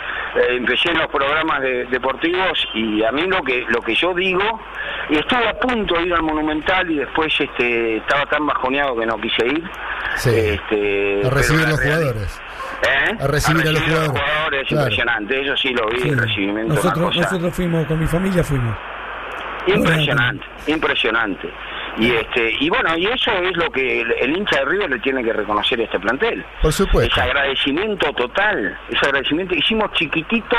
empecé 0.50 0.90
en 0.90 0.98
los 0.98 1.06
programas 1.08 1.60
de- 1.62 1.84
deportivos 1.86 2.66
y 2.74 3.02
a 3.04 3.12
mí 3.12 3.22
lo 3.26 3.42
que 3.42 3.64
lo 3.68 3.80
que 3.80 3.94
yo 3.94 4.12
digo 4.14 4.60
y 5.10 5.16
estuve 5.18 5.48
a 5.48 5.54
punto 5.60 5.94
de 5.94 6.06
ir 6.06 6.14
al 6.14 6.22
Monumental 6.22 6.90
y 6.90 6.96
después 6.96 7.32
este 7.38 7.98
estaba 7.98 8.26
tan 8.26 8.46
bajoneado 8.46 8.96
que 8.96 9.06
no 9.06 9.16
quise 9.20 9.46
ir. 9.46 9.62
Sí. 10.16 10.30
Este, 10.30 11.22
A 11.26 11.30
recibir 11.30 11.62
la 11.62 11.68
los 11.70 11.80
jugadores. 11.80 12.40
¿Eh? 12.82 13.16
A 13.20 13.26
recibir 13.28 13.68
a 13.68 13.72
los 13.72 13.80
jugadores. 13.82 14.68
Claro. 14.68 14.82
impresionante, 14.82 15.40
eso 15.42 15.56
sí 15.56 15.68
lo 15.70 15.86
vi, 15.88 15.98
Sí. 16.00 16.08
el 16.08 16.18
recibimiento 16.18 16.74
Nosotros, 16.74 17.16
nosotros 17.16 17.54
fuimos, 17.54 17.86
con 17.86 17.98
mi 17.98 18.06
familia 18.06 18.42
fuimos. 18.44 18.76
impresionante, 19.66 20.44
impresionante. 20.66 21.48
Y 21.98 22.10
este 22.10 22.56
y 22.60 22.68
bueno, 22.68 22.96
y 22.96 23.06
eso 23.06 23.30
es 23.32 23.56
lo 23.56 23.70
que 23.70 24.00
el, 24.00 24.12
el 24.12 24.36
hincha 24.36 24.58
de 24.60 24.64
River 24.64 24.90
le 24.90 24.98
tiene 24.98 25.22
que 25.22 25.32
reconocer 25.32 25.80
a 25.80 25.84
este 25.84 26.00
plantel. 26.00 26.44
Por 26.62 26.72
supuesto. 26.72 27.20
Ese 27.20 27.22
agradecimiento 27.22 28.12
total, 28.12 28.78
ese 28.88 29.06
agradecimiento. 29.06 29.54
Hicimos 29.54 29.92
chiquitito, 29.92 30.56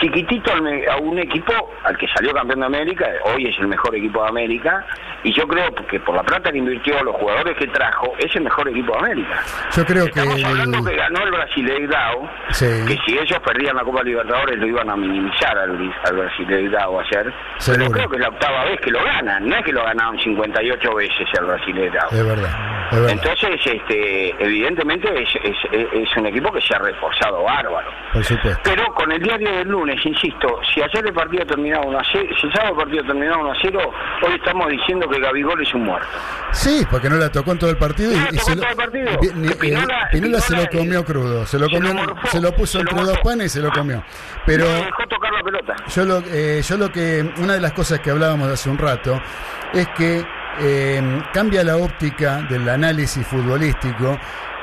chiquitito 0.00 0.54
me- 0.62 0.86
a 0.86 0.96
un 0.96 1.18
equipo 1.18 1.52
al 1.84 1.96
que 1.96 2.06
salió 2.08 2.32
campeón 2.32 2.60
de 2.60 2.66
América, 2.66 3.06
hoy 3.24 3.46
es 3.48 3.58
el 3.58 3.68
mejor 3.68 3.94
equipo 3.96 4.22
de 4.22 4.28
América, 4.28 4.84
y 5.24 5.32
yo 5.32 5.46
creo 5.46 5.72
que 5.88 6.00
por 6.00 6.14
la 6.16 6.22
plata 6.22 6.50
que 6.50 6.58
invirtió, 6.58 7.02
los 7.02 7.14
jugadores 7.16 7.56
que 7.56 7.66
trajo, 7.68 8.12
es 8.18 8.34
el 8.36 8.42
mejor 8.42 8.68
equipo 8.68 8.92
de 8.92 8.98
América. 8.98 9.42
Yo 9.76 9.84
creo 9.84 10.04
que. 10.04 10.10
Estamos 10.10 10.44
hablando 10.44 10.84
que 10.84 10.96
ganó 10.96 11.22
el 11.24 11.30
Brasileirao, 11.30 12.28
Sí. 12.50 12.66
que 12.86 12.98
si 13.06 13.18
ellos 13.18 13.38
perdían 13.44 13.76
la 13.76 13.82
Copa 13.84 14.02
Libertadores 14.02 14.58
lo 14.58 14.66
iban 14.66 14.90
a 14.90 14.96
minimizar 14.96 15.56
al, 15.58 15.94
al 16.04 16.16
Brasileirao 16.16 17.00
ayer. 17.00 17.32
Seguro. 17.58 17.84
Pero 17.84 17.90
creo 17.92 18.08
que 18.10 18.16
es 18.16 18.22
la 18.22 18.28
octava 18.28 18.64
vez 18.64 18.80
que 18.80 18.90
lo 18.90 19.02
ganan, 19.04 19.48
no 19.48 19.56
es 19.56 19.64
que 19.64 19.72
lo 19.72 19.84
ganaron 19.84 20.18
58 20.18 20.94
veces 20.94 21.28
al 21.38 21.46
Brasileirao. 21.46 22.08
Es 22.10 22.26
verdad. 22.26 22.50
Es 22.90 23.00
verdad. 23.00 23.10
Entonces, 23.12 23.60
este, 23.64 24.44
evidentemente 24.44 25.22
es, 25.22 25.28
es- 25.36 25.72
es- 25.72 25.88
es 25.92 26.16
un 26.16 26.26
equipo 26.26 26.52
que 26.52 26.60
se 26.60 26.74
ha 26.74 26.78
reforzado 26.78 27.42
bárbaro. 27.44 27.90
Por 28.12 28.24
supuesto. 28.24 28.60
Pero 28.64 28.86
con 28.94 29.10
el 29.12 29.22
diario 29.22 29.50
del 29.50 29.68
lunes, 29.68 29.81
insisto, 29.90 30.60
si 30.74 30.82
ayer 30.82 31.06
el 31.06 31.12
partido 31.12 31.44
terminaba 31.46 31.84
1 31.86 31.98
a 31.98 32.02
0, 32.12 32.28
si 32.40 32.46
el 32.46 32.52
sábado 32.52 32.70
el 32.72 32.78
partido 32.78 33.04
terminaba 33.04 33.38
1 33.42 33.50
a 33.52 33.54
0, 33.62 33.80
hoy 34.26 34.34
estamos 34.34 34.68
diciendo 34.68 35.08
que 35.08 35.20
Gabigol 35.20 35.60
es 35.62 35.74
un 35.74 35.84
muerto. 35.84 36.08
Sí, 36.52 36.86
porque 36.90 37.08
no 37.10 37.16
la 37.16 37.30
tocó 37.32 37.52
en 37.52 37.58
todo 37.58 37.70
el 37.70 37.76
partido. 37.76 38.12
y- 38.12 38.16
No 38.36 38.42
se 38.42 38.56
lo- 38.56 38.62
Pinola- 40.10 40.40
se 40.40 40.56
lo 40.56 40.66
comió 40.68 41.04
crudo. 41.04 41.46
Se 41.46 41.58
lo, 41.58 41.68
se 41.68 41.80
lo 41.80 41.88
comió, 41.88 41.94
morfó, 41.94 42.28
se 42.28 42.40
lo 42.40 42.52
puso 42.52 42.78
se 42.78 42.84
lo 42.84 42.90
entre 42.90 43.04
dos 43.06 43.18
panes 43.20 43.46
y 43.46 43.48
se 43.48 43.60
lo 43.60 43.70
comió. 43.70 44.02
Pero. 44.46 44.64
No 44.64 44.84
dejó 44.84 45.06
tocar 45.08 45.32
la 45.32 45.42
pelota. 45.42 45.74
Yo 45.94 46.04
lo, 46.04 46.22
eh, 46.30 46.62
yo 46.62 46.76
lo 46.76 46.90
que, 46.92 47.32
una 47.38 47.54
de 47.54 47.60
las 47.60 47.72
cosas 47.72 48.00
que 48.00 48.10
hablábamos 48.10 48.48
hace 48.48 48.68
un 48.70 48.78
rato 48.78 49.20
es 49.72 49.88
que 49.88 50.24
eh, 50.60 51.22
cambia 51.32 51.64
la 51.64 51.76
óptica 51.78 52.42
del 52.42 52.68
análisis 52.68 53.26
futbolístico, 53.26 54.18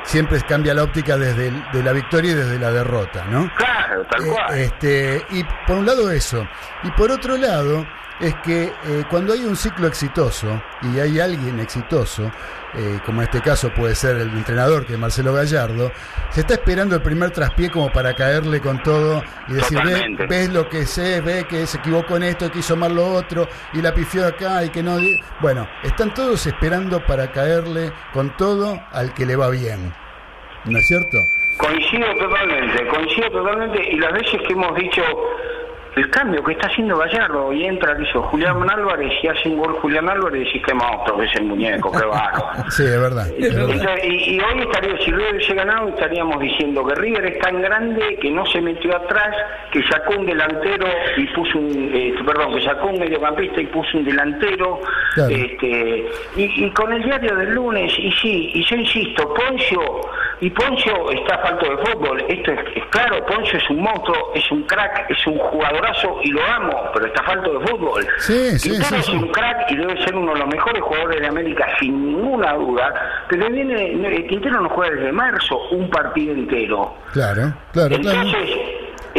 siempre 0.09 0.41
cambia 0.41 0.73
la 0.73 0.83
óptica 0.83 1.17
desde 1.17 1.49
el- 1.49 1.63
de 1.71 1.83
la 1.83 1.91
victoria 1.93 2.31
y 2.31 2.35
desde 2.35 2.57
la 2.57 2.71
derrota, 2.71 3.25
¿no? 3.25 3.49
Claro, 3.55 4.03
tal 4.09 4.25
Eh, 4.25 4.29
cual. 4.31 4.57
este, 4.59 5.25
y 5.29 5.43
por 5.67 5.77
un 5.77 5.85
lado 5.85 6.09
eso, 6.11 6.47
y 6.83 6.89
por 6.91 7.11
otro 7.11 7.37
lado 7.37 7.85
es 8.19 8.35
que 8.43 8.63
eh, 8.63 9.03
cuando 9.09 9.33
hay 9.33 9.45
un 9.45 9.55
ciclo 9.55 9.87
exitoso 9.87 10.61
y 10.81 10.99
hay 10.99 11.19
alguien 11.19 11.59
exitoso, 11.59 12.29
eh, 12.75 12.99
como 13.05 13.21
en 13.21 13.27
este 13.27 13.41
caso 13.41 13.71
puede 13.73 13.95
ser 13.95 14.17
el 14.17 14.29
entrenador 14.29 14.85
que 14.85 14.93
es 14.93 14.99
Marcelo 14.99 15.33
Gallardo, 15.33 15.91
se 16.29 16.41
está 16.41 16.55
esperando 16.55 16.95
el 16.95 17.01
primer 17.01 17.31
traspié 17.31 17.69
como 17.71 17.91
para 17.91 18.13
caerle 18.15 18.59
con 18.61 18.83
todo 18.83 19.23
y 19.47 19.53
decir, 19.53 19.77
"Ve- 19.83 19.91
Totalmente. 19.93 20.27
ves 20.27 20.49
lo 20.49 20.67
que 20.69 20.85
sé, 20.85 21.21
ve 21.21 21.45
que 21.49 21.65
se 21.65 21.77
equivocó 21.77 22.17
en 22.17 22.23
esto, 22.23 22.51
que 22.51 22.59
hizo 22.59 22.75
mal 22.75 22.93
lo 22.95 23.07
otro, 23.13 23.47
y 23.73 23.81
la 23.81 23.93
pifió 23.93 24.27
acá 24.27 24.63
y 24.63 24.69
que 24.69 24.83
no... 24.83 24.97
di-". 24.97 25.19
Bueno, 25.39 25.67
están 25.83 26.13
todos 26.13 26.45
esperando 26.45 27.03
para 27.05 27.31
caerle 27.31 27.91
con 28.13 28.35
todo 28.37 28.79
al 28.91 29.13
que 29.13 29.25
le 29.25 29.35
va 29.35 29.49
bien. 29.49 29.93
¿No 30.65 30.77
es 30.77 30.87
cierto? 30.87 31.17
Coincido 31.57 32.05
totalmente, 32.17 32.85
coincido 32.87 33.29
totalmente 33.31 33.81
y 33.91 33.95
las 33.97 34.11
veces 34.13 34.41
que 34.45 34.53
hemos 34.53 34.75
dicho 34.75 35.01
el 35.99 36.09
cambio 36.11 36.43
que 36.43 36.53
está 36.53 36.67
haciendo 36.67 36.97
Gallardo 36.97 37.51
y 37.53 37.65
entra 37.65 37.95
que 37.97 38.03
hizo 38.03 38.21
Julián 38.23 38.69
Álvarez 38.69 39.11
y 39.21 39.27
hace 39.27 39.49
un 39.49 39.57
gol 39.57 39.73
Julián 39.81 40.07
Álvarez 40.09 40.41
y 40.41 40.45
decís 40.45 40.63
que 40.65 40.73
monstruo 40.73 41.17
que 41.19 41.25
es 41.25 41.35
el 41.35 41.43
muñeco, 41.45 41.91
qué 41.91 42.05
bárbaro. 42.05 42.45
Sí, 42.69 42.83
es 42.83 42.99
verdad. 43.01 43.27
es 43.37 43.55
verdad. 43.55 43.71
Entonces, 43.75 44.03
y, 44.05 44.35
y 44.35 44.39
hoy 44.39 44.59
estaría, 44.61 44.97
si 44.99 45.11
River 45.11 45.33
hubiese 45.35 45.53
ganado, 45.55 45.89
estaríamos 45.89 46.39
diciendo 46.39 46.85
que 46.85 46.95
River 46.95 47.25
es 47.25 47.39
tan 47.39 47.61
grande 47.61 48.17
que 48.21 48.31
no 48.31 48.45
se 48.45 48.61
metió 48.61 48.95
atrás, 48.95 49.35
que 49.71 49.83
sacó 49.89 50.13
un 50.17 50.25
delantero 50.25 50.87
y 51.17 51.25
puso 51.27 51.57
un, 51.59 51.91
eh, 51.93 52.13
perdón, 52.25 52.55
que 52.55 52.61
sacó 52.63 52.87
un 52.87 52.99
mediocampista 52.99 53.61
y 53.61 53.67
puso 53.67 53.97
un 53.97 54.05
delantero, 54.05 54.79
Claro. 55.15 55.29
este, 55.35 56.05
y, 56.37 56.65
y 56.65 56.71
con 56.71 56.93
el 56.93 57.03
diario 57.03 57.35
del 57.35 57.53
lunes, 57.53 57.91
y 57.97 58.11
sí, 58.13 58.51
y 58.53 58.63
yo 58.65 58.75
insisto, 58.75 59.33
Poncio, 59.33 59.81
y 60.39 60.49
Poncio 60.51 61.11
está 61.11 61.37
falto 61.39 61.65
de 61.69 61.77
fútbol, 61.77 62.23
esto 62.29 62.51
es, 62.51 62.59
es 62.75 62.85
claro, 62.85 63.25
Poncio 63.25 63.57
es 63.57 63.69
un 63.69 63.81
monstruo, 63.81 64.31
es 64.35 64.51
un 64.51 64.63
crack, 64.63 65.09
es 65.09 65.27
un 65.27 65.37
y 66.23 66.29
lo 66.31 66.43
amo, 66.45 66.73
pero 66.93 67.05
está 67.07 67.23
falto 67.23 67.59
de 67.59 67.67
fútbol. 67.67 68.07
Sí, 68.19 68.57
sí, 68.59 68.69
Quintero 68.71 68.95
sí, 68.95 68.95
es 69.01 69.09
un 69.09 69.27
crack 69.29 69.71
y 69.71 69.75
debe 69.77 70.03
ser 70.03 70.15
uno 70.15 70.33
de 70.33 70.39
los 70.39 70.47
mejores 70.49 70.81
jugadores 70.81 71.21
de 71.21 71.27
América 71.27 71.67
sin 71.79 72.05
ninguna 72.07 72.53
duda, 72.53 72.93
pero 73.29 73.49
viene 73.49 74.17
eh, 74.17 74.27
Quintero 74.27 74.61
no 74.61 74.69
juega 74.69 74.95
desde 74.95 75.11
marzo 75.11 75.57
un 75.71 75.89
partido 75.89 76.33
entero. 76.33 76.93
Claro, 77.13 77.53
claro, 77.73 77.97
claro. 77.99 78.21
Entonces, 78.21 78.49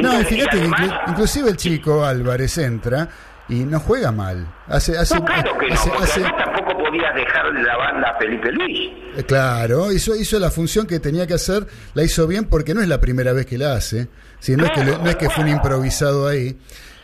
No, 0.03 0.13
fíjate 0.25 0.59
además- 0.59 0.91
inclusive 1.09 1.51
el 1.51 1.57
chico 1.57 2.05
Álvarez 2.05 2.57
entra 2.59 3.09
y 3.49 3.65
no 3.65 3.81
juega 3.81 4.13
mal. 4.13 4.47
Hace, 4.69 4.97
hace, 4.97 5.17
no, 5.17 5.25
claro 5.25 5.59
que 5.59 5.73
hace- 5.73 5.91
no, 5.91 5.99
hace- 5.99 6.21
tampoco 6.23 6.79
podías 6.85 7.15
dejar 7.15 7.47
la 7.53 7.77
banda 7.77 8.09
a 8.11 8.19
Felipe 8.19 8.53
Luis. 8.53 8.91
eh, 9.17 9.25
Claro, 9.27 9.91
hizo, 9.93 10.15
hizo 10.15 10.39
la 10.39 10.51
función 10.51 10.87
que 10.87 11.01
tenía 11.01 11.27
que 11.27 11.35
hacer, 11.35 11.67
la 11.95 12.05
hizo 12.05 12.27
bien 12.29 12.45
porque 12.49 12.73
no 12.75 12.81
es 12.81 12.89
la 12.89 13.01
primera 13.01 13.33
vez 13.33 13.47
que 13.47 13.59
la 13.59 13.73
hace, 13.75 14.07
¿sí? 14.41 14.57
no, 14.57 14.65
es 14.65 14.71
que, 14.73 14.85
no 14.85 15.09
es 15.09 15.17
que 15.17 15.31
fue 15.31 15.45
un 15.45 15.51
improvisado 15.51 16.27
ahí. 16.29 16.57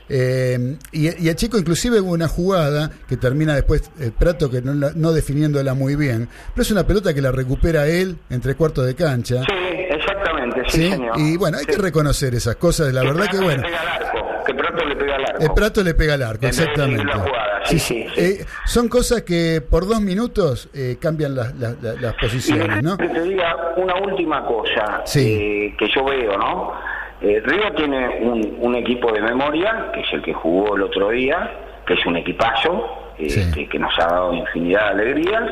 Eh, 0.09 0.77
y, 0.93 1.25
y 1.25 1.29
el 1.29 1.35
chico 1.35 1.59
inclusive 1.59 2.01
hubo 2.01 2.13
una 2.13 2.29
jugada 2.29 2.91
que 3.09 3.17
termina 3.17 3.55
después 3.57 3.91
el 3.99 4.13
Prato 4.13 4.49
que 4.49 4.63
no, 4.63 4.73
la- 4.73 4.93
no 4.95 5.13
definiéndola 5.13 5.75
muy 5.75 5.97
bien, 5.97 6.29
pero 6.55 6.63
es 6.63 6.71
una 6.71 6.87
pelota 6.87 7.13
que 7.13 7.21
la 7.21 7.33
recupera 7.33 7.89
él 7.89 8.17
entre 8.31 8.55
cuartos 8.55 8.87
de 8.87 8.95
cancha. 8.95 9.43
Sí, 9.43 9.53
exactamente, 9.91 10.63
sí, 10.69 10.83
¿sí? 10.83 10.91
señor. 10.93 11.19
Y 11.19 11.37
bueno, 11.37 11.59
hay 11.59 11.65
que 11.67 11.77
reconocer 11.79 12.37
esas 12.37 12.55
cosas, 12.55 12.93
la 12.93 13.03
verdad 13.03 13.27
que 13.29 13.39
bueno. 13.39 13.63
le 13.63 13.69
pega 13.69 13.81
al 13.81 13.89
arco, 13.89 14.19
que 14.47 14.55
Prato 14.55 14.85
le 14.85 14.95
pega 14.97 15.15
al 15.17 15.25
arco. 15.25 15.43
El 15.43 15.51
Prato 15.55 15.83
le 15.83 15.95
pega 15.95 16.15
al 16.15 16.23
arco, 16.23 16.47
exactamente. 16.47 17.05
la 17.05 17.15
jugada, 17.19 17.61
sí, 17.65 17.79
sí. 17.81 18.07
Eh, 18.17 18.45
son 18.65 18.89
cosas 18.89 19.23
que 19.23 19.61
por 19.61 19.89
dos 19.89 20.01
minutos 20.01 20.69
eh, 20.73 20.99
cambian 21.01 21.35
las, 21.35 21.53
las- 21.57 21.83
las- 21.83 22.01
las 22.01 22.15
Y 22.15 22.21
posiciones, 22.27 22.81
¿no? 22.81 22.97
que 22.97 23.09
te 23.09 23.23
diga 23.23 23.57
una 23.77 23.97
última 23.97 24.47
cosa 24.47 25.03
eh, 25.17 25.75
que 25.77 25.89
yo 25.93 26.05
veo, 26.05 26.39
¿no? 26.39 26.75
Eh, 27.21 27.41
River 27.45 27.75
tiene 27.75 28.19
un, 28.21 28.57
un 28.61 28.75
equipo 28.75 29.11
de 29.13 29.23
memoria, 29.23 29.91
que 29.93 30.01
es 30.01 30.13
el 30.13 30.23
que 30.23 30.35
jugó 30.35 30.77
el 30.77 30.83
otro 30.83 31.11
día, 31.11 31.51
que 31.87 31.95
es 31.95 32.05
un 32.05 32.17
equipazo, 32.17 33.15
este, 33.19 33.67
que 33.69 33.79
nos 33.79 33.99
ha 33.99 34.07
dado 34.07 34.35
infinidad 34.35 34.95
de 34.95 35.03
alegrías. 35.03 35.51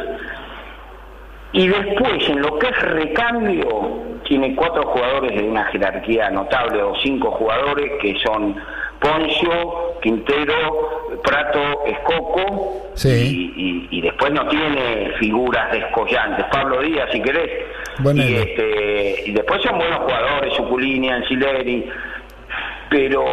Y 1.52 1.68
después, 1.68 2.28
en 2.28 2.42
lo 2.42 2.58
que 2.58 2.66
es 2.66 2.82
recambio, 2.82 4.02
tiene 4.24 4.54
cuatro 4.54 4.82
jugadores 4.88 5.36
de 5.36 5.48
una 5.48 5.64
jerarquía 5.66 6.28
notable, 6.30 6.82
o 6.82 6.94
cinco 7.02 7.30
jugadores 7.30 7.92
que 8.02 8.18
son 8.24 8.56
Poncio, 9.04 9.98
Quintero, 10.00 11.18
Prato, 11.22 11.84
Escoco, 11.86 12.90
Sí. 12.94 13.52
y, 13.56 13.62
y- 13.62 13.98
y 13.98 14.00
después 14.00 14.32
no 14.32 14.48
tiene 14.48 15.10
figuras 15.18 15.70
descollantes. 15.72 16.46
Pablo 16.50 16.80
Díaz, 16.80 17.08
si 17.12 17.20
querés. 17.20 17.50
Buen 17.98 18.16
y, 18.18 18.34
este, 18.34 19.22
y 19.26 19.32
después 19.32 19.60
son 19.62 19.78
buenos 19.78 19.98
jugadores, 20.00 20.54
Suculini, 20.54 21.10
Ancileri. 21.10 21.88
Pero 22.90 23.24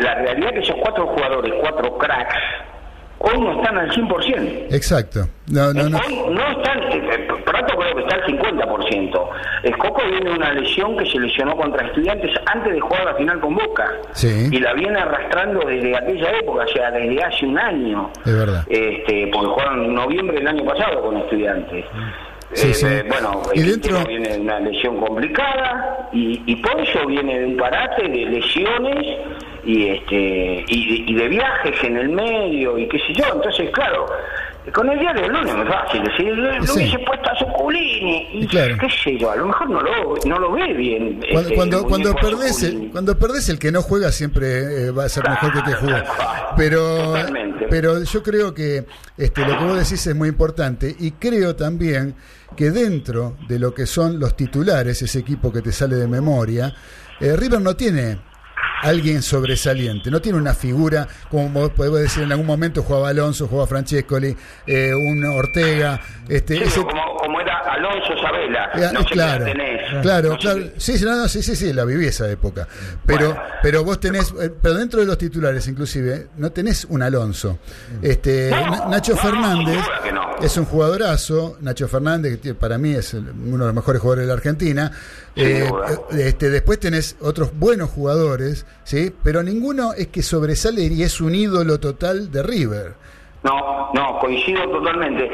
la 0.00 0.14
realidad 0.16 0.48
es 0.50 0.54
que 0.54 0.60
esos 0.60 0.76
cuatro 0.80 1.06
jugadores, 1.06 1.52
cuatro 1.60 1.96
cracks, 1.98 2.34
hoy 3.24 3.40
no 3.40 3.52
están 3.60 3.78
al 3.78 3.90
100%. 3.90 4.66
Exacto. 4.74 5.28
No, 5.50 5.72
no, 5.72 5.88
no. 5.88 5.98
Hoy 5.98 6.22
no 6.30 6.42
están, 6.50 6.78
eh, 6.92 7.28
Prato 7.44 7.76
creo 7.76 7.94
que 7.96 8.02
está 8.02 8.16
al 8.16 8.24
50%. 8.24 9.30
Escoco 9.64 10.02
viene 10.10 10.30
una 10.30 10.52
lesión 10.52 10.96
que 10.96 11.06
se 11.10 11.18
lesionó 11.18 11.56
contra 11.56 11.86
estudiantes 11.86 12.30
antes 12.46 12.72
de 12.72 12.80
jugar 12.80 13.04
la 13.04 13.14
final 13.14 13.40
con 13.40 13.54
Boca. 13.54 13.90
Sí. 14.12 14.48
Y 14.50 14.58
la 14.60 14.72
viene 14.74 14.98
arrastrando 14.98 15.60
desde 15.66 15.96
aquella 15.96 16.30
época, 16.38 16.64
o 16.64 16.68
sea, 16.68 16.90
desde 16.90 17.22
hace 17.22 17.46
un 17.46 17.58
año. 17.58 18.10
Es 18.24 18.36
verdad. 18.36 18.64
Este, 18.68 19.28
porque 19.32 19.46
jugaron 19.48 19.84
en 19.84 19.94
noviembre 19.94 20.36
del 20.38 20.48
año 20.48 20.64
pasado 20.64 21.02
con 21.02 21.16
estudiantes. 21.18 21.84
Sí, 22.52 22.68
Eh, 22.68 22.74
sí. 22.74 22.86
bueno, 23.08 23.42
Y 23.54 23.62
dentro- 23.62 24.04
viene 24.06 24.38
una 24.38 24.60
lesión 24.60 25.00
complicada 25.00 26.08
y, 26.12 26.40
y 26.46 26.56
Poncio 26.56 27.06
viene 27.06 27.40
de 27.40 27.46
un 27.46 27.56
parate 27.56 28.02
de 28.08 28.24
lesiones 28.26 29.18
y 29.66 29.88
este 29.88 30.64
y, 30.68 31.04
y 31.10 31.14
de 31.14 31.28
viajes 31.28 31.74
en 31.84 31.96
el 31.96 32.08
medio 32.10 32.78
y 32.78 32.88
qué 32.88 32.98
sé 32.98 33.14
yo. 33.14 33.24
Entonces, 33.34 33.70
claro, 33.72 34.06
con 34.72 34.88
el 34.90 34.98
diario 34.98 35.22
del 35.22 35.32
lunes 35.32 35.54
es 35.54 35.68
fácil 35.68 36.02
decir, 36.04 36.32
lo 36.36 36.62
Sí. 36.66 36.72
hubiese 36.80 36.98
puesto 37.00 37.30
a 37.30 37.38
Suculini 37.38 38.28
y 38.32 38.44
Y 38.44 38.46
claro. 38.46 38.76
qué 38.80 38.88
sé 38.90 39.18
yo, 39.18 39.30
a 39.30 39.36
lo 39.36 39.46
mejor 39.46 39.68
no 39.70 39.80
lo, 39.80 40.14
no 40.26 40.38
lo 40.38 40.52
ve 40.52 40.72
bien. 40.74 41.20
Cuando, 41.30 41.40
este, 41.40 41.54
cuando, 41.54 41.84
cuando 41.84 42.14
perdés, 42.14 42.62
el, 42.62 42.90
cuando 42.90 43.18
perdés 43.18 43.48
el 43.50 43.58
que 43.58 43.70
no 43.72 43.82
juega 43.82 44.10
siempre 44.12 44.86
eh, 44.86 44.90
va 44.90 45.04
a 45.04 45.08
ser 45.08 45.28
mejor 45.28 45.52
que 45.52 45.62
que 45.62 45.72
juega. 45.76 46.04
Pero, 46.56 47.14
pero 47.68 48.02
yo 48.04 48.22
creo 48.22 48.54
que 48.54 48.84
este, 49.18 49.40
lo 49.46 49.58
que 49.58 49.64
vos 49.64 49.74
decís 49.76 50.06
es 50.06 50.14
muy 50.14 50.28
importante 50.28 50.94
y 50.98 51.12
creo 51.12 51.56
también 51.56 52.14
que 52.56 52.70
dentro 52.70 53.36
de 53.48 53.58
lo 53.58 53.74
que 53.74 53.84
son 53.86 54.20
los 54.20 54.36
titulares, 54.36 55.02
ese 55.02 55.18
equipo 55.18 55.52
que 55.52 55.60
te 55.60 55.72
sale 55.72 55.96
de 55.96 56.06
memoria, 56.06 56.72
eh, 57.20 57.34
River 57.36 57.60
no 57.60 57.74
tiene 57.74 58.18
alguien 58.84 59.22
sobresaliente, 59.22 60.10
no 60.10 60.20
tiene 60.20 60.38
una 60.38 60.54
figura, 60.54 61.08
como 61.30 61.68
podés 61.70 62.02
decir, 62.04 62.22
en 62.22 62.32
algún 62.32 62.46
momento 62.46 62.82
jugaba 62.82 63.08
Alonso, 63.08 63.46
jugaba 63.48 63.66
Francescoli, 63.66 64.36
eh, 64.66 64.92
un 64.94 65.24
Ortega, 65.24 66.00
este, 66.28 66.56
Sí, 66.58 66.62
ese- 66.64 66.80
como, 66.82 67.16
como 67.16 67.40
Alonso 67.74 68.16
Sabela, 68.22 68.70
eh, 68.74 68.90
no 68.92 69.00
sé 69.00 69.06
qué 69.06 69.14
claro, 69.14 69.44
tenés. 69.44 70.02
claro, 70.02 70.38
Sí, 70.76 70.98
sí, 70.98 71.04
no, 71.04 71.16
no, 71.16 71.28
sí, 71.28 71.42
sí, 71.42 71.56
sí, 71.56 71.72
la 71.72 71.84
viví 71.84 72.06
esa 72.06 72.30
época. 72.30 72.66
Pero, 73.06 73.36
pero 73.62 73.84
vos 73.84 73.98
tenés, 74.00 74.32
eh, 74.40 74.50
pero 74.60 74.74
dentro 74.74 75.00
de 75.00 75.06
los 75.06 75.18
titulares, 75.18 75.66
inclusive, 75.68 76.28
no 76.36 76.50
tenés 76.52 76.84
un 76.86 77.02
Alonso. 77.02 77.58
Este, 78.02 78.50
Na- 78.50 78.86
Nacho 78.88 79.16
Fernández 79.16 79.78
es 80.42 80.56
un 80.56 80.64
jugadorazo. 80.64 81.56
Nacho 81.60 81.88
Fernández, 81.88 82.40
que 82.40 82.54
para 82.54 82.78
mí 82.78 82.92
es 82.94 83.14
uno 83.14 83.58
de 83.58 83.66
los 83.66 83.74
mejores 83.74 84.00
jugadores 84.00 84.24
de 84.24 84.28
la 84.28 84.34
Argentina. 84.34 84.90
Eh, 85.36 85.68
este, 86.12 86.50
después 86.50 86.78
tenés 86.78 87.16
otros 87.20 87.50
buenos 87.58 87.90
jugadores, 87.90 88.66
sí, 88.84 89.12
pero 89.22 89.42
ninguno 89.42 89.92
es 89.94 90.08
que 90.08 90.22
sobresale 90.22 90.82
y 90.82 91.02
es 91.02 91.20
un 91.20 91.34
ídolo 91.34 91.80
total 91.80 92.30
de 92.30 92.42
River. 92.42 92.94
No, 93.42 93.90
no, 93.92 94.18
coincido 94.20 94.62
totalmente. 94.70 95.28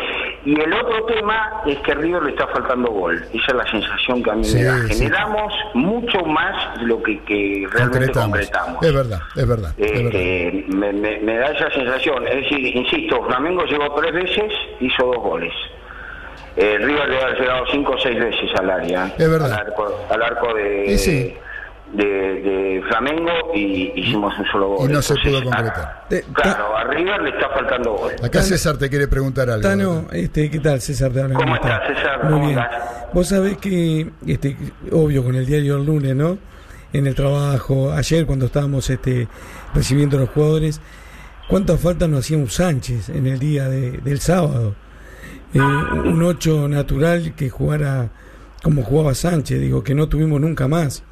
Y 0.44 0.58
el 0.58 0.72
otro 0.72 1.04
tema 1.04 1.62
es 1.66 1.76
que 1.80 1.92
a 1.92 1.94
River 1.96 2.22
le 2.22 2.30
está 2.30 2.46
faltando 2.46 2.90
gol. 2.90 3.22
Esa 3.34 3.46
es 3.48 3.54
la 3.54 3.70
sensación 3.70 4.22
que 4.22 4.30
a 4.30 4.34
mí 4.34 4.44
Sí, 4.44 4.56
me 4.56 4.64
da. 4.64 4.78
sí. 4.88 4.94
Generamos 4.94 5.52
mucho 5.74 6.18
más 6.24 6.78
de 6.80 6.86
lo 6.86 7.02
que, 7.02 7.18
que 7.24 7.66
realmente 7.70 8.06
Concretamos. 8.06 8.30
concretamos. 8.38 8.82
Es 8.82 8.94
verdad, 8.94 9.20
es 9.36 9.48
verdad. 9.48 9.72
es 9.76 9.92
verdad. 9.92 10.14
Este, 10.14 10.64
me, 10.68 10.92
me- 10.94 11.18
me 11.20 11.36
da 11.36 11.46
esa 11.52 11.70
sensación. 11.72 12.26
Es 12.26 12.36
decir, 12.36 12.74
insisto, 12.74 13.22
Flamengo 13.26 13.64
llegó 13.64 13.92
tres 13.94 14.12
veces, 14.14 14.52
hizo 14.80 15.04
dos 15.06 15.18
goles. 15.18 15.52
Eh, 16.56 16.78
River 16.78 17.08
debe 17.10 17.22
haber 17.22 17.40
llegado 17.40 17.64
cinco 17.70 17.92
o 17.92 17.98
seis 17.98 18.18
veces 18.18 18.50
al 18.58 18.70
área. 18.70 19.12
Es 19.18 19.30
verdad. 19.30 19.52
Al 19.52 19.66
arco, 19.66 19.94
al 20.10 20.22
arco 20.22 20.54
de, 20.54 20.96
sí. 20.98 21.34
De, 21.92 22.04
de 22.04 22.82
Flamengo 22.88 23.30
y 23.54 23.92
hicimos 23.96 24.32
un 24.38 24.46
solo 24.46 24.68
gol. 24.76 24.90
Y 24.90 24.92
no 24.92 25.02
se 25.02 25.14
pudo 25.16 25.42
concretar. 25.42 25.84
a- 25.84 26.32
claro, 26.34 26.76
a 26.76 26.84
River 26.84 27.22
le 27.22 27.30
está 27.30 27.48
faltando 27.50 27.92
gol. 27.94 28.12
Acá 28.22 28.42
César 28.42 28.76
te 28.78 28.88
quiere 28.88 29.08
preguntar 29.08 29.50
algo. 29.50 29.62
Tano, 29.62 30.06
este, 30.12 30.50
¿qué 30.50 30.58
tal 30.60 30.80
César? 30.80 31.10
¿Cómo 31.12 31.54
estás, 31.56 31.80
César? 31.88 32.24
Muy 32.24 32.32
¿Cómo 32.32 32.46
bien. 32.46 32.58
estás? 32.58 33.12
Vos 33.12 33.28
sabés 33.28 33.56
que, 33.58 34.10
este, 34.26 34.56
obvio, 34.92 35.24
con 35.24 35.34
el 35.34 35.46
diario 35.46 35.76
el 35.76 35.84
lunes, 35.86 36.14
¿no? 36.14 36.38
En 36.92 37.06
el 37.06 37.14
trabajo, 37.14 37.92
ayer 37.92 38.26
cuando 38.26 38.46
estábamos 38.46 38.88
este, 38.90 39.28
recibiendo 39.74 40.16
a 40.16 40.20
los 40.20 40.28
jugadores, 40.30 40.80
¿cuántas 41.48 41.80
faltas 41.80 42.08
nos 42.08 42.20
hacía 42.20 42.36
un 42.38 42.48
Sánchez 42.50 43.08
en 43.10 43.26
el 43.26 43.38
día 43.38 43.68
de- 43.68 43.98
del 43.98 44.20
sábado? 44.20 44.74
Eh, 45.54 45.58
un 45.60 46.22
8 46.22 46.68
natural 46.68 47.34
que 47.34 47.48
jugara 47.50 48.10
como 48.62 48.82
jugaba 48.82 49.14
Sánchez, 49.14 49.60
digo, 49.60 49.82
que 49.82 49.94
no 49.94 50.08
tuvimos 50.08 50.40
nunca 50.40 50.68
más. 50.68 51.02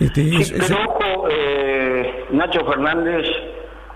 Este, 0.00 0.22
Sí, 0.22 0.36
es- 0.40 0.50
es- 0.52 0.68
pero 0.68 0.82
ojo, 0.88 1.28
eh, 1.30 2.26
Nacho 2.30 2.64
Fernández, 2.66 3.26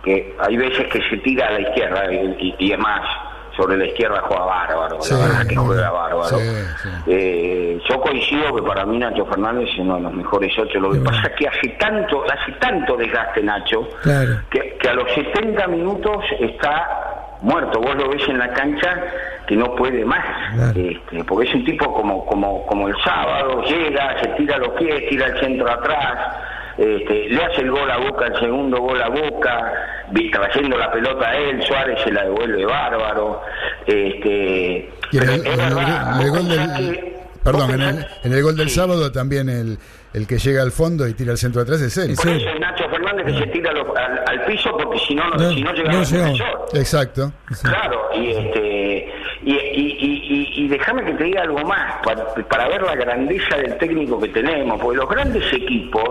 que 0.05 0.37
hay 0.39 0.57
veces 0.57 0.87
que 0.89 1.01
se 1.11 1.17
tira 1.19 1.49
a 1.49 1.53
la 1.53 1.61
izquierda 1.61 2.13
y, 2.13 2.17
y- 2.39 2.55
y 2.59 2.73
es 2.73 2.79
más, 2.79 3.01
sobre 3.57 3.77
la 3.77 3.87
izquierda 3.87 4.23
juega 4.25 4.45
bárbaro, 4.45 5.01
Sí, 5.03 5.13
la 5.15 5.21
verdad 5.27 5.47
que 5.49 5.57
juega 5.57 5.91
bárbaro. 5.91 6.29
Sí, 6.39 6.45
sí. 6.83 6.89
Eh, 7.09 7.81
yo 7.91 8.01
coincido 8.01 8.55
que 8.55 8.63
para 8.63 8.87
mí 8.87 8.99
Nacho 8.99 9.27
Fernández 9.27 9.69
es 9.73 9.79
uno 9.81 9.97
de 9.97 10.03
los 10.03 10.13
mejores 10.15 10.53
ocho. 10.57 10.79
Lo 10.79 10.93
que 10.93 11.01
pasa 11.01 11.23
es 11.27 11.35
que 11.35 11.49
hace 11.49 11.69
tanto, 11.81 12.23
hace 12.31 12.53
tanto 12.61 12.97
desgaste 12.97 13.43
Nacho, 13.43 13.89
Claro. 14.03 14.41
que, 14.51 14.77
que 14.81 14.89
a 14.89 14.95
los 14.95 15.13
70 15.13 15.67
minutos 15.67 16.25
está 16.39 17.28
muerto. 17.43 17.81
Vos 17.81 17.95
lo 17.97 18.09
ves 18.11 18.23
en 18.29 18.39
la 18.39 18.53
cancha 18.53 18.97
que 19.47 19.57
no 19.57 19.75
puede 19.77 20.05
más. 20.05 20.25
Este, 20.77 21.25
porque 21.25 21.49
es 21.49 21.55
un 21.55 21.65
tipo 21.65 21.93
como, 21.93 22.25
como, 22.27 22.67
como 22.67 22.89
el 22.89 22.95
sábado, 23.05 23.63
llega, 23.65 24.21
se 24.21 24.29
tira 24.31 24.59
los 24.59 24.71
pies, 24.71 25.09
tira 25.09 25.27
el 25.27 25.41
centro 25.41 25.71
atrás. 25.71 26.37
Este, 26.77 27.29
le 27.31 27.45
hace 27.45 27.63
el 27.63 27.71
gol 27.73 27.91
a 27.91 27.97
Boca, 27.99 28.27
el 28.27 28.39
segundo 28.39 28.81
gol 28.81 29.03
a 29.03 29.09
Boca, 29.09 29.73
trayendo 30.31 30.77
la 30.77 30.93
pelota 30.93 31.29
a 31.29 31.37
él, 31.37 31.61
Suárez 31.65 31.99
se 32.05 32.13
la 32.13 32.23
devuelve 32.25 32.65
bárbaro. 32.67 33.41
Este, 33.87 34.89
Y 35.13 35.17
en 35.19 35.29
el, 35.29 35.47
en 35.47 35.61
gol 36.31 36.49
del, 36.49 36.77
que- 36.77 37.19
perdón, 37.43 37.71
en 37.73 37.81
el, 37.83 38.07
en 38.25 38.33
el 38.33 38.43
gol 38.43 38.57
del 38.57 38.71
sábado 38.71 39.11
también 39.11 39.49
el, 39.49 39.79
el 40.15 40.27
que 40.27 40.39
llega 40.39 40.63
al 40.63 40.71
fondo 40.71 41.09
y 41.09 41.15
tira 41.15 41.33
el 41.33 41.39
centro 41.39 41.63
atrás 41.63 41.81
es 41.81 41.97
él. 41.97 42.15
por 42.15 42.29
eso 42.29 42.49
Fernández 42.89 43.27
que 43.27 43.35
se 43.39 43.47
tira 43.49 43.73
lo- 43.73 43.97
al, 43.97 44.23
al 44.27 44.45
piso 44.45 44.77
porque 44.77 44.99
si 45.01 45.15
no, 45.15 45.29
no, 45.31 45.39
si 45.51 45.63
no 45.63 45.73
llega 45.73 45.93
no 45.93 45.99
defensor. 46.01 46.67
Exacto. 46.75 47.33
Claro, 47.63 48.11
y 48.15 48.31
este 48.31 49.13
y, 49.45 49.53
y, 49.53 49.57
y, 49.57 50.23
y- 50.59 50.65
y 50.65 50.69
déjame 50.69 51.05
que 51.05 51.13
te 51.13 51.25
diga 51.25 51.43
algo 51.43 51.61
más, 51.65 51.95
para, 52.05 52.25
para 52.49 52.69
ver 52.69 52.83
la 52.83 52.97
grandeza 52.97 53.57
del 53.57 53.79
técnico 53.79 54.19
que 54.21 54.29
tenemos, 54.29 54.81
porque 54.81 54.97
los 54.99 55.09
grandes 55.09 55.53
equipos, 55.53 56.09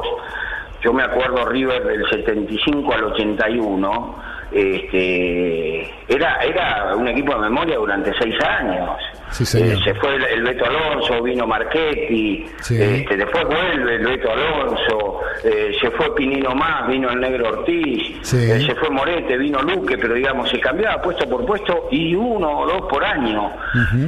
yo 0.81 0.93
me 0.93 1.03
acuerdo 1.03 1.45
River 1.45 1.83
del 1.83 2.07
75 2.09 2.93
al 2.93 3.03
81, 3.05 4.15
este, 4.51 5.81
era, 6.07 6.39
era 6.43 6.95
un 6.95 7.07
equipo 7.07 7.33
de 7.35 7.39
memoria 7.41 7.77
durante 7.77 8.11
seis 8.19 8.35
años. 8.43 8.89
Sí. 9.29 9.43
Eh, 9.61 9.75
se 9.83 9.93
fue 9.95 10.15
el, 10.15 10.23
el 10.23 10.43
Beto 10.43 10.65
Alonso, 10.65 11.21
vino 11.21 11.45
Marchetti, 11.45 12.45
Sí. 12.61 12.81
este, 12.81 13.17
después 13.17 13.43
vuelve 13.45 13.95
el 13.95 14.05
Beto 14.05 14.31
Alonso, 14.31 15.19
eh, 15.43 15.75
se 15.81 15.91
fue 15.91 16.15
Pinino 16.15 16.55
Más, 16.55 16.87
vino 16.87 17.09
el 17.09 17.19
Negro 17.19 17.49
Ortiz, 17.49 18.15
Sí. 18.21 18.37
eh, 18.37 18.61
se 18.65 18.73
fue 18.75 18.89
Morete, 18.89 19.37
vino 19.37 19.61
Luque, 19.61 19.97
pero 19.97 20.13
digamos, 20.13 20.49
se 20.49 20.59
cambiaba 20.61 21.01
puesto 21.01 21.27
por 21.29 21.45
puesto 21.45 21.89
y 21.91 22.15
uno 22.15 22.59
o 22.59 22.67
dos 22.67 22.81
por 22.89 23.03
año. 23.03 23.51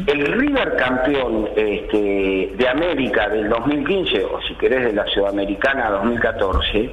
El 0.08 0.26
River 0.26 0.76
campeón 0.78 1.50
este, 1.54 2.52
de 2.56 2.68
América 2.70 3.28
del 3.28 3.50
2015, 3.50 4.24
o 4.24 4.40
si 4.48 4.54
querés 4.56 4.86
de 4.86 4.94
la 4.94 5.06
Sudamericana 5.08 5.90
2014, 5.92 6.90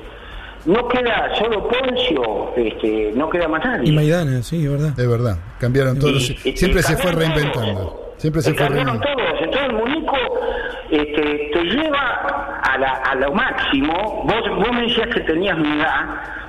no 0.67 0.89
queda 0.89 1.35
solo 1.37 1.69
Poncio, 1.69 2.53
este, 2.57 3.13
no 3.15 3.29
queda 3.31 3.49
más 3.49 3.65
nadie. 3.65 3.89
Y 3.91 3.93
Maidana, 3.95 4.43
sí, 4.43 4.65
es 4.65 4.71
verdad. 4.71 4.99
Es 4.99 5.09
verdad, 5.09 5.37
cambiaron 5.61 5.99
todos. 5.99 6.31
Y- 6.31 6.53
siempre 6.57 6.81
y 6.81 6.83
se 6.83 6.97
fue 6.97 7.11
cambiaron 7.13 7.35
reinventando. 7.35 8.13
Siempre 8.19 8.43
se 8.43 8.55
fue 8.55 8.59
cambiaron 8.65 9.01
reinventando. 9.01 9.25
todos. 9.33 9.41
Entonces 9.43 9.69
el 9.69 9.73
muñeco 9.77 10.17
este, 10.91 11.51
te 11.53 11.63
lleva 11.65 12.61
a, 12.63 12.79
la- 12.79 12.95
a 13.11 13.15
lo 13.17 13.33
máximo. 13.33 14.25
Vos, 14.25 14.57
vos 14.57 14.73
me 14.73 14.83
decías 14.83 15.09
que 15.15 15.21
tenías 15.21 15.57
mi 15.59 15.79
edad, 15.81 16.05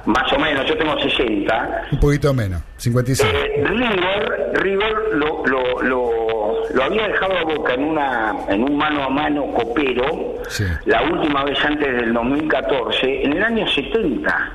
más 0.06 0.32
o 0.34 0.40
menos, 0.40 0.66
yo 0.68 0.78
tengo 0.78 0.98
60. 1.00 1.84
Un 1.92 2.00
poquito 2.00 2.34
menos, 2.34 2.62
56. 2.78 3.30
Eh, 3.34 3.64
River, 3.66 4.52
River 4.56 4.94
lo, 5.14 5.44
lo, 5.46 5.82
lo, 5.82 6.37
lo 6.74 6.84
había 6.84 7.08
dejado 7.08 7.38
a 7.38 7.44
Boca 7.44 7.74
en 7.74 7.84
una 7.84 8.34
en 8.50 8.64
un 8.64 8.78
mano 8.78 9.04
a 9.04 9.10
mano 9.10 9.46
copero 9.54 10.36
Sí, 10.50 10.64
la 10.86 11.02
última 11.04 11.44
vez 11.44 11.58
antes 11.64 11.94
del 11.96 12.14
2014, 12.14 13.24
en 13.26 13.34
el 13.34 13.44
año 13.44 13.68
70, 13.68 14.52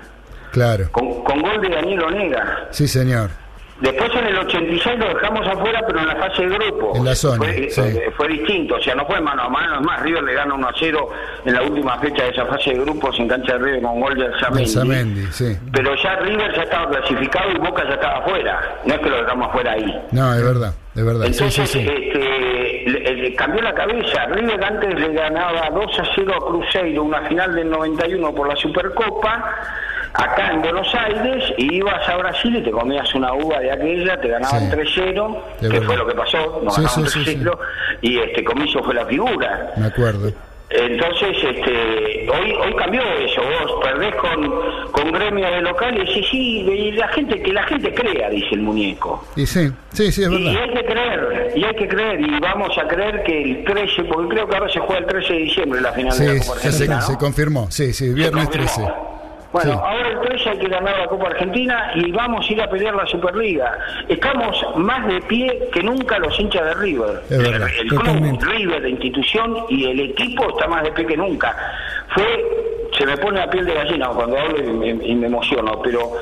claro. 0.53 0.85
con, 0.91 1.23
con 1.25 1.43
gol 1.43 1.61
de 1.61 1.69
Daniel 1.69 2.03
Onega. 2.03 2.67
Sí, 2.71 2.89
señor. 2.89 3.31
Después 3.81 4.11
en 4.15 4.27
el 4.29 4.39
86 4.39 4.97
lo 4.99 5.09
dejamos 5.09 5.45
afuera, 5.49 5.81
pero 5.85 5.99
en 5.99 6.07
la 6.07 6.15
fase 6.15 6.47
de 6.47 6.57
grupo. 6.57 6.93
En 6.95 7.05
la 7.05 7.17
zona, 7.17 7.39
Fue, 7.39 7.69
sí. 7.69 7.83
fue 8.17 8.29
distinto, 8.29 8.77
o 8.77 8.81
sea, 8.81 8.95
no 8.95 9.05
fue 9.07 9.21
mano 9.21 9.43
a 9.43 9.49
mano. 9.49 9.75
Es 9.81 9.81
más, 9.85 10.01
River 10.03 10.23
le 10.23 10.35
gana 10.35 10.55
1 10.55 10.69
a 10.69 10.73
0 10.79 11.09
en 11.47 11.53
la 11.55 11.63
última 11.63 11.99
fecha 11.99 12.23
de 12.23 12.31
esa 12.31 12.47
fase 12.47 12.71
de 12.71 12.79
grupos 12.79 13.19
en 13.19 13.27
cancha 13.27 13.55
de 13.55 13.59
River 13.59 13.83
con 13.83 14.01
gol 14.01 14.15
de 14.17 14.27
Alzamendi. 14.27 14.67
Zamendi, 14.71 15.27
sí. 15.33 15.59
Pero 15.73 15.97
ya 15.97 16.15
River 16.21 16.55
ya 16.55 16.63
estaba 16.63 16.91
clasificado 16.91 17.51
y 17.51 17.59
Boca 17.59 17.83
ya 17.89 17.95
estaba 17.95 18.19
afuera. 18.19 18.61
No 18.87 18.95
es 18.95 19.01
que 19.01 19.11
lo 19.11 19.17
dejamos 19.17 19.49
afuera 19.49 19.73
ahí. 19.73 20.01
No, 20.13 20.33
es 20.33 20.45
verdad, 20.45 20.75
es 20.95 21.05
verdad. 21.05 21.27
Sí, 21.27 21.33
sí, 21.35 21.45
Entonces, 21.45 21.71
sí. 21.71 21.79
este, 21.81 22.85
le- 22.91 23.17
le 23.17 23.35
cambió 23.35 23.63
la 23.63 23.75
cabeza. 23.75 24.27
River 24.27 24.65
antes 24.65 24.95
le 25.01 25.13
ganaba 25.13 25.71
2 25.71 25.99
a 26.01 26.05
0 26.15 26.35
a 26.35 26.47
Cruzeiro, 26.47 27.03
una 27.05 27.23
final 27.29 27.55
del 27.55 27.71
91 27.71 28.35
por 28.35 28.49
la 28.49 28.57
Supercopa, 28.57 29.55
acá 30.15 30.51
en 30.53 30.61
Buenos 30.63 30.95
Aires, 30.95 31.45
y 31.57 31.77
ibas 31.77 32.07
a 32.09 32.17
Brasil 32.17 32.57
y 32.57 32.63
te 32.63 32.71
comías 32.71 33.15
una 33.15 33.33
uva 33.33 33.61
de 33.61 33.71
aquella, 33.73 34.21
te 34.21 34.29
ganaban 34.29 34.61
Sí. 34.71 34.77
3-0, 34.77 35.39
Es 35.55 35.61
que 35.61 35.69
verdad. 35.69 35.87
fue 35.87 35.97
lo 35.97 36.07
que 36.07 36.15
pasó, 36.15 36.61
nos 36.63 36.75
Sí, 36.75 36.83
ganaban 36.83 37.07
sí, 37.11 37.25
sí, 37.25 37.37
3-0, 37.37 37.59
y 38.03 38.19
este 38.19 38.45
Comiso 38.45 38.83
fue 38.83 38.95
la 38.95 39.07
figura. 39.07 39.73
Me 39.77 39.87
acuerdo. 39.87 40.31
Entonces, 40.75 41.37
este, 41.43 42.29
hoy 42.31 42.53
hoy 42.55 42.75
cambió 42.77 43.03
eso. 43.19 43.43
Vos 43.43 43.85
perdés 43.85 44.15
con, 44.17 44.91
con 44.93 45.13
gremio 45.13 45.51
de 45.51 45.61
local 45.63 45.97
y 46.03 46.23
sí, 46.25 46.61
y 46.61 46.93
la 46.93 47.09
gente, 47.09 47.41
que 47.43 47.53
la 47.53 47.63
gente 47.65 47.93
crea, 47.93 48.31
dice 48.31 48.49
el 48.53 48.61
muñeco. 48.63 49.25
Y 49.37 49.47
sí, 49.47 49.69
sí, 49.93 50.11
sí, 50.13 50.23
es 50.25 50.31
Y, 50.31 50.35
y 50.35 50.45
verdad. 50.45 50.63
hay 50.63 50.71
que 50.75 50.85
creer, 50.85 51.53
y 51.57 51.65
hay 51.65 51.75
que 51.75 51.89
creer, 51.89 52.21
y 52.21 52.41
vamos 52.41 52.77
a 52.79 52.87
creer 52.89 53.23
que 53.25 53.43
el 53.43 53.65
13, 53.65 54.05
porque 54.05 54.35
creo 54.35 54.49
que 54.49 54.57
ahora 54.57 54.73
se 54.73 54.81
juega 54.81 54.99
el 55.01 55.07
13 55.07 55.33
de 55.33 55.39
diciembre 55.41 55.81
la 55.81 55.93
final 55.93 56.19
de 56.19 56.27
la 56.27 56.33
Copa 56.45 56.59
se, 56.61 56.67
Argentina. 56.69 56.97
¿no? 56.97 57.03
se 57.03 57.17
confirmó. 57.19 57.71
Sí, 57.71 57.93
sí, 57.93 58.13
viernes 58.13 58.45
confirmó. 58.47 58.67
13. 58.67 58.93
Bueno, 59.53 59.73
Sí. 59.73 59.79
ahora 59.83 60.09
el 60.09 60.21
13 60.21 60.49
hay 60.51 60.59
que 60.59 60.69
ganar 60.69 60.99
la 60.99 61.07
Copa 61.09 61.27
Argentina 61.29 61.91
y 61.95 62.11
vamos 62.11 62.49
a 62.49 62.53
ir 62.53 62.63
a 62.63 62.71
pelear 62.71 62.95
la 62.95 63.07
Superliga. 63.07 63.79
Estamos 64.09 64.57
más 64.77 65.07
de 65.07 65.21
pie 65.23 65.69
que 65.73 65.83
nunca 65.83 66.19
los 66.19 66.39
hinchas 66.41 66.65
de 66.65 66.75
River. 66.75 67.23
Es 67.29 67.39
verdad. 67.39 67.69
El, 67.69 67.81
el 67.83 67.89
club, 67.89 67.99
Totalmente. 68.01 68.47
River, 68.47 68.83
de 68.83 68.91
institución 68.91 69.57
y 69.69 69.85
el 69.91 70.01
equipo 70.01 70.49
está 70.51 70.67
más 70.69 70.83
de 70.85 70.93
pie 70.93 71.07
que 71.07 71.17
nunca. 71.19 71.55
Fue, 72.15 72.45
se 72.97 73.05
me 73.07 73.17
pone 73.19 73.39
la 73.41 73.51
piel 73.51 73.67
de 73.67 73.75
gallina 73.75 74.09
cuando 74.09 74.39
hablo 74.39 74.59
y 74.59 74.73
me, 74.73 74.89
y 75.07 75.15
me 75.15 75.27
emociono, 75.27 75.81
pero 75.83 76.13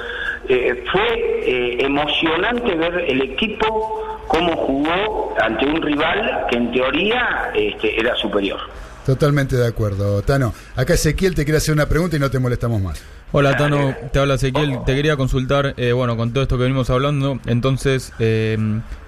eh, 0.48 0.84
fue 0.90 1.42
eh, 1.46 1.84
emocionante 1.84 2.74
ver 2.74 3.04
el 3.08 3.22
equipo 3.22 4.24
cómo 4.26 4.56
jugó 4.56 5.34
ante 5.40 5.66
un 5.66 5.80
rival 5.82 6.46
que 6.50 6.56
en 6.56 6.72
teoría 6.72 7.50
este, 7.54 7.98
era 8.00 8.14
superior. 8.16 8.58
Totalmente 9.06 9.56
de 9.56 9.66
acuerdo, 9.66 10.20
Tano. 10.22 10.52
Acá 10.76 10.94
Ezequiel 10.94 11.34
te 11.34 11.44
quiere 11.44 11.58
hacer 11.58 11.74
una 11.74 11.86
pregunta 11.86 12.16
y 12.16 12.18
no 12.20 12.30
te 12.30 12.38
molestamos 12.38 12.80
más. 12.80 13.02
Hola 13.32 13.56
Tano, 13.56 13.94
te 14.12 14.18
habla 14.18 14.34
Ezequiel. 14.34 14.78
Te 14.84 14.94
quería 14.96 15.16
consultar, 15.16 15.74
eh, 15.76 15.92
bueno, 15.92 16.16
con 16.16 16.32
todo 16.32 16.42
esto 16.42 16.56
que 16.56 16.64
venimos 16.64 16.90
hablando, 16.90 17.38
entonces, 17.46 18.12
eh, 18.18 18.58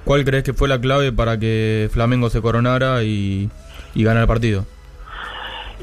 ¿cuál 0.04 0.24
crees 0.24 0.44
que 0.44 0.52
fue 0.52 0.68
la 0.68 0.80
clave 0.80 1.10
para 1.12 1.38
que 1.38 1.88
Flamengo 1.92 2.30
se 2.30 2.40
coronara 2.40 3.02
y, 3.02 3.50
y 3.94 4.04
ganara 4.04 4.22
el 4.22 4.28
partido? 4.28 4.64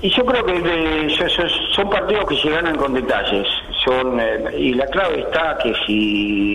Y 0.02 0.10
yo 0.12 0.26
creo 0.26 0.46
que 0.46 0.54
eh, 0.56 1.16
so- 1.18 1.28
so- 1.28 1.74
son 1.76 1.90
partidos 1.90 2.26
que 2.30 2.38
se 2.38 2.50
ganan 2.50 2.78
con 2.78 2.94
detalles. 2.94 3.46
Son 3.84 4.18
eh, 4.22 4.58
y 4.58 4.74
la 4.74 4.86
clave 4.88 5.20
está 5.20 5.58
que 5.62 5.74
si 5.86 6.54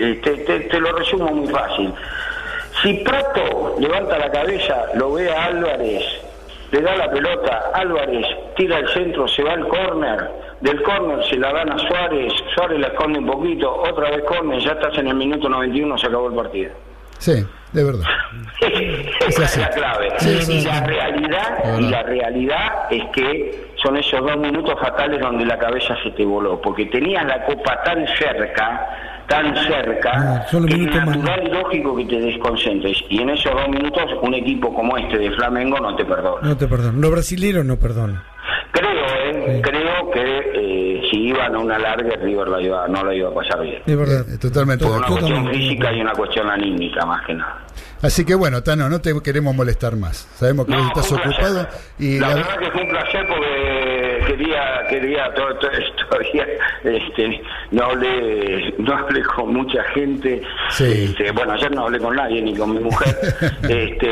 eh, 0.00 0.18
te, 0.24 0.30
te- 0.38 0.60
te 0.60 0.80
lo 0.80 0.92
resumo 0.96 1.26
muy 1.32 1.48
fácil. 1.52 1.92
Si 2.82 2.94
Prato 3.04 3.76
levanta 3.78 4.16
la 4.18 4.30
cabeza, 4.30 4.74
lo 4.94 5.12
ve 5.12 5.30
a 5.30 5.44
Álvarez, 5.46 6.02
le 6.72 6.80
da 6.80 6.96
la 6.96 7.10
pelota, 7.10 7.70
Álvarez 7.74 8.26
tira 8.56 8.78
el 8.78 8.88
centro, 8.88 9.28
se 9.28 9.42
va 9.42 9.52
al 9.52 9.68
córner, 9.68 10.30
del 10.60 10.82
córner 10.82 11.24
se 11.26 11.36
la 11.36 11.52
dan 11.52 11.72
a 11.72 11.78
Suárez, 11.78 12.32
Suárez 12.54 12.80
la 12.80 12.88
esconde 12.88 13.18
un 13.18 13.26
poquito, 13.26 13.72
otra 13.72 14.10
vez 14.10 14.24
córner, 14.24 14.60
ya 14.60 14.72
estás 14.72 14.98
en 14.98 15.08
el 15.08 15.14
minuto 15.14 15.48
91, 15.48 15.98
se 15.98 16.06
acabó 16.06 16.28
el 16.28 16.34
partido. 16.34 16.70
Sí, 17.18 17.46
de 17.72 17.84
verdad. 17.84 18.04
Esa 19.28 19.44
es 19.44 19.56
la 19.58 19.70
clave. 19.70 20.12
Sí, 20.18 20.42
sí, 20.42 20.52
y 20.52 20.60
sí. 20.60 20.66
la 20.66 20.80
realidad, 20.84 21.78
y 21.78 21.82
la 21.84 22.02
realidad 22.02 22.86
es 22.90 23.04
que 23.14 23.68
son 23.76 23.96
esos 23.96 24.20
dos 24.20 24.36
minutos 24.36 24.78
fatales 24.80 25.20
donde 25.20 25.44
la 25.46 25.58
cabeza 25.58 25.96
se 26.02 26.10
te 26.10 26.24
voló, 26.24 26.60
porque 26.60 26.86
tenías 26.86 27.24
la 27.24 27.44
copa 27.44 27.82
tan 27.84 28.06
cerca, 28.18 29.15
tan 29.28 29.54
cerca, 29.66 30.10
Ah, 30.14 30.46
los 30.52 30.66
que 30.66 30.74
es 30.74 30.90
natural 30.94 31.42
y 31.46 31.50
lógico 31.50 31.96
que 31.96 32.04
te 32.04 32.20
desconcentres. 32.20 32.98
Y 33.10 33.20
en 33.22 33.30
esos 33.30 33.52
dos 33.52 33.68
minutos, 33.68 34.04
un 34.22 34.34
equipo 34.34 34.72
como 34.74 34.96
este 34.96 35.18
de 35.18 35.30
Flamengo 35.32 35.78
no 35.80 35.94
te 35.96 36.04
perdona. 36.04 36.40
No 36.48 36.56
te 36.56 36.66
perdono. 36.66 36.98
Los 37.00 37.10
brasileños 37.10 37.64
no 37.64 37.76
perdonan. 37.76 38.22
Creo, 38.72 38.90
eh, 39.46 39.60
creo 39.62 40.10
que 40.12 40.38
eh, 40.54 41.02
si 41.10 41.28
iban 41.28 41.54
a 41.54 41.58
una 41.58 41.78
larga, 41.78 42.14
River 42.16 42.48
la 42.48 42.60
iba- 42.60 42.88
no 42.88 43.04
la 43.04 43.14
iba 43.14 43.30
a 43.30 43.34
pasar 43.34 43.60
bien. 43.62 43.82
Es 43.86 43.96
verdad. 43.96 44.24
Eh, 44.32 44.38
totalmente 44.38 44.84
Por 44.84 44.98
una 44.98 45.06
cuestión 45.06 45.48
física 45.50 45.92
y 45.92 46.00
una 46.00 46.12
cuestión 46.12 46.48
anímica, 46.50 47.04
más 47.06 47.24
que 47.26 47.34
nada. 47.34 47.62
Así 48.02 48.24
que 48.26 48.34
bueno, 48.34 48.62
Tano, 48.62 48.88
no 48.90 49.00
te 49.00 49.14
queremos 49.22 49.54
molestar 49.54 49.96
más. 49.96 50.28
Sabemos 50.34 50.66
que 50.66 50.72
No, 50.72 50.86
estás 50.88 51.10
ocupado 51.10 51.66
y 51.98 52.18
la, 52.18 52.28
la- 52.28 52.34
verdad 52.34 52.58
que 52.58 52.70
fue 52.70 52.82
un 52.82 52.88
placer 52.90 53.26
porque 53.26 54.15
quería 54.26 54.86
quería 54.88 55.32
todo, 55.34 55.54
todo- 55.58 55.70
todavía 56.08 56.46
este, 56.84 57.42
no 57.70 57.84
hablé 57.84 58.74
no 58.78 58.94
hablé 58.96 59.22
con 59.22 59.54
mucha 59.54 59.82
gente 59.94 60.42
Sí. 60.70 60.84
Este, 61.10 61.30
bueno 61.32 61.52
ayer 61.52 61.72
no 61.74 61.84
hablé 61.86 61.98
con 61.98 62.14
nadie 62.16 62.42
ni 62.42 62.54
con 62.56 62.72
mi 62.72 62.80
mujer 62.80 63.16
este 63.68 64.08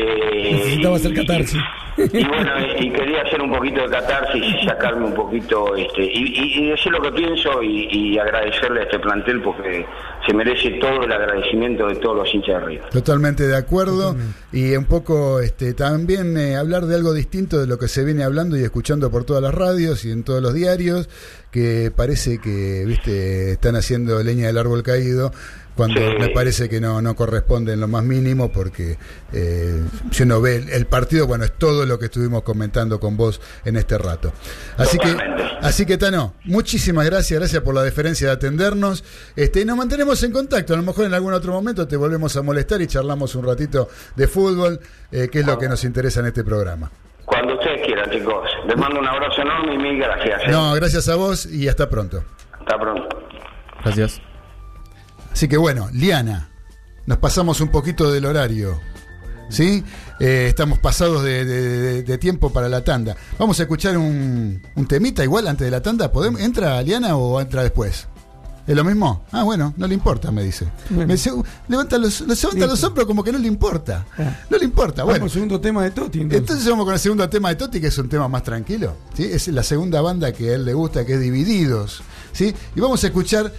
Necesitaba 0.51 0.95
hacer 0.95 1.11
y- 1.11 1.15
catarsis. 1.15 1.61
y, 1.97 2.17
y 2.17 2.23
bueno 2.25 2.51
y, 2.79 2.85
y 2.87 2.91
quería 2.91 3.21
hacer 3.21 3.41
un 3.41 3.51
poquito 3.51 3.81
de 3.81 3.89
catarsis 3.89 4.43
y 4.43 4.65
sacarme 4.65 5.05
un 5.05 5.13
poquito 5.13 5.75
este 5.75 6.03
y, 6.03 6.23
y- 6.23 6.59
y 6.65 6.69
decir 6.71 6.91
lo 6.91 7.01
que 7.01 7.11
pienso 7.11 7.61
y, 7.63 7.87
y 7.91 8.17
agradecerle 8.19 8.81
a 8.81 8.83
este 8.83 8.99
plantel 8.99 9.41
porque 9.41 9.85
se 10.25 10.33
merece 10.33 10.71
todo 10.81 11.03
el 11.03 11.11
agradecimiento 11.11 11.87
de 11.87 11.95
todos 11.97 12.17
los 12.17 12.33
hinchas 12.33 12.61
de 12.61 12.67
River 12.67 12.89
Totalmente 12.89 13.47
de 13.47 13.55
acuerdo 13.57 14.15
y 14.51 14.75
un 14.75 14.85
poco 14.85 15.39
este 15.39 15.73
también 15.73 16.37
eh, 16.37 16.55
hablar 16.55 16.83
de 16.85 16.95
algo 16.95 17.13
distinto 17.13 17.59
de 17.59 17.67
lo 17.67 17.77
que 17.77 17.87
se 17.87 18.03
viene 18.03 18.23
hablando 18.23 18.57
y 18.57 18.63
escuchando 18.63 19.09
por 19.11 19.23
todas 19.25 19.43
las 19.43 19.53
radios 19.53 20.04
y 20.05 20.11
en 20.11 20.23
todos 20.23 20.41
los 20.41 20.53
diarios 20.53 21.09
que 21.51 21.91
parece 21.95 22.39
que 22.39 22.83
viste 22.85 23.51
están 23.51 23.75
haciendo 23.75 24.21
leña 24.23 24.47
del 24.47 24.57
árbol 24.57 24.83
caído 24.83 25.31
cuando 25.75 25.99
Sí. 25.99 26.05
me 26.19 26.29
parece 26.29 26.69
que 26.69 26.79
no, 26.79 27.01
no 27.01 27.15
corresponde 27.17 27.73
en 27.73 27.81
lo 27.81 27.87
más 27.89 28.03
mínimo 28.03 28.49
porque 28.49 28.97
eh, 29.33 29.81
si 30.11 30.23
uno 30.23 30.39
ve 30.39 30.55
el, 30.55 30.69
el 30.69 30.85
partido 30.85 31.27
bueno 31.27 31.43
es 31.43 31.51
todo 31.57 31.85
lo 31.85 31.99
que 31.99 32.05
estuvimos 32.05 32.43
comentando 32.43 32.97
con 32.99 33.17
vos 33.17 33.41
en 33.65 33.75
este 33.75 33.97
rato. 33.97 34.31
Así 34.77 34.97
que 34.97 35.17
así 35.61 35.85
que 35.85 35.97
Tano 35.97 36.35
muchísimas 36.45 37.05
gracias 37.05 37.39
gracias 37.39 37.61
por 37.61 37.75
la 37.75 37.83
deferencia 37.83 38.27
de 38.27 38.33
atendernos. 38.33 39.03
Este 39.35 39.61
y 39.61 39.65
nos 39.65 39.75
mantenemos 39.75 40.23
en 40.23 40.31
contacto 40.31 40.73
a 40.73 40.77
lo 40.77 40.83
mejor 40.83 41.05
en 41.05 41.13
algún 41.13 41.33
otro 41.33 41.51
momento 41.51 41.85
te 41.87 41.97
volvemos 41.97 42.35
a 42.37 42.41
molestar 42.41 42.81
y 42.81 42.87
charlamos 42.87 43.35
un 43.35 43.45
ratito 43.45 43.89
de 44.15 44.27
fútbol 44.27 44.79
eh, 45.11 45.27
que 45.29 45.39
es 45.41 45.45
lo 45.45 45.57
que 45.57 45.67
nos 45.67 45.83
interesa 45.83 46.21
en 46.21 46.27
este 46.27 46.43
programa 46.45 46.89
Cuando 47.25 47.55
ustedes 47.55 47.85
quieran, 47.85 48.09
chicos. 48.11 48.47
Les 48.67 48.77
mando 48.77 48.99
un 48.99 49.07
abrazo 49.07 49.41
enorme 49.41 49.73
y 49.73 49.77
mil 49.77 49.97
gracias. 49.99 50.41
¿eh? 50.43 50.51
no 50.51 50.73
gracias 50.73 51.09
a 51.09 51.15
vos 51.15 51.45
y 51.47 51.67
hasta 51.67 51.89
pronto 51.89 52.23
Hasta 52.59 52.79
pronto. 52.79 53.07
Gracias. 53.83 54.21
Así 55.31 55.47
que 55.47 55.57
bueno, 55.57 55.89
Liana, 55.91 56.49
nos 57.05 57.17
pasamos 57.17 57.61
un 57.61 57.69
poquito 57.69 58.11
del 58.11 58.25
horario. 58.25 58.79
¿Sí? 59.49 59.83
Eh, 60.19 60.47
estamos 60.49 60.79
pasados 60.79 61.23
de, 61.23 61.45
de- 62.03 62.17
tiempo 62.17 62.51
para 62.51 62.67
la 62.67 62.83
tanda. 62.83 63.15
Vamos 63.37 63.59
a 63.59 63.63
escuchar 63.63 63.95
un, 63.97 64.61
un 64.75 64.87
temita 64.87 65.23
igual 65.23 65.47
antes 65.47 65.65
de 65.65 65.71
la 65.71 65.81
tanda. 65.83 66.11
¿Podemos, 66.11 66.41
¿Entra 66.41 66.81
Liana 66.81 67.15
o 67.15 67.39
entra 67.39 67.61
después? 67.61 68.07
¿Es 68.67 68.75
lo 68.75 68.83
mismo? 68.83 69.23
Ah, 69.31 69.43
bueno, 69.43 69.73
no 69.77 69.85
le 69.87 69.93
importa, 69.93 70.31
me 70.31 70.43
dice. 70.43 70.67
Me 70.89 71.05
dice, 71.05 71.31
levanta 71.67 71.97
los, 71.99 72.21
los- 72.21 72.43
levanta 72.43 72.65
los 72.65 72.83
hombros 72.83 73.05
como 73.05 73.23
que 73.23 73.31
no 73.31 73.37
le 73.37 73.47
importa. 73.47 74.05
No 74.49 74.57
le 74.57 74.65
importa. 74.65 75.03
Vamos 75.03 75.13
Bueno, 75.13 75.25
al 75.25 75.31
segundo 75.31 75.61
tema 75.61 75.83
de 75.83 75.91
Toti. 75.91 76.21
Entonces. 76.21 76.39
entonces 76.41 76.69
vamos 76.69 76.85
con 76.85 76.93
el 76.95 76.99
segundo 76.99 77.29
tema 77.29 77.49
de 77.49 77.55
Toti, 77.55 77.79
que 77.79 77.87
es 77.87 77.97
un 77.99 78.09
tema 78.09 78.27
más 78.27 78.41
tranquilo. 78.43 78.95
¿sí? 79.13 79.23
Es 79.23 79.47
la 79.49 79.61
segunda 79.61 80.01
banda 80.01 80.31
que 80.31 80.49
a 80.49 80.55
él 80.55 80.65
le 80.65 80.73
gusta, 80.73 81.05
que 81.05 81.13
es 81.13 81.19
Divididos. 81.19 82.01
¿sí? 82.31 82.55
Y 82.75 82.79
vamos 82.79 83.03
a 83.03 83.07
escuchar 83.07 83.53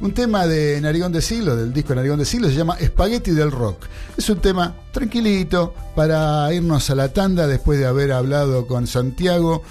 un 0.00 0.14
tema 0.14 0.46
de 0.46 0.80
Narigón 0.80 1.10
de 1.12 1.22
Siglo, 1.22 1.56
del 1.56 1.72
disco 1.72 1.94
Narigón 1.94 2.18
de 2.20 2.24
Siglo, 2.24 2.48
se 2.48 2.54
llama 2.54 2.76
Spaghetti 2.80 3.32
del 3.32 3.50
Rock. 3.50 3.84
Es 4.16 4.28
un 4.30 4.38
tema 4.38 4.74
tranquilito 4.92 5.74
para 5.96 6.52
irnos 6.54 6.88
a 6.90 6.94
la 6.94 7.08
tanda 7.12 7.46
después 7.48 7.78
de 7.80 7.86
haber 7.86 8.12
hablado 8.12 8.66
con 8.66 8.86
Santiago 8.86 9.62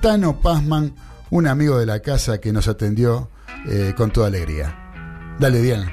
Tano 0.00 0.40
Pazman, 0.40 0.94
un 1.30 1.46
amigo 1.46 1.78
de 1.78 1.86
la 1.86 2.00
casa 2.00 2.38
que 2.38 2.52
nos 2.52 2.68
atendió 2.68 3.28
eh, 3.66 3.94
con 3.96 4.10
toda 4.10 4.26
alegría. 4.28 4.74
Dale, 5.38 5.60
Diana. 5.60 5.92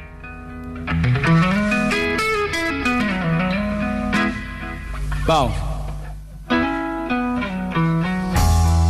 Vamos. 5.26 5.54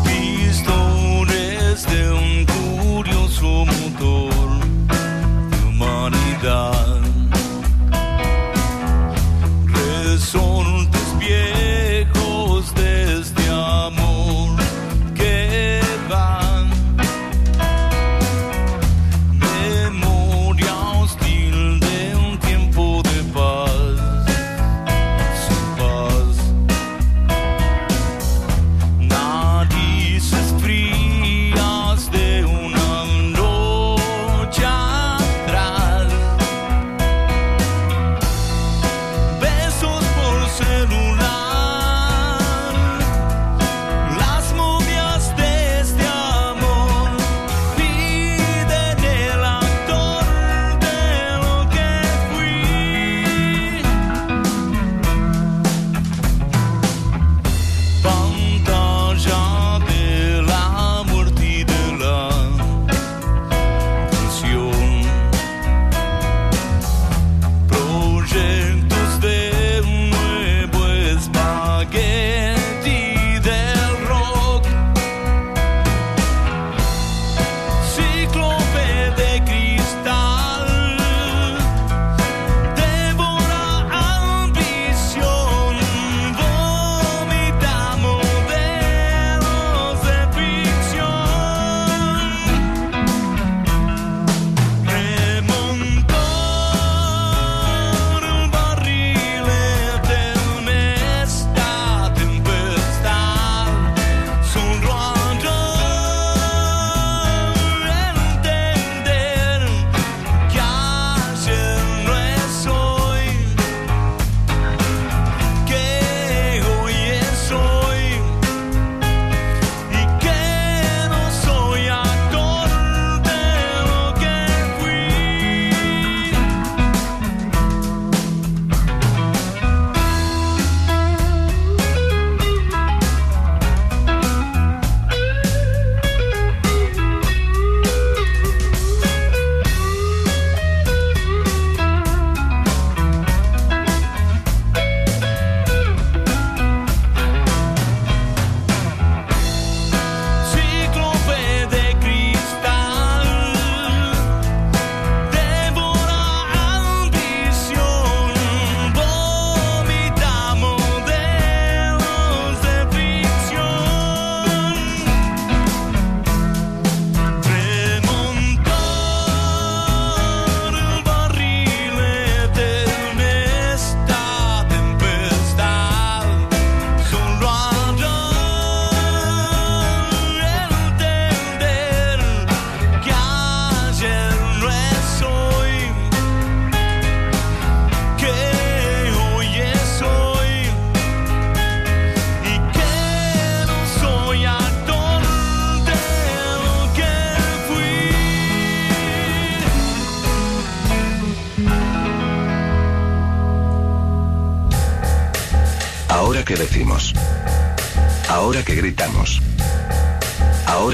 Pistores 0.03 1.86
de 1.88 2.11
un 2.11 2.45
curioso 2.45 3.65
motor 3.65 4.59
de 5.49 5.65
humanidad. 5.67 6.72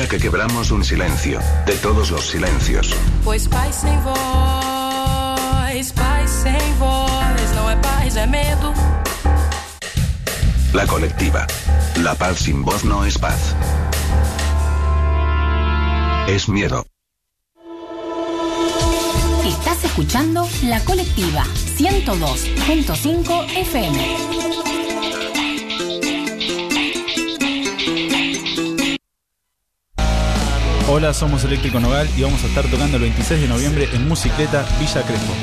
Que 0.10 0.18
quebramos 0.18 0.72
un 0.72 0.84
silencio, 0.84 1.40
de 1.68 1.74
todos 1.76 2.10
los 2.10 2.26
silencios. 2.26 2.96
Pois 3.24 3.48
paz 3.48 3.76
sem 3.76 3.98
voz, 4.02 5.92
paz 5.92 6.30
sem 6.30 6.74
voz, 6.80 7.52
não 7.56 7.70
é 7.70 7.76
paz, 7.76 8.16
é 8.16 8.26
medo. 8.26 8.74
La 10.74 10.88
colectiva. 10.88 11.46
La 11.98 12.16
paz 12.16 12.40
sin 12.40 12.64
voz 12.64 12.84
no 12.84 13.06
es 13.06 13.18
paz. 13.20 13.56
Es 16.28 16.50
miedo. 16.50 16.86
Estás 19.46 19.84
escuchando 19.84 20.48
La 20.64 20.80
Colectiva 20.82 21.44
102.5 21.78 23.58
FM. 23.58 24.39
Hola, 30.92 31.14
somos 31.14 31.44
Eléctrico 31.44 31.80
Nogal 31.80 32.10
y 32.18 32.24
vamos 32.24 32.44
a 32.44 32.48
estar 32.48 32.66
tocando 32.66 32.98
el 32.98 33.04
26 33.04 33.42
de 33.42 33.48
noviembre 33.48 33.88
en 33.94 34.08
Musicleta 34.08 34.66
Villa 34.80 35.04
Crespo. 35.04 35.34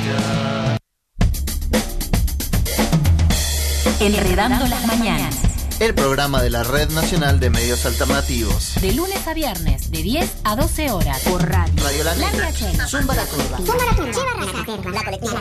Enredando 4.01 4.67
las 4.67 4.85
mañanas. 4.85 5.37
el 5.79 5.93
programa 5.95 6.41
de 6.41 6.49
la 6.49 6.63
Red 6.63 6.89
Nacional 6.89 7.39
de 7.39 7.49
Medios 7.49 7.85
Alternativos. 7.85 8.73
De 8.81 8.93
lunes 8.93 9.25
a 9.25 9.33
viernes, 9.33 9.89
de 9.89 10.03
10 10.03 10.29
a 10.43 10.57
12 10.57 10.91
horas. 10.91 11.21
Por 11.21 11.49
radio. 11.49 11.73
Radio 11.81 12.03
La 12.03 12.15
Negra. 12.15 12.51
Zumba 12.85 13.15
la 13.15 13.25
Turba. 13.25 13.57
Zumba 13.57 13.85
la 13.85 13.95
Turba. 13.95 14.91
La 14.91 15.03
colectiva. 15.05 15.39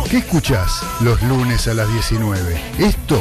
¿Qué 0.08 0.18
escuchás 0.18 0.80
los 1.00 1.20
lunes 1.22 1.66
a 1.66 1.74
las 1.74 1.92
19? 1.92 2.60
Esto 2.78 3.20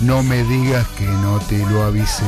No 0.00 0.22
me 0.22 0.44
digas 0.44 0.86
que 0.96 1.06
no 1.06 1.40
te 1.40 1.58
lo 1.66 1.82
avisé. 1.82 2.24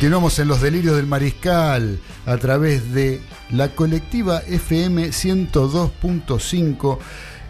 Continuamos 0.00 0.38
en 0.38 0.48
los 0.48 0.62
delirios 0.62 0.96
del 0.96 1.06
mariscal 1.06 2.00
a 2.24 2.38
través 2.38 2.94
de 2.94 3.20
la 3.50 3.74
colectiva 3.74 4.38
FM 4.38 5.08
102.5 5.08 6.98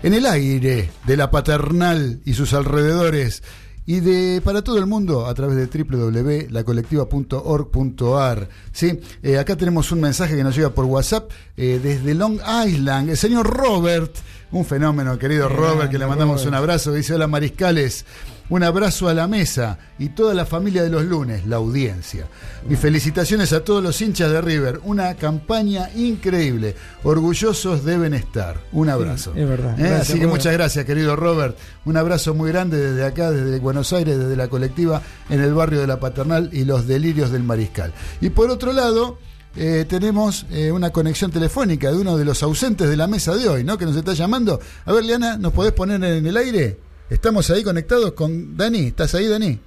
en 0.03 0.15
el 0.15 0.27
aire 0.27 0.91
de 1.07 1.17
la 1.17 1.31
paternal 1.31 2.21
y 2.25 2.35
sus 2.35 2.53
alrededores 2.53 3.45
y 3.87 4.01
de 4.01 4.43
para 4.45 4.63
todo 4.63 4.79
el 4.79 4.87
mundo 4.87 5.29
a 5.29 5.35
través 5.35 5.59
de 5.59 5.69
www.lacolectiva.org.ar. 5.85 8.49
¿sí? 8.73 8.99
Eh, 9.23 9.39
acá 9.39 9.57
tenemos 9.57 9.93
un 9.93 10.01
mensaje 10.01 10.35
que 10.35 10.43
nos 10.43 10.57
llega 10.57 10.71
por 10.71 10.87
WhatsApp 10.87 11.31
eh, 11.57 11.79
desde 11.81 12.15
Long 12.15 12.41
Island. 12.67 13.11
El 13.11 13.17
señor 13.17 13.47
Robert, 13.47 14.13
un 14.51 14.65
fenómeno, 14.65 15.17
querido 15.21 15.49
Robert, 15.49 15.89
que 15.89 15.99
le 15.99 16.07
mandamos 16.09 16.45
un 16.47 16.55
abrazo. 16.55 16.93
Dice: 16.93 17.15
Hola 17.15 17.29
mariscales. 17.29 18.05
Un 18.51 18.65
abrazo 18.65 19.09
a 19.09 19.15
la 19.15 19.29
mesa 19.29 19.79
y 19.97 20.09
toda 20.09 20.35
la 20.35 20.45
familia 20.45 20.83
de 20.83 20.91
los 20.91 21.05
lunes, 21.05 21.47
la 21.47 21.57
audiencia. 21.57 22.27
Mis 22.69 22.81
felicitaciones 22.81 23.53
a 23.53 23.65
todos 23.65 23.81
los 23.81 24.01
hinchas 24.03 24.29
de 24.31 24.41
River. 24.41 24.81
Una 24.83 25.15
campaña 25.15 25.89
increíble. 25.95 26.75
Orgullosos 27.05 27.85
deben 27.85 28.13
estar. 28.13 28.57
Un 28.73 28.91
abrazo. 28.91 29.33
es 29.37 29.49
verdad. 29.49 29.79
¿Eh? 29.79 29.83
Gracias, 29.85 30.01
Así 30.01 30.13
que 30.15 30.25
Robert. 30.25 30.33
muchas 30.33 30.53
gracias, 30.53 30.85
querido 30.85 31.15
Robert. 31.15 31.57
Un 31.85 31.97
abrazo 31.97 32.35
muy 32.35 32.51
grande 32.51 32.77
desde 32.77 33.05
acá, 33.05 33.31
desde 33.31 33.61
Buenos 33.61 33.93
Aires, 33.93 34.19
desde 34.19 34.35
la 34.35 34.49
colectiva 34.49 35.01
en 35.29 35.41
el 35.41 35.55
barrio 35.55 35.81
de 35.81 35.87
la 35.87 36.01
Paternal 36.01 36.51
y 36.53 36.65
los 36.65 36.89
delirios 36.89 37.31
del 37.31 37.45
Mariscal. 37.45 37.93
Y 38.21 38.31
por 38.31 38.51
otro 38.51 38.73
lado, 38.73 39.19
eh, 39.55 39.87
tenemos 39.89 40.47
eh, 40.51 40.73
una 40.73 40.91
conexión 40.91 41.31
telefónica 41.31 41.93
de 41.93 41.99
uno 41.99 42.17
de 42.17 42.25
los 42.25 42.43
ausentes 42.43 42.89
de 42.89 42.97
la 42.97 43.07
mesa 43.07 43.37
de 43.37 43.49
hoy, 43.49 43.63
¿no? 43.63 43.79
Que 43.79 43.85
nos 43.85 43.95
está 43.95 44.13
llamando. 44.13 44.59
A 44.87 44.93
ver, 44.93 45.05
Liana, 45.05 45.37
¿nos 45.37 45.53
podés 45.53 45.73
poner 45.73 46.03
en 46.03 46.27
el 46.27 46.37
aire? 46.37 46.90
Estamos 47.11 47.51
ahí 47.51 47.65
conectados 47.65 48.13
con 48.13 48.57
Dani. 48.57 48.87
¿Estás 48.87 49.17
ahí, 49.17 49.27
Dani? 49.27 49.59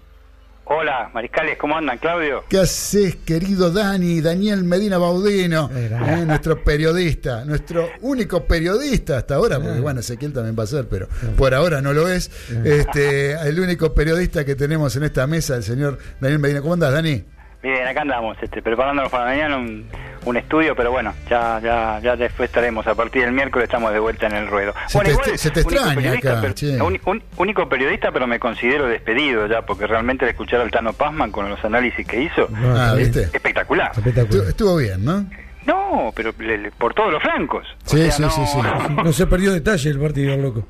Hola, 0.64 1.12
mariscales, 1.14 1.58
¿cómo 1.58 1.76
andan, 1.76 1.98
Claudio? 1.98 2.46
¿Qué 2.48 2.58
haces, 2.58 3.18
querido 3.18 3.70
Dani? 3.70 4.22
Daniel 4.22 4.64
Medina 4.64 4.98
Baudino, 4.98 5.70
eh, 5.76 6.24
nuestro 6.26 6.64
periodista, 6.64 7.44
nuestro 7.44 7.90
único 8.00 8.46
periodista 8.46 9.18
hasta 9.18 9.36
ahora, 9.36 9.60
porque 9.60 9.82
bueno, 9.82 10.00
Ezequiel 10.00 10.32
también 10.32 10.56
va 10.58 10.64
a 10.64 10.68
ser, 10.68 10.88
pero 10.88 11.10
por 11.36 11.54
ahora 11.54 11.82
no 11.82 11.92
lo 11.92 12.08
es. 12.08 12.32
Este, 12.64 13.34
el 13.34 13.60
único 13.60 13.94
periodista 13.94 14.46
que 14.46 14.56
tenemos 14.56 14.96
en 14.96 15.04
esta 15.04 15.28
mesa, 15.28 15.58
el 15.58 15.64
señor 15.64 15.98
Daniel 16.22 16.40
Medina. 16.40 16.62
¿Cómo 16.62 16.76
andás, 16.76 16.94
Dani? 16.94 17.26
Bien, 17.64 17.88
acá 17.88 18.02
andamos, 18.02 18.38
este, 18.42 18.62
preparándonos 18.62 19.10
para 19.10 19.24
mañana 19.26 19.56
un, 19.58 19.86
un 20.26 20.36
estudio, 20.38 20.76
pero 20.76 20.92
bueno, 20.92 21.14
ya, 21.30 21.62
ya, 21.64 21.98
ya 22.04 22.16
después 22.18 22.50
estaremos. 22.50 22.86
A 22.88 22.94
partir 22.94 23.24
del 23.24 23.32
miércoles 23.32 23.68
estamos 23.70 23.94
de 23.94 24.00
vuelta 24.00 24.28
en 24.28 24.34
el 24.34 24.48
ruedo. 24.48 24.74
Se 24.88 24.98
bueno, 24.98 25.18
te- 25.24 25.38
se 25.38 25.50
te 25.50 25.62
único 25.62 25.72
extraña 25.76 25.96
periodista, 25.96 26.32
acá, 26.32 26.42
pero- 26.42 26.54
che. 26.54 26.82
un- 26.82 27.00
un- 27.06 27.24
único 27.38 27.70
periodista, 27.70 28.12
pero 28.12 28.28
me 28.28 28.38
considero 28.38 28.88
despedido 28.88 29.48
ya, 29.48 29.62
porque 29.62 29.88
realmente 29.88 30.26
al 30.26 30.32
escuchar 30.32 30.60
al 30.60 30.72
Tano 30.72 30.92
Pazman 30.92 31.32
con 31.32 31.50
los 31.50 31.64
análisis 31.64 32.06
que 32.06 32.24
hizo, 32.24 32.50
Ah, 32.76 32.96
¿viste? 32.98 33.22
espectacular. 33.34 33.94
Estu- 33.94 34.46
Estuvo 34.48 34.76
bien, 34.76 35.06
¿no? 35.06 35.26
No, 35.66 36.12
pero 36.14 36.34
le- 36.40 36.58
le- 36.58 36.72
por 36.72 36.94
todos 36.94 37.14
los 37.14 37.24
flancos. 37.24 37.66
O 37.86 37.90
Sí, 37.90 37.98
sea, 37.98 38.12
sí, 38.12 38.22
no- 38.24 38.30
sí, 38.30 38.42
sí. 38.46 38.58
No 39.06 39.14
se 39.14 39.26
perdió 39.26 39.54
detalle 39.54 39.90
el 39.90 40.00
partido, 40.00 40.36
loco. 40.36 40.68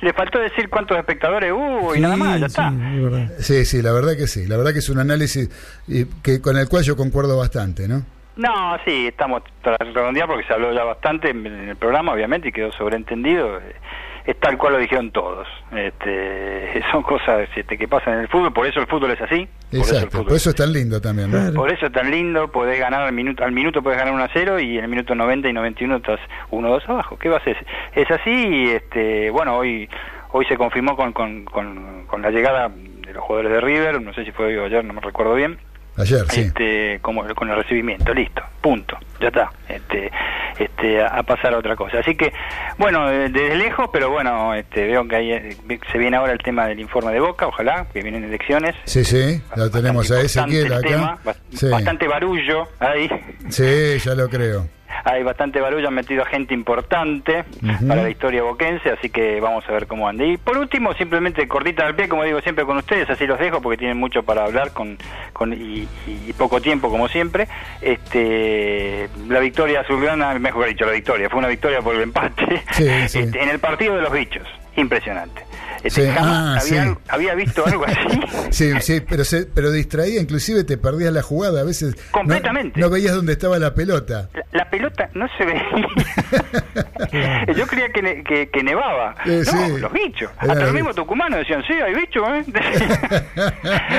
Le 0.00 0.12
faltó 0.12 0.38
decir 0.38 0.68
cuántos 0.68 0.96
espectadores 0.98 1.52
hubo 1.52 1.94
y 1.94 2.00
nada 2.00 2.16
más, 2.16 2.40
ya 2.40 2.46
está. 2.46 2.72
Sí, 3.38 3.64
sí, 3.64 3.82
la 3.82 3.92
verdad 3.92 4.16
que 4.16 4.26
sí. 4.26 4.46
La 4.46 4.56
verdad 4.56 4.72
que 4.72 4.80
es 4.80 4.88
un 4.88 4.98
análisis 4.98 5.48
eh, 5.88 6.06
que 6.22 6.40
con 6.40 6.56
el 6.56 6.68
cual 6.68 6.84
yo 6.84 6.96
concuerdo 6.96 7.36
bastante, 7.36 7.88
¿no? 7.88 8.02
No, 8.36 8.76
sí, 8.84 9.06
estamos 9.06 9.42
para 9.62 9.78
redondear 9.78 10.28
porque 10.28 10.46
se 10.46 10.52
habló 10.52 10.72
ya 10.72 10.84
bastante 10.84 11.30
en 11.30 11.46
el 11.46 11.76
programa, 11.76 12.12
obviamente, 12.12 12.48
y 12.48 12.52
quedó 12.52 12.70
sobreentendido. 12.72 13.58
Es 14.26 14.38
tal 14.40 14.58
cual 14.58 14.74
lo 14.74 14.78
dijeron 14.80 15.12
todos. 15.12 15.46
Este, 15.72 16.82
son 16.92 17.02
cosas 17.02 17.48
este, 17.54 17.78
que 17.78 17.86
pasan 17.86 18.14
en 18.14 18.20
el 18.20 18.28
fútbol, 18.28 18.52
por 18.52 18.66
eso 18.66 18.80
el 18.80 18.86
fútbol 18.86 19.12
es 19.12 19.20
así. 19.20 19.48
Por 19.70 19.80
eso 19.80 19.90
el 19.90 19.96
Exacto. 19.96 20.10
fútbol 20.10 20.26
Por 20.26 20.36
eso 20.36 20.50
es 20.50 20.56
tan 20.56 20.72
lindo 20.72 21.00
también, 21.00 21.30
¿no? 21.30 21.52
Por 21.54 21.72
eso 21.72 21.86
es 21.86 21.92
tan 21.92 22.10
lindo, 22.10 22.50
podés 22.50 22.80
ganar 22.80 23.02
al 23.02 23.12
minuto, 23.12 23.44
al 23.44 23.52
minuto 23.52 23.82
podés 23.82 23.98
ganar 23.98 24.14
1 24.14 24.24
a 24.24 24.30
0 24.32 24.60
y 24.60 24.78
en 24.78 24.84
el 24.84 24.90
minuto 24.90 25.14
90 25.14 25.48
y 25.48 25.52
91 25.52 25.96
estás 25.96 26.20
1 26.50 26.68
2 26.68 26.88
abajo. 26.88 27.18
¿Qué 27.18 27.28
va 27.28 27.36
a 27.36 27.40
hacer? 27.40 27.56
Es 27.94 28.10
así 28.10 28.30
y 28.30 28.70
este, 28.70 29.30
bueno, 29.30 29.56
hoy 29.56 29.88
hoy 30.32 30.44
se 30.46 30.56
confirmó 30.56 30.96
con, 30.96 31.12
con, 31.12 31.44
con, 31.44 32.04
con 32.06 32.22
la 32.22 32.30
llegada 32.30 32.68
de 32.68 33.12
los 33.12 33.22
jugadores 33.24 33.52
de 33.52 33.60
River, 33.60 34.02
no 34.02 34.12
sé 34.12 34.24
si 34.24 34.32
fue 34.32 34.46
hoy 34.46 34.56
o 34.56 34.64
ayer, 34.64 34.84
no 34.84 34.92
me 34.92 35.00
recuerdo 35.00 35.34
bien. 35.34 35.58
Ayer, 35.98 36.24
sí. 36.28 36.40
Este, 36.42 36.98
como 37.00 37.24
con 37.34 37.48
el 37.50 37.56
recibimiento, 37.56 38.12
listo, 38.12 38.42
punto, 38.60 38.98
ya 39.20 39.28
está. 39.28 39.50
Este, 39.68 40.10
este, 40.58 41.02
a, 41.02 41.08
a 41.08 41.22
pasar 41.22 41.54
a 41.54 41.58
otra 41.58 41.74
cosa. 41.76 41.98
Así 41.98 42.14
que, 42.14 42.32
bueno, 42.78 43.10
eh, 43.10 43.28
desde 43.30 43.56
lejos, 43.56 43.88
pero 43.92 44.10
bueno, 44.10 44.54
este, 44.54 44.86
veo 44.86 45.06
que 45.08 45.16
ahí 45.16 45.32
eh, 45.32 45.56
se 45.90 45.98
viene 45.98 46.16
ahora 46.16 46.32
el 46.32 46.38
tema 46.38 46.66
del 46.66 46.80
informe 46.80 47.12
de 47.12 47.20
Boca, 47.20 47.46
ojalá, 47.46 47.86
que 47.92 48.02
vienen 48.02 48.24
elecciones. 48.24 48.74
Sí, 48.84 49.04
sí, 49.04 49.40
lo 49.56 49.70
tenemos 49.70 50.10
a 50.10 50.20
Ezequiel 50.20 50.72
tema, 50.82 51.18
Sí. 51.54 51.68
Bastante 51.68 52.06
barullo 52.08 52.68
ahí. 52.78 53.08
Sí, 53.48 53.98
ya 54.04 54.14
lo 54.14 54.28
creo. 54.28 54.68
Hay 55.08 55.22
bastante 55.22 55.60
barullo, 55.60 55.86
han 55.86 55.94
metido 55.94 56.22
a 56.22 56.26
gente 56.26 56.52
importante 56.52 57.44
para 57.86 58.02
la 58.02 58.10
historia 58.10 58.42
boquense, 58.42 58.90
así 58.90 59.08
que 59.08 59.38
vamos 59.40 59.64
a 59.68 59.72
ver 59.72 59.86
cómo 59.86 60.08
anda. 60.08 60.24
Y 60.24 60.36
por 60.36 60.58
último, 60.58 60.92
simplemente 60.94 61.46
cortita 61.46 61.86
al 61.86 61.94
pie, 61.94 62.08
como 62.08 62.24
digo 62.24 62.40
siempre 62.40 62.64
con 62.64 62.76
ustedes, 62.76 63.08
así 63.08 63.24
los 63.24 63.38
dejo 63.38 63.62
porque 63.62 63.78
tienen 63.78 63.98
mucho 63.98 64.24
para 64.24 64.44
hablar 64.44 64.72
con, 64.72 64.98
con 65.32 65.52
y, 65.52 65.86
y 66.06 66.32
poco 66.32 66.60
tiempo 66.60 66.90
como 66.90 67.06
siempre. 67.06 67.46
Este, 67.80 69.08
la 69.28 69.38
victoria 69.38 69.82
azulgrana, 69.82 70.36
mejor 70.40 70.66
dicho, 70.66 70.84
la 70.84 70.92
victoria, 70.92 71.30
fue 71.30 71.38
una 71.38 71.48
victoria 71.48 71.80
por 71.80 71.94
el 71.94 72.02
empate 72.02 72.62
Sí, 72.72 72.88
sí. 73.08 73.18
Este, 73.26 73.42
en 73.42 73.48
el 73.48 73.60
partido 73.60 73.94
de 73.94 74.02
los 74.02 74.12
bichos, 74.12 74.46
impresionante. 74.76 75.42
Este, 75.86 76.06
Sí, 76.06 76.10
jamás 76.12 76.32
ah, 76.32 76.50
había, 76.60 76.62
sí. 76.62 76.76
algo- 76.88 77.00
había 77.08 77.34
visto 77.34 77.66
algo 77.66 77.84
así. 77.86 78.20
Sí, 78.50 78.72
sí, 78.80 79.00
pero, 79.00 79.24
se, 79.24 79.44
pero 79.46 79.70
distraía, 79.70 80.20
inclusive 80.20 80.64
te 80.64 80.78
perdías 80.78 81.12
la 81.12 81.22
jugada. 81.22 81.60
A 81.60 81.64
veces 81.64 81.94
no- 81.96 82.02
Completamente. 82.12 82.80
No, 82.80 82.88
veías 82.90 83.14
dónde 83.14 83.32
estaba 83.32 83.58
la 83.58 83.74
pelota. 83.74 84.28
La, 84.34 84.44
la 84.52 84.70
pelota 84.70 85.08
no 85.14 85.26
se 85.36 85.44
veía. 85.44 85.62
Yo 87.56 87.66
creía 87.66 87.88
que, 87.90 88.02
ne- 88.02 88.22
que, 88.24 88.48
que 88.48 88.62
nevaba. 88.62 89.14
Eh, 89.26 89.42
no, 89.46 89.52
sí. 89.66 89.78
los 89.80 89.92
bichos. 89.92 90.30
Era 90.42 90.52
Hasta 90.52 90.54
los 90.54 90.64
los 90.64 90.72
mismos 90.74 90.94
tucumanos 90.96 91.38
decían, 91.40 91.62
sí, 91.66 91.72
hay 91.74 91.94
bichos. 91.94 92.26
¿eh?". 92.28 92.44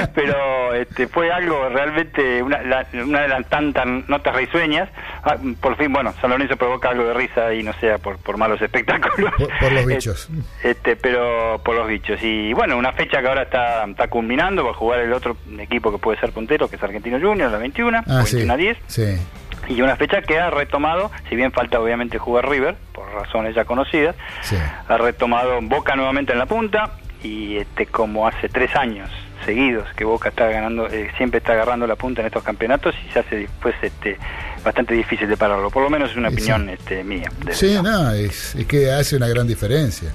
Pero 0.16 0.74
este, 0.74 1.08
fue 1.08 1.32
algo 1.32 1.70
realmente, 1.70 2.42
una, 2.42 2.62
la- 2.64 2.86
una 3.04 3.22
de 3.22 3.28
las 3.28 3.48
tantas 3.50 3.86
notas 4.08 4.36
risueñas. 4.36 4.90
Ah, 5.24 5.36
por 5.62 5.78
fin, 5.78 5.92
bueno, 5.92 6.14
San 6.22 6.30
Lorenzo 6.30 6.56
provoca 6.58 6.90
algo 6.90 7.06
de 7.06 7.14
risa 7.14 7.54
y 7.54 7.64
no 7.64 7.74
sea 7.80 7.98
por, 7.98 8.18
por 8.18 8.38
malos 8.38 8.62
espectáculos. 8.62 9.32
Por, 9.38 9.50
por 9.60 9.72
los 9.72 9.86
bichos. 9.86 10.30
Este, 10.64 10.96
pero 10.96 11.62
por 11.64 11.76
los 11.78 11.88
bichos. 11.88 12.20
Y 12.22 12.54
bueno, 12.54 12.78
una 12.78 12.92
fecha 12.94 13.22
que 13.22 13.28
ahora 13.28 13.44
está, 13.44 13.86
está 13.86 14.08
culminando, 14.08 14.64
va 14.66 14.72
a 14.72 14.74
jugar 14.74 15.00
el 15.00 15.14
otro 15.14 15.38
equipo 15.60 15.92
que 15.92 15.98
puede 15.98 16.20
ser 16.20 16.32
puntero, 16.32 16.68
que 16.70 16.76
es 16.76 16.84
Argentino 16.84 17.20
Junior, 17.20 17.52
la 17.52 17.58
21, 17.58 18.00
Ah, 18.08 18.24
sí. 18.26 18.36
21 18.38 18.54
a 18.54 18.58
10. 18.58 18.78
Sí. 18.88 19.18
Y 19.70 19.82
una 19.82 19.96
fecha 19.98 20.22
que 20.22 20.40
ha 20.40 20.50
retomado, 20.50 21.12
si 21.30 21.36
bien 21.36 21.52
falta 21.52 21.80
obviamente 21.80 22.18
jugar 22.18 22.48
River, 22.50 22.76
por 22.94 23.10
razones 23.14 23.54
ya 23.56 23.66
conocidas, 23.66 24.16
Sí. 24.42 24.56
ha 24.88 24.98
retomado 24.98 25.60
Boca 25.62 25.96
nuevamente 25.96 26.32
en 26.34 26.40
la 26.40 26.46
punta 26.46 26.92
y 27.24 27.58
este 27.58 27.86
como 27.88 28.28
hace 28.28 28.48
tres 28.48 28.76
años 28.76 29.10
seguidos 29.46 29.88
que 29.96 30.04
Boca 30.06 30.30
está 30.30 30.48
ganando, 30.48 30.88
eh, 30.88 31.10
siempre 31.18 31.40
está 31.40 31.54
agarrando 31.54 31.86
la 31.88 31.96
punta 31.96 32.22
en 32.22 32.28
estos 32.28 32.44
campeonatos 32.44 32.96
y 33.08 33.12
se 33.12 33.20
hace 33.20 33.36
después 33.38 33.76
este, 33.82 34.18
bastante 34.64 34.94
difícil 34.94 35.28
de 35.30 35.38
pararlo. 35.38 35.70
Por 35.70 35.84
lo 35.84 35.90
menos 35.90 36.12
es 36.12 36.18
una 36.18 36.30
Sí, 36.30 36.36
opinión 36.36 36.70
este, 36.70 37.04
mía. 37.04 37.30
Sí, 37.52 37.78
no, 37.82 38.12
es, 38.12 38.56
es 38.56 38.66
que 38.66 38.92
hace 38.92 39.16
una 39.16 39.28
gran 39.28 39.48
diferencia. 39.48 40.10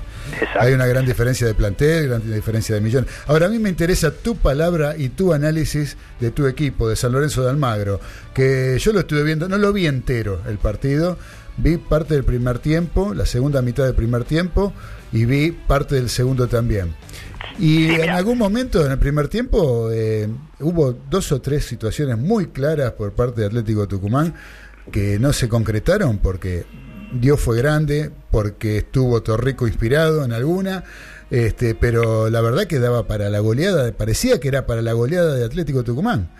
Hay 0.58 0.72
una 0.72 0.86
gran 0.86 1.04
diferencia 1.04 1.46
de 1.46 1.54
plantel, 1.54 2.08
gran 2.08 2.32
diferencia 2.32 2.74
de 2.74 2.80
millón. 2.80 3.06
Ahora, 3.26 3.46
a 3.46 3.48
mí 3.48 3.58
me 3.58 3.68
interesa 3.68 4.10
tu 4.10 4.36
palabra 4.36 4.96
y 4.96 5.10
tu 5.10 5.32
análisis 5.32 5.96
de 6.20 6.30
tu 6.30 6.46
equipo, 6.46 6.88
de 6.88 6.96
San 6.96 7.12
Lorenzo 7.12 7.42
de 7.42 7.50
Almagro, 7.50 8.00
que 8.34 8.78
yo 8.78 8.92
lo 8.92 9.00
estuve 9.00 9.24
viendo, 9.24 9.48
no 9.48 9.58
lo 9.58 9.72
vi 9.72 9.86
entero 9.86 10.40
el 10.48 10.58
partido, 10.58 11.18
vi 11.56 11.76
parte 11.76 12.14
del 12.14 12.24
primer 12.24 12.58
tiempo, 12.58 13.14
la 13.14 13.26
segunda 13.26 13.62
mitad 13.62 13.84
del 13.84 13.94
primer 13.94 14.24
tiempo, 14.24 14.72
y 15.12 15.24
vi 15.24 15.52
parte 15.52 15.96
del 15.96 16.08
segundo 16.08 16.48
también. 16.48 16.94
Y 17.58 17.90
en 17.90 18.10
algún 18.10 18.38
momento 18.38 18.84
en 18.84 18.92
el 18.92 18.98
primer 18.98 19.28
tiempo 19.28 19.90
eh, 19.92 20.28
hubo 20.60 20.92
dos 21.10 21.32
o 21.32 21.40
tres 21.40 21.64
situaciones 21.64 22.16
muy 22.16 22.46
claras 22.46 22.92
por 22.92 23.12
parte 23.12 23.42
de 23.42 23.48
Atlético 23.48 23.86
Tucumán 23.86 24.34
que 24.90 25.18
no 25.18 25.32
se 25.32 25.48
concretaron 25.48 26.18
porque 26.18 26.64
Dios 27.12 27.40
fue 27.40 27.58
grande, 27.58 28.10
porque 28.30 28.78
estuvo 28.78 29.22
Torrico 29.22 29.66
inspirado 29.66 30.24
en 30.24 30.32
alguna, 30.32 30.84
este, 31.30 31.74
pero 31.74 32.30
la 32.30 32.40
verdad 32.40 32.66
que 32.66 32.78
daba 32.78 33.06
para 33.06 33.30
la 33.30 33.40
goleada, 33.40 33.92
parecía 33.92 34.40
que 34.40 34.48
era 34.48 34.66
para 34.66 34.82
la 34.82 34.92
goleada 34.92 35.34
de 35.34 35.44
Atlético 35.44 35.82
Tucumán. 35.82 36.30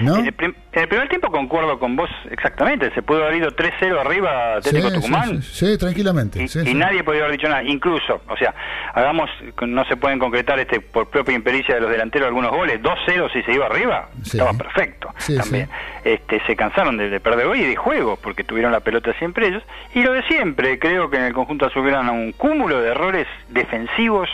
¿No? 0.00 0.16
En, 0.16 0.26
el 0.26 0.34
en 0.38 0.54
el 0.82 0.88
primer 0.88 1.08
tiempo 1.08 1.30
concuerdo 1.30 1.78
con 1.78 1.96
vos 1.96 2.08
exactamente, 2.30 2.92
se 2.94 3.02
pudo 3.02 3.24
haber 3.24 3.36
ido 3.36 3.50
3-0 3.50 3.98
arriba 4.00 4.56
Atlético 4.56 4.88
Sí, 4.88 4.94
Tucumán. 4.94 5.42
sí, 5.42 5.78
tranquilamente. 5.78 6.46
y 6.64 6.74
nadie 6.74 7.02
podía 7.02 7.22
haber 7.22 7.32
dicho 7.36 7.48
nada, 7.48 7.62
incluso, 7.64 8.20
o 8.28 8.36
sea, 8.36 8.54
hagamos, 8.94 9.28
no 9.66 9.84
se 9.86 9.96
pueden 9.96 10.18
concretar 10.18 10.58
este 10.60 10.80
por 10.80 11.08
propia 11.10 11.34
impericia 11.34 11.74
de 11.74 11.80
los 11.80 11.90
delanteros 11.90 12.28
algunos 12.28 12.50
goles, 12.52 12.80
2-0 12.82 13.32
si 13.32 13.42
se 13.42 13.52
iba 13.52 13.66
arriba, 13.66 14.08
estaba 14.22 14.52
perfecto 14.52 15.12
también. 15.36 15.68
Este, 16.04 16.40
se 16.46 16.54
cansaron 16.56 16.96
de, 16.96 17.10
de 17.10 17.20
perder 17.20 17.46
hoy 17.46 17.60
y 17.62 17.66
de 17.66 17.76
juego, 17.76 18.16
porque 18.22 18.44
tuvieron 18.44 18.70
la 18.72 18.80
pelota 18.80 19.12
siempre 19.18 19.48
ellos, 19.48 19.62
y 19.94 20.02
lo 20.02 20.12
de 20.12 20.22
siempre, 20.24 20.78
creo 20.78 21.10
que 21.10 21.16
en 21.16 21.24
el 21.24 21.32
conjunto 21.32 21.66
azulgrana 21.66 22.12
un 22.12 22.32
cúmulo 22.32 22.80
de 22.80 22.90
errores 22.90 23.26
defensivos 23.48 24.28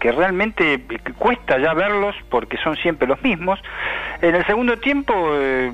que 0.00 0.10
realmente 0.12 0.80
cuesta 1.18 1.58
ya 1.58 1.74
verlos 1.74 2.16
porque 2.30 2.56
son 2.56 2.74
siempre 2.76 3.06
los 3.06 3.22
mismos. 3.22 3.60
En 4.22 4.34
el 4.34 4.44
segundo 4.46 4.78
tiempo 4.78 5.14
eh, 5.34 5.70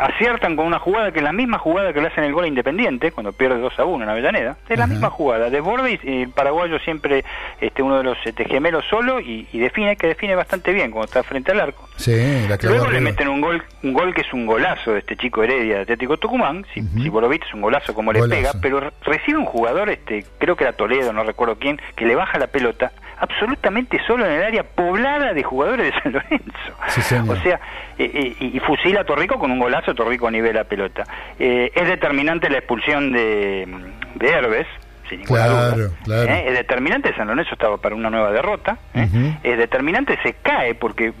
aciertan 0.00 0.56
con 0.56 0.66
una 0.66 0.78
jugada 0.78 1.12
que 1.12 1.18
es 1.18 1.24
la 1.24 1.32
misma 1.32 1.58
jugada 1.58 1.92
que 1.92 2.00
le 2.00 2.08
hacen 2.08 2.24
el 2.24 2.32
gol 2.32 2.44
a 2.44 2.48
Independiente 2.48 3.12
cuando 3.12 3.32
pierde 3.32 3.58
2 3.58 3.78
a 3.78 3.84
1 3.84 4.04
en 4.04 4.10
Avellaneda. 4.10 4.56
Es 4.68 4.78
la 4.78 4.86
misma 4.86 5.10
jugada. 5.10 5.50
Desborde 5.50 5.98
y 6.02 6.22
el 6.22 6.28
paraguayo 6.30 6.78
siempre 6.80 7.24
este 7.60 7.82
uno 7.82 7.98
de 7.98 8.04
los 8.04 8.18
este, 8.24 8.44
gemelos 8.46 8.84
solo 8.88 9.20
y, 9.20 9.46
y 9.52 9.58
define, 9.58 9.96
que 9.96 10.06
define 10.08 10.34
bastante 10.34 10.72
bien 10.72 10.90
cuando 10.90 11.06
está 11.06 11.22
frente 11.22 11.52
al 11.52 11.60
arco. 11.60 11.88
Sí, 11.96 12.46
la 12.48 12.56
Luego 12.62 12.86
le 12.90 13.00
meten 13.00 13.28
un 13.28 13.40
gol, 13.40 13.62
un 13.82 13.92
gol 13.92 14.14
que 14.14 14.22
es 14.22 14.32
un 14.32 14.46
golazo 14.46 14.92
de 14.92 15.00
este 15.00 15.16
chico 15.16 15.42
Heredia 15.42 15.76
de 15.76 15.82
Atlético 15.82 16.16
Tucumán. 16.16 16.64
Si, 16.74 16.80
si 16.82 17.08
vos 17.08 17.22
lo 17.22 17.28
viste, 17.28 17.46
es 17.46 17.54
un 17.54 17.60
golazo 17.60 17.94
como 17.94 18.12
le 18.12 18.20
pega, 18.28 18.52
pero 18.62 18.80
re- 18.80 18.90
recibe 19.02 19.38
un 19.38 19.44
jugador, 19.46 19.90
este, 19.90 20.24
creo 20.38 20.56
que 20.56 20.64
era 20.64 20.72
Toledo, 20.72 21.12
no 21.12 21.22
recuerdo 21.24 21.56
quién, 21.58 21.80
que 21.96 22.06
le 22.06 22.14
baja 22.14 22.38
la 22.38 22.46
pelota 22.48 22.92
absolutamente 23.24 23.98
solo 24.06 24.24
en 24.26 24.32
el 24.32 24.42
área 24.44 24.62
poblada 24.62 25.32
de 25.34 25.42
jugadores 25.42 25.92
de 25.92 26.00
San 26.00 26.12
Lorenzo. 26.12 26.74
Sí, 26.88 27.02
señor. 27.02 27.36
O 27.36 27.40
sea, 27.42 27.60
eh, 27.98 28.10
eh, 28.14 28.36
y, 28.40 28.56
y 28.56 28.60
fusila 28.60 29.00
a 29.00 29.04
Torrico 29.04 29.38
con 29.38 29.50
un 29.50 29.58
golazo, 29.58 29.94
Torrico 29.94 30.30
nivela 30.30 30.60
la 30.60 30.64
pelota. 30.64 31.04
Eh, 31.38 31.70
es 31.74 31.86
determinante 31.88 32.48
la 32.50 32.58
expulsión 32.58 33.12
de, 33.12 33.66
de 34.14 34.28
Herbes, 34.28 34.66
sin 35.08 35.20
ninguna 35.20 35.44
Claro, 35.44 35.76
duda. 35.76 35.90
claro. 36.04 36.30
¿eh? 36.32 36.44
Es 36.48 36.52
determinante, 36.54 37.14
San 37.16 37.26
Lorenzo 37.28 37.52
estaba 37.52 37.76
para 37.78 37.94
una 37.94 38.10
nueva 38.10 38.30
derrota. 38.30 38.78
¿eh? 38.94 39.36
Es 39.42 39.58
determinante, 39.58 40.18
se 40.22 40.34
cae, 40.34 40.74
porque 40.74 41.12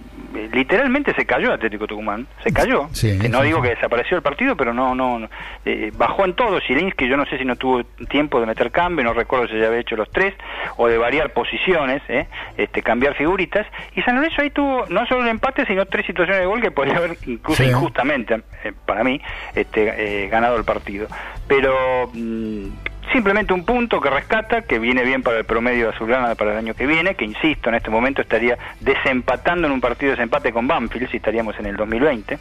literalmente 0.52 1.14
se 1.14 1.24
cayó 1.24 1.52
Atlético 1.52 1.86
Tucumán, 1.86 2.26
se 2.42 2.52
cayó. 2.52 2.88
Sí, 2.92 3.18
Que 3.18 3.28
no 3.28 3.40
sí, 3.40 3.46
digo 3.46 3.58
sí. 3.58 3.62
que 3.64 3.74
desapareció 3.74 4.16
el 4.16 4.22
partido, 4.22 4.56
pero 4.56 4.74
no, 4.74 4.94
no, 4.94 5.18
no. 5.18 5.28
Eh, 5.64 5.92
bajó 5.96 6.24
en 6.24 6.34
todo. 6.34 6.60
Zielinski, 6.60 7.08
yo 7.08 7.16
no 7.16 7.26
sé 7.26 7.38
si 7.38 7.44
no 7.44 7.56
tuvo 7.56 7.84
tiempo 8.08 8.40
de 8.40 8.46
meter 8.46 8.70
cambio, 8.70 9.04
no 9.04 9.12
recuerdo 9.12 9.48
si 9.48 9.58
ya 9.58 9.66
había 9.66 9.80
hecho 9.80 9.96
los 9.96 10.10
tres, 10.10 10.34
o 10.76 10.88
de 10.88 10.98
variar 10.98 11.32
posiciones, 11.32 12.02
¿eh? 12.08 12.26
este, 12.56 12.82
cambiar 12.82 13.14
figuritas. 13.14 13.66
Y 13.94 14.02
San 14.02 14.16
Lorenzo 14.16 14.42
ahí 14.42 14.50
tuvo 14.50 14.86
no 14.88 15.06
solo 15.06 15.22
el 15.22 15.28
empate, 15.28 15.66
sino 15.66 15.86
tres 15.86 16.06
situaciones 16.06 16.40
de 16.40 16.46
gol 16.46 16.60
que 16.60 16.70
podría 16.70 16.96
haber, 16.96 17.16
incluso 17.26 17.62
injustamente, 17.62 18.42
eh, 18.64 18.72
para 18.84 19.04
mí, 19.04 19.20
este, 19.54 20.24
eh, 20.24 20.28
ganado 20.28 20.56
el 20.56 20.64
partido. 20.64 21.06
Pero. 21.46 22.10
mm, 22.12 22.68
Simplemente 23.12 23.52
un 23.52 23.64
punto 23.64 24.00
que 24.00 24.10
rescata, 24.10 24.62
que 24.62 24.78
viene 24.78 25.04
bien 25.04 25.22
para 25.22 25.38
el 25.38 25.44
promedio 25.44 25.88
de 25.88 25.94
azulgrana 25.94 26.34
para 26.34 26.52
el 26.52 26.58
año 26.58 26.74
que 26.74 26.86
viene, 26.86 27.14
que 27.14 27.24
insisto, 27.24 27.68
en 27.68 27.76
este 27.76 27.90
momento 27.90 28.22
estaría 28.22 28.58
desempatando 28.80 29.66
en 29.66 29.72
un 29.72 29.80
partido 29.80 30.10
de 30.10 30.16
desempate 30.16 30.52
con 30.52 30.66
Banfield, 30.66 31.10
si 31.10 31.18
estaríamos 31.18 31.58
en 31.60 31.66
el 31.66 31.76
2020, 31.76 32.38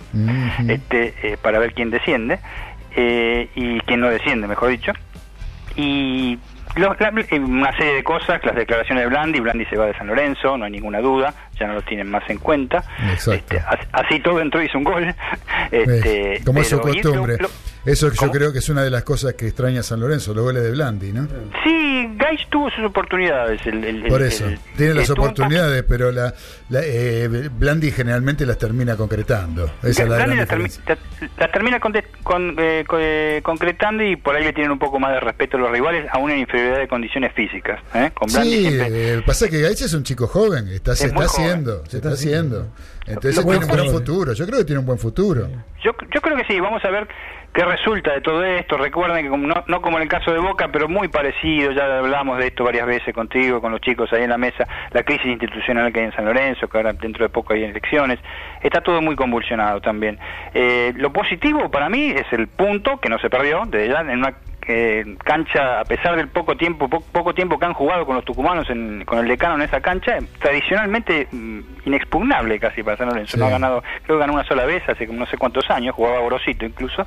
este, 0.69 1.14
eh, 1.23 1.38
para 1.41 1.60
ver 1.60 1.73
quién 1.73 1.90
desciende, 1.91 2.40
eh, 2.95 3.49
y 3.56 3.80
quién 3.81 3.99
no 3.99 4.10
desciende, 4.10 4.48
mejor 4.48 4.69
dicho. 4.69 4.94
Y 5.76 6.40
lo- 6.76 6.95
la- 6.99 7.14
eh, 7.30 7.40
una 7.40 7.76
serie 7.77 7.94
de 7.95 8.03
cosas, 8.03 8.44
las 8.44 8.56
declaraciones 8.56 9.03
de 9.03 9.10
Blandi, 9.10 9.40
Blandi 9.40 9.65
se 9.65 9.77
va 9.77 9.85
de 9.88 9.94
San 9.95 10.07
Lorenzo, 10.07 10.57
no 10.57 10.65
hay 10.65 10.72
ninguna 10.72 10.99
duda, 11.02 11.34
ya 11.59 11.67
no 11.67 11.73
lo 11.75 11.81
tienen 11.84 12.09
más 12.09 12.27
en 12.30 12.38
cuenta. 12.39 12.84
Este, 13.13 13.57
as- 13.59 13.88
así 13.91 14.19
todo 14.19 14.39
entró 14.41 14.61
y 14.61 14.65
hizo 14.65 14.77
un 14.77 14.84
gol. 14.84 15.13
Este, 15.71 16.35
Eh, 16.35 16.41
como 16.45 16.61
es 16.61 16.67
su 16.67 16.75
lo- 16.75 16.81
costumbre. 16.84 17.38
lo- 17.39 17.49
Eso 17.85 18.11
yo 18.11 18.31
creo 18.31 18.53
que 18.53 18.59
es 18.59 18.69
una 18.69 18.84
de 18.84 18.89
las 18.89 19.03
cosas 19.03 19.34
que 19.34 19.45
extraña 19.47 19.81
San 19.84 19.99
Lorenzo, 19.99 20.34
los 20.34 20.43
goles 20.45 20.63
de 20.63 20.71
Blandi, 20.71 21.11
¿no? 21.11 21.27
Sí, 21.63 22.09
Gais 22.15 22.41
tuvo 22.49 22.69
sus 22.69 22.84
oportunidades. 22.85 23.65
El, 23.65 23.84
el- 23.84 24.03
Por 24.03 24.21
eso, 24.21 24.45
el- 24.45 24.59
tiene 24.77 24.93
las 24.93 25.09
oportunidades, 25.09 25.84
pero 25.84 26.11
la, 26.11 26.34
la, 26.69 26.80
eh, 26.84 27.27
Blandi 27.51 27.91
generalmente 27.91 28.45
las 28.45 28.57
termina 28.57 28.95
concretando. 28.95 29.65
Esa 29.81 30.03
es 30.03 30.09
la 30.09 30.15
Blandi 30.17 30.35
gran 30.35 30.38
la, 30.38 30.43
termi- 30.45 30.63
diferencia. 30.63 30.84
la- 31.19 31.27
la 31.45 31.51
termina 31.51 31.80
con- 31.80 32.55
eh, 32.57 32.84
co- 32.88 32.97
eh, 32.99 33.41
concretando 33.43 34.03
y 34.03 34.15
por 34.15 34.35
ahí 34.35 34.43
le 34.43 34.53
tienen 34.53 34.71
un 34.71 34.80
poco 34.80 34.99
más 34.99 35.11
de 35.13 35.19
respeto 35.19 35.57
a 35.57 35.59
los 35.61 35.71
rivales, 35.71 36.05
aún 36.11 36.31
en 36.31 36.39
inferioridad 36.39 36.77
de 36.80 36.88
condiciones 36.88 37.34
físicas. 37.34 37.80
¿eh? 37.95 38.11
Con 38.13 38.31
Blandi 38.31 38.49
Sí, 38.51 38.61
siempre- 38.69 39.13
el 39.13 39.23
pasa 39.23 39.49
que 39.49 39.61
Gaich 39.61 39.81
es 39.81 39.93
un 39.93 40.03
chico 40.03 40.27
joven, 40.27 40.67
está, 40.69 40.93
Es 40.93 41.01
está. 41.03 41.15
Haciendo, 41.44 41.86
se 41.86 41.98
está 41.98 42.10
haciendo. 42.10 42.68
Entonces 43.06 43.44
tiene 43.45 43.60
un 43.65 43.68
buen 43.68 43.90
futuro, 43.90 44.34
yo 44.34 44.45
creo 44.45 44.60
que 44.60 44.65
tiene 44.65 44.80
un 44.80 44.86
buen 44.86 44.99
futuro. 44.99 45.48
Yo, 45.84 45.91
yo 46.14 46.22
creo 46.22 46.38
que 46.38 46.45
sí, 46.45 46.60
vamos 46.60 46.84
a 46.86 46.90
ver 46.90 47.07
qué 47.53 47.65
resulta 47.65 48.14
de 48.14 48.22
todo 48.22 48.44
esto. 48.44 48.78
Recuerden 48.78 49.24
que 49.24 49.30
como- 49.30 49.45
no, 49.45 49.64
no 49.68 49.82
como 49.82 49.98
en 49.98 50.03
el 50.03 50.10
caso 50.10 50.32
de 50.32 50.40
Boca, 50.40 50.70
pero 50.72 50.88
muy 50.88 51.10
parecido, 51.10 51.72
ya 51.74 51.99
hablamos 51.99 52.38
de 52.40 52.48
esto 52.48 52.64
varias 52.64 52.88
veces 52.88 53.14
contigo, 53.14 53.60
con 53.61 53.72
los 53.74 53.82
chicos 53.82 54.11
ahí 54.14 54.24
en 54.24 54.30
la 54.30 54.38
mesa, 54.38 54.65
la 54.91 55.03
crisis 55.03 55.26
institucional 55.28 55.91
que 55.91 55.99
hay 55.99 56.06
en 56.06 56.14
San 56.14 56.26
Lorenzo, 56.26 56.68
que 56.70 56.78
ahora 56.78 56.94
dentro 56.94 57.24
de 57.26 57.30
poco 57.30 57.53
hay 57.53 57.64
elecciones, 57.65 58.20
está 58.64 58.82
todo 58.82 59.02
muy 59.02 59.15
convulsionado 59.15 59.82
también. 59.82 60.18
Eh, 60.53 60.94
lo 60.95 61.11
positivo 61.11 61.70
para 61.70 61.90
mí 61.90 62.11
es 62.11 62.26
el 62.32 62.48
punto 62.48 62.99
que 63.02 63.10
no 63.10 63.20
se 63.20 63.30
perdió, 63.30 63.64
desde 63.68 63.90
ya 63.90 63.99
en 64.02 64.20
una 64.20 64.34
eh, 64.68 65.03
cancha, 65.23 65.80
a 65.80 65.85
pesar 65.85 66.15
del 66.15 66.27
poco 66.27 66.56
tiempo, 66.57 66.88
po- 66.90 67.02
poco 67.11 67.34
tiempo 67.34 67.57
que 67.60 67.65
han 67.65 67.73
jugado 67.73 68.06
con 68.06 68.15
los 68.15 68.26
tucumanos, 68.26 68.69
en- 68.69 69.03
con 69.06 69.19
el 69.19 69.27
decano 69.27 69.56
en 69.56 69.61
esa 69.64 69.81
cancha, 69.81 70.18
tradicionalmente 70.40 71.27
mm, 71.31 71.60
inexpugnable 71.85 72.60
casi 72.60 72.84
para 72.84 72.98
San 72.98 73.07
Lorenzo. 73.10 73.34
Sí. 73.34 73.40
No 73.40 73.48
ha 73.48 73.49
ganado, 73.49 73.84
creo 74.03 74.18
que 74.18 74.22
ganó 74.22 74.34
una 74.34 74.44
sola 74.45 74.65
vez 74.65 74.84
hace 74.88 75.06
como 75.07 75.19
no 75.19 75.26
sé 75.26 75.38
cuántos 75.38 75.69
años, 75.69 75.95
jugaba 75.95 76.19
Borosito 76.19 76.65
incluso. 76.65 77.06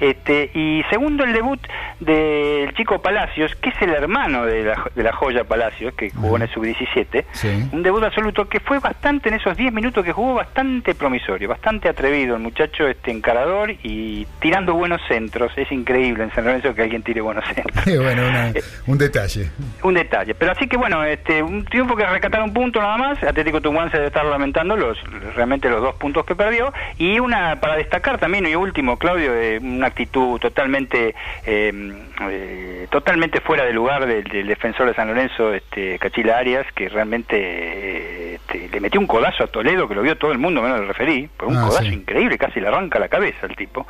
este 0.00 0.50
Y 0.54 0.82
segundo, 0.90 1.24
el 1.24 1.32
debut 1.32 1.60
del 2.00 2.72
chico 2.74 3.00
Palacios, 3.00 3.54
que 3.56 3.70
es 3.70 3.82
el 3.82 3.90
hermano 3.90 4.44
de 4.46 4.64
la, 4.64 4.84
de 4.94 5.02
la 5.02 5.12
joya 5.12 5.44
Palacios, 5.44 5.94
que 5.94 6.10
jugó 6.10 6.36
en 6.36 6.42
el 6.42 6.48
sub-17. 6.50 7.24
Sí. 7.32 7.68
Un 7.72 7.82
debut 7.82 8.02
absoluto 8.02 8.48
que 8.48 8.60
fue 8.60 8.78
bastante, 8.78 9.28
en 9.28 9.34
esos 9.36 9.56
10 9.56 9.72
minutos 9.72 10.04
que 10.04 10.12
jugó, 10.12 10.34
bastante 10.34 10.94
promisorio, 10.94 11.48
bastante 11.48 11.88
atrevido 11.88 12.36
el 12.36 12.42
muchacho 12.42 12.86
este 12.86 13.10
encarador 13.10 13.70
y 13.82 14.26
tirando 14.40 14.74
buenos 14.74 15.00
centros. 15.08 15.52
Es 15.56 15.70
increíble 15.72 16.24
en 16.24 16.32
San 16.32 16.44
Lorenzo 16.44 16.74
que 16.74 16.82
alguien 16.86 17.02
tire 17.02 17.20
buenos 17.20 17.44
centros. 17.46 17.84
bueno, 18.02 18.22
una- 18.28 18.52
un 18.86 18.98
detalle. 18.98 19.50
Un 19.82 19.94
detalle. 19.94 20.34
Pero 20.34 20.52
así 20.52 20.66
que 20.66 20.76
bueno, 20.76 21.04
este, 21.04 21.42
un 21.42 21.64
triunfo 21.64 21.94
que 21.96 22.06
rescatar 22.06 22.42
un 22.42 22.52
punto 22.52 22.80
nada 22.80 22.96
más. 22.96 23.22
Atlético 23.22 23.60
Tucumán 23.60 23.90
se 23.90 23.96
debe 23.98 24.08
estar 24.08 24.24
lamentando 24.24 24.76
los 24.76 24.98
realmente 25.34 25.68
los 25.68 25.82
dos 25.82 25.94
puntos 25.96 26.24
que 26.24 26.34
perdió. 26.34 26.72
Y 26.98 27.18
una 27.20 27.60
para 27.60 27.76
destacar 27.76 28.18
también, 28.18 28.46
y 28.46 28.54
último, 28.56 28.96
Claudio, 28.98 29.32
eh, 29.34 29.58
una 29.62 29.88
actitud 29.88 30.38
totalmente 30.40 31.14
eh, 31.44 31.92
eh, 32.30 32.86
totalmente 32.90 33.40
fuera 33.40 33.64
de 33.64 33.72
lugar 33.72 34.06
del, 34.06 34.24
del 34.24 34.46
defensor 34.46 34.86
de 34.88 34.94
San 34.94 35.08
Lorenzo, 35.08 35.52
este, 35.54 35.98
Cachila 35.98 36.38
Arias, 36.38 36.66
que 36.74 36.88
realmente 36.88 37.36
eh, 37.38 38.34
este, 38.36 38.68
le 38.68 38.80
metió 38.80 39.00
un 39.00 39.06
codazo 39.06 39.44
a 39.44 39.46
Toledo, 39.48 39.88
que 39.88 39.94
lo 39.94 40.02
vio 40.02 40.16
todo 40.16 40.32
el 40.32 40.38
mundo, 40.38 40.62
menos 40.62 40.80
el 40.80 40.88
referí. 40.88 41.28
Por 41.36 41.48
un 41.48 41.56
Ah, 41.56 41.62
codazo 41.68 41.82
sí. 41.84 41.94
increíble, 41.94 42.38
casi 42.38 42.60
le 42.60 42.68
arranca 42.68 42.98
la 42.98 43.08
cabeza 43.08 43.38
al 43.46 43.56
tipo 43.56 43.86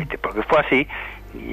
este, 0.00 0.18
porque 0.18 0.42
fue 0.42 0.58
así, 0.60 0.86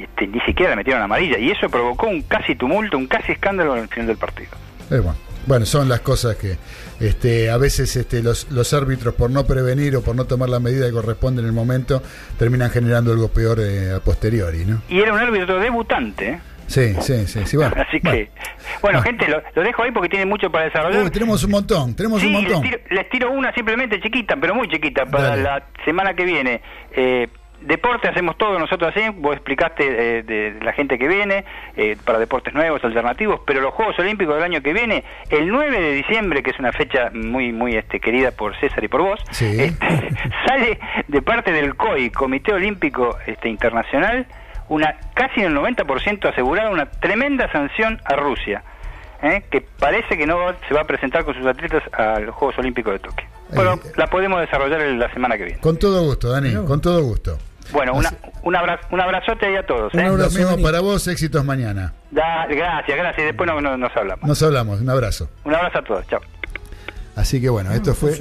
este, 0.04 0.28
ni 0.28 0.40
siquiera 0.42 0.72
le 0.72 0.78
metieron 0.78 1.02
amarilla, 1.02 1.38
y 1.38 1.52
eso 1.52 1.70
provocó 1.70 2.08
un 2.08 2.22
casi 2.24 2.56
tumulto, 2.56 2.98
un 2.98 3.08
casi 3.08 3.32
escándalo 3.32 3.76
en 3.76 3.84
el 3.84 3.88
final 3.90 4.08
del 4.08 4.18
partido. 4.18 4.50
Eh, 4.92 5.00
bueno. 5.00 5.16
Bueno, 5.46 5.66
son 5.66 5.88
las 5.88 6.02
cosas 6.02 6.36
que 6.36 6.58
este, 7.00 7.50
a 7.50 7.56
veces 7.56 7.96
este, 7.96 8.22
los, 8.22 8.52
los 8.52 8.74
árbitros, 8.74 9.14
por 9.14 9.32
no 9.32 9.46
prevenir 9.46 9.96
o 9.96 10.02
por 10.02 10.14
no 10.14 10.26
tomar 10.26 10.50
la 10.50 10.60
medida 10.60 10.88
que 10.88 10.92
corresponde 10.92 11.42
en 11.42 11.48
el 11.48 11.54
momento, 11.54 12.04
terminan 12.38 12.70
generando 12.70 13.14
algo 13.14 13.30
peor 13.30 13.60
eh, 13.62 13.94
a 13.94 14.02
posteriori, 14.02 14.66
¿no? 14.66 14.82
Y 14.90 15.00
era 15.00 15.14
un 15.14 15.20
árbitro 15.20 15.58
debutante, 15.58 16.30
¿eh? 16.32 16.40
Sí, 16.68 16.94
sí, 17.00 17.26
sí. 17.28 17.46
sí 17.46 17.56
bueno. 17.56 17.74
así 17.88 18.02
que, 18.02 18.30
bueno, 18.82 19.02
gente, 19.02 19.26
lo, 19.30 19.42
lo 19.56 19.62
dejo 19.64 19.84
ahí 19.84 19.92
porque 19.92 20.10
tiene 20.10 20.26
mucho 20.26 20.52
para 20.52 20.66
desarrollar. 20.66 21.02
Uy, 21.06 21.12
tenemos 21.12 21.42
un 21.46 21.52
montón, 21.52 21.96
tenemos 21.96 22.20
Sí, 22.20 22.28
un 22.28 22.34
montón. 22.34 22.62
Les, 22.64 22.72
tiro, 22.72 22.84
les 22.90 23.10
tiro 23.10 23.32
una 23.32 23.54
simplemente 23.54 24.02
chiquita, 24.02 24.36
pero 24.36 24.54
muy 24.54 24.68
chiquita, 24.68 25.06
para 25.06 25.30
Dale. 25.30 25.44
la 25.44 25.64
semana 25.86 26.14
que 26.14 26.26
viene. 26.26 26.62
Eh, 26.92 27.30
deporte 27.62 28.08
hacemos 28.08 28.38
todo 28.38 28.60
nosotros 28.60 28.94
así, 28.96 29.10
vos 29.16 29.34
explicaste 29.34 29.84
eh, 30.20 30.24
de 30.24 30.60
la 30.64 30.74
gente 30.74 30.98
que 30.98 31.08
viene, 31.08 31.46
eh, 31.76 31.98
para 32.06 32.20
deportes 32.20 32.54
nuevos, 32.54 32.84
alternativos, 32.84 33.42
pero 33.46 33.62
los 33.62 33.74
Juegos 33.74 33.98
Olímpicos 34.00 34.36
del 34.36 34.44
año 34.44 34.62
que 34.62 34.74
viene, 34.74 35.04
el 35.30 35.48
9 35.50 35.80
de 35.80 35.94
diciembre, 35.94 36.44
que 36.44 36.52
es 36.52 36.60
una 36.60 36.72
fecha 36.72 37.10
muy 37.14 37.52
muy 37.52 37.76
este, 37.76 38.00
querida 38.00 38.32
por 38.32 38.56
César 38.60 38.84
y 38.84 38.88
por 38.88 39.02
vos, 39.02 39.20
este, 39.30 40.10
sale 40.46 40.80
de 41.08 41.22
parte 41.22 41.52
del 41.52 41.76
COI, 41.76 42.10
Comité 42.12 42.54
Olímpico 42.54 43.18
este, 43.26 43.50
Internacional, 43.50 44.26
una 44.70 44.96
casi 45.14 45.42
en 45.42 45.48
el 45.48 45.56
90% 45.56 46.30
asegurada 46.30 46.70
una 46.70 46.88
tremenda 46.88 47.52
sanción 47.52 48.00
a 48.06 48.16
Rusia. 48.16 48.64
¿Eh? 49.22 49.44
que 49.52 49.62
parece 49.62 50.18
que 50.18 50.26
no 50.28 50.38
se 50.68 50.74
va 50.74 50.82
a 50.82 50.88
presentar 50.88 51.24
con 51.26 51.34
sus 51.36 51.46
atletas 51.46 51.84
a 51.94 52.20
los 52.20 52.34
Juegos 52.36 52.58
Olímpicos 52.60 52.94
de 52.94 53.00
Tokio. 53.00 53.28
Bueno, 53.54 53.80
la 53.96 54.08
podemos 54.08 54.40
desarrollar 54.42 54.82
la 54.82 55.12
semana 55.14 55.38
que 55.38 55.46
viene. 55.46 55.60
Con 55.62 55.78
todo 55.78 56.04
gusto, 56.04 56.30
Dani, 56.30 56.54
con 56.66 56.82
todo 56.82 57.02
gusto. 57.04 57.38
Bueno, 57.72 57.94
una, 57.96 58.14
un, 58.44 58.56
abra- 58.56 58.80
un 58.92 59.02
abrazote 59.02 59.46
ahí 59.46 59.56
a 59.58 59.66
todos. 59.66 59.94
¿eh? 59.94 59.98
Lo 60.10 60.30
mismo 60.30 60.62
para 60.62 60.80
vos, 60.80 61.06
éxitos 61.08 61.44
mañana. 61.44 61.94
Da- 62.12 62.46
gracias, 62.48 62.98
gracias. 62.98 63.26
Después 63.28 63.48
no- 63.48 63.60
no- 63.60 63.76
nos 63.78 63.96
hablamos. 63.96 64.26
Nos 64.28 64.42
hablamos, 64.44 64.80
un 64.82 64.90
abrazo. 64.90 65.30
Un 65.44 65.54
abrazo 65.56 65.80
a 65.80 65.82
todos. 65.84 66.08
Chao. 66.08 66.22
Así 67.16 67.42
que 67.42 67.50
bueno, 67.50 67.72
esto 67.74 67.94
fue. 67.96 68.12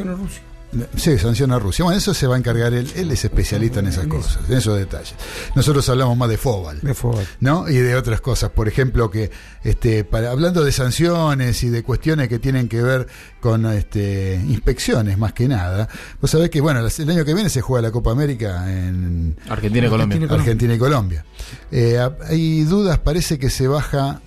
Sí, 0.96 1.18
sanciona 1.18 1.56
a 1.56 1.58
Rusia. 1.58 1.84
Bueno, 1.84 1.98
eso 1.98 2.12
se 2.12 2.26
va 2.26 2.34
a 2.34 2.38
encargar 2.38 2.74
él. 2.74 2.90
Él 2.96 3.10
es 3.10 3.24
especialista 3.24 3.80
en 3.80 3.86
esas 3.86 4.06
cosas, 4.06 4.38
en 4.48 4.56
esos 4.56 4.76
detalles. 4.76 5.14
Nosotros 5.54 5.88
hablamos 5.88 6.16
más 6.16 6.28
de 6.28 6.36
Fobal. 6.36 6.80
De. 6.80 6.94
¿no? 7.40 7.68
Y 7.68 7.76
de 7.76 7.94
otras 7.94 8.20
cosas. 8.20 8.50
Por 8.50 8.68
ejemplo, 8.68 9.10
que 9.10 9.30
este, 9.62 10.04
para, 10.04 10.30
hablando 10.30 10.64
de 10.64 10.72
sanciones 10.72 11.62
y 11.62 11.70
de 11.70 11.82
cuestiones 11.82 12.28
que 12.28 12.38
tienen 12.38 12.68
que 12.68 12.82
ver 12.82 13.06
con 13.40 13.64
este, 13.66 14.40
inspecciones 14.46 15.16
más 15.18 15.32
que 15.32 15.48
nada, 15.48 15.88
vos 16.20 16.30
sabés 16.30 16.50
que 16.50 16.60
bueno, 16.60 16.80
el 16.80 17.10
año 17.10 17.24
que 17.24 17.34
viene 17.34 17.48
se 17.48 17.60
juega 17.60 17.82
la 17.82 17.92
Copa 17.92 18.10
América 18.10 18.70
en 18.70 19.36
Argentina 19.48 19.86
y 19.86 19.90
Colombia. 19.90 20.28
Argentina 20.30 20.74
y 20.74 20.78
Colombia. 20.78 21.24
Eh, 21.70 21.98
hay 22.28 22.64
dudas, 22.64 22.98
parece 22.98 23.38
que 23.38 23.50
se 23.50 23.68
baja 23.68 24.20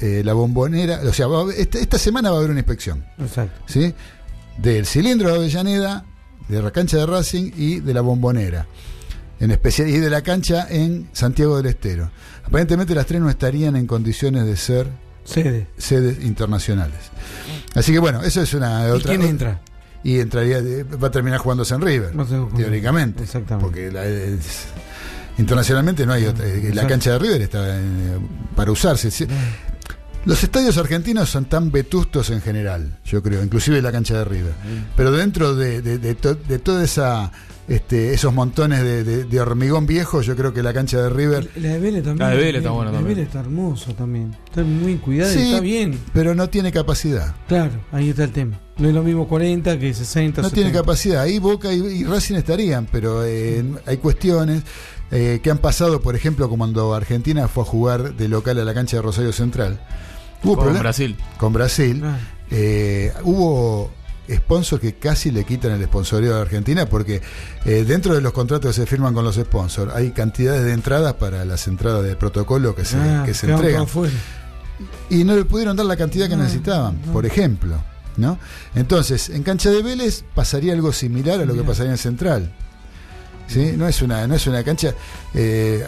eh, 0.00 0.22
la 0.24 0.32
bombonera, 0.32 1.00
o 1.04 1.12
sea, 1.12 1.26
va 1.26 1.52
esta, 1.52 1.78
esta 1.78 1.98
semana 1.98 2.30
va 2.30 2.36
a 2.36 2.38
haber 2.38 2.50
una 2.50 2.60
inspección. 2.60 3.04
Exacto. 3.18 3.60
¿sí? 3.66 3.94
Del 4.58 4.86
cilindro 4.86 5.30
de 5.30 5.36
Avellaneda, 5.36 6.04
de 6.48 6.62
la 6.62 6.70
cancha 6.70 6.96
de 6.98 7.06
Racing 7.06 7.52
y 7.56 7.80
de 7.80 7.94
la 7.94 8.00
bombonera. 8.00 8.66
En 9.40 9.50
especial, 9.52 9.88
y 9.88 9.98
de 9.98 10.10
la 10.10 10.22
cancha 10.22 10.66
en 10.68 11.08
Santiago 11.12 11.56
del 11.58 11.66
Estero. 11.66 12.10
Aparentemente 12.44 12.94
las 12.94 13.06
tres 13.06 13.20
no 13.20 13.30
estarían 13.30 13.76
en 13.76 13.86
condiciones 13.86 14.44
de 14.46 14.56
ser 14.56 14.88
Sede. 15.24 15.68
sedes 15.76 16.24
internacionales. 16.24 16.96
Así 17.74 17.92
que 17.92 17.98
bueno, 18.00 18.22
eso 18.22 18.42
es 18.42 18.52
una 18.54 18.88
¿Y 18.88 18.90
otra. 18.90 19.10
quién 19.10 19.22
entra? 19.22 19.60
Y 20.02 20.18
entraría, 20.18 20.58
va 21.02 21.08
a 21.08 21.10
terminar 21.10 21.38
jugándose 21.38 21.74
en 21.74 21.82
River, 21.82 22.18
a 22.18 22.24
ser- 22.24 22.46
teóricamente. 22.56 23.22
Exactamente. 23.24 23.64
Porque 23.64 23.92
la- 23.92 24.06
es- 24.06 24.66
internacionalmente 25.38 26.04
no 26.06 26.12
hay 26.14 26.24
otra. 26.26 26.46
eh, 26.46 26.70
La 26.74 26.86
cancha 26.86 27.12
de 27.12 27.18
River 27.20 27.42
está 27.42 27.78
eh, 27.78 27.82
para 28.56 28.72
usarse. 28.72 29.10
Sí. 29.10 29.26
Los 30.24 30.42
estadios 30.44 30.76
argentinos 30.76 31.30
son 31.30 31.46
tan 31.46 31.70
vetustos 31.70 32.28
en 32.30 32.40
general, 32.42 32.98
yo 33.04 33.22
creo, 33.22 33.42
inclusive 33.42 33.80
la 33.80 33.90
cancha 33.92 34.18
de 34.18 34.24
River. 34.24 34.52
Pero 34.96 35.10
dentro 35.12 35.54
de, 35.54 35.80
de, 35.80 35.98
de 35.98 36.14
to- 36.14 36.34
de 36.34 36.58
toda 36.58 36.84
esa 36.84 37.32
este, 37.66 38.14
esos 38.14 38.32
montones 38.32 38.82
de, 38.82 39.04
de- 39.04 39.24
de 39.24 39.40
hormigón 39.40 39.86
viejo, 39.86 40.20
yo 40.22 40.34
creo 40.36 40.52
que 40.54 40.62
la 40.62 40.72
cancha 40.74 41.00
de 41.02 41.10
River 41.10 41.50
La 41.56 41.68
de 41.74 41.78
Vélez 41.80 42.02
también. 42.04 42.28
La 42.28 42.34
de 42.34 42.36
Vélez 42.42 42.56
está 42.58 42.70
buena 42.70 42.92
La 42.92 42.98
de. 42.98 43.04
Vélez 43.04 43.26
está 43.26 43.40
hermoso 43.40 43.94
también. 43.94 44.34
Está 44.46 44.62
muy 44.64 44.96
cuidada 44.96 45.34
y 45.34 45.38
está 45.50 45.60
bien. 45.60 45.98
pero 46.12 46.34
no 46.34 46.48
tiene 46.50 46.72
capacidad. 46.72 47.34
Claro, 47.46 47.72
ahí 47.92 48.10
está 48.10 48.24
el 48.24 48.32
tema. 48.32 48.58
No 48.78 48.88
es 48.88 48.94
lo 48.94 49.02
mismo 49.02 49.26
40 49.28 49.78
que 49.78 49.92
60. 49.94 50.42
No 50.42 50.50
tiene 50.50 50.70
70. 50.70 50.80
capacidad. 50.82 51.22
Ahí 51.22 51.38
Boca 51.38 51.72
y, 51.72 51.78
y 51.78 52.04
Racing 52.04 52.36
estarían, 52.36 52.86
pero 52.90 53.24
eh, 53.24 53.64
hay 53.86 53.96
cuestiones 53.98 54.62
eh, 55.10 55.40
que 55.42 55.50
han 55.50 55.58
pasado, 55.58 56.00
por 56.00 56.14
ejemplo, 56.16 56.48
como 56.48 56.64
cuando 56.64 56.94
Argentina 56.94 57.48
fue 57.48 57.62
a 57.62 57.66
jugar 57.66 58.14
de 58.14 58.28
local 58.28 58.58
a 58.58 58.64
la 58.64 58.74
cancha 58.74 58.96
de 58.96 59.02
Rosario 59.02 59.32
Central. 59.32 59.80
Hubo 60.42 60.56
Con 60.56 60.78
Brasil. 60.78 61.16
Con 61.38 61.52
Brasil. 61.52 62.02
Ah. 62.04 62.18
Eh, 62.50 63.12
hubo 63.24 63.90
sponsors 64.30 64.80
que 64.80 64.94
casi 64.94 65.30
le 65.30 65.44
quitan 65.44 65.72
el 65.72 65.84
sponsorio 65.84 66.36
a 66.36 66.42
Argentina 66.42 66.86
porque 66.86 67.22
eh, 67.64 67.84
dentro 67.86 68.14
de 68.14 68.20
los 68.20 68.32
contratos 68.32 68.74
que 68.74 68.82
se 68.82 68.86
firman 68.86 69.14
con 69.14 69.24
los 69.24 69.36
sponsors 69.36 69.94
hay 69.94 70.10
cantidades 70.10 70.64
de 70.64 70.72
entradas 70.72 71.14
para 71.14 71.44
las 71.46 71.66
entradas 71.66 72.04
de 72.04 72.14
protocolo 72.14 72.74
que 72.74 72.84
se, 72.84 72.98
Ah, 72.98 73.22
que 73.24 73.32
se 73.32 73.50
entregan 73.50 73.86
y 75.10 75.24
no 75.24 75.34
le 75.34 75.44
pudieron 75.44 75.76
dar 75.76 75.86
la 75.86 75.96
cantidad 75.96 76.28
que 76.28 76.36
No, 76.36 76.42
necesitaban, 76.42 76.96
por 77.12 77.26
ejemplo. 77.26 77.82
¿no? 78.16 78.38
Entonces, 78.74 79.30
en 79.30 79.42
cancha 79.42 79.70
de 79.70 79.82
Vélez 79.82 80.24
pasaría 80.34 80.72
algo 80.72 80.92
similar 80.92 81.40
a 81.40 81.44
lo 81.44 81.54
que 81.54 81.62
pasaría 81.62 81.92
en 81.92 81.98
Central. 81.98 82.52
¿Sí? 83.48 83.72
No, 83.76 83.88
es 83.88 84.00
una, 84.02 84.26
no 84.26 84.34
es 84.36 84.46
una 84.46 84.62
cancha. 84.62 84.94
eh, 85.34 85.84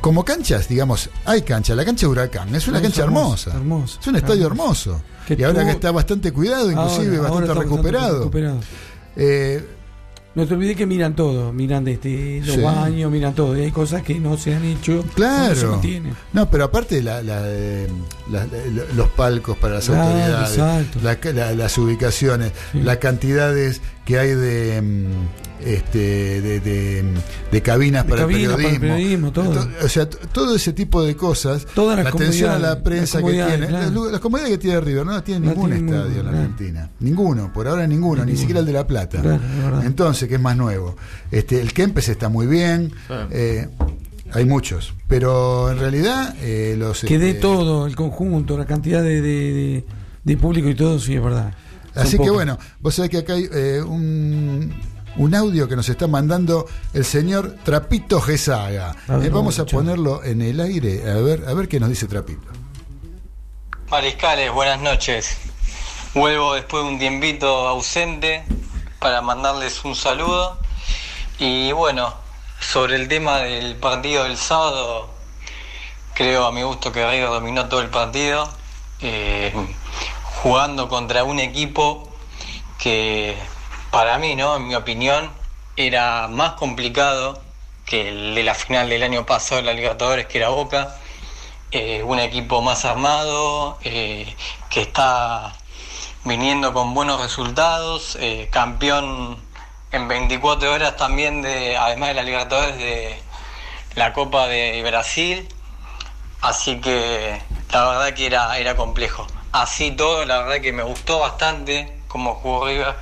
como 0.00 0.24
canchas, 0.24 0.68
digamos, 0.68 1.10
hay 1.24 1.42
cancha. 1.42 1.74
La 1.74 1.84
cancha 1.84 2.06
de 2.06 2.12
Huracán 2.12 2.54
es 2.54 2.68
una 2.68 2.80
cancha 2.80 3.02
hermosa, 3.02 3.50
hermosa. 3.50 3.56
hermosa, 3.58 3.98
es 4.00 4.06
un 4.06 4.16
estadio 4.16 4.46
hermoso. 4.46 5.02
Que 5.26 5.34
y 5.38 5.42
ahora 5.42 5.64
que 5.64 5.72
está 5.72 5.90
bastante 5.90 6.32
cuidado, 6.32 6.70
inclusive 6.70 7.16
Ahora- 7.16 7.30
bastante 7.30 7.54
recuperado. 7.54 8.18
recuperado. 8.20 8.60
Eh, 9.16 9.66
No 10.34 10.46
te 10.46 10.54
olvides 10.54 10.76
que 10.76 10.86
miran 10.86 11.16
todo, 11.16 11.52
miran 11.52 11.88
este, 11.88 12.40
los 12.44 12.54
Sí. 12.54 12.60
baños, 12.60 13.10
miran 13.10 13.34
todo. 13.34 13.56
Y 13.58 13.62
hay 13.62 13.72
cosas 13.72 14.02
que 14.04 14.20
no 14.20 14.36
se 14.36 14.54
han 14.54 14.64
hecho. 14.64 15.04
Claro. 15.16 15.80
No, 16.32 16.48
pero 16.48 16.64
aparte 16.64 17.02
la, 17.02 17.20
la, 17.22 17.40
eh, 17.46 17.88
la- 18.30 18.46
la- 18.46 18.84
los 18.94 19.08
palcos 19.08 19.56
para 19.58 19.76
las 19.76 19.86
Claro, 19.86 20.02
autoridades, 20.02 21.56
las 21.56 21.78
ubicaciones, 21.78 22.52
las 22.72 22.98
cantidades 22.98 23.80
que 24.08 24.18
hay 24.18 24.34
de 24.34 24.80
mm, 24.80 25.66
este 25.66 25.98
de, 26.40 26.60
de, 26.60 27.04
de 27.52 27.62
cabinas 27.62 28.04
De 28.06 28.10
para, 28.10 28.22
el 28.24 28.46
para 28.48 28.68
el 28.70 28.80
periodismo, 28.80 29.32
todo. 29.32 29.50
To- 29.52 29.68
o 29.84 29.88
sea, 29.88 30.08
todo 30.08 30.56
ese 30.56 30.72
tipo 30.72 31.02
de 31.02 31.14
cosas, 31.14 31.66
Todas 31.74 31.96
las 31.96 32.04
la 32.04 32.10
atención 32.10 32.50
a 32.52 32.58
la 32.58 32.82
prensa 32.82 33.20
que 33.22 33.32
tiene, 33.32 33.66
claro. 33.66 33.90
las, 34.04 34.12
las 34.12 34.20
comodidades 34.22 34.52
que 34.54 34.58
tiene 34.62 34.80
River, 34.80 35.04
no 35.04 35.12
las 35.12 35.24
tiene 35.24 35.40
No 35.46 35.52
ningún 35.52 35.70
tiene 35.72 35.90
estadio 35.90 36.10
en 36.10 36.16
la 36.16 36.22
claro. 36.22 36.38
Argentina, 36.38 36.90
ninguno, 37.00 37.52
por 37.52 37.68
ahora 37.68 37.86
ninguno, 37.86 38.24
ni 38.24 38.34
siquiera 38.36 38.60
el 38.60 38.66
de 38.66 38.72
La 38.72 38.86
Plata. 38.86 39.20
Claro. 39.20 39.82
Entonces, 39.82 40.26
que 40.26 40.36
es 40.36 40.40
más 40.40 40.56
nuevo. 40.56 40.96
Este, 41.30 41.60
el 41.60 41.74
Kempes 41.74 42.08
está 42.08 42.30
muy 42.30 42.46
bien, 42.46 42.90
eh, 43.30 43.68
hay 44.32 44.44
muchos, 44.46 44.94
pero 45.06 45.70
en 45.70 45.78
realidad 45.80 46.34
eh, 46.40 46.76
los 46.78 47.00
Que 47.02 47.18
dé 47.18 47.30
este, 47.30 47.42
todo, 47.42 47.86
el 47.86 47.94
conjunto, 47.94 48.56
la 48.56 48.64
cantidad 48.64 49.02
de, 49.02 49.20
de, 49.20 49.52
de- 49.52 49.84
de 50.24 50.36
público 50.36 50.68
y 50.68 50.74
todo, 50.74 50.98
sí, 50.98 51.14
es 51.14 51.22
verdad. 51.22 51.52
Así 51.94 52.18
que 52.18 52.30
bueno, 52.30 52.58
vos 52.80 52.94
sabés 52.94 53.10
que 53.10 53.18
acá 53.18 53.34
hay 53.34 53.48
eh, 53.52 53.82
un, 53.84 54.72
un 55.16 55.34
audio 55.34 55.68
que 55.68 55.76
nos 55.76 55.88
está 55.88 56.06
mandando 56.06 56.66
el 56.92 57.04
señor 57.04 57.56
Trapito 57.64 58.20
Gesaga. 58.20 58.94
Eh, 59.08 59.30
vamos 59.30 59.58
a 59.58 59.66
ponerlo 59.66 60.22
en 60.22 60.42
el 60.42 60.60
aire, 60.60 61.10
a 61.10 61.16
ver, 61.16 61.44
a 61.48 61.54
ver 61.54 61.68
qué 61.68 61.80
nos 61.80 61.88
dice 61.88 62.06
Trapito. 62.06 62.48
Mariscales, 63.90 64.52
buenas 64.52 64.80
noches. 64.80 65.36
Vuelvo 66.14 66.54
después 66.54 66.84
de 66.84 66.90
un 66.90 66.98
tiempito 66.98 67.68
ausente 67.68 68.44
para 68.98 69.22
mandarles 69.22 69.84
un 69.84 69.94
saludo. 69.94 70.58
Y 71.38 71.72
bueno, 71.72 72.14
sobre 72.60 72.96
el 72.96 73.08
tema 73.08 73.38
del 73.38 73.76
partido 73.76 74.24
del 74.24 74.36
sábado, 74.36 75.08
creo 76.14 76.46
a 76.46 76.52
mi 76.52 76.62
gusto 76.62 76.92
que 76.92 77.08
River 77.08 77.28
dominó 77.28 77.68
todo 77.68 77.80
el 77.80 77.88
partido, 77.88 78.48
eh, 79.00 79.54
jugando 80.42 80.88
contra 80.88 81.24
un 81.24 81.40
equipo 81.40 82.08
que 82.78 83.36
para 83.90 84.18
mí, 84.18 84.36
¿no? 84.36 84.56
En 84.56 84.68
mi 84.68 84.74
opinión, 84.74 85.30
era 85.76 86.28
más 86.28 86.52
complicado 86.52 87.42
que 87.84 88.08
el 88.08 88.34
de 88.34 88.42
la 88.44 88.54
final 88.54 88.88
del 88.88 89.02
año 89.02 89.26
pasado 89.26 89.60
de 89.60 89.66
la 89.66 89.72
Libertadores, 89.72 90.26
que 90.26 90.38
era 90.38 90.50
Boca. 90.50 90.96
Eh, 91.70 92.02
un 92.02 92.18
equipo 92.18 92.62
más 92.62 92.84
armado, 92.84 93.78
eh, 93.82 94.34
que 94.70 94.82
está 94.82 95.54
viniendo 96.24 96.72
con 96.72 96.94
buenos 96.94 97.20
resultados, 97.20 98.16
eh, 98.20 98.48
campeón 98.50 99.38
en 99.92 100.08
24 100.08 100.72
horas 100.72 100.96
también 100.96 101.42
de, 101.42 101.76
además 101.76 102.10
de 102.10 102.14
la 102.14 102.22
Libertadores 102.22 102.76
de 102.78 103.20
la 103.96 104.12
Copa 104.12 104.46
de 104.48 104.82
Brasil, 104.82 105.48
así 106.40 106.80
que 106.80 107.40
la 107.70 107.88
verdad 107.88 108.14
que 108.14 108.26
era, 108.26 108.58
era 108.58 108.76
complejo. 108.76 109.26
Así 109.52 109.90
todo, 109.92 110.24
la 110.24 110.38
verdad 110.40 110.60
que 110.62 110.72
me 110.72 110.82
gustó 110.82 111.20
bastante 111.20 111.92
cómo 112.08 112.34
jugó 112.36 112.66
River 112.66 112.94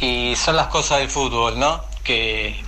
y 0.00 0.34
son 0.36 0.56
las 0.56 0.68
cosas 0.68 0.98
del 1.00 1.10
fútbol, 1.10 1.58
¿no? 1.58 1.84
Que 2.04 2.62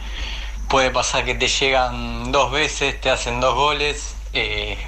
puede 0.69 0.91
pasar 0.91 1.25
que 1.25 1.35
te 1.35 1.49
llegan 1.49 2.33
dos 2.33 2.51
veces, 2.53 3.01
te 3.01 3.11
hacen 3.11 3.41
dos 3.41 3.55
goles. 3.55 4.17
eh, 4.33 4.79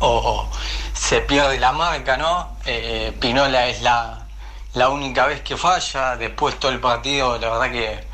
o 0.00 0.48
se 0.94 1.20
pierde 1.20 1.58
la 1.58 1.72
marca, 1.72 2.16
¿no? 2.16 2.56
Eh, 2.66 3.12
Pinola 3.20 3.68
es 3.68 3.82
la, 3.82 4.26
la 4.74 4.88
única 4.90 5.26
vez 5.26 5.42
que 5.42 5.56
falla, 5.56 6.16
después 6.16 6.58
todo 6.58 6.70
el 6.72 6.80
partido, 6.80 7.38
la 7.38 7.50
verdad 7.50 7.70
que 7.72 8.04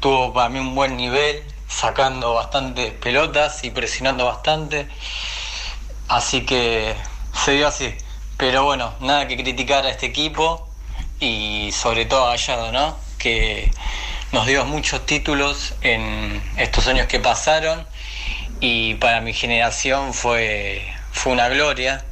tuvo 0.00 0.32
para 0.32 0.48
mí 0.48 0.58
un 0.58 0.74
buen 0.74 0.96
nivel, 0.96 1.42
sacando 1.68 2.34
bastantes 2.34 2.92
pelotas 2.94 3.64
y 3.64 3.70
presionando 3.70 4.26
bastante, 4.26 4.88
así 6.08 6.44
que 6.46 6.94
se 7.32 7.52
dio 7.52 7.68
así. 7.68 7.94
Pero 8.36 8.64
bueno, 8.64 8.92
nada 9.00 9.28
que 9.28 9.36
criticar 9.36 9.86
a 9.86 9.90
este 9.90 10.06
equipo 10.06 10.68
y 11.20 11.70
sobre 11.72 12.04
todo 12.04 12.26
a 12.26 12.30
Gallardo, 12.30 12.72
¿no? 12.72 12.96
Que 13.18 13.70
nos 14.32 14.46
dio 14.46 14.64
muchos 14.64 15.06
títulos 15.06 15.74
en 15.82 16.42
estos 16.56 16.88
años 16.88 17.06
que 17.06 17.20
pasaron 17.20 17.86
y 18.58 18.94
para 18.96 19.20
mi 19.20 19.32
generación 19.32 20.14
fue, 20.14 20.84
fue 21.12 21.32
una 21.32 21.48
gloria, 21.48 22.04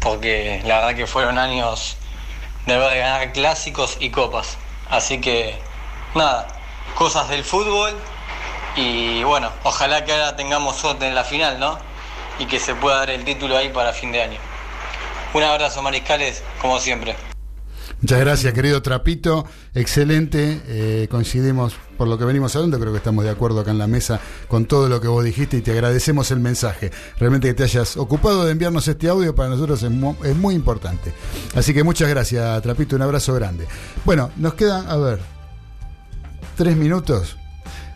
porque 0.00 0.60
la 0.64 0.78
verdad 0.78 0.96
que 0.96 1.06
fueron 1.06 1.38
años 1.38 1.96
de, 2.66 2.76
ganar 2.76 3.32
clásicos 3.32 3.98
y 4.00 4.10
copas. 4.10 4.58
Así 4.90 5.20
que 5.20 5.56
nada, 6.16 6.48
cosas 6.96 7.28
del 7.28 7.44
fútbol 7.44 7.94
y 8.74 9.22
bueno, 9.22 9.52
ojalá 9.62 10.04
que 10.04 10.12
ahora 10.12 10.34
tengamos 10.34 10.76
suerte 10.76 11.06
en 11.06 11.14
la 11.14 11.22
final, 11.22 11.60
¿no? 11.60 11.78
Y 12.40 12.46
que 12.46 12.58
se 12.58 12.74
pueda 12.74 12.96
dar 12.96 13.10
el 13.10 13.24
título 13.24 13.56
ahí 13.56 13.68
para 13.68 13.92
fin 13.92 14.10
de 14.10 14.22
año. 14.22 14.51
Un 15.34 15.42
abrazo, 15.42 15.82
mariscales, 15.82 16.42
como 16.60 16.78
siempre. 16.78 17.14
Muchas 18.00 18.18
gracias, 18.20 18.52
querido 18.52 18.82
Trapito. 18.82 19.44
Excelente. 19.74 20.60
eh, 20.66 21.06
coincidimos 21.10 21.74
por 21.96 22.08
lo 22.08 22.18
que 22.18 22.24
venimos 22.24 22.54
hablando. 22.56 22.80
Creo 22.80 22.90
que 22.92 22.98
estamos 22.98 23.24
de 23.24 23.30
acuerdo 23.30 23.60
acá 23.60 23.70
en 23.70 23.78
la 23.78 23.86
mesa 23.86 24.18
con 24.48 24.64
todo 24.66 24.88
lo 24.88 25.00
que 25.00 25.06
vos 25.08 25.24
dijiste 25.24 25.58
y 25.58 25.60
te 25.62 25.70
agradecemos 25.70 26.30
el 26.32 26.40
mensaje. 26.40 26.90
Realmente 27.18 27.46
que 27.48 27.54
te 27.54 27.62
hayas 27.62 27.96
ocupado 27.96 28.44
de 28.44 28.52
enviarnos 28.52 28.88
este 28.88 29.08
audio 29.08 29.34
para 29.36 29.50
nosotros 29.50 29.82
es, 29.84 29.90
mu- 29.90 30.16
es 30.24 30.34
muy 30.36 30.54
importante. 30.56 31.12
Así 31.54 31.72
que 31.72 31.84
muchas 31.84 32.08
gracias, 32.08 32.60
Trapito. 32.62 32.96
Un 32.96 33.02
abrazo 33.02 33.34
grande. 33.34 33.66
Bueno, 34.04 34.30
nos 34.36 34.54
quedan, 34.54 34.88
a 34.88 34.96
ver, 34.96 35.20
tres 36.56 36.76
minutos. 36.76 37.36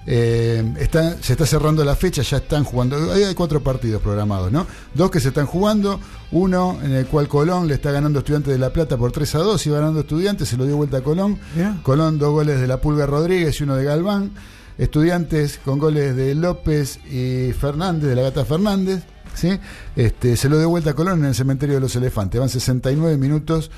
Eh, 0.09 0.75
está- 0.79 1.21
se 1.21 1.33
está 1.33 1.45
cerrando 1.47 1.85
la 1.85 1.97
fecha, 1.97 2.23
ya 2.23 2.37
están 2.37 2.63
jugando. 2.65 3.13
Hay 3.13 3.35
cuatro 3.35 3.61
partidos 3.63 4.01
programados, 4.01 4.53
¿no? 4.53 4.67
Dos 4.95 5.11
que 5.11 5.19
se 5.21 5.29
están 5.29 5.47
jugando, 5.47 5.99
uno 6.31 6.79
en 6.83 6.93
el 6.93 7.07
cual 7.07 7.27
Colón 7.29 7.67
le 7.67 7.75
está 7.75 7.91
ganando 7.91 8.19
a 8.19 8.21
Estudiantes 8.21 8.53
de 8.53 8.59
La 8.59 8.73
Plata 8.73 8.97
por 8.97 9.11
3 9.13 9.35
a 9.35 9.39
2, 9.39 9.67
iba 9.67 9.79
ganando 9.79 10.01
Estudiantes, 10.01 10.49
se 10.49 10.57
lo 10.57 10.65
dio 10.65 10.77
vuelta 10.77 10.99
a 10.99 11.01
Colón. 11.03 11.39
Colón, 11.83 12.19
dos 12.19 12.31
goles 12.31 12.61
de 12.61 12.67
la 12.69 12.81
Pulga 12.81 13.05
Rodríguez 13.07 13.59
y 13.61 13.65
uno 13.65 13.75
de 13.77 13.85
Galván. 13.85 14.31
Estudiantes 14.79 15.59
con 15.65 15.79
goles 15.79 16.15
de 16.15 16.35
López 16.35 16.99
y 17.11 17.53
Fernández, 17.53 18.09
de 18.11 18.15
la 18.17 18.23
Gata 18.23 18.45
Fernández. 18.45 19.03
¿sí? 19.35 19.59
Este, 19.97 20.37
se 20.37 20.49
lo 20.49 20.59
dio 20.59 20.69
vuelta 20.69 20.91
a 20.91 20.95
Colón 20.95 21.19
en 21.21 21.27
el 21.27 21.35
cementerio 21.35 21.75
de 21.77 21.81
los 21.81 21.97
elefantes. 21.97 22.39
Van 22.39 22.49
69 22.49 23.17
minutos 23.17 23.71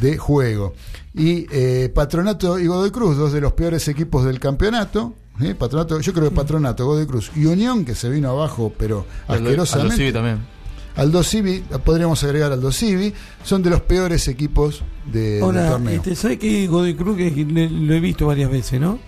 de 0.00 0.16
juego. 0.18 0.74
Y 1.14 1.46
eh, 1.52 1.90
Patronato 1.94 2.58
y 2.58 2.66
Godoy 2.66 2.90
Cruz, 2.90 3.16
dos 3.16 3.32
de 3.32 3.40
los 3.40 3.52
peores 3.52 3.86
equipos 3.88 4.24
del 4.24 4.40
campeonato. 4.40 5.14
¿Sí? 5.40 5.54
Patronato, 5.54 6.00
yo 6.00 6.12
creo 6.12 6.28
que 6.30 6.34
Patronato, 6.34 6.86
Godoy 6.86 7.06
Cruz 7.06 7.30
y 7.34 7.44
Unión, 7.46 7.84
que 7.84 7.94
se 7.94 8.08
vino 8.08 8.30
abajo, 8.30 8.72
pero 8.78 9.06
asquerosamente. 9.28 9.92
Aldo 9.94 9.96
Civi 9.96 10.12
también. 10.12 10.56
Aldo 10.96 11.22
Civi, 11.22 11.62
podríamos 11.84 12.24
agregar 12.24 12.52
Aldo 12.52 12.72
Civi, 12.72 13.12
son 13.44 13.62
de 13.62 13.68
los 13.70 13.82
peores 13.82 14.28
equipos 14.28 14.82
de, 15.04 15.34
del 15.34 15.42
Ahora, 15.42 15.70
torneo. 15.72 15.94
este, 15.94 16.14
¿sabes 16.16 16.38
que 16.38 16.66
Godoy 16.66 16.94
Cruz, 16.94 17.16
que 17.18 17.30
le- 17.30 17.68
lo 17.68 17.94
he 17.94 18.00
visto 18.00 18.26
varias 18.26 18.50
veces, 18.50 18.80
¿no? 18.80 18.98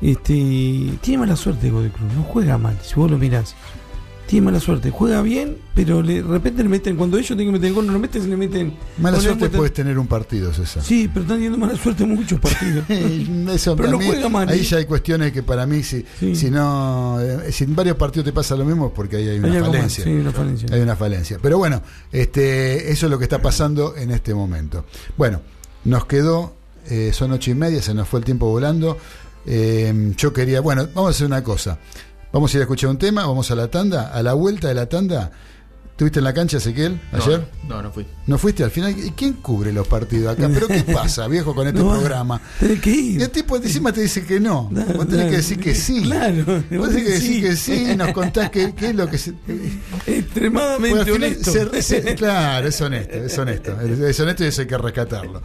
Este, 0.00 0.94
tiene 1.02 1.18
mala 1.18 1.36
suerte 1.36 1.70
Godoy 1.70 1.90
Cruz, 1.90 2.12
no 2.16 2.22
juega 2.22 2.56
mal, 2.58 2.78
si 2.82 2.94
vos 2.94 3.10
lo 3.10 3.18
mirás. 3.18 3.54
Tiene 4.30 4.44
mala 4.46 4.60
suerte, 4.60 4.90
juega 4.92 5.22
bien, 5.22 5.56
pero 5.74 6.02
le- 6.02 6.22
de 6.22 6.28
repente 6.28 6.62
le 6.62 6.68
meten, 6.68 6.94
cuando 6.96 7.16
ellos 7.16 7.26
tienen 7.26 7.46
que 7.48 7.52
meter 7.52 7.66
el 7.68 7.74
gol, 7.74 7.86
no 7.88 7.92
lo 7.94 7.98
meten, 7.98 8.22
se 8.22 8.28
le 8.28 8.36
meten. 8.36 8.74
Mala 8.98 9.16
no 9.16 9.22
suerte 9.24 9.48
puedes 9.48 9.72
tener 9.74 9.98
un 9.98 10.06
partido, 10.06 10.52
César. 10.54 10.84
Sí, 10.84 11.08
pero 11.08 11.22
están 11.22 11.38
teniendo 11.38 11.58
mala 11.58 11.76
suerte 11.76 12.06
muchos 12.06 12.38
partidos. 12.38 12.84
Eso, 12.88 13.74
pero 13.74 13.90
no 13.90 13.98
mí, 13.98 14.06
juega 14.06 14.28
mal. 14.28 14.48
Ahí 14.48 14.60
¿eh? 14.60 14.62
ya 14.62 14.76
hay 14.76 14.84
cuestiones 14.84 15.32
que 15.32 15.42
para 15.42 15.66
mí, 15.66 15.82
si, 15.82 16.04
si 16.34 16.48
no, 16.48 17.18
eh, 17.20 17.50
si 17.50 17.64
en 17.64 17.74
varios 17.74 17.96
partidos 17.96 18.24
te 18.26 18.32
pasa 18.32 18.54
lo 18.54 18.64
mismo, 18.64 18.86
es 18.86 18.92
porque 18.94 19.16
ahí 19.16 19.28
hay 19.30 19.38
una 19.40 19.48
Hay 19.48 19.56
algo 19.56 19.66
más, 19.68 19.76
falencia. 19.76 20.04
sí, 20.04 20.10
una 20.10 20.30
falencia. 20.30 20.68
Hay 20.72 20.80
una 20.80 20.94
falencia. 20.94 21.38
Pero 21.42 21.58
bueno, 21.58 21.82
este, 22.12 22.92
eso 22.92 23.06
es 23.06 23.10
lo 23.10 23.18
que 23.18 23.24
está 23.24 23.42
pasando 23.42 23.96
en 23.96 24.12
este 24.12 24.32
momento. 24.32 24.84
Bueno, 25.16 25.40
nos 25.86 26.04
quedó, 26.06 26.54
eh, 26.88 27.10
son 27.12 27.32
ocho 27.32 27.50
y 27.50 27.54
media, 27.54 27.82
se 27.82 27.94
nos 27.94 28.06
fue 28.06 28.20
el 28.20 28.24
tiempo 28.24 28.46
volando. 28.48 28.96
Eh, 29.46 30.12
yo 30.16 30.32
quería, 30.32 30.60
bueno, 30.60 30.86
vamos 30.94 31.08
a 31.08 31.10
hacer 31.10 31.26
una 31.26 31.42
cosa. 31.42 31.78
Vamos 32.32 32.54
a 32.54 32.58
ir 32.58 32.60
a 32.60 32.64
escuchar 32.64 32.90
un 32.90 32.98
tema, 32.98 33.26
vamos 33.26 33.50
a 33.50 33.56
la 33.56 33.68
tanda. 33.68 34.08
A 34.08 34.22
la 34.22 34.34
vuelta 34.34 34.68
de 34.68 34.74
la 34.74 34.86
tanda, 34.86 35.32
¿estuviste 36.00 36.20
en 36.20 36.24
la 36.24 36.32
cancha, 36.32 36.56
Ezequiel, 36.56 36.98
No, 37.12 37.22
ayer? 37.22 37.46
No, 37.68 37.82
no 37.82 37.90
fui. 37.92 38.06
¿No 38.26 38.38
fuiste 38.38 38.64
al 38.64 38.70
final? 38.70 38.98
¿Y 38.98 39.10
quién 39.10 39.34
cubre 39.34 39.70
los 39.70 39.86
partidos 39.86 40.32
acá? 40.32 40.48
¿Pero 40.52 40.66
qué 40.66 40.80
pasa, 40.94 41.28
viejo, 41.28 41.54
con 41.54 41.66
este 41.66 41.78
No, 41.78 41.90
programa? 41.90 42.40
tenés 42.58 42.80
que 42.80 42.90
ir. 42.90 43.20
Y 43.20 43.22
el 43.22 43.28
tipo 43.30 43.54
encima 43.56 43.92
te 43.92 44.00
dice 44.00 44.24
que 44.24 44.40
no. 44.40 44.70
Vos 44.96 45.06
tenés 45.08 45.26
que 45.30 45.36
decir 45.36 45.60
que 45.60 45.74
sí. 45.74 46.00
Claro, 46.04 46.42
Vos 46.70 46.88
tenés 46.88 47.04
que 47.04 47.10
decir 47.10 47.42
que 47.42 47.54
sí. 47.54 47.86
sí, 47.88 47.96
nos 47.96 48.12
contás 48.12 48.48
qué, 48.48 48.72
es 48.80 48.94
lo 48.94 49.08
que 49.10 49.18
se. 49.18 49.34
Extremadamente 50.06 50.88
Bueno, 50.88 51.00
al 51.02 51.06
final 51.06 51.30
honesto. 51.34 51.52
se- 51.52 51.82
se- 51.82 52.14
claro, 52.14 52.66
es 52.68 52.80
honesto, 52.80 53.14
es 53.14 53.38
honesto. 53.38 53.78
Es, 53.80 53.98
es 54.00 54.20
honesto 54.20 54.44
y 54.44 54.46
eso 54.46 54.62
hay 54.62 54.66
que 54.66 54.78
rescatarlo. 54.78 55.42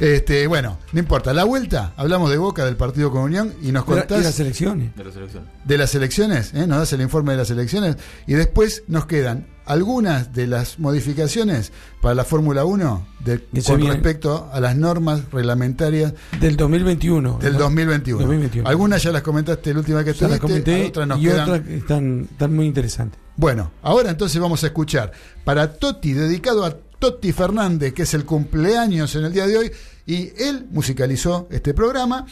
Este, 0.00 0.46
bueno, 0.48 0.78
no 0.92 0.98
importa. 0.98 1.32
La 1.32 1.44
vuelta, 1.44 1.92
hablamos 1.96 2.28
de 2.30 2.38
Boca, 2.38 2.64
del 2.64 2.76
partido 2.76 3.12
con 3.12 3.22
Unión, 3.22 3.54
y 3.62 3.70
nos 3.70 3.84
contás 3.84 4.20
y 4.20 4.24
las 4.24 4.40
elecciones. 4.40 4.96
De 4.96 5.04
la 5.04 5.12
selección. 5.12 5.44
de 5.64 5.78
las 5.78 5.94
elecciones, 5.94 6.54
¿eh? 6.54 6.66
nos 6.66 6.78
das 6.78 6.92
el 6.92 7.02
informe 7.02 7.32
de 7.32 7.38
las 7.38 7.50
elecciones, 7.50 7.96
y 8.26 8.34
después 8.34 8.82
nos 8.88 9.06
quedan 9.06 9.46
algunas 9.66 10.32
de 10.32 10.46
las 10.46 10.78
modificaciones 10.78 11.72
para 12.00 12.14
la 12.14 12.24
Fórmula 12.24 12.64
1 12.64 13.06
de- 13.24 13.42
Que 13.52 13.60
se 13.62 13.72
con 13.72 13.82
respecto 13.86 14.48
a 14.52 14.60
las 14.60 14.76
normas 14.76 15.22
reglamentarias 15.32 16.14
Del 16.40 16.56
2021. 16.56 17.38
del 17.40 17.52
¿no? 17.54 17.58
2021. 17.60 18.18
2021. 18.20 18.68
Algunas 18.68 19.02
ya 19.02 19.12
las 19.12 19.22
comentaste 19.22 19.72
la 19.72 19.80
última 19.80 20.04
que 20.04 20.12
Ya 20.12 20.28
las 20.28 20.36
estuviste, 20.36 20.62
comenté 20.64 20.88
otras 20.88 21.06
nos 21.08 21.18
y 21.18 21.22
quedan. 21.22 21.40
otras 21.50 21.68
están, 21.68 22.28
están 22.30 22.54
muy 22.54 22.66
interesantes. 22.66 23.20
Bueno, 23.36 23.70
ahora 23.82 24.10
entonces 24.10 24.40
vamos 24.40 24.62
a 24.64 24.66
escuchar 24.66 25.12
para 25.44 25.72
Toti, 25.74 26.12
dedicado 26.12 26.64
a 26.64 26.76
Toti 26.98 27.32
Fernández, 27.32 27.92
que 27.94 28.02
es 28.02 28.14
el 28.14 28.24
cumpleaños 28.24 29.14
en 29.16 29.24
el 29.24 29.32
día 29.32 29.46
de 29.46 29.56
hoy, 29.58 29.70
y 30.06 30.30
él 30.42 30.66
musicalizó 30.70 31.48
este 31.50 31.72
programa. 31.74 32.26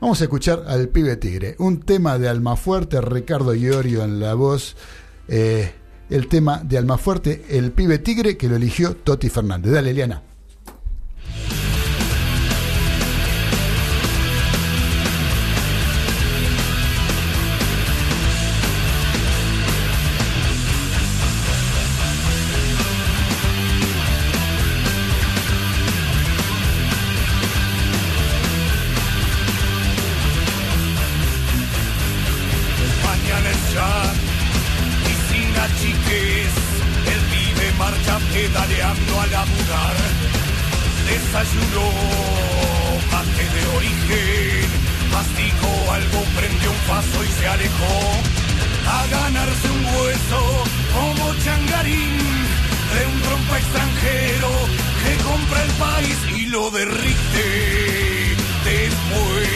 Vamos 0.00 0.20
a 0.20 0.24
escuchar 0.24 0.64
al 0.68 0.88
pibe 0.88 1.16
tigre, 1.16 1.56
un 1.58 1.80
tema 1.80 2.18
de 2.18 2.28
Almafuerte, 2.28 3.00
Ricardo 3.00 3.54
Iorio 3.54 4.04
en 4.04 4.20
la 4.20 4.34
voz, 4.34 4.76
eh, 5.26 5.72
el 6.10 6.28
tema 6.28 6.62
de 6.62 6.78
Almafuerte, 6.78 7.44
el 7.50 7.72
pibe 7.72 7.98
tigre 7.98 8.36
que 8.36 8.48
lo 8.48 8.56
eligió 8.56 8.94
Toti 8.96 9.28
Fernández. 9.28 9.72
Dale, 9.72 9.90
Eliana. 9.90 10.22
Laburar. 39.66 39.96
Desayunó 41.06 41.90
mate 43.12 43.44
de 43.54 43.76
origen, 43.76 44.68
masticó 45.12 45.92
algo, 45.92 46.24
prendió 46.36 46.70
un 46.70 46.76
paso 46.88 47.24
y 47.24 47.28
se 47.40 47.46
alejó 47.46 48.22
a 48.88 49.06
ganarse 49.06 49.70
un 49.70 49.84
hueso 49.84 50.64
como 50.94 51.34
changarín 51.44 52.18
de 52.94 53.06
un 53.06 53.20
trompa 53.22 53.58
extranjero 53.58 54.50
que 55.02 55.24
compra 55.24 55.62
el 55.62 55.70
país 55.72 56.18
y 56.36 56.46
lo 56.46 56.70
derrite 56.70 58.36
después 58.64 59.55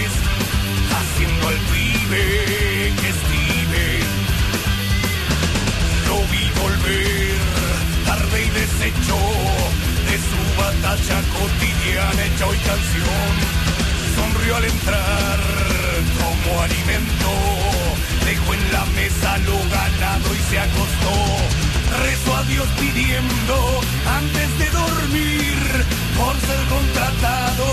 canción. 12.64 13.30
Sonrió 14.16 14.56
al 14.56 14.64
entrar 14.64 15.38
como 16.18 16.62
alimento. 16.62 17.30
Dejó 18.24 18.54
en 18.54 18.72
la 18.72 18.84
mesa 18.96 19.38
lo 19.38 19.58
ganado 19.70 20.34
y 20.34 20.50
se 20.50 20.58
acostó. 20.58 21.16
Rezó 22.02 22.36
a 22.36 22.42
Dios 22.44 22.68
pidiendo 22.78 23.80
antes 24.18 24.58
de 24.58 24.70
dormir 24.70 25.86
por 26.16 26.34
ser 26.40 26.60
contratado, 26.68 27.66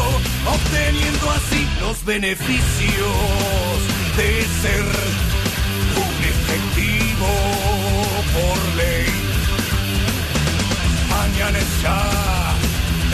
obteniendo 0.45 1.31
así 1.31 1.67
los 1.81 2.03
beneficios 2.05 3.77
de 4.17 4.45
ser 4.61 4.85
un 6.05 6.15
efectivo 6.33 7.29
por 8.33 8.75
ley. 8.75 9.07
Mañana 11.09 11.59
es 11.59 11.81
ya, 11.81 12.36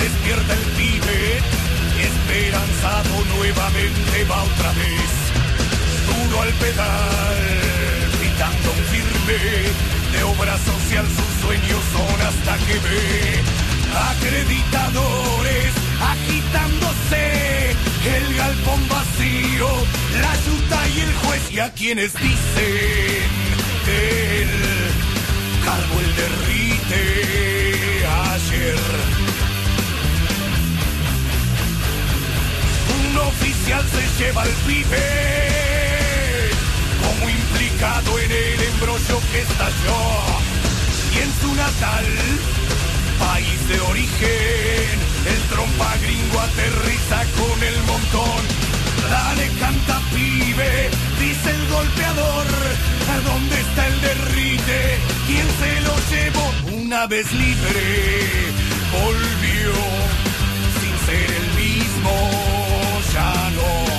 despierta 0.04 0.54
el 0.54 0.66
pibe, 0.76 1.40
esperanzado 2.10 3.14
nuevamente 3.38 4.24
va 4.30 4.44
otra 4.44 4.72
vez. 4.74 5.12
Duro 6.10 6.42
al 6.42 6.54
pedal, 6.64 7.40
gritando 8.20 8.68
un 8.78 8.84
firme, 8.92 9.40
de 10.12 10.24
obra 10.24 10.58
social 10.58 11.06
sus 11.08 11.32
sueños 11.42 11.82
son 11.96 12.22
hasta 12.22 12.54
que 12.66 12.74
ve 12.86 13.64
acreditadores 14.12 15.72
agitándose, 16.14 17.76
el 18.18 18.36
galpón 18.36 18.82
vacío, 18.90 19.70
la 20.22 20.34
yuta 20.46 20.80
y 20.96 21.00
el 21.00 21.14
juez 21.14 21.52
y 21.52 21.60
a 21.60 21.72
quienes 21.72 22.14
dicen 22.14 23.30
que 23.86 24.42
el 24.44 24.52
cargo 25.64 26.00
el 26.02 26.16
derrite 26.16 27.43
Un 33.64 33.70
oficial 33.70 33.86
se 33.92 34.24
lleva 34.24 34.42
al 34.42 34.50
pibe 34.68 35.00
como 37.02 37.30
implicado 37.30 38.20
en 38.20 38.32
el 38.32 38.62
embrollo 38.62 39.20
que 39.32 39.40
estalló 39.40 40.04
y 41.14 41.20
en 41.20 41.32
su 41.40 41.56
natal 41.56 42.06
país 43.20 43.68
de 43.70 43.80
origen 43.80 45.00
el 45.26 45.42
trompa 45.50 45.96
gringo 46.02 46.40
aterriza 46.42 47.24
con 47.38 47.64
el 47.64 47.84
montón 47.84 48.44
dale 49.10 49.48
canta 49.60 50.02
pibe 50.14 50.90
dice 51.22 51.52
el 51.52 51.68
golpeador 51.70 52.48
¿a 53.14 53.20
dónde 53.30 53.62
está 53.62 53.88
el 53.88 54.02
derrite? 54.02 54.98
¿quién 55.26 55.48
se 55.60 55.82
lo 55.88 55.96
llevó? 56.12 56.82
una 56.84 57.08
vez 57.08 57.32
libre 57.32 58.52
volvió 58.92 59.74
sin 60.82 61.06
ser 61.08 61.32
el 61.32 61.48
mismo 61.64 62.63
ya 63.14 63.50
no 63.56 63.93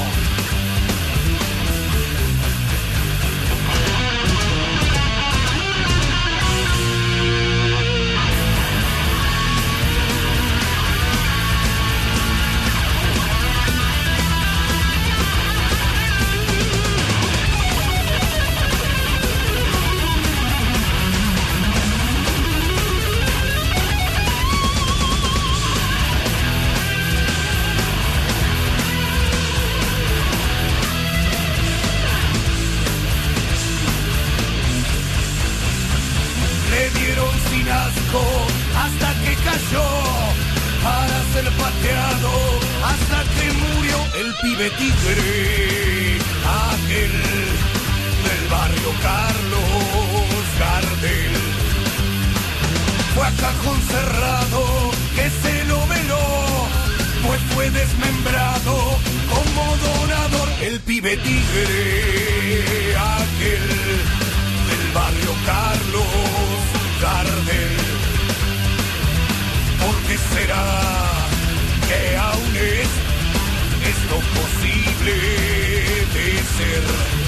cayó 39.45 39.89
para 40.83 41.17
ser 41.33 41.47
pateado 41.63 42.33
hasta 42.91 43.19
que 43.35 43.47
murió 43.53 43.97
el 44.21 44.35
pibe 44.43 44.71
tigre 44.71 46.19
aquel 46.73 47.15
del 48.27 48.49
barrio 48.51 48.91
Carlos 49.03 50.45
Gardel 50.59 51.37
fue 53.15 53.27
a 53.27 53.31
cajón 53.33 53.81
cerrado 53.83 54.91
que 55.17 55.31
se 55.43 55.65
lo 55.65 55.87
veló 55.87 56.69
pues 57.27 57.41
fue 57.55 57.71
desmembrado 57.71 58.75
como 59.33 59.77
donador 59.77 60.49
el 60.63 60.81
pibe 60.81 61.17
tigre 61.17 62.97
aquel 62.97 63.69
del 64.69 64.93
barrio 64.93 65.33
Carlos 65.47 66.05
Gardel. 67.01 67.84
¿Por 70.55 70.63
qué 70.63 70.63
será 70.63 71.29
que 71.89 72.17
aún 72.17 72.57
es 72.57 72.91
esto 73.89 74.17
posible 74.41 75.15
de 76.15 76.27
ser? 76.57 77.24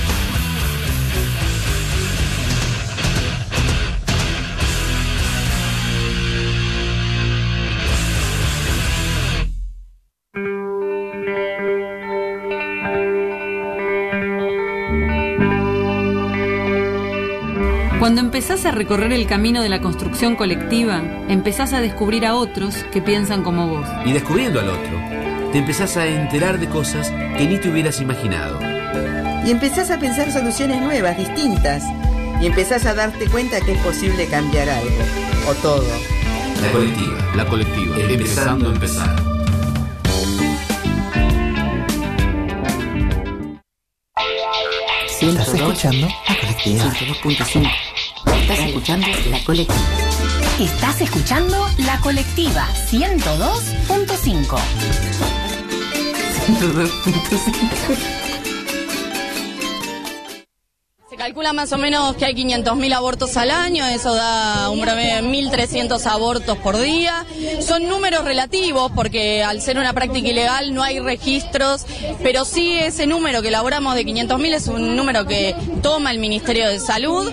Cuando 18.06 18.20
empezás 18.20 18.64
a 18.66 18.70
recorrer 18.70 19.12
el 19.12 19.26
camino 19.26 19.60
de 19.60 19.68
la 19.68 19.80
construcción 19.80 20.36
colectiva, 20.36 21.02
empezás 21.28 21.72
a 21.72 21.80
descubrir 21.80 22.24
a 22.24 22.36
otros 22.36 22.76
que 22.92 23.02
piensan 23.02 23.42
como 23.42 23.66
vos. 23.66 23.88
Y 24.04 24.12
descubriendo 24.12 24.60
al 24.60 24.68
otro, 24.68 25.50
te 25.50 25.58
empezás 25.58 25.96
a 25.96 26.06
enterar 26.06 26.60
de 26.60 26.68
cosas 26.68 27.10
que 27.36 27.48
ni 27.48 27.58
te 27.58 27.68
hubieras 27.68 28.00
imaginado. 28.00 28.60
Y 29.44 29.50
empezás 29.50 29.90
a 29.90 29.98
pensar 29.98 30.30
soluciones 30.30 30.80
nuevas, 30.80 31.18
distintas. 31.18 31.82
Y 32.40 32.46
empezás 32.46 32.86
a 32.86 32.94
darte 32.94 33.28
cuenta 33.28 33.60
que 33.60 33.72
es 33.72 33.78
posible 33.78 34.28
cambiar 34.28 34.68
algo. 34.68 35.02
O 35.48 35.54
todo. 35.54 35.82
La 36.62 36.70
colectiva. 36.70 37.18
La 37.34 37.44
colectiva. 37.44 37.96
Empezando 37.98 38.68
a 38.68 38.72
empezar. 38.72 39.16
¿Estás 45.20 45.54
escuchando? 45.54 46.08
La 46.28 46.38
colectiva. 46.38 46.84
102.5. 46.84 47.95
Estás 48.48 48.60
escuchando 48.68 49.08
La 49.28 49.42
Colectiva. 49.42 49.74
Estás 50.60 51.00
escuchando 51.00 51.68
La 51.78 51.98
Colectiva 51.98 52.68
102.5. 52.88 54.56
102.5. 56.46 58.22
Más 61.54 61.72
o 61.72 61.78
menos 61.78 62.16
que 62.16 62.24
hay 62.24 62.34
500.000 62.34 62.92
abortos 62.92 63.36
al 63.36 63.50
año, 63.50 63.86
eso 63.86 64.14
da 64.14 64.68
un 64.68 64.80
promedio 64.80 65.16
de 65.16 65.22
1.300 65.22 66.04
abortos 66.06 66.58
por 66.58 66.76
día. 66.76 67.24
Son 67.60 67.88
números 67.88 68.24
relativos 68.24 68.90
porque 68.94 69.44
al 69.44 69.62
ser 69.62 69.78
una 69.78 69.92
práctica 69.92 70.28
ilegal 70.28 70.74
no 70.74 70.82
hay 70.82 70.98
registros, 70.98 71.86
pero 72.22 72.44
sí 72.44 72.76
ese 72.78 73.06
número 73.06 73.42
que 73.42 73.48
elaboramos 73.48 73.94
de 73.94 74.04
500.000 74.04 74.54
es 74.54 74.66
un 74.66 74.96
número 74.96 75.24
que 75.24 75.54
toma 75.82 76.10
el 76.10 76.18
Ministerio 76.18 76.68
de 76.68 76.80
Salud 76.80 77.30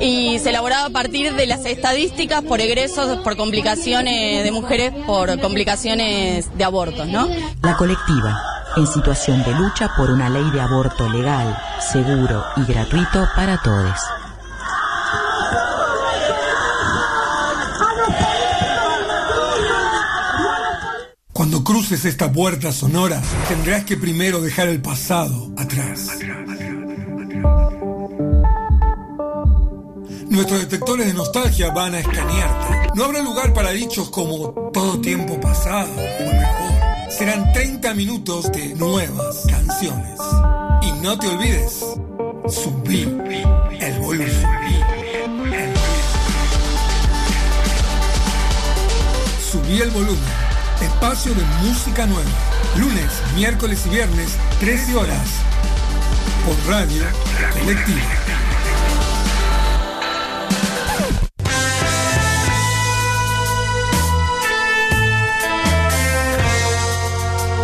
y 0.00 0.38
se 0.38 0.50
elaboraba 0.50 0.86
a 0.86 0.90
partir 0.90 1.34
de 1.34 1.46
las 1.46 1.66
estadísticas 1.66 2.42
por 2.42 2.60
egresos, 2.60 3.18
por 3.18 3.36
complicaciones 3.36 4.42
de 4.42 4.50
mujeres, 4.52 4.92
por 5.06 5.38
complicaciones 5.38 6.56
de 6.56 6.64
abortos, 6.64 7.06
¿no? 7.06 7.28
La 7.62 7.76
colectiva, 7.76 8.42
en 8.76 8.86
situación 8.86 9.42
de 9.42 9.54
lucha 9.54 9.92
por 9.96 10.10
una 10.10 10.28
ley 10.28 10.50
de 10.50 10.60
aborto 10.60 11.08
legal, 11.08 11.60
seguro 11.80 12.44
y 12.56 12.64
gratuito 12.64 13.28
para 13.34 13.60
todos. 13.62 13.98
Cuando 21.32 21.64
cruces 21.64 22.04
esta 22.04 22.30
puerta 22.30 22.70
sonora, 22.70 23.20
tendrás 23.48 23.84
que 23.84 23.96
primero 23.96 24.42
dejar 24.42 24.68
el 24.68 24.82
pasado 24.82 25.50
atrás. 25.56 26.08
Nuestros 30.28 30.60
detectores 30.60 31.06
de 31.06 31.14
nostalgia 31.14 31.70
van 31.70 31.94
a 31.94 32.00
escanearte. 32.00 32.90
No 32.94 33.04
habrá 33.04 33.20
lugar 33.22 33.52
para 33.52 33.70
dichos 33.70 34.10
como 34.10 34.52
todo 34.72 35.00
tiempo 35.00 35.40
pasado 35.40 35.92
fue 35.94 36.26
mejor. 36.26 36.69
Serán 37.20 37.52
30 37.52 37.92
minutos 37.92 38.50
de 38.50 38.74
nuevas 38.76 39.44
canciones. 39.46 40.18
Y 40.80 40.90
no 41.02 41.18
te 41.18 41.28
olvides, 41.28 41.84
subí 42.48 43.02
el 43.78 43.98
volumen. 44.00 44.42
Subí 49.52 49.82
el 49.82 49.90
volumen. 49.90 50.18
espacio 50.80 51.34
de 51.34 51.42
música 51.62 52.06
nueva. 52.06 52.30
Lunes, 52.76 53.12
miércoles 53.34 53.84
y 53.84 53.90
viernes, 53.90 54.38
13 54.60 54.94
horas. 54.96 55.28
Por 56.46 56.72
Radio 56.72 57.02
Colectiva. 57.52 58.19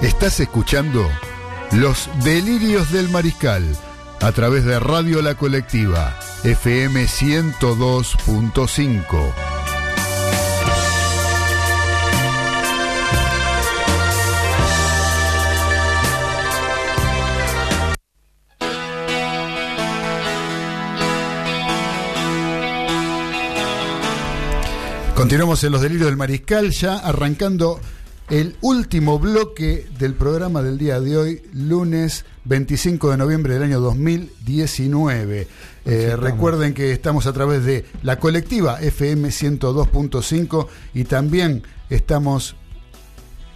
Estás 0.06 0.38
escuchando 0.38 1.10
Los 1.72 2.08
Delirios 2.22 2.92
del 2.92 3.08
Mariscal 3.08 3.64
a 4.20 4.30
través 4.30 4.64
de 4.64 4.78
Radio 4.78 5.20
La 5.20 5.34
Colectiva, 5.34 6.16
FM 6.44 7.06
102.5. 7.06 9.34
Continuamos 25.16 25.64
en 25.64 25.72
los 25.72 25.80
delirios 25.80 26.06
del 26.06 26.16
mariscal, 26.16 26.70
ya 26.70 26.98
arrancando 26.98 27.80
el 28.28 28.56
último 28.60 29.18
bloque 29.18 29.86
del 29.98 30.12
programa 30.14 30.62
del 30.62 30.78
día 30.78 31.00
de 31.00 31.16
hoy, 31.16 31.42
lunes 31.52 32.24
25 32.44 33.10
de 33.12 33.16
noviembre 33.16 33.54
del 33.54 33.62
año 33.62 33.80
2019. 33.80 35.48
Eh, 35.84 36.16
recuerden 36.16 36.74
que 36.74 36.90
estamos 36.92 37.26
a 37.26 37.32
través 37.32 37.64
de 37.64 37.84
la 38.02 38.18
colectiva 38.18 38.80
FM 38.80 39.28
102.5 39.28 40.66
y 40.94 41.04
también 41.04 41.62
estamos 41.88 42.56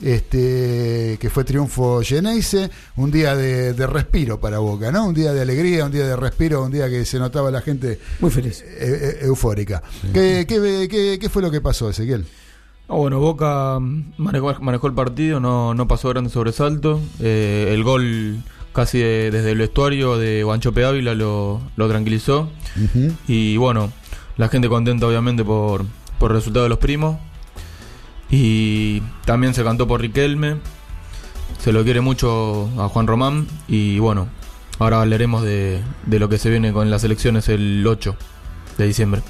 Este, 0.03 1.19
que 1.21 1.29
fue 1.29 1.43
triunfo 1.43 2.01
Geneise, 2.01 2.71
un 2.95 3.11
día 3.11 3.35
de, 3.35 3.73
de 3.73 3.85
respiro 3.85 4.39
para 4.39 4.57
Boca, 4.57 4.91
¿no? 4.91 5.05
Un 5.05 5.13
día 5.13 5.31
de 5.31 5.41
alegría, 5.41 5.85
un 5.85 5.91
día 5.91 6.07
de 6.07 6.15
respiro, 6.15 6.63
un 6.63 6.71
día 6.71 6.89
que 6.89 7.05
se 7.05 7.19
notaba 7.19 7.51
la 7.51 7.61
gente 7.61 7.99
Muy 8.19 8.31
feliz. 8.31 8.61
eh, 8.63 9.19
eh, 9.21 9.25
eufórica. 9.25 9.83
¿Qué, 10.11 10.45
qué, 10.49 10.87
qué- 10.89 11.19
qué 11.21 11.29
fue 11.29 11.43
lo 11.43 11.51
que 11.51 11.61
pasó, 11.61 11.87
Ezequiel? 11.91 12.25
Ah, 12.91 12.95
bueno, 12.95 13.19
Boca 13.21 13.77
manejó, 14.17 14.53
manejó 14.59 14.87
el 14.87 14.93
partido, 14.93 15.39
no, 15.39 15.73
no 15.73 15.87
pasó 15.87 16.09
grandes 16.09 16.33
sobresaltos. 16.33 16.99
Eh, 17.21 17.69
el 17.73 17.83
gol 17.85 18.37
casi 18.73 18.99
de- 18.99 19.31
desde 19.31 19.51
el 19.51 19.59
vestuario 19.59 20.17
de 20.17 20.43
Guanchope 20.43 20.83
Ávila 20.83 21.13
lo, 21.15 21.61
lo 21.77 21.87
tranquilizó. 21.87 22.49
Y 23.29 23.55
bueno, 23.57 23.91
la 24.37 24.49
gente 24.49 24.67
contenta 24.67 25.07
obviamente 25.07 25.45
por, 25.45 25.85
por 26.19 26.31
el 26.31 26.37
resultado 26.37 26.63
de 26.63 26.69
los 26.69 26.79
primos. 26.79 27.17
Y 28.29 29.01
también 29.25 29.53
se 29.53 29.63
cantó 29.63 29.87
por 29.87 30.01
Riquelme. 30.01 30.57
Se 31.59 31.71
lo 31.71 31.83
quiere 31.83 32.01
mucho 32.01 32.69
a 32.77 32.87
Juan 32.89 33.07
Román. 33.07 33.47
Y 33.67 33.99
bueno, 33.99 34.27
ahora 34.79 35.01
hablaremos 35.01 35.43
de, 35.43 35.81
de 36.05 36.19
lo 36.19 36.27
que 36.29 36.37
se 36.37 36.49
viene 36.49 36.71
con 36.73 36.89
las 36.89 37.03
elecciones 37.03 37.47
el 37.49 37.85
8 37.87 38.15
de 38.77 38.87
diciembre. 38.87 39.21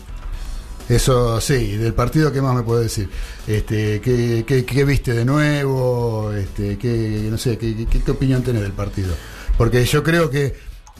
Eso 0.91 1.39
sí, 1.39 1.77
del 1.77 1.93
partido, 1.93 2.31
¿qué 2.31 2.41
más 2.41 2.53
me 2.55 2.63
puede 2.63 2.83
decir? 2.83 3.09
Este, 3.47 4.01
¿qué, 4.01 4.43
qué, 4.45 4.65
qué 4.65 4.83
viste 4.85 5.13
de 5.13 5.23
nuevo? 5.25 6.31
Este, 6.33 6.77
qué, 6.77 7.27
no 7.31 7.37
sé, 7.37 7.57
¿qué, 7.57 7.87
qué, 7.89 8.01
qué 8.03 8.11
opinión 8.11 8.43
tenés 8.43 8.61
del 8.63 8.73
partido? 8.73 9.13
Porque 9.57 9.85
yo 9.85 10.03
creo 10.03 10.29
que 10.29 10.53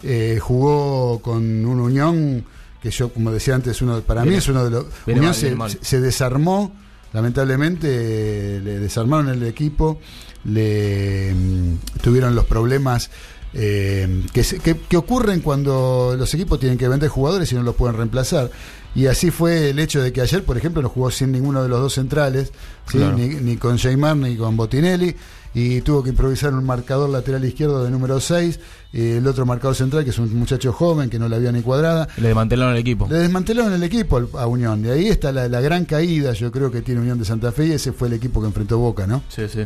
eh, 0.03 0.39
jugó 0.41 1.19
con 1.21 1.65
un 1.65 1.79
Unión 1.79 2.45
que 2.81 2.89
yo, 2.89 3.09
como 3.13 3.31
decía 3.31 3.53
antes, 3.55 3.81
uno 3.81 4.01
para 4.01 4.23
mí 4.23 4.29
es 4.35 4.47
uno 4.47 4.63
de 4.63 4.71
los... 4.71 4.85
Unión 5.19 5.25
mal, 5.25 5.35
se, 5.35 5.55
se 5.81 5.99
desarmó, 6.01 6.73
lamentablemente 7.13 8.59
le 8.63 8.79
desarmaron 8.79 9.29
el 9.29 9.43
equipo, 9.43 9.99
le 10.45 11.33
mm, 11.33 11.75
tuvieron 12.01 12.33
los 12.33 12.45
problemas 12.45 13.09
eh, 13.53 14.23
que- 14.33 14.77
que 14.87 14.97
ocurren 14.97 15.41
cuando 15.41 16.15
los 16.17 16.33
equipos 16.33 16.59
tienen 16.59 16.77
que 16.77 16.87
vender 16.87 17.09
jugadores 17.09 17.51
y 17.51 17.55
no 17.55 17.63
los 17.63 17.75
pueden 17.75 17.97
reemplazar. 17.97 18.49
Y 18.93 19.07
así 19.07 19.31
fue 19.31 19.69
el 19.69 19.79
hecho 19.79 20.01
de 20.01 20.11
que 20.11 20.21
ayer, 20.21 20.43
por 20.43 20.57
ejemplo, 20.57 20.81
no 20.81 20.89
jugó 20.89 21.11
sin 21.11 21.31
ninguno 21.31 21.63
de 21.63 21.69
los 21.69 21.79
dos 21.79 21.93
centrales, 21.93 22.51
¿sí? 22.89 22.97
Claro. 22.97 23.17
ni, 23.17 23.27
ni 23.27 23.57
con 23.57 23.77
Jaymar 23.77 24.17
ni 24.17 24.35
con 24.35 24.57
Botinelli, 24.57 25.15
y 25.53 25.81
tuvo 25.81 26.03
que 26.03 26.09
improvisar 26.09 26.53
un 26.53 26.65
marcador 26.65 27.09
lateral 27.09 27.43
izquierdo 27.43 27.83
de 27.83 27.91
número 27.91 28.19
6, 28.19 28.59
el 28.93 29.25
otro 29.27 29.45
marcador 29.45 29.75
central, 29.75 30.03
que 30.03 30.09
es 30.09 30.19
un 30.19 30.33
muchacho 30.37 30.73
joven 30.73 31.09
que 31.09 31.19
no 31.19 31.29
la 31.29 31.37
había 31.37 31.51
ni 31.51 31.61
cuadrada. 31.61 32.07
Le 32.17 32.27
desmantelaron 32.27 32.73
el 32.73 32.79
equipo. 32.79 33.07
Le 33.09 33.17
desmantelaron 33.17 33.73
el 33.73 33.83
equipo 33.83 34.21
a 34.37 34.47
Unión. 34.47 34.81
De 34.81 34.91
ahí 34.91 35.07
está 35.07 35.31
la, 35.31 35.47
la 35.47 35.61
gran 35.61 35.85
caída, 35.85 36.33
yo 36.33 36.51
creo 36.51 36.71
que 36.71 36.81
tiene 36.81 37.01
Unión 37.01 37.17
de 37.17 37.25
Santa 37.25 37.51
Fe, 37.51 37.67
y 37.67 37.71
ese 37.71 37.93
fue 37.93 38.07
el 38.09 38.15
equipo 38.15 38.41
que 38.41 38.47
enfrentó 38.47 38.77
Boca, 38.77 39.07
¿no? 39.07 39.23
Sí, 39.29 39.43
sí. 39.51 39.65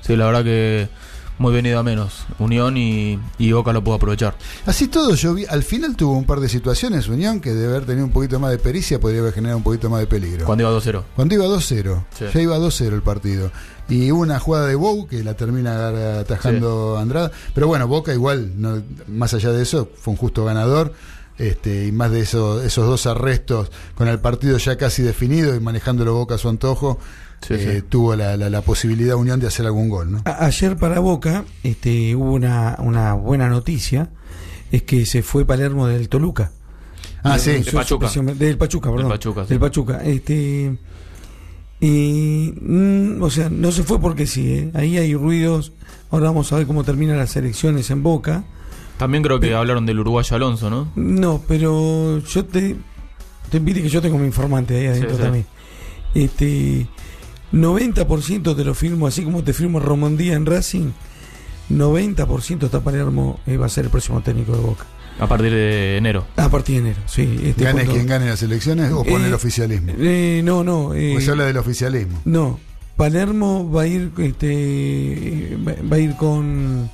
Sí, 0.00 0.16
la 0.16 0.26
verdad 0.26 0.44
que 0.44 0.88
muy 1.38 1.52
venido 1.52 1.78
a 1.78 1.82
menos. 1.82 2.24
Unión 2.38 2.76
y, 2.76 3.18
y 3.38 3.52
Boca 3.52 3.72
lo 3.72 3.82
pudo 3.84 3.96
aprovechar. 3.96 4.36
Así 4.64 4.88
todo, 4.88 5.14
yo 5.14 5.34
vi, 5.34 5.44
al 5.46 5.62
final 5.62 5.96
tuvo 5.96 6.12
un 6.16 6.24
par 6.24 6.40
de 6.40 6.48
situaciones, 6.48 7.08
Unión, 7.08 7.40
que 7.40 7.52
de 7.52 7.66
haber 7.66 7.84
tenido 7.84 8.06
un 8.06 8.12
poquito 8.12 8.38
más 8.40 8.50
de 8.50 8.58
pericia 8.58 8.98
podría 9.00 9.20
haber 9.20 9.32
generado 9.34 9.58
un 9.58 9.62
poquito 9.64 9.90
más 9.90 10.00
de 10.00 10.06
peligro. 10.06 10.46
Cuando 10.46 10.62
iba 10.64 10.72
2-0. 10.72 11.02
Cuando 11.14 11.34
iba 11.34 11.44
2-0, 11.46 12.04
Sí. 12.18 12.24
ya 12.32 12.40
iba 12.40 12.58
2-0 12.58 12.94
el 12.94 13.02
partido. 13.02 13.50
Y 13.88 14.10
hubo 14.10 14.22
una 14.22 14.40
jugada 14.40 14.66
de 14.66 14.74
Bow 14.74 15.06
que 15.06 15.22
la 15.22 15.34
termina 15.34 16.18
atajando 16.20 16.98
Andrada. 16.98 17.30
Pero 17.54 17.66
bueno, 17.68 17.86
Boca 17.86 18.12
igual, 18.12 18.52
no- 18.60 18.82
más 19.06 19.32
allá 19.34 19.52
de 19.52 19.62
eso, 19.62 19.88
fue 20.00 20.12
un 20.12 20.18
justo 20.18 20.44
ganador. 20.44 20.92
Este, 21.38 21.86
y 21.86 21.92
más 21.92 22.10
de 22.10 22.20
eso, 22.20 22.62
esos 22.62 22.86
dos 22.86 23.06
arrestos 23.06 23.70
con 23.94 24.08
el 24.08 24.18
partido 24.20 24.56
ya 24.56 24.76
casi 24.78 25.02
definido 25.02 25.54
y 25.54 25.60
manejándolo 25.60 26.14
Boca 26.14 26.36
a 26.36 26.38
su 26.38 26.48
antojo, 26.48 26.98
eh, 27.50 27.82
tuvo 27.88 28.16
la, 28.16 28.36
la- 28.36 28.50
la 28.50 28.62
posibilidad 28.62 29.16
Unión 29.16 29.40
de 29.40 29.46
hacer 29.46 29.66
algún 29.66 29.88
gol. 29.88 30.10
¿no? 30.12 30.22
A- 30.24 30.46
ayer 30.46 30.76
para 30.76 30.98
Boca 31.00 31.44
este, 31.62 32.14
hubo 32.14 32.32
una, 32.32 32.76
una 32.80 33.14
buena 33.14 33.48
noticia, 33.48 34.10
es 34.72 34.82
que 34.82 35.06
se 35.06 35.22
fue 35.22 35.44
Palermo 35.44 35.86
del 35.86 36.08
Toluca. 36.08 36.52
Ah, 37.22 37.38
sí. 37.38 37.58
su- 37.62 37.70
De 37.70 37.72
Pachuca. 37.72 38.10
Del 38.34 38.58
Pachuca, 38.58 38.90
perdón. 38.90 39.08
Del 39.08 39.18
Pachuca, 39.18 39.42
sí. 39.44 39.48
Del 39.50 39.58
Pachuca. 39.60 40.02
Este, 40.04 40.76
y, 41.80 42.54
mm, 42.60 43.22
o 43.22 43.30
sea, 43.30 43.50
no 43.50 43.70
se 43.70 43.82
fue 43.82 44.00
porque 44.00 44.26
sí, 44.26 44.50
¿eh? 44.52 44.70
ahí 44.74 44.96
hay 44.96 45.14
ruidos. 45.14 45.72
Ahora 46.10 46.26
vamos 46.26 46.52
a 46.52 46.56
ver 46.56 46.66
cómo 46.66 46.84
terminan 46.84 47.18
las 47.18 47.36
elecciones 47.36 47.90
en 47.90 48.02
Boca. 48.02 48.44
También 48.96 49.22
creo 49.22 49.38
que 49.40 49.54
hablaron 49.54 49.84
del 49.84 49.98
uruguayo 50.00 50.36
Alonso, 50.36 50.70
¿no? 50.70 50.88
No, 50.96 51.42
pero 51.46 52.18
yo 52.20 52.44
te, 52.46 52.76
te 53.50 53.58
viste 53.58 53.82
que 53.82 53.88
yo 53.90 54.00
tengo 54.00 54.16
mi 54.18 54.26
informante 54.26 54.74
ahí 54.76 54.86
adentro 54.86 55.10
Sí, 55.10 55.16
sí. 55.16 55.22
también. 55.22 55.46
Este 56.14 56.86
90% 57.52 58.56
te 58.56 58.64
lo 58.64 58.74
firmo, 58.74 59.06
así 59.06 59.22
como 59.22 59.42
te 59.42 59.52
firmo 59.52 59.80
Romondía 59.80 60.34
en 60.34 60.46
Racing. 60.46 60.90
90% 61.70 62.64
está 62.64 62.80
Palermo 62.80 63.40
eh, 63.46 63.56
va 63.56 63.66
a 63.66 63.68
ser 63.68 63.86
el 63.86 63.90
próximo 63.90 64.20
técnico 64.22 64.52
de 64.52 64.60
Boca. 64.62 64.84
A 65.18 65.26
partir 65.26 65.50
de 65.50 65.96
enero. 65.96 66.26
A 66.36 66.48
partir 66.48 66.76
de 66.82 66.90
enero, 66.90 67.02
sí. 67.06 67.22
Este, 67.42 67.64
¿Gane 67.64 67.78
cuando- 67.80 67.92
quien 67.94 68.06
gane 68.06 68.26
las 68.28 68.42
elecciones 68.42 68.92
o 68.92 69.02
pone 69.02 69.24
Eh, 69.24 69.28
el 69.28 69.34
oficialismo? 69.34 69.92
Eh, 69.98 70.42
no, 70.44 70.62
no. 70.62 70.94
eh, 70.94 71.10
Pues 71.14 71.24
se 71.24 71.30
habla 71.30 71.46
del 71.46 71.56
oficialismo. 71.56 72.20
No, 72.24 72.60
Palermo 72.96 73.70
va 73.70 73.82
a 73.82 73.86
ir, 73.86 74.10
este, 74.18 75.56
va 75.66 75.96
a 75.96 75.98
ir 75.98 76.14
con, 76.16 76.90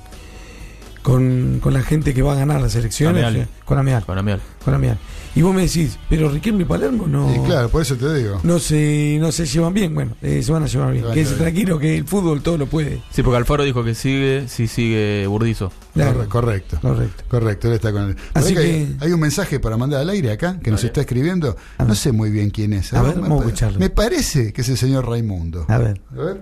con, 1.01 1.59
con 1.61 1.73
la 1.73 1.81
gente 1.83 2.13
que 2.13 2.21
va 2.21 2.33
a 2.33 2.35
ganar 2.35 2.61
las 2.61 2.75
elecciones. 2.75 3.23
Ameal. 3.25 3.43
eh, 3.43 3.47
Con 3.65 3.77
Ameal. 3.77 4.05
Con 4.05 4.17
Amial. 4.17 4.41
Con 4.63 4.73
Ameal. 4.73 4.97
Y 5.35 5.41
vos 5.41 5.53
me 5.55 5.63
decís, 5.63 5.97
pero 6.09 6.29
Riquelme 6.29 6.61
y 6.61 6.65
Palermo 6.65 7.07
no. 7.07 7.33
Y 7.35 7.39
claro, 7.47 7.67
por 7.69 7.81
eso 7.81 7.95
te 7.95 8.13
digo. 8.13 8.39
No 8.43 8.59
se, 8.59 9.17
no 9.19 9.31
se 9.31 9.47
llevan 9.47 9.73
bien. 9.73 9.95
Bueno, 9.95 10.15
eh, 10.21 10.43
se 10.43 10.51
van 10.51 10.61
a 10.61 10.67
llevar 10.67 10.91
bien. 10.93 11.05
a 11.07 11.11
Quédese 11.11 11.31
bien. 11.31 11.41
tranquilo 11.43 11.79
que 11.79 11.97
el 11.97 12.05
fútbol 12.07 12.43
todo 12.43 12.57
lo 12.59 12.67
puede. 12.67 13.01
Sí, 13.11 13.23
porque 13.23 13.37
Alfaro 13.37 13.63
dijo 13.63 13.83
que 13.83 13.95
sigue 13.95 14.47
si 14.47 14.67
sigue 14.67 15.25
Burdizo. 15.25 15.71
Claro. 15.95 16.29
Correcto. 16.29 16.77
Correcto. 16.79 17.23
Correcto, 17.27 17.67
él 17.67 17.73
está 17.73 17.91
con 17.91 18.09
él. 18.09 18.17
Así 18.35 18.53
que- 18.53 18.59
hay, 18.59 18.97
hay 18.99 19.11
un 19.11 19.19
mensaje 19.19 19.59
para 19.59 19.75
mandar 19.75 20.01
al 20.01 20.09
aire 20.09 20.31
acá 20.31 20.59
que 20.59 20.69
nos 20.69 20.83
está 20.83 21.01
escribiendo. 21.01 21.57
No 21.79 21.95
sé 21.95 22.11
muy 22.11 22.29
bien 22.29 22.51
quién 22.51 22.71
es. 22.73 22.93
A 22.93 23.01
ver, 23.01 23.19
vamos 23.19 23.41
a 23.41 23.45
escucharlo. 23.45 23.79
me 23.79 23.89
parece 23.89 24.53
que 24.53 24.61
es 24.61 24.69
el 24.69 24.77
señor 24.77 25.07
Raimundo. 25.09 25.65
A 25.67 25.79
ver. 25.79 25.99
A 26.11 26.21
ver. 26.21 26.41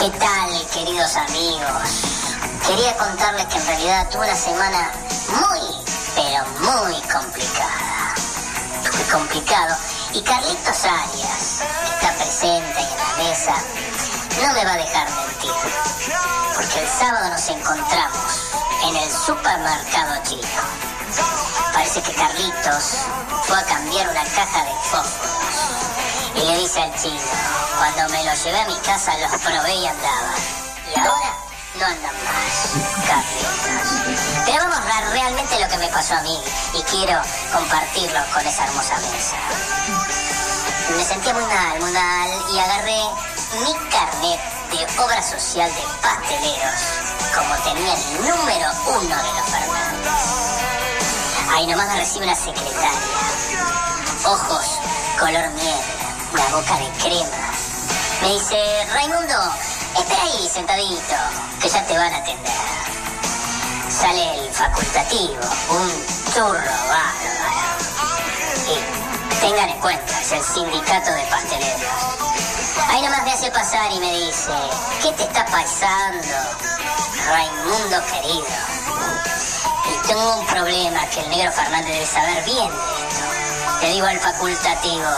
¿Qué 0.00 0.10
tal, 0.18 0.50
queridos 0.72 1.16
amigos? 1.16 2.28
Quería 2.68 2.96
contarles 2.96 3.46
que 3.46 3.58
en 3.58 3.66
realidad 3.66 4.08
tuve 4.12 4.22
una 4.26 4.34
semana 4.36 4.90
muy, 5.28 5.87
muy 6.86 7.00
complicada. 7.02 8.14
Tuve 8.84 9.04
complicado. 9.10 9.76
Y 10.12 10.22
Carlitos 10.22 10.84
Arias, 10.84 11.62
está 11.94 12.12
presente 12.14 12.80
en 12.80 12.96
la 12.96 13.28
mesa, 13.28 13.54
no 14.40 14.52
me 14.54 14.64
va 14.64 14.72
a 14.72 14.76
dejar 14.76 15.08
mentir. 15.10 15.52
porque 16.54 16.80
el 16.80 16.88
sábado 16.88 17.28
nos 17.30 17.48
encontramos 17.48 18.52
en 18.84 18.96
el 18.96 19.10
supermercado 19.10 20.22
chino. 20.24 20.48
Parece 21.72 22.02
que 22.02 22.12
Carlitos 22.14 22.84
fue 23.44 23.58
a 23.58 23.64
cambiar 23.64 24.08
una 24.08 24.24
caja 24.24 24.64
de 24.64 24.72
fósforos. 24.90 25.54
Y 26.34 26.40
le 26.40 26.58
dice 26.58 26.82
al 26.82 26.94
chino, 26.96 27.20
cuando 27.76 28.08
me 28.12 28.24
lo 28.24 28.34
llevé 28.34 28.60
a 28.60 28.66
mi 28.66 28.76
casa 28.76 29.16
los 29.18 29.40
probé 29.40 29.74
y 29.74 29.86
andaban. 29.86 30.34
Y 30.94 31.00
ahora 31.00 31.47
no 31.74 31.84
andan 31.84 32.14
más, 32.24 33.06
Carlitos. 33.06 33.88
Pero 34.46 34.58
vamos 34.58 34.78
a 34.78 35.00
realmente 35.10 35.60
lo 35.60 35.68
que 35.68 35.76
me 35.78 35.88
pasó 35.88 36.14
a 36.14 36.22
mí 36.22 36.38
y 36.74 36.82
quiero 36.82 37.20
compartirlo 37.52 38.20
con 38.32 38.46
esa 38.46 38.64
hermosa 38.64 38.96
mesa. 38.98 39.36
Me 40.96 41.04
sentía 41.04 41.34
muy 41.34 41.44
mal, 41.44 41.80
muy 41.80 41.92
mal 41.92 42.30
y 42.52 42.58
agarré 42.58 43.00
mi 43.60 43.74
carnet 43.90 44.40
de 44.70 45.02
obra 45.02 45.22
social 45.22 45.70
de 45.72 45.82
pasteleros 46.02 47.08
como 47.34 47.54
tenía 47.62 47.94
el 47.94 48.28
número 48.28 48.70
uno 48.86 49.16
de 49.16 49.32
los 49.32 49.46
Fernández. 49.46 50.68
Ahí 51.50 51.66
nomás 51.66 51.88
me 51.88 51.96
recibe 51.96 52.24
una 52.24 52.34
secretaria. 52.34 52.90
Ojos 54.24 54.78
color 55.18 55.48
miel, 55.50 55.80
una 56.32 56.44
boca 56.48 56.76
de 56.78 56.88
crema. 56.98 57.36
Me 58.22 58.32
dice, 58.34 58.56
Raimundo, 58.92 59.34
espera 59.96 60.22
ahí 60.22 60.48
sentadito, 60.48 61.14
que 61.60 61.68
ya 61.68 61.84
te 61.86 61.96
van 61.96 62.12
a 62.12 62.16
atender. 62.18 62.52
Sale 63.88 64.44
el 64.44 64.52
facultativo, 64.52 65.40
un 65.70 66.06
churro 66.32 66.76
bárbaro. 66.88 67.68
Y 68.68 69.40
tengan 69.40 69.68
en 69.70 69.80
cuenta, 69.80 70.20
es 70.20 70.32
el 70.32 70.42
sindicato 70.42 71.10
de 71.12 71.22
pasteleros. 71.24 72.18
Ahí 72.88 73.02
nomás 73.02 73.22
me 73.24 73.32
hace 73.32 73.50
pasar 73.50 73.90
y 73.92 73.98
me 73.98 74.18
dice, 74.18 74.52
¿qué 75.02 75.12
te 75.12 75.24
está 75.24 75.44
pasando, 75.46 76.26
Raimundo 77.26 78.04
querido? 78.06 78.46
Y 79.88 80.06
tengo 80.06 80.36
un 80.38 80.46
problema 80.46 81.06
que 81.06 81.20
el 81.20 81.30
negro 81.30 81.52
Fernández 81.52 81.92
debe 81.92 82.06
saber 82.06 82.44
bien. 82.44 82.70
Le 83.82 83.92
digo 83.92 84.06
al 84.06 84.18
facultativo, 84.18 85.10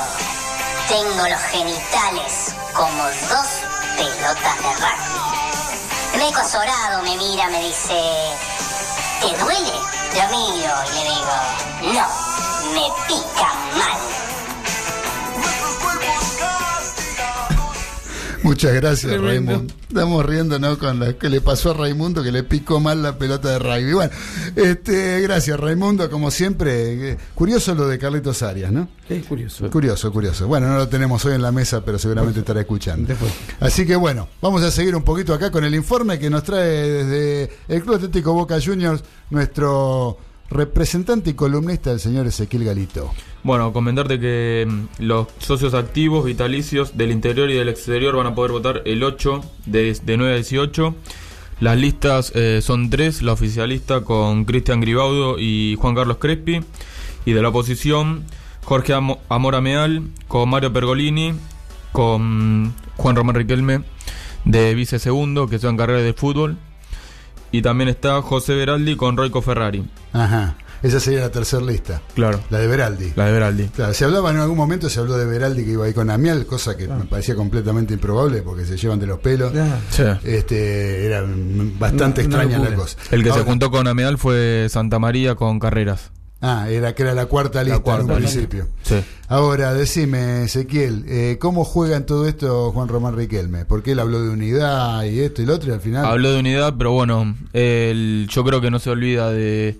tengo 0.88 1.28
los 1.28 1.42
genitales 1.50 2.54
como 2.74 3.02
dos 3.04 3.69
pelotas 4.00 4.56
de 4.62 4.72
rugby. 4.76 6.14
El 6.14 6.20
médico 6.20 6.40
azorado 6.40 7.02
me 7.02 7.16
mira, 7.18 7.48
me 7.48 7.62
dice, 7.62 8.00
¿te 9.20 9.38
duele? 9.38 9.72
Lo 10.14 10.36
miro 10.36 10.74
y 10.86 10.94
le 10.94 11.02
digo, 11.04 11.36
no, 11.92 12.06
me 12.72 12.86
pica 13.06 13.54
mal. 13.76 14.29
Muchas 18.50 18.74
gracias, 18.74 19.12
Tremendo. 19.12 19.52
Raimundo. 19.52 19.74
Estamos 19.88 20.26
riendo, 20.26 20.58
¿no? 20.58 20.76
Con 20.76 20.98
lo 20.98 21.16
que 21.16 21.30
le 21.30 21.40
pasó 21.40 21.70
a 21.70 21.74
Raimundo, 21.74 22.20
que 22.20 22.32
le 22.32 22.42
picó 22.42 22.80
mal 22.80 23.00
la 23.00 23.16
pelota 23.16 23.48
de 23.48 23.60
rugby. 23.60 23.92
Bueno, 23.92 24.12
este, 24.56 25.20
gracias, 25.20 25.60
Raimundo, 25.60 26.10
como 26.10 26.32
siempre. 26.32 27.12
Eh, 27.12 27.18
Curioso 27.36 27.76
lo 27.76 27.86
de 27.86 27.96
Carlitos 28.00 28.42
Arias, 28.42 28.72
¿no? 28.72 28.88
Es 29.08 29.24
curioso. 29.24 29.70
Curioso, 29.70 30.10
curioso. 30.10 30.48
Bueno, 30.48 30.66
no 30.66 30.78
lo 30.78 30.88
tenemos 30.88 31.24
hoy 31.26 31.34
en 31.34 31.42
la 31.42 31.52
mesa, 31.52 31.84
pero 31.84 31.96
seguramente 31.96 32.40
estará 32.40 32.60
escuchando. 32.60 33.14
Así 33.60 33.86
que 33.86 33.94
bueno, 33.94 34.26
vamos 34.42 34.64
a 34.64 34.72
seguir 34.72 34.96
un 34.96 35.04
poquito 35.04 35.32
acá 35.32 35.52
con 35.52 35.62
el 35.62 35.72
informe 35.76 36.18
que 36.18 36.28
nos 36.28 36.42
trae 36.42 37.04
desde 37.04 37.50
el 37.68 37.82
Club 37.82 37.94
Atlético 37.94 38.32
Boca 38.32 38.58
Juniors 38.60 39.04
nuestro 39.30 40.18
representante 40.50 41.30
y 41.30 41.34
columnista, 41.34 41.92
el 41.92 42.00
señor 42.00 42.26
Ezequiel 42.26 42.64
Galito. 42.64 43.12
Bueno, 43.42 43.72
comentarte 43.72 44.18
que 44.20 44.66
mm, 44.68 45.02
los 45.04 45.28
socios 45.38 45.74
activos 45.74 46.24
vitalicios 46.24 46.96
del 46.96 47.10
interior 47.12 47.50
y 47.50 47.54
del 47.54 47.68
exterior 47.68 48.16
van 48.16 48.26
a 48.26 48.34
poder 48.34 48.52
votar 48.52 48.82
el 48.84 49.02
8 49.02 49.40
de, 49.66 49.94
de 50.02 50.16
9 50.16 50.32
a 50.32 50.36
18. 50.36 50.94
Las 51.60 51.76
listas 51.78 52.32
eh, 52.34 52.60
son 52.62 52.90
tres, 52.90 53.22
la 53.22 53.32
oficialista 53.32 54.00
con 54.02 54.44
Cristian 54.44 54.80
Gribaudo 54.80 55.38
y 55.38 55.76
Juan 55.78 55.94
Carlos 55.94 56.16
Crespi, 56.18 56.60
y 57.26 57.32
de 57.32 57.42
la 57.42 57.50
oposición 57.50 58.24
Jorge 58.64 58.94
Amo- 58.94 59.20
Amora 59.28 59.60
Meal 59.60 60.04
con 60.26 60.48
Mario 60.48 60.72
Pergolini, 60.72 61.34
con 61.92 62.74
Juan 62.96 63.16
Román 63.16 63.36
Riquelme 63.36 63.82
de 64.44 64.74
vice 64.74 64.98
segundo, 64.98 65.48
que 65.48 65.58
son 65.58 65.76
carreras 65.76 66.02
de 66.02 66.14
fútbol, 66.14 66.56
y 67.52 67.62
también 67.62 67.88
está 67.88 68.20
José 68.22 68.54
Veraldi 68.54 68.96
con 68.96 69.16
Roico 69.16 69.42
Ferrari. 69.42 69.84
Ajá. 70.12 70.56
Esa 70.82 70.98
sería 70.98 71.20
la 71.20 71.30
tercera 71.30 71.62
lista. 71.62 72.00
Claro. 72.14 72.40
La 72.48 72.58
de 72.58 72.66
Veraldi. 72.66 73.12
La 73.14 73.26
de 73.26 73.32
Veraldi. 73.32 73.64
Claro, 73.68 73.92
se 73.92 74.04
hablaba 74.06 74.30
en 74.30 74.38
algún 74.38 74.56
momento, 74.56 74.88
se 74.88 74.98
habló 74.98 75.18
de 75.18 75.26
Veraldi 75.26 75.64
que 75.64 75.72
iba 75.72 75.84
ahí 75.84 75.92
con 75.92 76.08
Amial, 76.08 76.46
cosa 76.46 76.74
que 76.76 76.88
me 76.88 77.04
parecía 77.04 77.34
completamente 77.34 77.92
improbable 77.92 78.40
porque 78.40 78.64
se 78.64 78.78
llevan 78.78 78.98
de 78.98 79.06
los 79.06 79.18
pelos. 79.18 79.52
Este, 80.24 81.04
era 81.04 81.22
bastante 81.78 82.22
extraña 82.22 82.58
la 82.58 82.74
cosa. 82.74 82.96
El 83.10 83.22
que 83.22 83.32
se 83.32 83.40
juntó 83.40 83.70
con 83.70 83.86
Ameal 83.88 84.16
fue 84.16 84.68
Santa 84.70 84.98
María 84.98 85.34
con 85.34 85.58
Carreras. 85.58 86.12
Ah, 86.42 86.70
era 86.70 86.94
que 86.94 87.02
era 87.02 87.12
la 87.12 87.26
cuarta 87.26 87.62
lista 87.62 87.80
cuarta 87.80 88.04
en 88.04 88.10
un 88.10 88.16
principio. 88.16 88.66
Sí. 88.82 88.96
Ahora, 89.28 89.74
decime, 89.74 90.44
Ezequiel, 90.44 91.04
eh, 91.06 91.36
¿cómo 91.38 91.64
juega 91.64 91.96
en 91.98 92.06
todo 92.06 92.26
esto 92.26 92.72
Juan 92.72 92.88
Román 92.88 93.14
Riquelme? 93.14 93.66
Porque 93.66 93.92
él 93.92 93.98
habló 94.00 94.22
de 94.22 94.30
unidad 94.30 95.02
y 95.04 95.20
esto 95.20 95.42
y 95.42 95.46
lo 95.46 95.54
otro 95.56 95.70
y 95.70 95.74
al 95.74 95.80
final... 95.82 96.06
Habló 96.06 96.32
de 96.32 96.40
unidad, 96.40 96.74
pero 96.78 96.92
bueno, 96.92 97.36
el- 97.52 98.26
yo 98.30 98.42
creo 98.42 98.62
que 98.62 98.70
no 98.70 98.78
se 98.78 98.88
olvida 98.88 99.30
de, 99.30 99.76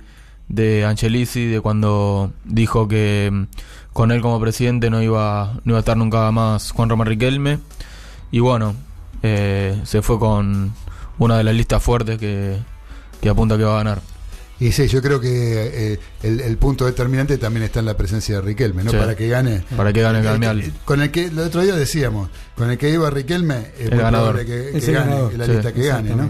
de 0.49 0.85
Angelici, 0.85 1.47
de 1.47 1.63
cuando 1.63 2.33
dijo 2.45 2.87
que 2.89 3.31
mm, 3.33 3.43
con 3.95 4.13
él 4.13 4.21
como 4.21 4.39
presidente 4.39 4.91
no 4.91 5.03
iba, 5.03 5.55
no 5.65 5.71
iba 5.73 5.79
a 5.79 5.81
estar 5.81 5.97
nunca 5.97 6.31
más 6.31 6.73
Juan 6.73 6.91
Román 6.91 7.07
Riquelme. 7.07 7.59
Y 8.31 8.41
bueno, 8.41 8.75
eh, 9.23 9.81
se 9.85 10.03
fue 10.03 10.19
con 10.19 10.75
una 11.19 11.39
de 11.39 11.45
las 11.45 11.55
listas 11.55 11.83
fuertes 11.83 12.19
que, 12.19 12.59
que 13.23 13.29
apunta 13.31 13.57
que 13.57 13.65
va 13.65 13.73
a 13.77 13.79
ganar. 13.79 14.03
Y 14.61 14.73
sí, 14.73 14.87
yo 14.89 15.01
creo 15.01 15.21
que 15.21 15.93
eh, 15.95 15.99
el, 16.23 16.41
el 16.41 16.57
punto 16.59 16.85
determinante 16.85 17.39
también 17.39 17.63
está 17.65 17.81
en 17.81 17.87
la 17.87 17.97
presencia 17.97 18.37
de 18.37 18.41
Riquelme, 18.43 18.85
¿no? 18.85 18.91
Sí. 18.91 18.97
Para 18.99 19.17
que 19.17 19.27
gane. 19.29 19.65
Para 19.77 19.91
que 19.93 20.03
gane 20.03 20.19
Eh, 20.21 20.23
Gamial. 20.23 20.61
eh, 20.61 20.73
Con 20.85 21.01
el 21.01 21.11
que 21.11 21.25
el 21.27 21.39
otro 21.39 21.63
día 21.63 21.75
decíamos, 21.75 22.29
con 22.57 22.71
el 22.71 22.77
que 22.77 22.91
iba 22.91 23.09
Riquelme, 23.09 23.73
es 23.79 23.91
El 23.91 23.99
ganador. 23.99 24.39
que, 24.41 24.45
que 24.45 24.79
Es 24.79 24.87
el 24.89 24.95
gane, 24.95 25.07
ganador. 25.11 25.35
la 25.35 25.47
Sí, 25.47 25.53
lista 25.53 25.73
que 25.73 25.87
gane, 25.87 26.15
¿no? 26.15 26.29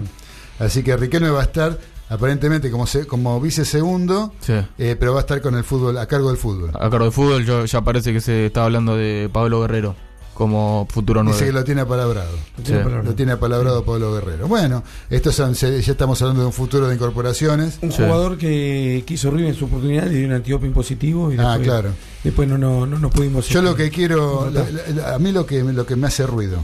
Así 0.60 0.82
que 0.84 0.96
Riquelme 0.96 1.30
va 1.30 1.40
a 1.40 1.44
estar 1.44 1.76
aparentemente 2.08 2.70
como 2.70 2.86
se- 2.86 3.06
como 3.06 3.40
vice 3.40 3.64
segundo, 3.64 4.32
Sí. 4.40 4.54
eh, 4.78 4.96
pero 4.98 5.12
va 5.12 5.18
a 5.18 5.22
estar 5.22 5.40
con 5.40 5.54
el 5.56 5.64
fútbol, 5.64 5.98
a 5.98 6.06
cargo 6.06 6.28
del 6.28 6.36
fútbol. 6.38 6.70
A 6.74 6.88
cargo 6.90 7.06
de 7.06 7.10
fútbol 7.10 7.44
yo- 7.44 7.64
ya 7.64 7.80
parece 7.82 8.12
que 8.12 8.20
se 8.20 8.46
está 8.46 8.64
hablando 8.64 8.96
de 8.96 9.28
Pablo 9.32 9.60
Guerrero 9.62 9.96
como 10.40 10.86
futuro 10.90 11.22
Dice 11.22 11.44
que 11.44 11.52
lo 11.52 11.62
tiene 11.64 11.82
apalabrado. 11.82 12.32
Lo 12.56 12.62
tiene 12.62 12.78
Sí. 12.78 12.80
apalabrado. 12.80 13.10
Lo 13.10 13.14
tiene 13.14 13.32
apalabrado 13.32 13.84
Pablo 13.84 14.14
Guerrero. 14.14 14.48
Bueno, 14.48 14.82
estos 15.10 15.34
son, 15.34 15.54
se- 15.54 15.82
ya 15.82 15.92
estamos 15.92 16.22
hablando 16.22 16.40
de 16.40 16.46
un 16.46 16.52
futuro 16.54 16.88
de 16.88 16.94
incorporaciones. 16.94 17.78
Un 17.82 17.92
Sí. 17.92 17.98
jugador 18.02 18.38
que 18.38 19.04
quiso 19.06 19.30
River 19.30 19.50
en 19.50 19.54
su 19.54 19.66
oportunidad, 19.66 20.04
le 20.06 20.14
dio 20.14 20.26
un 20.28 20.32
antidoping 20.32 20.72
positivo 20.72 21.30
y 21.30 21.36
Ah, 21.36 21.58
después, 21.58 21.68
claro. 21.68 21.90
después 22.24 22.48
no, 22.48 22.56
no, 22.56 22.86
no 22.86 22.98
nos 22.98 23.12
pudimos 23.12 23.46
Yo 23.50 23.60
lo 23.60 23.72
este, 23.72 23.84
que 23.84 23.90
quiero, 23.90 24.38
contratar. 24.38 24.72
la- 24.72 25.02
la- 25.08 25.14
a 25.14 25.18
mí 25.18 25.30
lo 25.30 25.44
que, 25.44 25.62
lo 25.62 25.84
que 25.84 25.94
me 25.96 26.06
hace 26.06 26.26
ruido, 26.26 26.60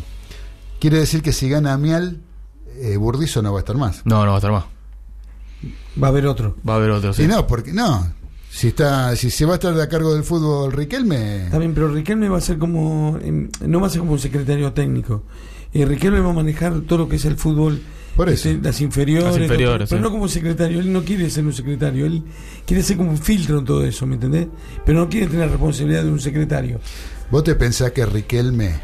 quiere 0.80 0.98
decir 0.98 1.20
que 1.20 1.34
si 1.34 1.50
gana 1.50 1.76
Mial, 1.76 2.22
eh, 2.80 2.96
Burdizo 2.96 3.42
no 3.42 3.52
va 3.52 3.58
a 3.58 3.60
estar 3.60 3.76
más. 3.76 4.00
No, 4.06 4.20
no 4.24 4.28
va 4.30 4.36
a 4.36 4.38
estar 4.38 4.52
más. 4.52 4.64
Va 6.02 6.06
a 6.06 6.10
haber 6.10 6.26
otro. 6.26 6.56
Va 6.66 6.72
a 6.72 6.76
haber 6.76 6.90
otro, 6.92 7.12
sí. 7.12 7.24
Y 7.24 7.26
no, 7.26 7.46
porque 7.46 7.74
no. 7.74 8.10
Si 8.56 8.68
está, 8.68 9.14
si 9.16 9.28
se 9.28 9.44
va 9.44 9.52
a 9.52 9.54
estar 9.56 9.78
a 9.78 9.86
cargo 9.86 10.14
del 10.14 10.24
fútbol 10.24 10.72
Riquelme, 10.72 11.44
Está 11.44 11.58
bien, 11.58 11.74
pero 11.74 11.88
Riquelme 11.88 12.30
va 12.30 12.38
a 12.38 12.40
ser 12.40 12.56
como. 12.56 13.18
em, 13.22 13.50
no 13.66 13.82
va 13.82 13.88
a 13.88 13.90
ser 13.90 13.98
como 14.00 14.12
un 14.12 14.18
secretario 14.18 14.72
técnico. 14.72 15.24
Eh, 15.74 15.84
Riquelme 15.84 16.20
va 16.20 16.30
a 16.30 16.32
manejar 16.32 16.80
todo 16.88 17.00
lo 17.00 17.06
que 17.06 17.16
es 17.16 17.26
el 17.26 17.36
fútbol. 17.36 17.82
Por 18.16 18.30
eso. 18.30 18.48
este, 18.48 18.62
las 18.62 18.80
inferiores. 18.80 19.26
Las 19.34 19.42
inferiores, 19.42 19.90
pero 19.90 20.00
no 20.00 20.10
como 20.10 20.26
secretario. 20.26 20.80
Él 20.80 20.90
no 20.90 21.04
quiere 21.04 21.28
ser 21.28 21.44
un 21.44 21.52
secretario. 21.52 22.06
Él 22.06 22.22
quiere 22.64 22.82
ser 22.82 22.96
como 22.96 23.10
un 23.10 23.18
filtro 23.18 23.58
en 23.58 23.66
todo 23.66 23.84
eso, 23.84 24.06
¿me 24.06 24.14
entendés? 24.14 24.48
Pero 24.86 25.00
no 25.00 25.08
quiere 25.10 25.26
tener 25.26 25.44
la 25.44 25.52
responsabilidad 25.52 26.04
de 26.04 26.12
un 26.12 26.20
secretario. 26.20 26.80
vos 27.30 27.44
te 27.44 27.56
pensás 27.56 27.90
que 27.90 28.06
Riquelme, 28.06 28.80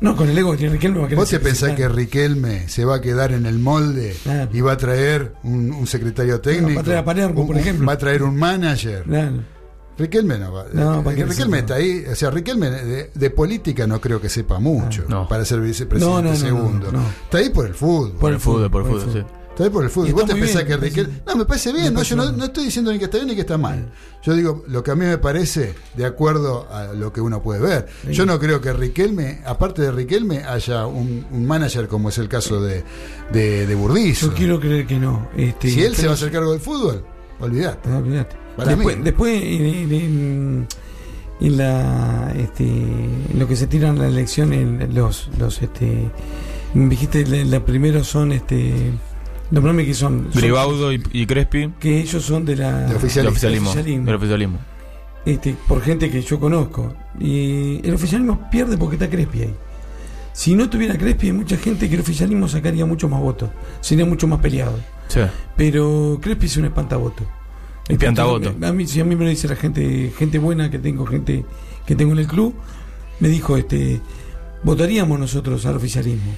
No, 0.00 0.14
con 0.14 0.28
el 0.28 0.38
ego 0.38 0.52
que 0.52 0.58
tiene 0.58 0.72
Riquelme 0.74 0.98
va 1.00 1.04
a 1.06 1.08
querer 1.08 1.18
vos 1.18 1.28
te 1.28 1.40
pensás 1.40 1.72
que. 1.72 1.88
Riquelme 1.88 2.68
se 2.68 2.84
va 2.84 2.96
a 2.96 3.00
quedar 3.00 3.32
en 3.32 3.46
el 3.46 3.58
molde 3.58 4.16
Claro. 4.22 4.48
y 4.52 4.60
va 4.60 4.72
a 4.72 4.76
traer 4.76 5.32
un, 5.42 5.72
un 5.72 5.86
secretario 5.86 6.40
técnico, 6.40 6.74
va 6.76 6.80
a 6.80 6.84
traer 6.84 6.98
a 7.00 7.04
Palermo, 7.04 7.40
un- 7.40 7.46
por 7.48 7.56
un- 7.56 7.60
ejemplo. 7.62 7.86
va 7.86 7.92
a 7.94 7.98
traer 7.98 8.22
un 8.22 8.36
manager. 8.36 9.02
Claro. 9.02 9.42
Riquelme 9.98 10.38
no 10.38 10.52
va. 10.52 10.66
No, 10.72 11.02
¿para 11.02 11.16
eh, 11.18 11.24
Riquelme 11.24 11.58
está 11.58 11.74
ahí. 11.74 12.04
O 12.08 12.14
sea, 12.14 12.30
Riquelme 12.30 12.70
de, 12.70 13.10
de 13.12 13.30
política 13.30 13.84
no 13.88 14.00
creo 14.00 14.20
que 14.20 14.28
sepa 14.28 14.60
mucho 14.60 15.04
No. 15.08 15.26
para 15.26 15.44
ser 15.44 15.60
vicepresidente 15.60 16.16
No, 16.16 16.22
no, 16.22 16.30
no, 16.30 16.36
segundo. 16.36 16.92
no, 16.92 17.00
no. 17.00 17.08
Está 17.24 17.38
ahí 17.38 17.50
por 17.50 17.66
el 17.66 17.74
fútbol. 17.74 18.12
Por 18.12 18.32
el 18.32 18.38
fútbol, 18.38 18.70
por 18.70 18.82
el 18.82 18.88
por 18.88 18.96
el 19.00 19.02
fútbol, 19.08 19.24
sí. 19.28 19.37
Está 19.58 19.70
por 19.72 19.82
el 19.82 19.90
fútbol. 19.90 20.08
Y 20.08 20.12
¿Vos 20.12 20.24
te 20.26 20.34
pensás 20.36 20.54
bien, 20.64 20.66
que 20.66 20.76
me 20.76 20.82
Riquelme.? 20.88 21.14
No, 21.26 21.34
me 21.36 21.44
parece 21.44 21.72
bien. 21.72 21.84
me 21.86 21.90
no, 21.90 21.94
parece 21.96 22.10
yo 22.10 22.32
no, 22.32 22.44
estoy 22.44 22.64
diciendo 22.66 22.92
ni 22.92 22.98
que 22.98 23.06
está 23.06 23.16
bien 23.18 23.28
ni 23.28 23.34
que 23.34 23.40
está 23.40 23.58
mal. 23.58 23.90
Yo 24.22 24.34
digo 24.34 24.64
lo 24.68 24.82
que 24.84 24.90
a 24.92 24.94
mí 24.94 25.04
me 25.04 25.18
parece 25.18 25.74
de 25.96 26.04
acuerdo 26.04 26.68
a 26.72 26.92
lo 26.94 27.12
que 27.12 27.20
uno 27.20 27.42
puede 27.42 27.60
ver. 27.60 27.88
Yo 28.12 28.24
no 28.24 28.38
creo 28.38 28.60
que 28.60 28.72
Riquelme, 28.72 29.40
aparte 29.44 29.82
de 29.82 29.90
Riquelme, 29.90 30.44
haya 30.44 30.86
un, 30.86 31.26
un 31.30 31.46
manager 31.46 31.88
como 31.88 32.08
es 32.08 32.18
el 32.18 32.28
caso 32.28 32.60
de, 32.60 32.84
de, 33.32 33.66
de 33.66 33.74
Burdizo. 33.74 34.28
Yo 34.28 34.34
quiero 34.34 34.60
creer 34.60 34.86
que 34.86 34.98
no. 34.98 35.28
Este, 35.36 35.70
si 35.70 35.82
él 35.82 35.96
se 35.96 36.06
va 36.06 36.12
a 36.12 36.14
hacer 36.14 36.30
cargo 36.30 36.52
del 36.52 36.60
fútbol, 36.60 37.04
olvidate. 37.40 37.88
No, 37.88 37.98
olvidate. 37.98 38.36
Para 38.56 38.74
después, 38.76 38.96
mí. 38.96 39.02
después 39.02 39.42
en, 39.42 39.66
en- 39.66 39.92
en- 39.92 40.66
en 41.40 41.56
la 41.56 42.32
este 42.36 42.64
en 42.64 43.38
lo 43.38 43.46
que 43.46 43.54
se 43.54 43.68
tiran 43.68 43.96
la 43.98 44.08
elección 44.08 44.52
en 44.52 44.92
los 44.92 45.28
los 45.38 45.62
este 45.62 46.10
dijiste 46.74 47.24
la, 47.26 47.44
la 47.44 47.64
primero 47.64 48.02
son 48.02 48.32
este 48.32 48.90
Nombrame 49.50 49.84
que 49.86 49.94
son. 49.94 50.28
son- 50.32 50.40
Gribaudo 50.42 50.92
y, 50.92 51.02
y 51.12 51.26
Crespi. 51.26 51.70
que 51.80 52.00
ellos 52.00 52.22
son 52.22 52.44
de 52.44 52.56
la 52.56 52.80
Del 52.86 52.96
oficialismo. 52.96 53.74
Del 54.04 54.14
oficialismo. 54.14 54.58
Este, 55.24 55.54
por 55.66 55.80
gente 55.82 56.10
que 56.10 56.22
yo 56.22 56.38
conozco. 56.38 56.94
Y 57.18 57.80
el 57.86 57.94
oficialismo 57.94 58.48
pierde 58.50 58.76
porque 58.76 58.96
está 58.96 59.08
Crespi 59.08 59.42
ahí. 59.42 59.54
Si 60.32 60.54
no 60.54 60.68
tuviera 60.70 60.96
Crespi, 60.96 61.28
hay 61.28 61.32
mucha 61.32 61.56
gente 61.56 61.88
que 61.88 61.94
el 61.96 62.00
oficialismo 62.02 62.46
sacaría 62.46 62.84
mucho 62.86 63.08
más 63.08 63.20
votos. 63.20 63.50
Sería 63.80 64.04
mucho 64.04 64.26
más 64.28 64.38
peleado. 64.40 64.78
Sí. 65.08 65.20
Pero 65.56 66.18
Crespi 66.22 66.46
es 66.46 66.56
un 66.58 66.66
espantavoto. 66.66 67.24
Espantavoto. 67.88 68.54
A 68.62 68.72
mí, 68.72 68.86
si 68.86 69.00
a 69.00 69.04
mí 69.04 69.16
me 69.16 69.24
lo 69.24 69.30
dice 69.30 69.48
la 69.48 69.56
gente, 69.56 70.12
gente 70.16 70.38
buena 70.38 70.70
que 70.70 70.78
tengo, 70.78 71.06
gente 71.06 71.44
que 71.86 71.96
tengo 71.96 72.12
en 72.12 72.18
el 72.18 72.26
club, 72.26 72.54
me 73.18 73.28
dijo, 73.28 73.56
este, 73.56 74.00
votaríamos 74.62 75.18
nosotros 75.18 75.64
al 75.66 75.76
oficialismo. 75.76 76.32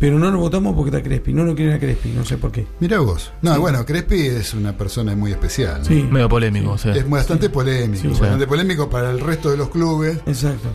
Pero 0.00 0.18
no 0.18 0.30
lo 0.30 0.38
votamos 0.38 0.74
porque 0.74 0.96
está 0.96 1.06
Crespi, 1.06 1.32
no 1.34 1.44
lo 1.44 1.54
quieren 1.54 1.74
a 1.74 1.78
Crespi, 1.78 2.08
no 2.08 2.24
sé 2.24 2.38
por 2.38 2.50
qué. 2.50 2.66
Mira 2.80 2.98
vos. 3.00 3.32
No, 3.42 3.54
Sí. 3.54 3.60
bueno, 3.60 3.84
Crespi 3.86 4.18
es 4.26 4.54
una 4.54 4.76
persona 4.76 5.14
muy 5.14 5.30
especial. 5.30 5.80
¿no? 5.80 5.84
Sí. 5.84 6.02
Medio 6.10 6.28
polémico, 6.28 6.76
sí. 6.78 6.88
Es 6.88 7.08
bastante 7.08 7.50
polémico. 7.50 8.02
Sí. 8.02 8.08
Bastante 8.20 8.46
polémico 8.46 8.88
para 8.90 9.10
el 9.10 9.20
resto 9.20 9.50
de 9.50 9.58
los 9.58 9.68
clubes. 9.68 10.18
Exacto. 10.26 10.68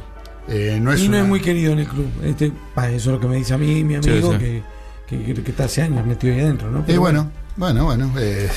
Eh, 0.48 0.78
no 0.80 0.94
es 0.94 1.02
y 1.02 1.06
no 1.06 1.10
una- 1.10 1.22
es 1.24 1.28
muy 1.28 1.40
querido 1.42 1.74
en 1.74 1.80
el 1.80 1.88
club. 1.88 2.06
Este, 2.24 2.52
bah, 2.76 2.88
eso 2.90 3.10
es 3.10 3.16
lo 3.16 3.20
que 3.20 3.28
me 3.28 3.38
dice 3.38 3.56
a 3.56 3.58
mí, 3.58 3.84
mi 3.84 3.96
amigo, 3.96 4.32
sí. 4.34 4.38
Que, 4.38 4.64
que, 5.08 5.24
que- 5.34 5.44
que 5.44 5.52
está 5.52 5.64
hace 5.66 5.82
años 5.82 6.06
metido 6.06 6.34
ahí 6.36 6.42
adentro, 6.42 6.70
¿no? 6.70 6.86
Y 6.88 6.96
bueno, 6.98 7.32
bueno, 7.58 7.84
bueno. 7.86 8.12
eh, 8.20 8.48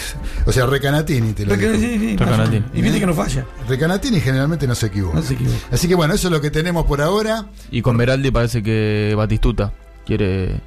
o 0.45 0.53
sea, 0.53 0.67
Recanatini 0.67 1.33
te 1.33 1.47
lo 1.47 1.55
Recan- 1.55 1.73
dijo. 1.79 1.93
sí, 1.95 1.99
sí, 1.99 2.17
Recanatini. 2.19 2.65
Y 2.75 2.83
viste 2.83 3.01
que 3.01 3.07
no 3.07 3.15
falla. 3.15 3.47
Recanatini 3.67 4.21
generalmente 4.21 4.67
no 4.67 4.75
se 4.75 4.87
equivoca. 4.89 5.17
No 5.17 5.23
se 5.23 5.33
equivoca. 5.33 5.57
Así 5.73 5.89
que 5.89 5.95
bueno, 5.95 6.13
eso 6.13 6.29
es 6.29 6.33
lo 6.33 6.43
que 6.43 6.51
tenemos 6.51 6.85
por 6.85 7.01
ahora. 7.01 7.47
Y 7.71 7.81
con 7.81 7.97
Beraldi 7.97 8.31
parece 8.31 8.63
que 8.63 9.15
Batistuta 9.17 9.73
quiere 10.09 10.61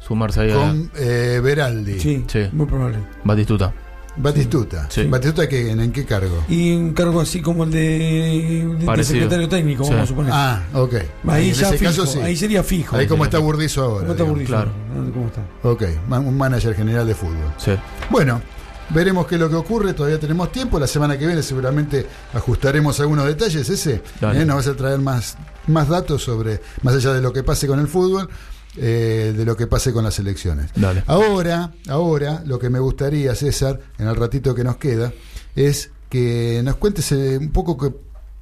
sumarse 0.00 0.40
ahí 0.40 0.52
Con 0.52 0.90
eh, 0.96 1.38
Beraldi. 1.42 2.00
Sí, 2.00 2.24
muy 2.52 2.66
probable. 2.66 2.96
Batistuta. 3.22 3.72
Batistuta. 4.16 4.86
Sí. 4.90 5.04
¿Batistuta 5.04 5.48
qué, 5.48 5.70
en, 5.70 5.80
en 5.80 5.92
qué 5.92 6.04
cargo? 6.04 6.42
Y 6.48 6.72
un 6.74 6.92
cargo 6.94 7.20
así 7.20 7.40
como 7.40 7.64
el 7.64 7.70
de, 7.70 7.78
de- 7.80 8.74
de 8.78 8.84
Parecido. 8.86 9.14
secretario 9.20 9.48
técnico, 9.48 9.84
Sí. 9.84 9.90
vamos 9.90 10.04
a 10.04 10.06
suponer. 10.08 10.32
Ah, 10.34 10.62
ok. 10.74 10.94
Ahí 11.28 11.50
En 11.50 11.54
ya 11.54 11.68
ese 11.68 11.78
fijo, 11.78 11.90
caso, 11.90 12.06
sí. 12.06 12.18
ahí 12.20 12.36
sería 12.36 12.62
fijo. 12.64 12.96
Ahí 12.96 13.06
como 13.06 13.24
está 13.24 13.38
Burdizo 13.38 13.82
ahora. 13.84 14.00
¿Cómo 14.08 14.12
está. 14.12 14.24
Burdizo? 14.24 14.48
Claro. 14.48 14.70
¿Cómo 15.14 15.26
está? 15.26 15.42
Ok, 15.62 15.82
un 16.26 16.36
manager 16.36 16.74
general 16.74 17.06
de 17.06 17.14
fútbol. 17.14 17.52
Sí. 17.58 17.72
Bueno, 18.10 18.42
veremos 18.90 19.26
qué 19.26 19.36
es 19.36 19.40
lo 19.40 19.48
que 19.48 19.54
ocurre, 19.56 19.92
todavía 19.94 20.18
tenemos 20.18 20.50
tiempo, 20.50 20.80
la 20.80 20.88
semana 20.88 21.16
que 21.16 21.26
viene 21.26 21.42
seguramente 21.42 22.04
ajustaremos 22.34 22.98
algunos 23.00 23.26
detalles, 23.26 23.68
ese. 23.68 24.02
¿eh? 24.22 24.44
nos 24.44 24.56
vas 24.56 24.66
a 24.66 24.74
traer 24.74 24.98
más, 24.98 25.36
más 25.68 25.88
datos 25.88 26.24
sobre, 26.24 26.60
más 26.82 26.94
allá 26.96 27.12
de 27.12 27.20
lo 27.22 27.32
que 27.32 27.44
pase 27.44 27.68
con 27.68 27.78
el 27.78 27.86
fútbol, 27.86 28.28
eh, 28.76 29.34
de 29.36 29.44
lo 29.44 29.56
que 29.56 29.66
pase 29.66 29.92
con 29.92 30.04
las 30.04 30.18
elecciones. 30.18 30.70
Dale. 30.74 31.02
Ahora, 31.06 31.72
ahora, 31.88 32.42
lo 32.46 32.58
que 32.58 32.70
me 32.70 32.78
gustaría, 32.78 33.34
César, 33.34 33.80
en 33.98 34.06
el 34.06 34.16
ratito 34.16 34.54
que 34.54 34.64
nos 34.64 34.76
queda, 34.76 35.12
es 35.56 35.90
que 36.08 36.60
nos 36.64 36.76
cuentes 36.76 37.10
eh, 37.12 37.38
un 37.38 37.50
poco 37.50 37.76
que 37.76 37.92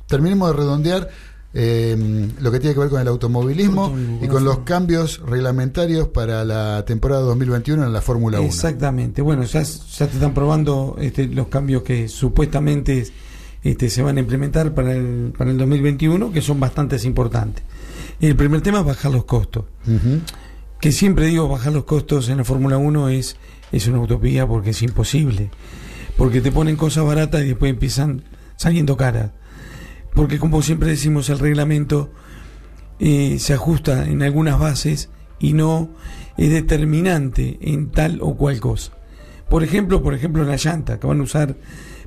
terminemos 0.07 0.51
de 0.51 0.57
redondear 0.57 1.09
eh, 1.55 2.29
lo 2.41 2.53
que 2.53 2.61
tiene 2.61 2.75
que 2.75 2.81
ver 2.81 2.91
con 2.91 3.01
el 3.01 3.09
automovilismo 3.09 3.97
y 4.21 4.29
con 4.29 4.45
los 4.45 4.61
cambios 4.61 5.21
reglamentarios 5.25 6.09
para 6.09 6.45
la 6.45 6.85
temporada 6.85 7.23
2021 7.23 7.85
en 7.85 7.93
la 7.93 8.03
Fórmula 8.03 8.39
1. 8.39 8.47
Exactamente. 8.47 9.23
Bueno, 9.23 9.45
ya, 9.45 9.63
ya 9.63 10.07
te 10.07 10.13
están 10.13 10.35
probando 10.35 10.97
este, 11.01 11.27
los 11.27 11.49
cambios 11.49 11.83
que 11.83 12.09
supuestamente 12.09 13.07
este, 13.65 13.89
se 13.89 14.03
van 14.03 14.19
a 14.19 14.21
implementar 14.21 14.75
para 14.75 14.95
el, 14.95 15.33
para 15.37 15.51
el 15.51 15.59
2021, 15.59 16.33
que 16.33 16.43
son 16.43 16.61
bastante 16.61 16.97
importantes. 17.05 17.65
El 18.21 18.35
primer 18.35 18.63
tema 18.63 18.81
es 18.81 18.85
bajar 18.85 19.13
los 19.13 19.25
costos. 19.25 19.65
Que 20.81 20.93
siempre 20.93 21.27
digo, 21.27 21.49
bajar 21.49 21.73
los 21.73 21.85
costos 21.85 22.29
en 22.29 22.39
la 22.39 22.45
Fórmula 22.45 22.77
1 22.77 23.09
es, 23.11 23.37
es 23.73 23.87
una 23.87 24.01
utopía 24.01 24.47
porque 24.47 24.71
es 24.71 24.83
imposible. 24.83 25.51
Porque 26.17 26.41
te 26.41 26.51
ponen 26.51 26.77
cosas 26.77 27.05
baratas 27.05 27.43
y 27.43 27.49
después 27.49 27.71
empiezan 27.71 28.25
saliendo 28.57 28.97
caras. 28.97 29.31
Porque 30.15 30.39
como 30.39 30.63
siempre 30.63 30.91
decimos, 30.91 31.29
el 31.31 31.39
reglamento 31.39 32.11
eh, 32.99 33.37
se 33.39 33.55
ajusta 33.55 34.07
en 34.07 34.23
algunas 34.23 34.59
bases 34.59 35.11
y 35.39 35.53
no 35.53 35.91
es 36.37 36.51
determinante 36.51 37.59
en 37.61 37.91
tal 37.91 38.19
o 38.21 38.37
cual 38.37 38.59
cosa. 38.59 38.93
Por 39.49 39.63
ejemplo, 39.63 40.03
por 40.03 40.15
ejemplo, 40.15 40.43
la 40.45 40.57
llanta 40.57 40.99
que 40.99 41.07
van 41.07 41.21
a 41.21 41.23
usar 41.23 41.57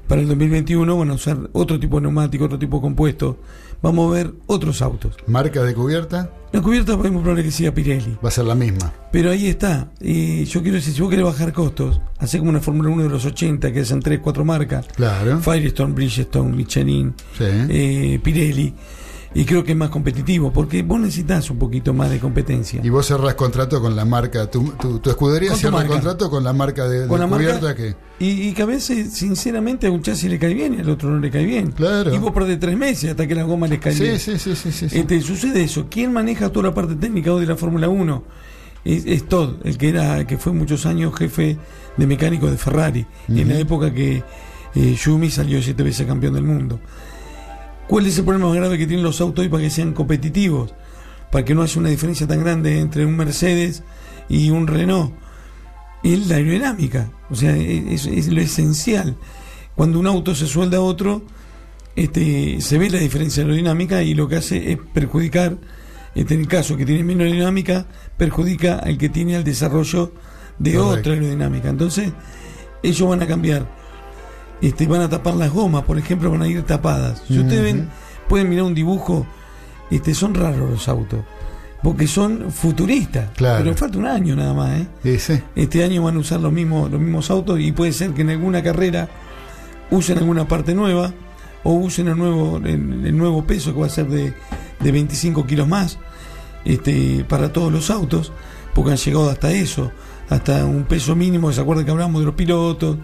para 0.08 0.22
el 0.22 0.28
2021 0.28 0.98
van 0.98 1.10
a 1.10 1.14
usar 1.14 1.50
otro 1.54 1.80
tipo 1.80 1.96
de 1.96 2.02
neumático, 2.02 2.46
otro 2.46 2.60
tipo 2.60 2.78
de 2.78 2.82
compuesto. 2.82 3.38
Vamos 3.82 4.12
a 4.12 4.14
ver 4.16 4.34
otros 4.48 4.82
autos. 4.82 5.16
Marca 5.28 5.64
de 5.64 5.74
cubierta 5.74 6.30
La 6.53 6.62
cubierta 6.62 6.91
es 6.94 6.98
muy 6.99 7.10
probable 7.22 7.44
que 7.44 7.52
sea 7.52 7.74
Pirelli. 7.74 8.18
va 8.24 8.30
a 8.30 8.32
ser 8.32 8.45
la 8.45 8.53
misma. 8.56 8.94
Pero 9.12 9.32
ahí 9.32 9.48
está. 9.48 9.90
Eh, 9.99 10.45
yo 10.48 10.62
quiero 10.62 10.76
decir, 10.76 10.94
si 10.94 11.02
vos 11.02 11.10
querés 11.10 11.26
bajar 11.26 11.52
costos, 11.53 11.99
hacer 12.20 12.40
como 12.41 12.49
una 12.52 12.60
Fórmula 12.60 12.90
1 12.90 13.03
de 13.03 13.10
los 13.10 13.26
80, 13.26 13.72
que 13.72 13.80
hacen 13.80 13.99
3, 14.02 14.20
4 14.22 14.45
marcas. 14.45 14.86
Claro. 14.95 15.40
Firestone, 15.40 15.94
Bridgestone, 15.94 16.56
Michelin, 16.56 17.14
Sí. 17.38 17.45
eh, 17.48 18.20
Pirelli. 18.24 18.74
Y 19.34 19.45
creo 19.45 19.64
que 19.64 19.72
es 19.72 19.78
más 19.78 19.90
competitivo, 19.90 20.52
porque 20.52 20.84
vos 20.84 20.99
necesitas 20.99 21.49
un 21.49 21.58
poquito 21.58 21.94
más 21.94 22.10
de 22.10 22.20
competencia. 22.20 22.82
Y 22.84 22.90
vos 22.90 23.08
cerrás 23.08 23.36
contrato 23.36 23.80
con 23.82 23.95
la 23.95 24.03
marca, 24.03 24.52
tu, 24.52 24.72
tu, 24.74 24.99
tu 24.99 25.10
escudería 25.10 25.56
cierra 25.56 25.86
contrato 25.88 26.30
con 26.30 26.44
la 26.44 26.52
marca 26.52 26.86
de, 26.90 27.02
de 27.02 27.08
Con 27.08 27.20
la 27.22 27.28
cubierta 27.28 27.62
marca- 27.68 27.76
que... 27.76 27.95
Y, 28.20 28.49
y 28.49 28.53
que 28.53 28.62
a 28.62 28.66
veces, 28.66 29.14
sinceramente, 29.14 29.88
a 29.88 29.91
un 29.91 30.02
chasis 30.02 30.30
le 30.30 30.38
cae 30.38 30.53
bien 30.53 30.74
y 30.76 30.82
al 30.82 30.90
otro 30.90 31.10
no 31.12 31.20
le 31.20 31.32
cae 31.32 31.45
bien. 31.45 31.72
Claro. 31.72 32.14
Y 32.14 32.18
vos 32.18 32.32
perdés 32.34 32.60
tres 32.60 32.78
meses 32.78 33.12
hasta 33.12 33.26
que 33.26 33.34
la 33.34 33.44
goma 33.44 33.68
les 33.68 33.80
cae 33.80 33.94
Sí, 33.94 34.03
bien. 34.03 34.20
sí, 34.20 34.38
sí, 34.38 34.53
sí, 34.53 34.70
sí, 34.72 34.90
sí. 34.90 34.99
Este, 34.99 35.22
sucede 35.22 35.64
eso. 35.64 35.88
¿Quién 35.90 36.12
maneja 36.12 36.49
toda 36.49 36.68
la 36.68 36.74
parte 36.74 36.95
técnica 36.95 37.32
hoy 37.34 37.41
de 37.41 37.48
la 37.48 37.56
Fórmula 37.56 37.88
1? 37.88 38.24
Es, 38.84 39.06
es 39.06 39.30
Todd, 39.30 39.56
el 39.64 39.78
que 39.78 39.90
era, 39.90 40.28
que 40.28 40.38
fue 40.38 40.52
muchos 40.52 40.86
años 40.86 41.16
jefe 41.16 41.58
de 41.95 42.06
mecánico 42.08 42.52
de 42.52 42.58
Ferrari, 42.58 43.06
en 43.30 43.48
la 43.48 43.58
época 43.58 43.94
que 43.94 44.24
eh, 44.76 44.95
Yumi 45.02 45.30
salió 45.30 45.62
siete 45.62 45.84
veces 45.84 46.06
campeón 46.06 46.34
del 46.34 46.44
mundo. 46.44 46.80
¿Cuál 47.91 48.07
es 48.07 48.18
el 48.18 48.23
problema 48.23 48.47
más 48.47 48.55
grave 48.55 48.77
que 48.77 48.88
tienen 48.88 49.03
los 49.03 49.19
autos 49.19 49.43
hoy 49.43 49.49
para 49.49 49.63
que 49.63 49.69
sean 49.69 49.91
competitivos? 49.91 50.73
Para 51.30 51.43
que 51.43 51.53
no 51.53 51.61
haya 51.61 51.77
una 51.77 51.89
diferencia 51.89 52.26
tan 52.26 52.39
grande 52.39 52.80
entre 52.80 53.05
un 53.05 53.18
Mercedes 53.18 53.84
y 54.30 54.49
un 54.49 54.68
Renault. 54.68 55.13
Es 56.01 56.26
la 56.27 56.38
aerodinámica. 56.38 57.11
O 57.30 57.35
sea, 57.35 57.53
es, 57.53 58.05
es 58.05 58.30
lo 58.30 58.39
esencial. 58.39 59.18
Cuando 59.76 59.99
un 59.99 60.07
auto 60.07 60.34
se 60.35 60.47
suelda 60.47 60.77
a 60.77 60.81
otro, 60.81 61.23
este, 61.97 62.61
se 62.61 62.77
ve 62.77 62.89
la 62.89 62.99
diferencia 62.99 63.43
aerodinámica 63.43 64.01
y 64.01 64.13
lo 64.13 64.30
que 64.30 64.38
hace 64.38 64.72
es 64.72 64.77
perjudicar, 64.93 65.57
este, 66.15 66.35
en 66.35 66.39
el 66.39 66.47
caso 66.47 66.77
que 66.77 66.85
tiene 66.85 67.03
menos 67.03 67.23
aerodinámica, 67.23 67.88
perjudica 68.15 68.76
al 68.77 68.97
que 68.97 69.09
tiene 69.09 69.35
el 69.35 69.43
desarrollo 69.43 70.13
de 70.59 70.76
Correcto. 70.76 70.97
otra 70.97 71.13
aerodinámica. 71.15 71.68
Entonces, 71.68 72.13
ellos 72.84 73.09
van 73.09 73.22
a 73.22 73.27
cambiar, 73.27 73.81
este, 74.62 74.88
van 74.88 75.02
a 75.02 75.10
tapar 75.10 75.34
las 75.36 75.52
gomas, 75.52 75.84
por 75.84 75.98
ejemplo, 75.98 76.30
van 76.32 76.42
a 76.44 76.48
ir 76.48 76.64
tapadas. 76.64 77.24
Si 77.28 77.40
ustedes 77.40 77.64
ven, 77.64 77.90
pueden 78.28 78.50
mirar 78.50 78.66
un 78.66 78.74
dibujo, 78.76 79.26
este, 79.90 80.14
son 80.14 80.34
raros 80.36 80.70
los 80.70 80.88
autos, 80.88 81.20
porque 81.84 82.08
son 82.08 82.52
futuristas, 82.52 83.30
Claro. 83.36 83.64
pero 83.64 83.76
falta 83.76 83.98
un 83.98 84.06
año 84.06 84.36
nada 84.36 84.54
más, 84.54 84.80
¿eh? 84.82 84.88
Sí, 85.04 85.20
sí. 85.20 85.42
Este 85.56 85.84
año 85.84 86.04
van 86.04 86.16
a 86.16 86.20
usar 86.20 86.40
los 86.40 86.52
mismos, 86.54 86.92
los 86.92 87.00
mismos 87.02 87.30
autos 87.32 87.60
y 87.60 87.72
puede 87.72 87.92
ser 87.92 88.12
que 88.12 88.22
en 88.22 88.30
alguna 88.30 88.62
carrera 88.64 89.10
usen 89.90 90.18
alguna 90.20 90.48
parte 90.48 90.74
nueva 90.76 91.12
o 91.64 91.74
usen 91.74 92.08
el 92.08 92.18
nuevo, 92.18 92.58
el, 92.58 93.06
el 93.06 93.18
nuevo 93.18 93.44
peso 93.46 93.74
que 93.74 93.80
va 93.82 93.88
a 93.88 93.90
ser 93.90 94.08
de, 94.08 94.34
de 94.80 94.92
25 94.92 95.46
kilos 95.46 95.68
más 95.68 95.98
este, 96.66 97.26
para 97.28 97.52
todos 97.52 97.72
los 97.72 97.90
autos, 97.90 98.32
porque 98.74 98.92
han 98.92 98.98
llegado 98.98 99.30
hasta 99.30 99.52
eso, 99.52 99.92
hasta 100.30 100.64
un 100.66 100.84
peso 100.84 101.16
mínimo, 101.16 101.52
¿se 101.52 101.60
acuerdan 101.62 101.86
que 101.86 101.92
hablamos 101.92 102.22
de 102.22 102.26
los 102.28 102.36
pilotos? 102.36 102.98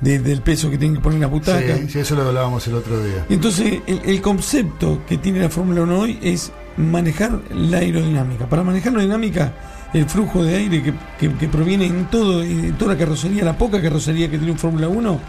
De- 0.00 0.18
del 0.20 0.42
peso 0.42 0.70
que 0.70 0.78
tienen 0.78 0.96
que 0.96 1.02
poner 1.02 1.16
en 1.16 1.22
la 1.22 1.26
butaca. 1.28 1.76
Sí, 1.78 1.88
sí, 1.88 1.98
eso 2.00 2.14
lo 2.14 2.22
hablábamos 2.28 2.66
el 2.68 2.74
otro 2.74 3.02
día. 3.02 3.26
Entonces, 3.28 3.80
el, 3.86 4.00
el 4.04 4.20
concepto 4.22 5.02
que 5.08 5.18
tiene 5.18 5.40
la 5.40 5.48
Fórmula 5.48 5.82
1 5.82 5.98
hoy 5.98 6.18
es 6.22 6.52
manejar 6.76 7.40
la 7.54 7.78
aerodinámica. 7.78 8.48
Para 8.48 8.62
manejar 8.62 8.92
la 8.92 9.00
aerodinámica, 9.00 9.52
el 9.92 10.04
flujo 10.08 10.44
de 10.44 10.54
aire 10.56 10.82
que, 10.82 10.94
que- 11.18 11.34
que 11.34 11.48
proviene 11.48 11.86
en, 11.86 12.06
todo, 12.06 12.42
en 12.42 12.74
toda 12.78 12.92
la 12.94 12.98
carrocería, 12.98 13.44
la 13.44 13.56
poca 13.58 13.80
carrocería 13.82 14.30
que 14.30 14.36
tiene 14.38 14.52
un 14.52 14.58
Fórmula 14.58 14.88
1, 14.88 15.20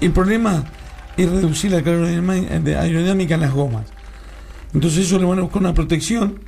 el 0.00 0.10
problema 0.12 0.64
es 1.16 1.28
reducir 1.30 1.70
la 1.72 1.82
carga 1.82 2.06
aerodinámica 2.08 3.34
en 3.34 3.40
las 3.40 3.52
gomas. 3.52 3.84
Entonces, 4.74 5.06
eso 5.06 5.18
le 5.18 5.24
van 5.24 5.38
a 5.38 5.42
buscar 5.42 5.60
una 5.62 5.74
protección. 5.74 6.40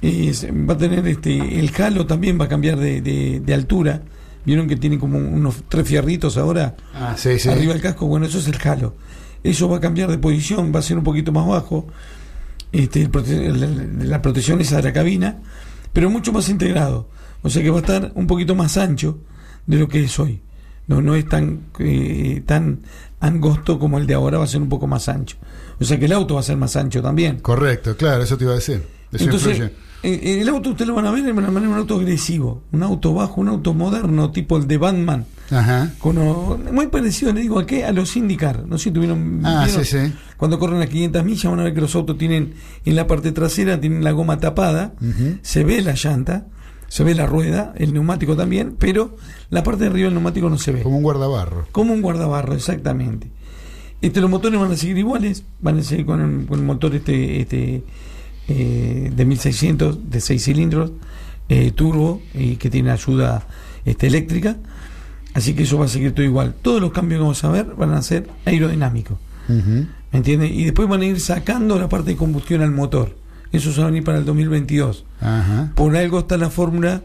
se- 0.00 0.52
va 0.52 0.74
a 0.74 0.78
tener 0.78 1.06
este 1.08 1.58
el 1.58 1.72
halo 1.82 2.06
también 2.06 2.38
va 2.40 2.44
a 2.44 2.48
cambiar 2.48 2.78
de, 2.78 3.00
de- 3.00 3.40
de 3.44 3.54
altura. 3.54 4.02
Vieron 4.48 4.66
que 4.66 4.76
tiene 4.76 4.98
como 4.98 5.18
unos 5.18 5.56
tres 5.68 5.86
fierritos 5.86 6.38
ahora 6.38 6.74
Ah, 6.94 7.14
sí, 7.18 7.38
sí. 7.38 7.50
arriba 7.50 7.74
del 7.74 7.82
casco. 7.82 8.06
Bueno, 8.06 8.24
eso 8.24 8.38
es 8.38 8.46
el 8.48 8.56
halo. 8.66 8.94
Eso 9.44 9.68
va 9.68 9.76
a 9.76 9.80
cambiar 9.80 10.10
de 10.10 10.16
posición, 10.16 10.72
va 10.74 10.78
a 10.78 10.82
ser 10.82 10.96
un 10.96 11.04
poquito 11.04 11.32
más 11.32 11.46
bajo. 11.46 11.86
Este, 12.72 13.02
el 13.02 13.10
prote- 13.12 13.52
la, 13.52 14.04
la 14.06 14.22
protección 14.22 14.58
esa 14.62 14.76
de 14.78 14.84
la 14.84 14.92
cabina, 14.94 15.36
pero 15.92 16.08
mucho 16.08 16.32
más 16.32 16.48
integrado. 16.48 17.10
O 17.42 17.50
sea 17.50 17.62
que 17.62 17.68
va 17.68 17.76
a 17.76 17.80
estar 17.80 18.12
un 18.14 18.26
poquito 18.26 18.54
más 18.54 18.78
ancho 18.78 19.18
de 19.66 19.76
lo 19.76 19.86
que 19.86 20.02
es 20.04 20.18
hoy. 20.18 20.40
No, 20.86 21.02
no 21.02 21.14
es 21.14 21.28
tan, 21.28 21.60
eh, 21.80 22.42
tan 22.46 22.80
angosto 23.20 23.78
como 23.78 23.98
el 23.98 24.06
de 24.06 24.14
ahora, 24.14 24.38
va 24.38 24.44
a 24.44 24.48
ser 24.48 24.62
un 24.62 24.70
poco 24.70 24.86
más 24.86 25.10
ancho. 25.10 25.36
O 25.78 25.84
sea 25.84 25.98
que 25.98 26.06
el 26.06 26.12
auto 26.12 26.34
va 26.34 26.40
a 26.40 26.42
ser 26.42 26.56
más 26.56 26.74
ancho 26.76 27.02
también. 27.02 27.40
Correcto, 27.40 27.96
claro, 27.98 28.22
eso 28.22 28.38
te 28.38 28.44
iba 28.44 28.54
a 28.54 28.56
decir. 28.56 28.82
Eso 29.12 29.24
Entonces, 29.24 29.50
influye. 29.58 29.74
Eh, 30.02 30.38
el 30.40 30.48
auto 30.48 30.70
usted 30.70 30.86
lo 30.86 30.94
van 30.94 31.06
a 31.06 31.10
ver 31.10 31.34
manera 31.34 31.68
un 31.68 31.76
auto 31.76 31.96
agresivo, 31.96 32.62
un 32.70 32.82
auto 32.82 33.14
bajo, 33.14 33.40
un 33.40 33.48
auto 33.48 33.74
moderno, 33.74 34.30
tipo 34.30 34.56
el 34.56 34.68
de 34.68 34.78
Batman. 34.78 35.26
Ajá. 35.50 35.92
Con 35.98 36.16
muy 36.72 36.86
parecido, 36.88 37.32
le 37.32 37.40
digo, 37.40 37.58
¿a 37.58 37.66
qué? 37.66 37.84
A 37.84 37.92
los 37.92 38.16
IndyCar. 38.16 38.66
No 38.66 38.78
sé 38.78 38.84
si 38.84 38.90
tuvieron. 38.92 39.40
Ah, 39.44 39.66
sí, 39.68 39.84
sí. 39.84 40.12
Cuando 40.36 40.58
corren 40.58 40.82
a 40.82 40.86
500 40.86 41.24
millas, 41.24 41.44
van 41.44 41.60
a 41.60 41.64
ver 41.64 41.74
que 41.74 41.80
los 41.80 41.94
autos 41.96 42.16
tienen 42.16 42.54
en 42.84 42.96
la 42.96 43.06
parte 43.06 43.32
trasera, 43.32 43.80
tienen 43.80 44.04
la 44.04 44.12
goma 44.12 44.38
tapada, 44.38 44.92
se 45.42 45.64
ve 45.64 45.82
la 45.82 45.94
llanta, 45.94 46.46
se 46.86 47.02
ve 47.02 47.14
la 47.14 47.26
rueda, 47.26 47.72
el 47.76 47.92
neumático 47.92 48.36
también, 48.36 48.76
pero 48.78 49.16
la 49.50 49.64
parte 49.64 49.84
de 49.84 49.90
arriba 49.90 50.06
del 50.06 50.14
neumático 50.14 50.48
no 50.48 50.58
se 50.58 50.72
ve. 50.72 50.82
Como 50.82 50.98
un 50.98 51.02
guardabarro. 51.02 51.66
Como 51.72 51.92
un 51.92 52.02
guardabarro, 52.02 52.54
exactamente. 52.54 53.30
Este, 54.00 54.20
los 54.20 54.30
motores 54.30 54.60
van 54.60 54.70
a 54.70 54.76
seguir 54.76 54.98
iguales, 54.98 55.42
van 55.60 55.78
a 55.78 55.82
seguir 55.82 56.06
con 56.06 56.20
el, 56.20 56.46
con 56.46 56.60
el 56.60 56.64
motor 56.64 56.94
este, 56.94 57.40
este 57.40 57.82
eh, 58.48 59.12
de 59.14 59.24
1600, 59.24 60.10
de 60.10 60.20
6 60.20 60.42
cilindros, 60.44 60.92
eh, 61.48 61.70
turbo, 61.72 62.20
y 62.34 62.56
que 62.56 62.70
tiene 62.70 62.90
ayuda 62.90 63.46
este, 63.84 64.06
eléctrica. 64.06 64.56
Así 65.34 65.54
que 65.54 65.62
eso 65.64 65.78
va 65.78 65.84
a 65.84 65.88
seguir 65.88 66.12
todo 66.12 66.24
igual. 66.24 66.54
Todos 66.60 66.80
los 66.80 66.90
cambios 66.92 67.18
que 67.18 67.22
vamos 67.22 67.44
a 67.44 67.50
ver 67.50 67.66
van 67.76 67.92
a 67.92 68.02
ser 68.02 68.28
aerodinámicos. 68.44 69.18
¿Me 69.48 69.86
entiendes? 70.18 70.50
Y 70.52 70.64
después 70.64 70.88
van 70.88 71.00
a 71.02 71.06
ir 71.06 71.20
sacando 71.20 71.78
la 71.78 71.88
parte 71.88 72.10
de 72.10 72.16
combustión 72.16 72.60
al 72.62 72.70
motor. 72.72 73.16
Eso 73.52 73.72
se 73.72 73.80
va 73.80 73.86
a 73.86 73.90
venir 73.90 74.04
para 74.04 74.18
el 74.18 74.24
2022. 74.24 75.04
Ajá. 75.20 75.72
Por 75.74 75.96
algo 75.96 76.18
está 76.20 76.36
la 76.36 76.50
fórmula 76.50 77.02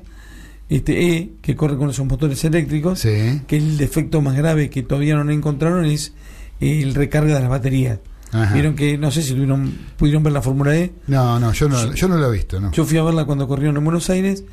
este 0.69 1.13
E, 1.17 1.33
que 1.41 1.55
corre 1.55 1.77
con 1.77 1.89
esos 1.89 2.05
motores 2.07 2.43
eléctricos, 2.43 2.99
Sí. 2.99 3.41
que 3.47 3.57
el 3.57 3.77
defecto 3.77 4.21
más 4.21 4.35
grave 4.35 4.69
que 4.69 4.81
todavía 4.83 5.15
no 5.15 5.29
encontraron 5.31 5.85
es 5.85 6.13
el 6.59 6.95
recarga 6.95 7.35
de 7.35 7.41
las 7.41 7.49
baterías. 7.49 7.99
Ajá. 8.33 8.53
Vieron 8.53 8.75
que, 8.75 8.97
no 8.97 9.11
sé 9.11 9.21
si 9.21 9.33
tuvieron, 9.33 9.71
pudieron 9.97 10.23
ver 10.23 10.33
la 10.33 10.41
Fórmula 10.41 10.75
E. 10.75 10.91
No, 11.07 11.39
no, 11.39 11.53
yo 11.53 11.69
no, 11.69 11.93
yo 11.93 12.07
no 12.07 12.17
lo 12.17 12.29
he 12.29 12.31
visto, 12.31 12.59
¿no? 12.59 12.71
Yo 12.71 12.83
fui 12.85 12.97
a 12.97 13.03
verla 13.03 13.25
cuando 13.25 13.47
corrieron 13.47 13.77
en 13.77 13.83
Buenos 13.83 14.09
Aires. 14.09 14.43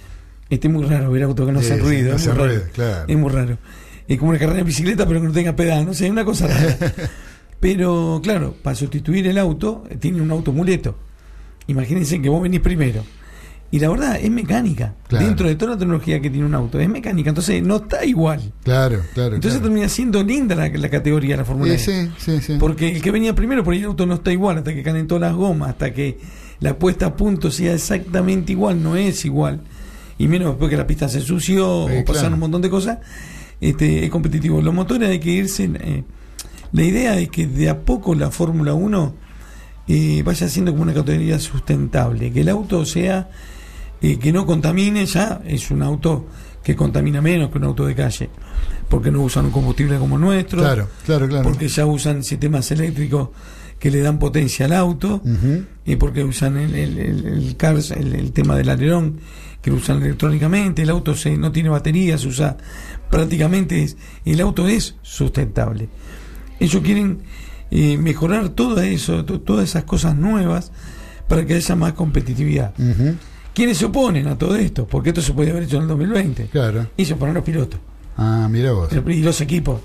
Este 0.50 0.68
es 0.68 0.74
muy 0.74 0.84
raro 0.84 1.10
ver 1.10 1.22
autos 1.22 1.46
que 1.46 1.52
no 1.52 1.62
sí, 1.62 1.74
ruido. 1.76 2.16
no 2.16 2.24
raro. 2.26 2.46
ruido, 2.46 2.62
claro. 2.72 3.04
es 3.06 3.16
muy 3.16 3.30
raro. 3.30 3.58
Es 4.06 4.18
como 4.18 4.30
una 4.30 4.38
carrera 4.38 4.58
de 4.58 4.64
bicicleta, 4.64 5.06
pero 5.06 5.20
que 5.20 5.28
no 5.28 5.32
tenga 5.32 5.54
pedal. 5.54 5.86
No 5.86 5.94
sé, 5.94 6.06
es 6.06 6.10
una 6.10 6.24
cosa 6.24 6.48
rara. 6.48 6.76
pero 7.60 8.20
claro, 8.22 8.56
para 8.60 8.74
sustituir 8.74 9.26
el 9.28 9.38
auto, 9.38 9.84
tiene 10.00 10.20
un 10.20 10.30
automuleto. 10.30 10.96
Imagínense 11.68 12.20
que 12.20 12.28
vos 12.28 12.42
venís 12.42 12.60
primero. 12.60 13.04
Y 13.72 13.78
la 13.78 13.88
verdad, 13.88 14.18
es 14.20 14.30
mecánica. 14.30 14.94
Claro. 15.06 15.26
Dentro 15.26 15.46
de 15.48 15.54
toda 15.54 15.72
la 15.72 15.78
tecnología 15.78 16.20
que 16.20 16.28
tiene 16.28 16.44
un 16.46 16.54
auto, 16.54 16.80
es 16.80 16.88
mecánica. 16.88 17.28
Entonces, 17.28 17.62
no 17.62 17.76
está 17.76 18.04
igual. 18.04 18.52
Claro, 18.64 19.00
claro. 19.14 19.36
Entonces 19.36 19.58
claro. 19.60 19.68
termina 19.72 19.88
siendo 19.88 20.22
linda 20.24 20.56
la, 20.56 20.68
la 20.68 20.88
categoría 20.88 21.36
la 21.36 21.44
Fórmula 21.44 21.78
Sí, 21.78 21.90
E. 21.92 22.06
sí, 22.06 22.10
sí, 22.18 22.40
sí. 22.40 22.56
Porque 22.58 22.88
el 22.96 23.00
que 23.02 23.10
venía 23.12 23.32
primero 23.34 23.62
por 23.62 23.72
ahí 23.74 23.78
el 23.80 23.86
auto 23.86 24.06
no 24.06 24.14
está 24.14 24.32
igual, 24.32 24.58
hasta 24.58 24.74
que 24.74 24.82
calentó 24.82 25.18
las 25.20 25.34
gomas, 25.34 25.70
hasta 25.70 25.92
que 25.94 26.18
la 26.58 26.76
puesta 26.78 27.06
a 27.06 27.16
punto 27.16 27.50
sea 27.52 27.72
exactamente 27.74 28.50
igual, 28.52 28.82
no 28.82 28.96
es 28.96 29.24
igual. 29.24 29.60
Y 30.18 30.26
menos 30.26 30.48
después 30.48 30.68
que 30.68 30.76
la 30.76 30.86
pista 30.86 31.08
se 31.08 31.18
ensució 31.18 31.86
Sí, 31.88 31.94
o 31.96 32.04
pasaron 32.04 32.04
claro. 32.22 32.34
un 32.34 32.40
montón 32.40 32.62
de 32.62 32.70
cosas, 32.70 32.98
este, 33.60 34.04
es 34.04 34.10
competitivo. 34.10 34.60
Los 34.60 34.74
motores 34.74 35.08
hay 35.08 35.20
que 35.20 35.30
irse. 35.30 35.70
eh, 35.80 36.02
la 36.72 36.82
idea 36.82 37.18
es 37.18 37.28
que 37.30 37.46
de 37.46 37.68
a 37.68 37.80
poco 37.82 38.14
la 38.16 38.30
Fórmula 38.32 38.74
1 38.74 39.14
eh, 39.88 40.22
vaya 40.24 40.48
siendo 40.48 40.72
como 40.72 40.82
una 40.82 40.92
categoría 40.94 41.38
sustentable, 41.38 42.32
que 42.32 42.40
el 42.42 42.48
auto 42.48 42.84
sea 42.84 43.30
eh, 44.02 44.18
que 44.18 44.32
no 44.32 44.46
contamine 44.46 45.06
ya, 45.06 45.40
es 45.46 45.70
un 45.70 45.82
auto 45.82 46.26
que 46.62 46.76
contamina 46.76 47.20
menos 47.22 47.50
que 47.50 47.58
un 47.58 47.64
auto 47.64 47.86
de 47.86 47.94
calle, 47.94 48.28
porque 48.88 49.10
no 49.10 49.22
usan 49.22 49.46
un 49.46 49.50
combustible 49.50 49.98
como 49.98 50.16
el 50.16 50.20
nuestro, 50.22 50.60
Claro, 50.60 50.88
claro, 51.06 51.26
claro. 51.28 51.44
porque 51.44 51.68
ya 51.68 51.86
usan 51.86 52.22
sistemas 52.22 52.70
eléctricos 52.70 53.30
que 53.78 53.90
le 53.90 54.00
dan 54.02 54.18
potencia 54.18 54.66
al 54.66 54.74
auto, 54.74 55.22
y 55.86 55.96
porque 55.96 56.22
usan 56.22 56.58
el, 56.58 56.74
el, 56.74 56.98
el- 56.98 57.26
el 57.26 57.56
CARS, 57.56 57.92
el, 57.92 58.14
el 58.14 58.32
tema 58.32 58.54
del 58.56 58.68
alerón, 58.68 59.20
que 59.62 59.70
lo 59.70 59.76
usan 59.76 60.02
electrónicamente, 60.02 60.82
el 60.82 60.90
auto 60.90 61.14
se, 61.14 61.36
no 61.38 61.50
tiene 61.50 61.70
baterías, 61.70 62.24
usa 62.26 62.56
prácticamente, 63.10 63.82
es- 63.82 63.96
el 64.26 64.40
auto 64.42 64.68
es 64.68 64.96
sustentable. 65.02 65.88
Ellos 66.58 66.82
quieren 66.82 67.20
eh, 67.70 67.96
mejorar 67.96 68.50
todo 68.50 68.80
eso, 68.82 69.24
to- 69.24 69.40
todas 69.40 69.70
esas 69.70 69.84
cosas 69.84 70.14
nuevas 70.16 70.72
para 71.28 71.46
que 71.46 71.54
haya 71.54 71.74
más 71.76 71.92
competitividad. 71.94 72.74
Ujú. 72.78 73.14
¿Quiénes 73.60 73.76
se 73.76 73.84
oponen 73.84 74.26
a 74.26 74.38
todo 74.38 74.56
esto? 74.56 74.86
Porque 74.86 75.10
esto 75.10 75.20
se 75.20 75.34
podía 75.34 75.50
haber 75.50 75.64
hecho 75.64 75.76
en 75.76 75.82
el 75.82 75.88
2020. 75.88 76.46
Claro. 76.46 76.86
Y 76.96 77.04
se 77.04 77.12
oponen 77.12 77.34
los 77.34 77.44
pilotos 77.44 77.78
Ah, 78.16 78.48
mira 78.50 78.72
vos. 78.72 78.88
y 79.06 79.22
los 79.22 79.38
equipos. 79.42 79.82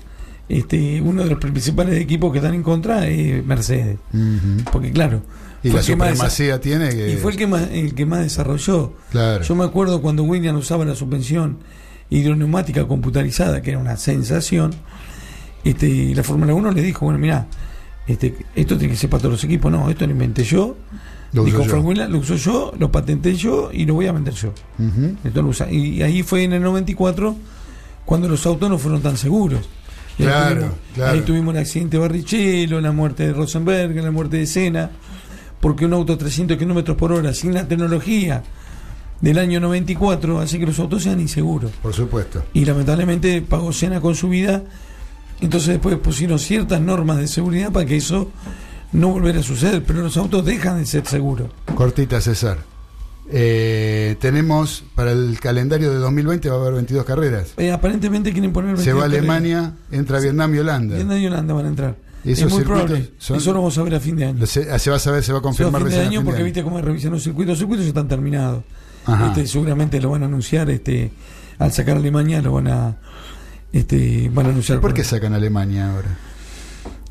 Este, 0.48 0.98
uno 1.02 1.22
de 1.24 1.28
los 1.28 1.38
principales 1.38 2.00
equipos 2.00 2.32
que 2.32 2.38
están 2.38 2.54
en 2.54 2.62
contra 2.62 3.06
es 3.06 3.44
Mercedes. 3.44 3.98
Ujú. 4.14 4.64
Porque 4.72 4.92
claro, 4.92 5.20
Y 5.62 5.68
la 5.68 5.82
supremacía 5.82 6.58
tiene 6.58 6.88
que. 6.88 7.12
y 7.12 7.16
fue 7.16 7.32
el 7.32 7.36
que 7.36 7.46
más, 7.46 7.68
el 7.70 7.94
que 7.94 8.06
más 8.06 8.20
desarrolló. 8.20 8.94
Claro. 9.10 9.44
Yo 9.44 9.54
me 9.54 9.64
acuerdo 9.64 10.00
cuando 10.00 10.22
Williams 10.22 10.58
usaba 10.60 10.86
la 10.86 10.94
suspensión 10.94 11.58
hidroneumática 12.08 12.88
computarizada, 12.88 13.60
que 13.60 13.72
era 13.72 13.78
una 13.78 13.98
sensación, 13.98 14.72
este, 15.64 15.86
y 15.86 16.14
la 16.14 16.22
Fórmula 16.22 16.54
1 16.54 16.70
le 16.70 16.80
dijo, 16.80 17.04
bueno, 17.04 17.18
mira, 17.18 17.46
este, 18.06 18.34
esto 18.54 18.78
tiene 18.78 18.94
que 18.94 18.98
ser 18.98 19.10
para 19.10 19.20
todos 19.20 19.32
los 19.34 19.44
equipos. 19.44 19.70
No, 19.70 19.90
esto 19.90 20.06
lo 20.06 20.12
inventé 20.12 20.44
yo. 20.44 20.76
Lo 21.32 21.44
dijo. 21.44 21.64
Fórmula, 21.64 22.08
lo 22.08 22.18
uso 22.18 22.36
yo, 22.36 22.72
lo 22.78 22.90
patenté 22.90 23.34
yo 23.34 23.70
y 23.72 23.84
lo 23.84 23.94
voy 23.94 24.06
a 24.06 24.12
vender 24.12 24.34
yo. 24.34 24.52
Usa- 25.42 25.70
Y 25.70 26.02
ahí 26.02 26.22
fue 26.22 26.44
en 26.44 26.52
el 26.54 26.62
94 26.62 27.36
cuando 28.04 28.28
los 28.28 28.46
autos 28.46 28.70
no 28.70 28.78
fueron 28.78 29.02
tan 29.02 29.16
seguros. 29.16 29.60
Y 30.18 30.22
ahí 30.22 30.28
Claro, 30.28 30.54
tuvimos- 30.60 30.74
claro. 30.94 31.12
Ahí 31.12 31.20
tuvimos 31.20 31.54
el 31.54 31.60
accidente 31.60 31.96
de 31.96 32.00
Barrichello, 32.00 32.80
la 32.80 32.92
muerte 32.92 33.26
de 33.26 33.32
Rosenberg, 33.34 33.94
la 33.96 34.10
muerte 34.10 34.38
de 34.38 34.46
Senna, 34.46 34.90
porque 35.60 35.84
un 35.84 35.92
auto 35.92 36.14
a 36.14 36.18
300 36.18 36.56
kilómetros 36.56 36.96
por 36.96 37.12
hora 37.12 37.34
sin 37.34 37.52
la 37.52 37.66
tecnología 37.68 38.42
del 39.20 39.38
año 39.38 39.60
94 39.60 40.40
hace 40.40 40.58
que 40.58 40.66
los 40.66 40.78
autos 40.78 41.02
sean 41.02 41.20
inseguros. 41.20 41.70
Por 41.82 41.92
supuesto. 41.92 42.42
Y 42.54 42.64
lamentablemente 42.64 43.42
pagó 43.42 43.72
Senna 43.72 44.00
con 44.00 44.14
su 44.14 44.28
vida. 44.30 44.62
Entonces 45.40 45.68
después 45.68 45.96
pusieron 45.98 46.38
ciertas 46.38 46.80
normas 46.80 47.18
de 47.18 47.26
seguridad 47.28 47.70
para 47.70 47.84
que 47.84 47.96
eso 47.96 48.30
no 48.96 49.08
volviera 49.10 49.40
a 49.40 49.42
suceder, 49.42 49.82
pero 49.86 50.00
los 50.02 50.16
autos 50.16 50.44
dejan 50.44 50.78
de 50.78 50.86
ser 50.86 51.06
seguros. 51.06 51.48
Cortita, 51.74 52.20
César. 52.20 52.58
Eh, 53.28 54.16
tenemos 54.20 54.84
para 54.94 55.10
el 55.10 55.38
calendario 55.40 55.90
de 55.90 55.96
2020 55.98 56.48
va 56.48 56.56
a 56.56 56.60
haber 56.60 56.74
22 56.74 57.04
carreras. 57.04 57.54
Eh, 57.56 57.72
aparentemente 57.72 58.32
quieren 58.32 58.52
poner 58.52 58.78
Se 58.78 58.92
va 58.92 59.04
a 59.04 59.08
22 59.08 59.26
carreras. 59.26 59.36
Alemania, 59.44 59.74
entra 59.90 60.20
Vietnam 60.20 60.54
y 60.54 60.58
Holanda. 60.58 60.94
Vietnam 60.94 61.18
y 61.18 61.26
Holanda 61.26 61.54
van 61.54 61.64
a 61.64 61.68
entrar. 61.68 61.96
Esos 62.24 62.46
es 62.46 62.52
muy 62.52 62.64
probable. 62.64 63.10
son- 63.18 63.36
Eso 63.36 63.52
lo 63.52 63.58
vamos 63.60 63.76
a 63.78 63.82
ver 63.82 63.94
a 63.96 64.00
fin 64.00 64.16
de 64.16 64.24
año. 64.26 64.46
Se, 64.46 64.78
se 64.78 64.90
va 64.90 64.96
a 64.96 64.98
saber, 64.98 65.00
se 65.00 65.08
va 65.10 65.18
a 65.18 65.22
Se 65.22 65.32
va 65.32 65.38
a 65.38 65.42
confirmar 65.42 65.80
fin 65.82 65.90
de 65.90 65.96
recién 65.96 66.04
a 66.06 66.08
año 66.10 66.18
de 66.20 66.24
porque 66.24 66.36
año. 66.38 66.44
viste 66.44 66.62
cómo 66.62 66.80
revisan 66.80 67.12
los 67.12 67.22
circuitos. 67.22 67.50
Los 67.52 67.58
circuitos 67.58 67.84
ya 67.84 67.88
están 67.90 68.08
terminados. 68.08 68.64
Este, 69.28 69.46
seguramente 69.46 70.00
lo 70.00 70.10
van 70.10 70.22
a 70.24 70.26
anunciar, 70.26 70.68
este, 70.70 71.12
al 71.60 71.70
sacar 71.72 71.96
a 71.96 72.00
Alemania 72.00 72.42
lo 72.42 72.52
van 72.54 72.66
a 72.66 72.96
este, 73.72 74.28
van 74.34 74.46
a 74.46 74.48
anunciar. 74.50 74.80
¿Por 74.80 74.94
qué 74.94 75.04
sacan 75.04 75.32
a 75.32 75.36
Alemania 75.36 75.92
ahora? 75.92 76.08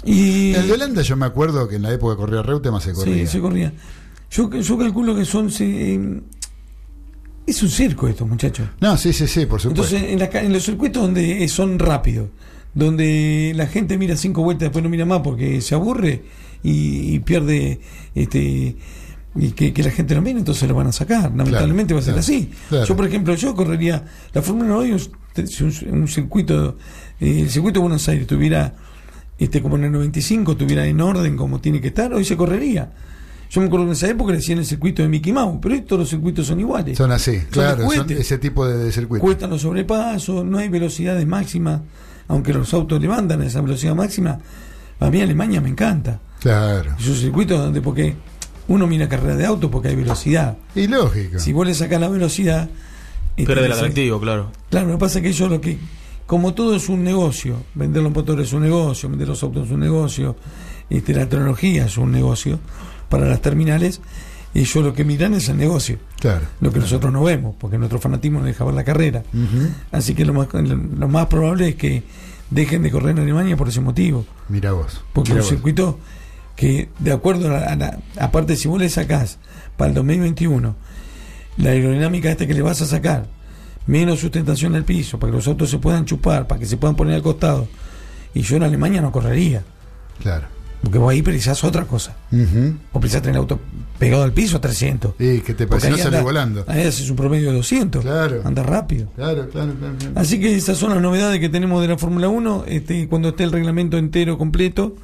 Y 0.06 0.53
El 0.53 0.68
de 0.68 0.73
Holanda 0.73 1.02
yo 1.02 1.15
me 1.18 1.26
acuerdo 1.26 1.68
que 1.68 1.77
en 1.77 1.82
la 1.82 1.91
época 1.91 2.15
que 2.15 2.22
corría 2.22 2.41
Reutemann 2.44 2.82
se 2.82 2.94
corría. 2.94 3.26
Sí, 3.26 3.27
se 3.27 3.40
corría. 3.40 3.73
Yo, 4.30 4.49
yo 4.52 4.77
calculo 4.77 5.15
que 5.15 5.26
son 5.26 5.49
eh, 5.60 6.22
es 7.48 7.64
un 7.64 7.69
circo 7.69 8.07
esto, 8.07 8.26
muchachos. 8.26 8.68
No, 8.82 8.98
sí, 8.98 9.14
sí, 9.14 9.27
sí, 9.27 9.45
por 9.45 9.60
supuesto. 9.60 9.95
Entonces, 9.95 10.11
en, 10.11 10.19
la 10.19 10.41
en 10.41 10.53
los 10.53 10.64
circuitos 10.64 11.02
donde 11.02 11.48
son 11.48 11.80
rápidos, 11.80 12.30
donde 12.73 13.53
la 13.56 13.68
gente 13.68 13.98
mira 13.98 14.15
cinco 14.15 14.41
vueltas, 14.44 14.68
después 14.68 14.84
no 14.84 14.90
mira 14.90 15.06
más 15.06 15.22
porque 15.22 15.61
se 15.61 15.76
aburre 15.76 16.23
y, 16.64 17.15
y 17.15 17.19
pierde 17.19 17.80
este 18.14 18.76
y 19.38 19.52
que, 19.52 19.73
que 19.73 19.84
la 19.84 19.91
gente 19.91 20.15
lo 20.15 20.22
mire, 20.22 20.40
entonces 20.40 20.68
lo 20.68 20.76
van 20.76 20.88
a 20.88 20.91
sacar. 20.91 21.23
Lamentablemente 21.36 21.94
va 21.94 21.99
a 21.99 22.03
ser 22.03 22.14
claro, 22.14 22.22
así. 22.22 22.49
claro. 22.69 22.86
Yo, 22.86 22.95
por 22.95 23.06
ejemplo, 23.06 23.36
yo 23.36 23.53
correría 23.53 24.06
la 24.34 24.41
Fórmula 24.41 24.77
1 24.77 24.77
hoy 24.77 24.91
un, 24.91 25.99
un 25.99 26.07
circuito, 26.07 26.77
eh, 27.19 27.41
el 27.41 27.49
circuito 27.49 27.80
de 27.80 27.82
Buenos 27.82 28.07
Aires 28.07 28.27
tuviera 28.27 28.76
este 29.38 29.62
como 29.62 29.76
en 29.78 29.86
el 29.86 29.91
95 29.91 30.56
tuviera 30.57 30.86
en 30.86 31.02
orden 31.02 31.36
como 31.36 31.60
tiene 31.60 31.82
que 31.82 31.88
estar, 31.88 32.14
hoy 32.14 32.24
se 32.26 32.38
correría. 32.38 32.91
Yo 33.49 33.62
me 33.62 33.68
acuerdo 33.68 33.86
que 33.86 33.90
en 33.91 33.94
esa 33.94 34.10
época 34.10 34.32
le 34.32 34.38
decían 34.38 34.57
el 34.60 34.66
circuito 34.66 35.02
de 35.03 35.07
Mickey 35.07 35.32
Mouse, 35.32 35.60
pero 35.62 35.76
hoy 35.76 35.82
todos 35.82 35.99
los 36.02 36.10
circuitos 36.10 36.48
son 36.48 36.60
iguales. 36.60 36.98
Son 36.98 37.12
así, 37.12 37.40
claro, 37.52 37.90
son 37.91 38.10
ese 38.12 38.38
tipo 38.38 38.66
de, 38.68 38.78
de 38.78 38.91
circuitos. 38.91 39.22
Cuestan 39.24 39.49
los 39.52 39.62
sobrepasos, 39.62 40.44
no 40.44 40.57
hay 40.57 40.68
velocidades 40.70 41.26
máximas, 41.28 41.82
aunque 42.28 42.53
los 42.53 42.74
autos 42.74 42.99
le 43.02 43.07
mandan 43.07 43.41
a 43.41 43.45
esa 43.45 43.62
velocidad 43.62 43.94
máxima. 43.95 44.40
A 44.99 45.10
mí 45.12 45.22
Alemania 45.22 45.62
me 45.62 45.70
encanta. 45.70 46.20
Claro. 46.40 46.95
Esos 46.99 47.20
circuitos 47.20 47.60
donde, 47.60 47.82
porque 47.82 48.16
uno 48.68 48.88
mira 48.88 49.07
carrera 49.07 49.36
de 49.36 49.45
auto 49.45 49.70
porque 49.70 49.90
hay 49.90 49.95
velocidad. 49.95 50.57
Y 50.74 50.88
lógico. 50.88 51.38
Si 51.40 51.53
vos 51.53 51.68
le 51.68 51.74
sacás 51.76 51.99
la 52.02 52.10
velocidad. 52.10 52.68
este, 53.38 53.45
Pierde 53.45 53.64
el 53.66 53.70
le 53.70 53.76
sac- 53.76 53.80
atractivo, 53.80 54.20
claro. 54.20 54.52
Claro, 54.72 54.88
lo 54.88 54.94
que 54.94 54.99
pasa 54.99 55.20
es 55.20 55.24
que 55.24 55.30
ellos 55.30 55.49
lo 55.52 55.62
que, 55.62 55.78
como 56.26 56.53
todo 56.53 56.76
es 56.76 56.89
un 56.89 57.03
negocio, 57.03 57.57
vender 57.76 58.02
los 58.03 58.11
motores 58.14 58.47
es 58.47 58.53
un 58.53 58.64
negocio, 58.64 59.10
vender 59.10 59.27
los 59.27 59.41
autos 59.43 59.65
es 59.68 59.72
un 59.72 59.80
negocio, 59.80 60.35
este, 60.89 61.14
la 61.14 61.27
tecnología 61.30 61.85
es 61.85 61.97
un 61.97 62.11
negocio 62.11 62.60
para 63.10 63.26
las 63.27 63.41
terminales, 63.41 64.02
ellos 64.53 64.84
lo 64.84 64.93
que 64.93 65.03
miran 65.03 65.34
es 65.34 65.49
el 65.49 65.57
negocio. 65.57 65.97
Claro. 66.19 66.45
Lo 66.61 66.72
que 66.72 66.80
nosotros 66.80 67.11
no 67.11 67.23
vemos, 67.23 67.56
porque 67.60 67.77
nuestro 67.77 67.99
fanatismo 67.99 68.39
no 68.39 68.45
deja 68.45 68.64
ver 68.64 68.73
la 68.73 68.84
carrera. 68.84 69.23
Así 69.91 70.15
que 70.15 70.26
lo 70.26 70.34
más, 70.34 70.47
lo 70.53 71.07
más 71.07 71.27
probable 71.27 71.69
es 71.69 71.76
que 71.76 72.03
dejen 72.49 72.81
de 72.84 72.91
correr 72.91 73.10
en 73.11 73.19
Alemania 73.19 73.57
por 73.57 73.68
ese 73.68 73.81
motivo. 73.81 74.26
Mira 74.49 74.72
vos. 74.72 75.03
Porque 75.14 75.31
un 75.34 75.38
circuito 75.43 75.99
que, 76.56 76.89
de 76.99 77.11
acuerdo 77.11 77.49
a 77.49 77.60
la, 77.60 77.65
a 77.65 77.76
la- 77.76 77.99
Aparte, 78.19 78.56
si 78.56 78.68
vos 78.69 78.80
le 78.80 78.88
sacás 78.89 79.39
para 79.77 79.89
el 79.89 79.95
2021 79.95 80.76
la 81.57 81.69
aerodinámica 81.72 82.31
esta 82.31 82.47
que 82.47 82.53
le 82.53 82.61
vas 82.61 82.81
a 82.81 82.85
sacar, 82.85 83.27
menos 83.88 84.20
sustentación 84.20 84.76
al 84.76 84.84
piso, 84.84 85.20
para 85.20 85.32
que 85.32 85.38
los 85.38 85.48
autos 85.48 85.70
se 85.70 85.78
puedan 85.80 86.06
chupar, 86.06 86.48
para 86.48 86.60
que 86.60 86.66
se 86.66 86.78
puedan 86.78 86.95
poner 86.95 87.16
al 87.16 87.22
costado. 87.22 87.68
Y 88.34 88.41
yo 88.41 88.57
en 88.57 88.64
Alemania 88.64 89.02
no 89.02 89.12
correría. 89.12 89.64
Claro. 90.22 90.48
Porque 90.82 90.98
vos 90.99 91.12
ahí 91.12 91.22
precisás 91.24 91.64
otra 91.64 91.86
cosa. 91.86 92.16
Vos 92.32 92.99
precisás 93.02 93.22
tener 93.24 93.36
el 93.36 93.41
auto 93.41 93.60
pegado 93.98 94.24
al 94.24 94.34
piso 94.34 94.57
a 94.57 94.62
300. 94.62 95.14
Y 95.20 95.40
que 95.40 95.53
te 95.56 95.66
parece 95.66 95.90
no 95.90 95.95
anda- 95.98 96.22
volando. 96.22 96.64
Ahí 96.68 96.84
haces 96.84 97.10
un 97.10 97.16
promedio 97.16 97.49
de 97.49 97.56
200. 97.57 98.03
Claro. 98.03 98.41
Anda 98.44 98.62
rápido. 98.62 99.07
Claro, 99.16 99.49
claro, 99.49 99.74
claro. 99.80 99.95
claro. 99.98 100.14
Así 100.16 100.40
que 100.40 100.56
esas 100.56 100.78
son 100.78 100.91
las 100.91 101.02
novedades 101.02 101.40
que 101.40 101.49
tenemos 101.49 101.82
de 101.82 101.88
la 101.88 101.98
Fórmula 101.98 102.28
1. 102.30 102.66
Este, 102.68 103.07
cuando 103.07 103.30
esté 103.30 103.45
el 103.45 103.52
reglamento 103.52 103.98
entero 103.98 104.38
completo, 104.38 104.95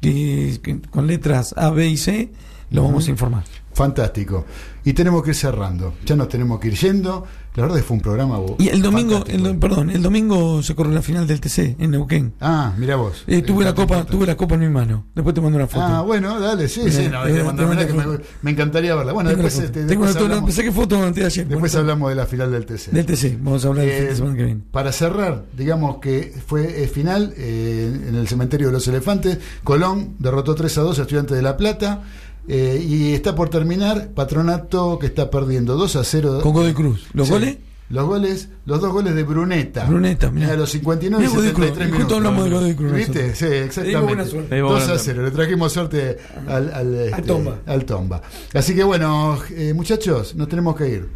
que- 0.00 0.58
que 0.62 0.80
con 0.90 1.06
letras 1.06 1.54
A, 1.56 1.70
B 1.70 1.88
y 1.88 1.96
C, 1.96 2.30
lo 2.70 2.82
vamos 2.84 3.06
a 3.06 3.10
informar. 3.10 3.44
Fantástico. 3.72 4.44
Y 4.84 4.92
tenemos 4.92 5.22
que 5.24 5.30
ir 5.30 5.34
cerrando. 5.36 5.94
Ya 6.06 6.14
nos 6.14 6.28
tenemos 6.28 6.60
que 6.60 6.68
ir 6.68 6.74
yendo. 6.74 7.26
La 7.56 7.62
verdad 7.62 7.78
es 7.78 7.84
que 7.84 7.88
fue 7.88 7.96
un 7.96 8.02
programa. 8.02 8.38
Y 8.58 8.68
el 8.68 8.82
domingo, 8.82 9.24
el 9.26 9.56
perdón, 9.58 9.90
el 9.90 10.02
domingo 10.02 10.62
se 10.62 10.74
corre 10.76 10.92
la 10.92 11.02
final 11.02 11.26
del 11.26 11.40
TC 11.40 11.76
en 11.78 11.90
Neuquén. 11.92 12.34
Ah, 12.40 12.72
mira 12.78 12.94
vos. 12.96 13.24
Eh, 13.26 13.42
tuve 13.42 13.64
la 13.64 13.74
copa, 13.74 14.04
tuve 14.04 14.26
la 14.26 14.36
copa 14.36 14.54
en 14.54 14.60
mi 14.60 14.68
mano. 14.68 15.06
Después 15.14 15.34
te 15.34 15.40
mando 15.40 15.56
una 15.58 15.66
foto. 15.66 15.84
Ah, 15.84 16.02
bueno, 16.02 16.38
dale, 16.40 16.68
sí, 16.68 16.82
sí, 16.90 17.02
Eh, 17.02 17.08
no, 17.10 17.26
eh, 17.26 17.32
que 17.78 17.86
que 17.86 18.20
me, 18.42 18.50
encantaría 18.52 18.94
verla. 18.94 19.12
Bueno, 19.12 19.30
Tengo 19.30 19.42
la 19.42 19.48
después, 19.48 19.54
foto. 19.54 19.78
este, 19.80 19.88
Tengo 19.88 20.04
después 20.04 20.14
la- 20.14 20.20
hablamos, 20.36 20.54
saqué 20.54 20.72
foto 20.72 20.96
antes 21.02 21.14
de 21.16 21.26
ayer. 21.26 21.48
después 21.48 21.72
Bueno, 21.72 21.80
hablamos 21.82 22.08
de 22.10 22.14
la 22.16 22.26
final 22.26 22.50
del 22.52 22.66
TC. 22.66 22.90
Del 22.92 23.06
TC, 23.06 23.38
vamos 23.40 23.64
a 23.64 23.68
hablar 23.68 23.86
de 23.86 24.10
Eh, 24.10 24.14
semana 24.16 24.36
que 24.36 24.44
viene. 24.44 24.60
Para 24.70 24.92
cerrar, 24.92 25.44
digamos 25.56 25.96
que 25.98 26.32
fue 26.46 26.84
eh, 26.84 26.88
final 26.88 27.34
eh, 27.36 28.04
en 28.08 28.14
el 28.16 28.28
cementerio 28.28 28.68
de 28.68 28.72
los 28.74 28.86
elefantes. 28.88 29.38
Colón 29.64 30.14
derrotó 30.18 30.54
3 30.54 30.76
a 30.78 30.82
2 30.82 30.98
a 30.98 31.02
Estudiantes 31.02 31.36
de 31.36 31.42
La 31.42 31.56
Plata. 31.56 32.02
Eh, 32.48 32.84
y 32.86 33.12
está 33.14 33.34
por 33.34 33.48
terminar 33.48 34.10
Patronato 34.14 34.98
que 34.98 35.06
está 35.06 35.30
perdiendo 35.30 35.76
2 35.76 35.96
a 35.96 36.04
0. 36.04 36.40
Con 36.42 36.52
Godoy 36.52 36.72
Cruz. 36.74 37.06
¿Los 37.12 37.28
Sí. 37.28 37.32
goles? 37.34 37.56
Los 37.90 38.06
goles, 38.06 38.48
los 38.64 38.80
dos 38.80 38.92
goles 38.92 39.14
de 39.14 39.22
Bruneta. 39.24 39.84
Bruneta, 39.84 40.30
mirá. 40.30 40.52
a 40.52 40.56
los 40.56 40.70
59 40.70 41.22
y 41.22 41.26
Mirá 41.28 41.36
Godoy 41.36 41.52
Cruz, 41.52 41.66
73 41.66 41.76
y 41.88 41.92
minutos. 41.92 42.02
justo 42.04 42.16
hablamos 42.16 42.44
de 42.44 42.50
Godoy 42.50 42.74
Cruz 42.74 42.92
¿Viste? 42.92 43.34
Sí, 43.34 43.44
exactamente. 43.46 44.00
buena 44.06 44.24
suerte. 44.24 44.48
Le 44.50 44.56
dimos 44.56 44.72
2 44.72 44.82
a 44.82 44.86
buena 44.86 44.98
0. 45.02 45.22
Le 45.22 45.30
trajimos 45.30 45.72
suerte 45.72 46.16
al, 46.48 46.72
al, 46.72 46.94
este, 46.94 47.22
Tomba. 47.22 47.58
al 47.66 47.84
Tomba. 47.84 48.22
Así 48.54 48.74
que 48.74 48.84
bueno, 48.84 49.38
eh, 49.50 49.74
muchachos, 49.74 50.34
nos 50.34 50.48
tenemos 50.48 50.74
que 50.76 50.88
ir. 50.88 51.08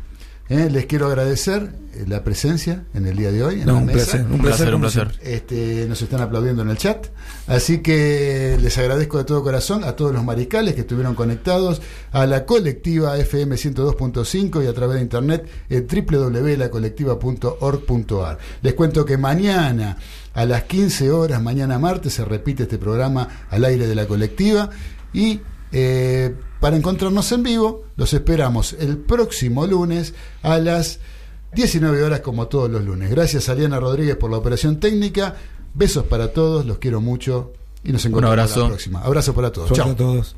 Eh, 0.51 0.71
les 0.71 0.87
quiero 0.87 1.07
agradecer 1.09 1.71
eh, 1.95 2.05
la 2.09 2.25
presencia 2.25 2.85
en 2.95 3.05
el 3.07 3.17
día 3.19 3.31
de 3.31 3.45
hoy. 3.45 3.61
En 3.61 3.67
No, 3.67 3.75
la 3.75 3.79
un 3.81 3.87
mesa. 3.87 3.99
placer, 3.99 4.25
un 4.27 4.33
Un 4.33 4.41
placer, 4.41 4.75
un 4.75 4.81
placer. 4.81 5.13
Este, 5.23 5.85
nos 5.89 6.01
están 6.01 6.23
aplaudiendo 6.23 6.63
en 6.63 6.71
el 6.71 6.79
chat. 6.79 7.07
Así 7.47 7.79
que 7.83 8.57
les 8.61 8.77
agradezco 8.79 9.19
de 9.19 9.25
todo 9.25 9.43
corazón 9.43 9.85
a 9.85 9.93
todos 9.93 10.11
los 10.13 10.25
mariscales 10.25 10.75
que 10.75 10.81
estuvieron 10.83 11.15
conectados, 11.15 11.83
a 12.13 12.25
la 12.27 12.47
colectiva 12.47 13.17
FM 13.19 13.57
102.5 13.57 14.65
y 14.65 14.67
a 14.67 14.73
través 14.73 14.97
de 14.97 15.03
internet 15.03 15.47
en 15.69 15.87
www.lacolectiva.org.ar. 15.87 18.39
Les 18.63 18.75
cuento 18.75 19.05
que 19.05 19.19
mañana 19.19 19.99
a 20.35 20.45
las 20.47 20.63
15 20.65 21.11
horas, 21.11 21.43
mañana 21.43 21.79
martes, 21.79 22.15
se 22.15 22.25
repite 22.25 22.63
este 22.63 22.79
programa 22.79 23.29
al 23.51 23.65
aire 23.65 23.87
de 23.87 23.95
la 23.95 24.07
colectiva 24.07 24.71
y 25.13 25.41
eh, 25.73 26.35
para 26.61 26.77
encontrarnos 26.77 27.31
en 27.33 27.43
vivo 27.43 27.85
los 27.97 28.13
esperamos 28.13 28.75
el 28.79 28.97
próximo 28.99 29.67
lunes 29.67 30.15
a 30.43 30.59
las 30.59 31.01
19 31.55 32.03
horas 32.03 32.21
como 32.21 32.47
todos 32.49 32.71
los 32.71 32.85
lunes. 32.85 33.11
Gracias 33.11 33.49
a 33.49 33.53
Aliana 33.53 33.81
Rodríguez 33.81 34.17
por 34.17 34.31
la 34.31 34.39
operación 34.39 34.81
técnica. 34.81 35.37
Besos 35.75 36.05
para 36.05 36.33
todos, 36.33 36.67
los 36.67 36.79
quiero 36.79 37.01
mucho 37.01 37.53
y 37.85 37.93
nos 37.93 38.05
encontramos 38.05 38.39
abrazo. 38.39 38.61
la 38.63 38.69
próxima. 38.69 39.01
Abrazo 39.01 39.35
para 39.35 39.53
todos. 39.53 39.73
Chao. 39.73 39.91
a 39.91 39.97
todos. 39.97 40.37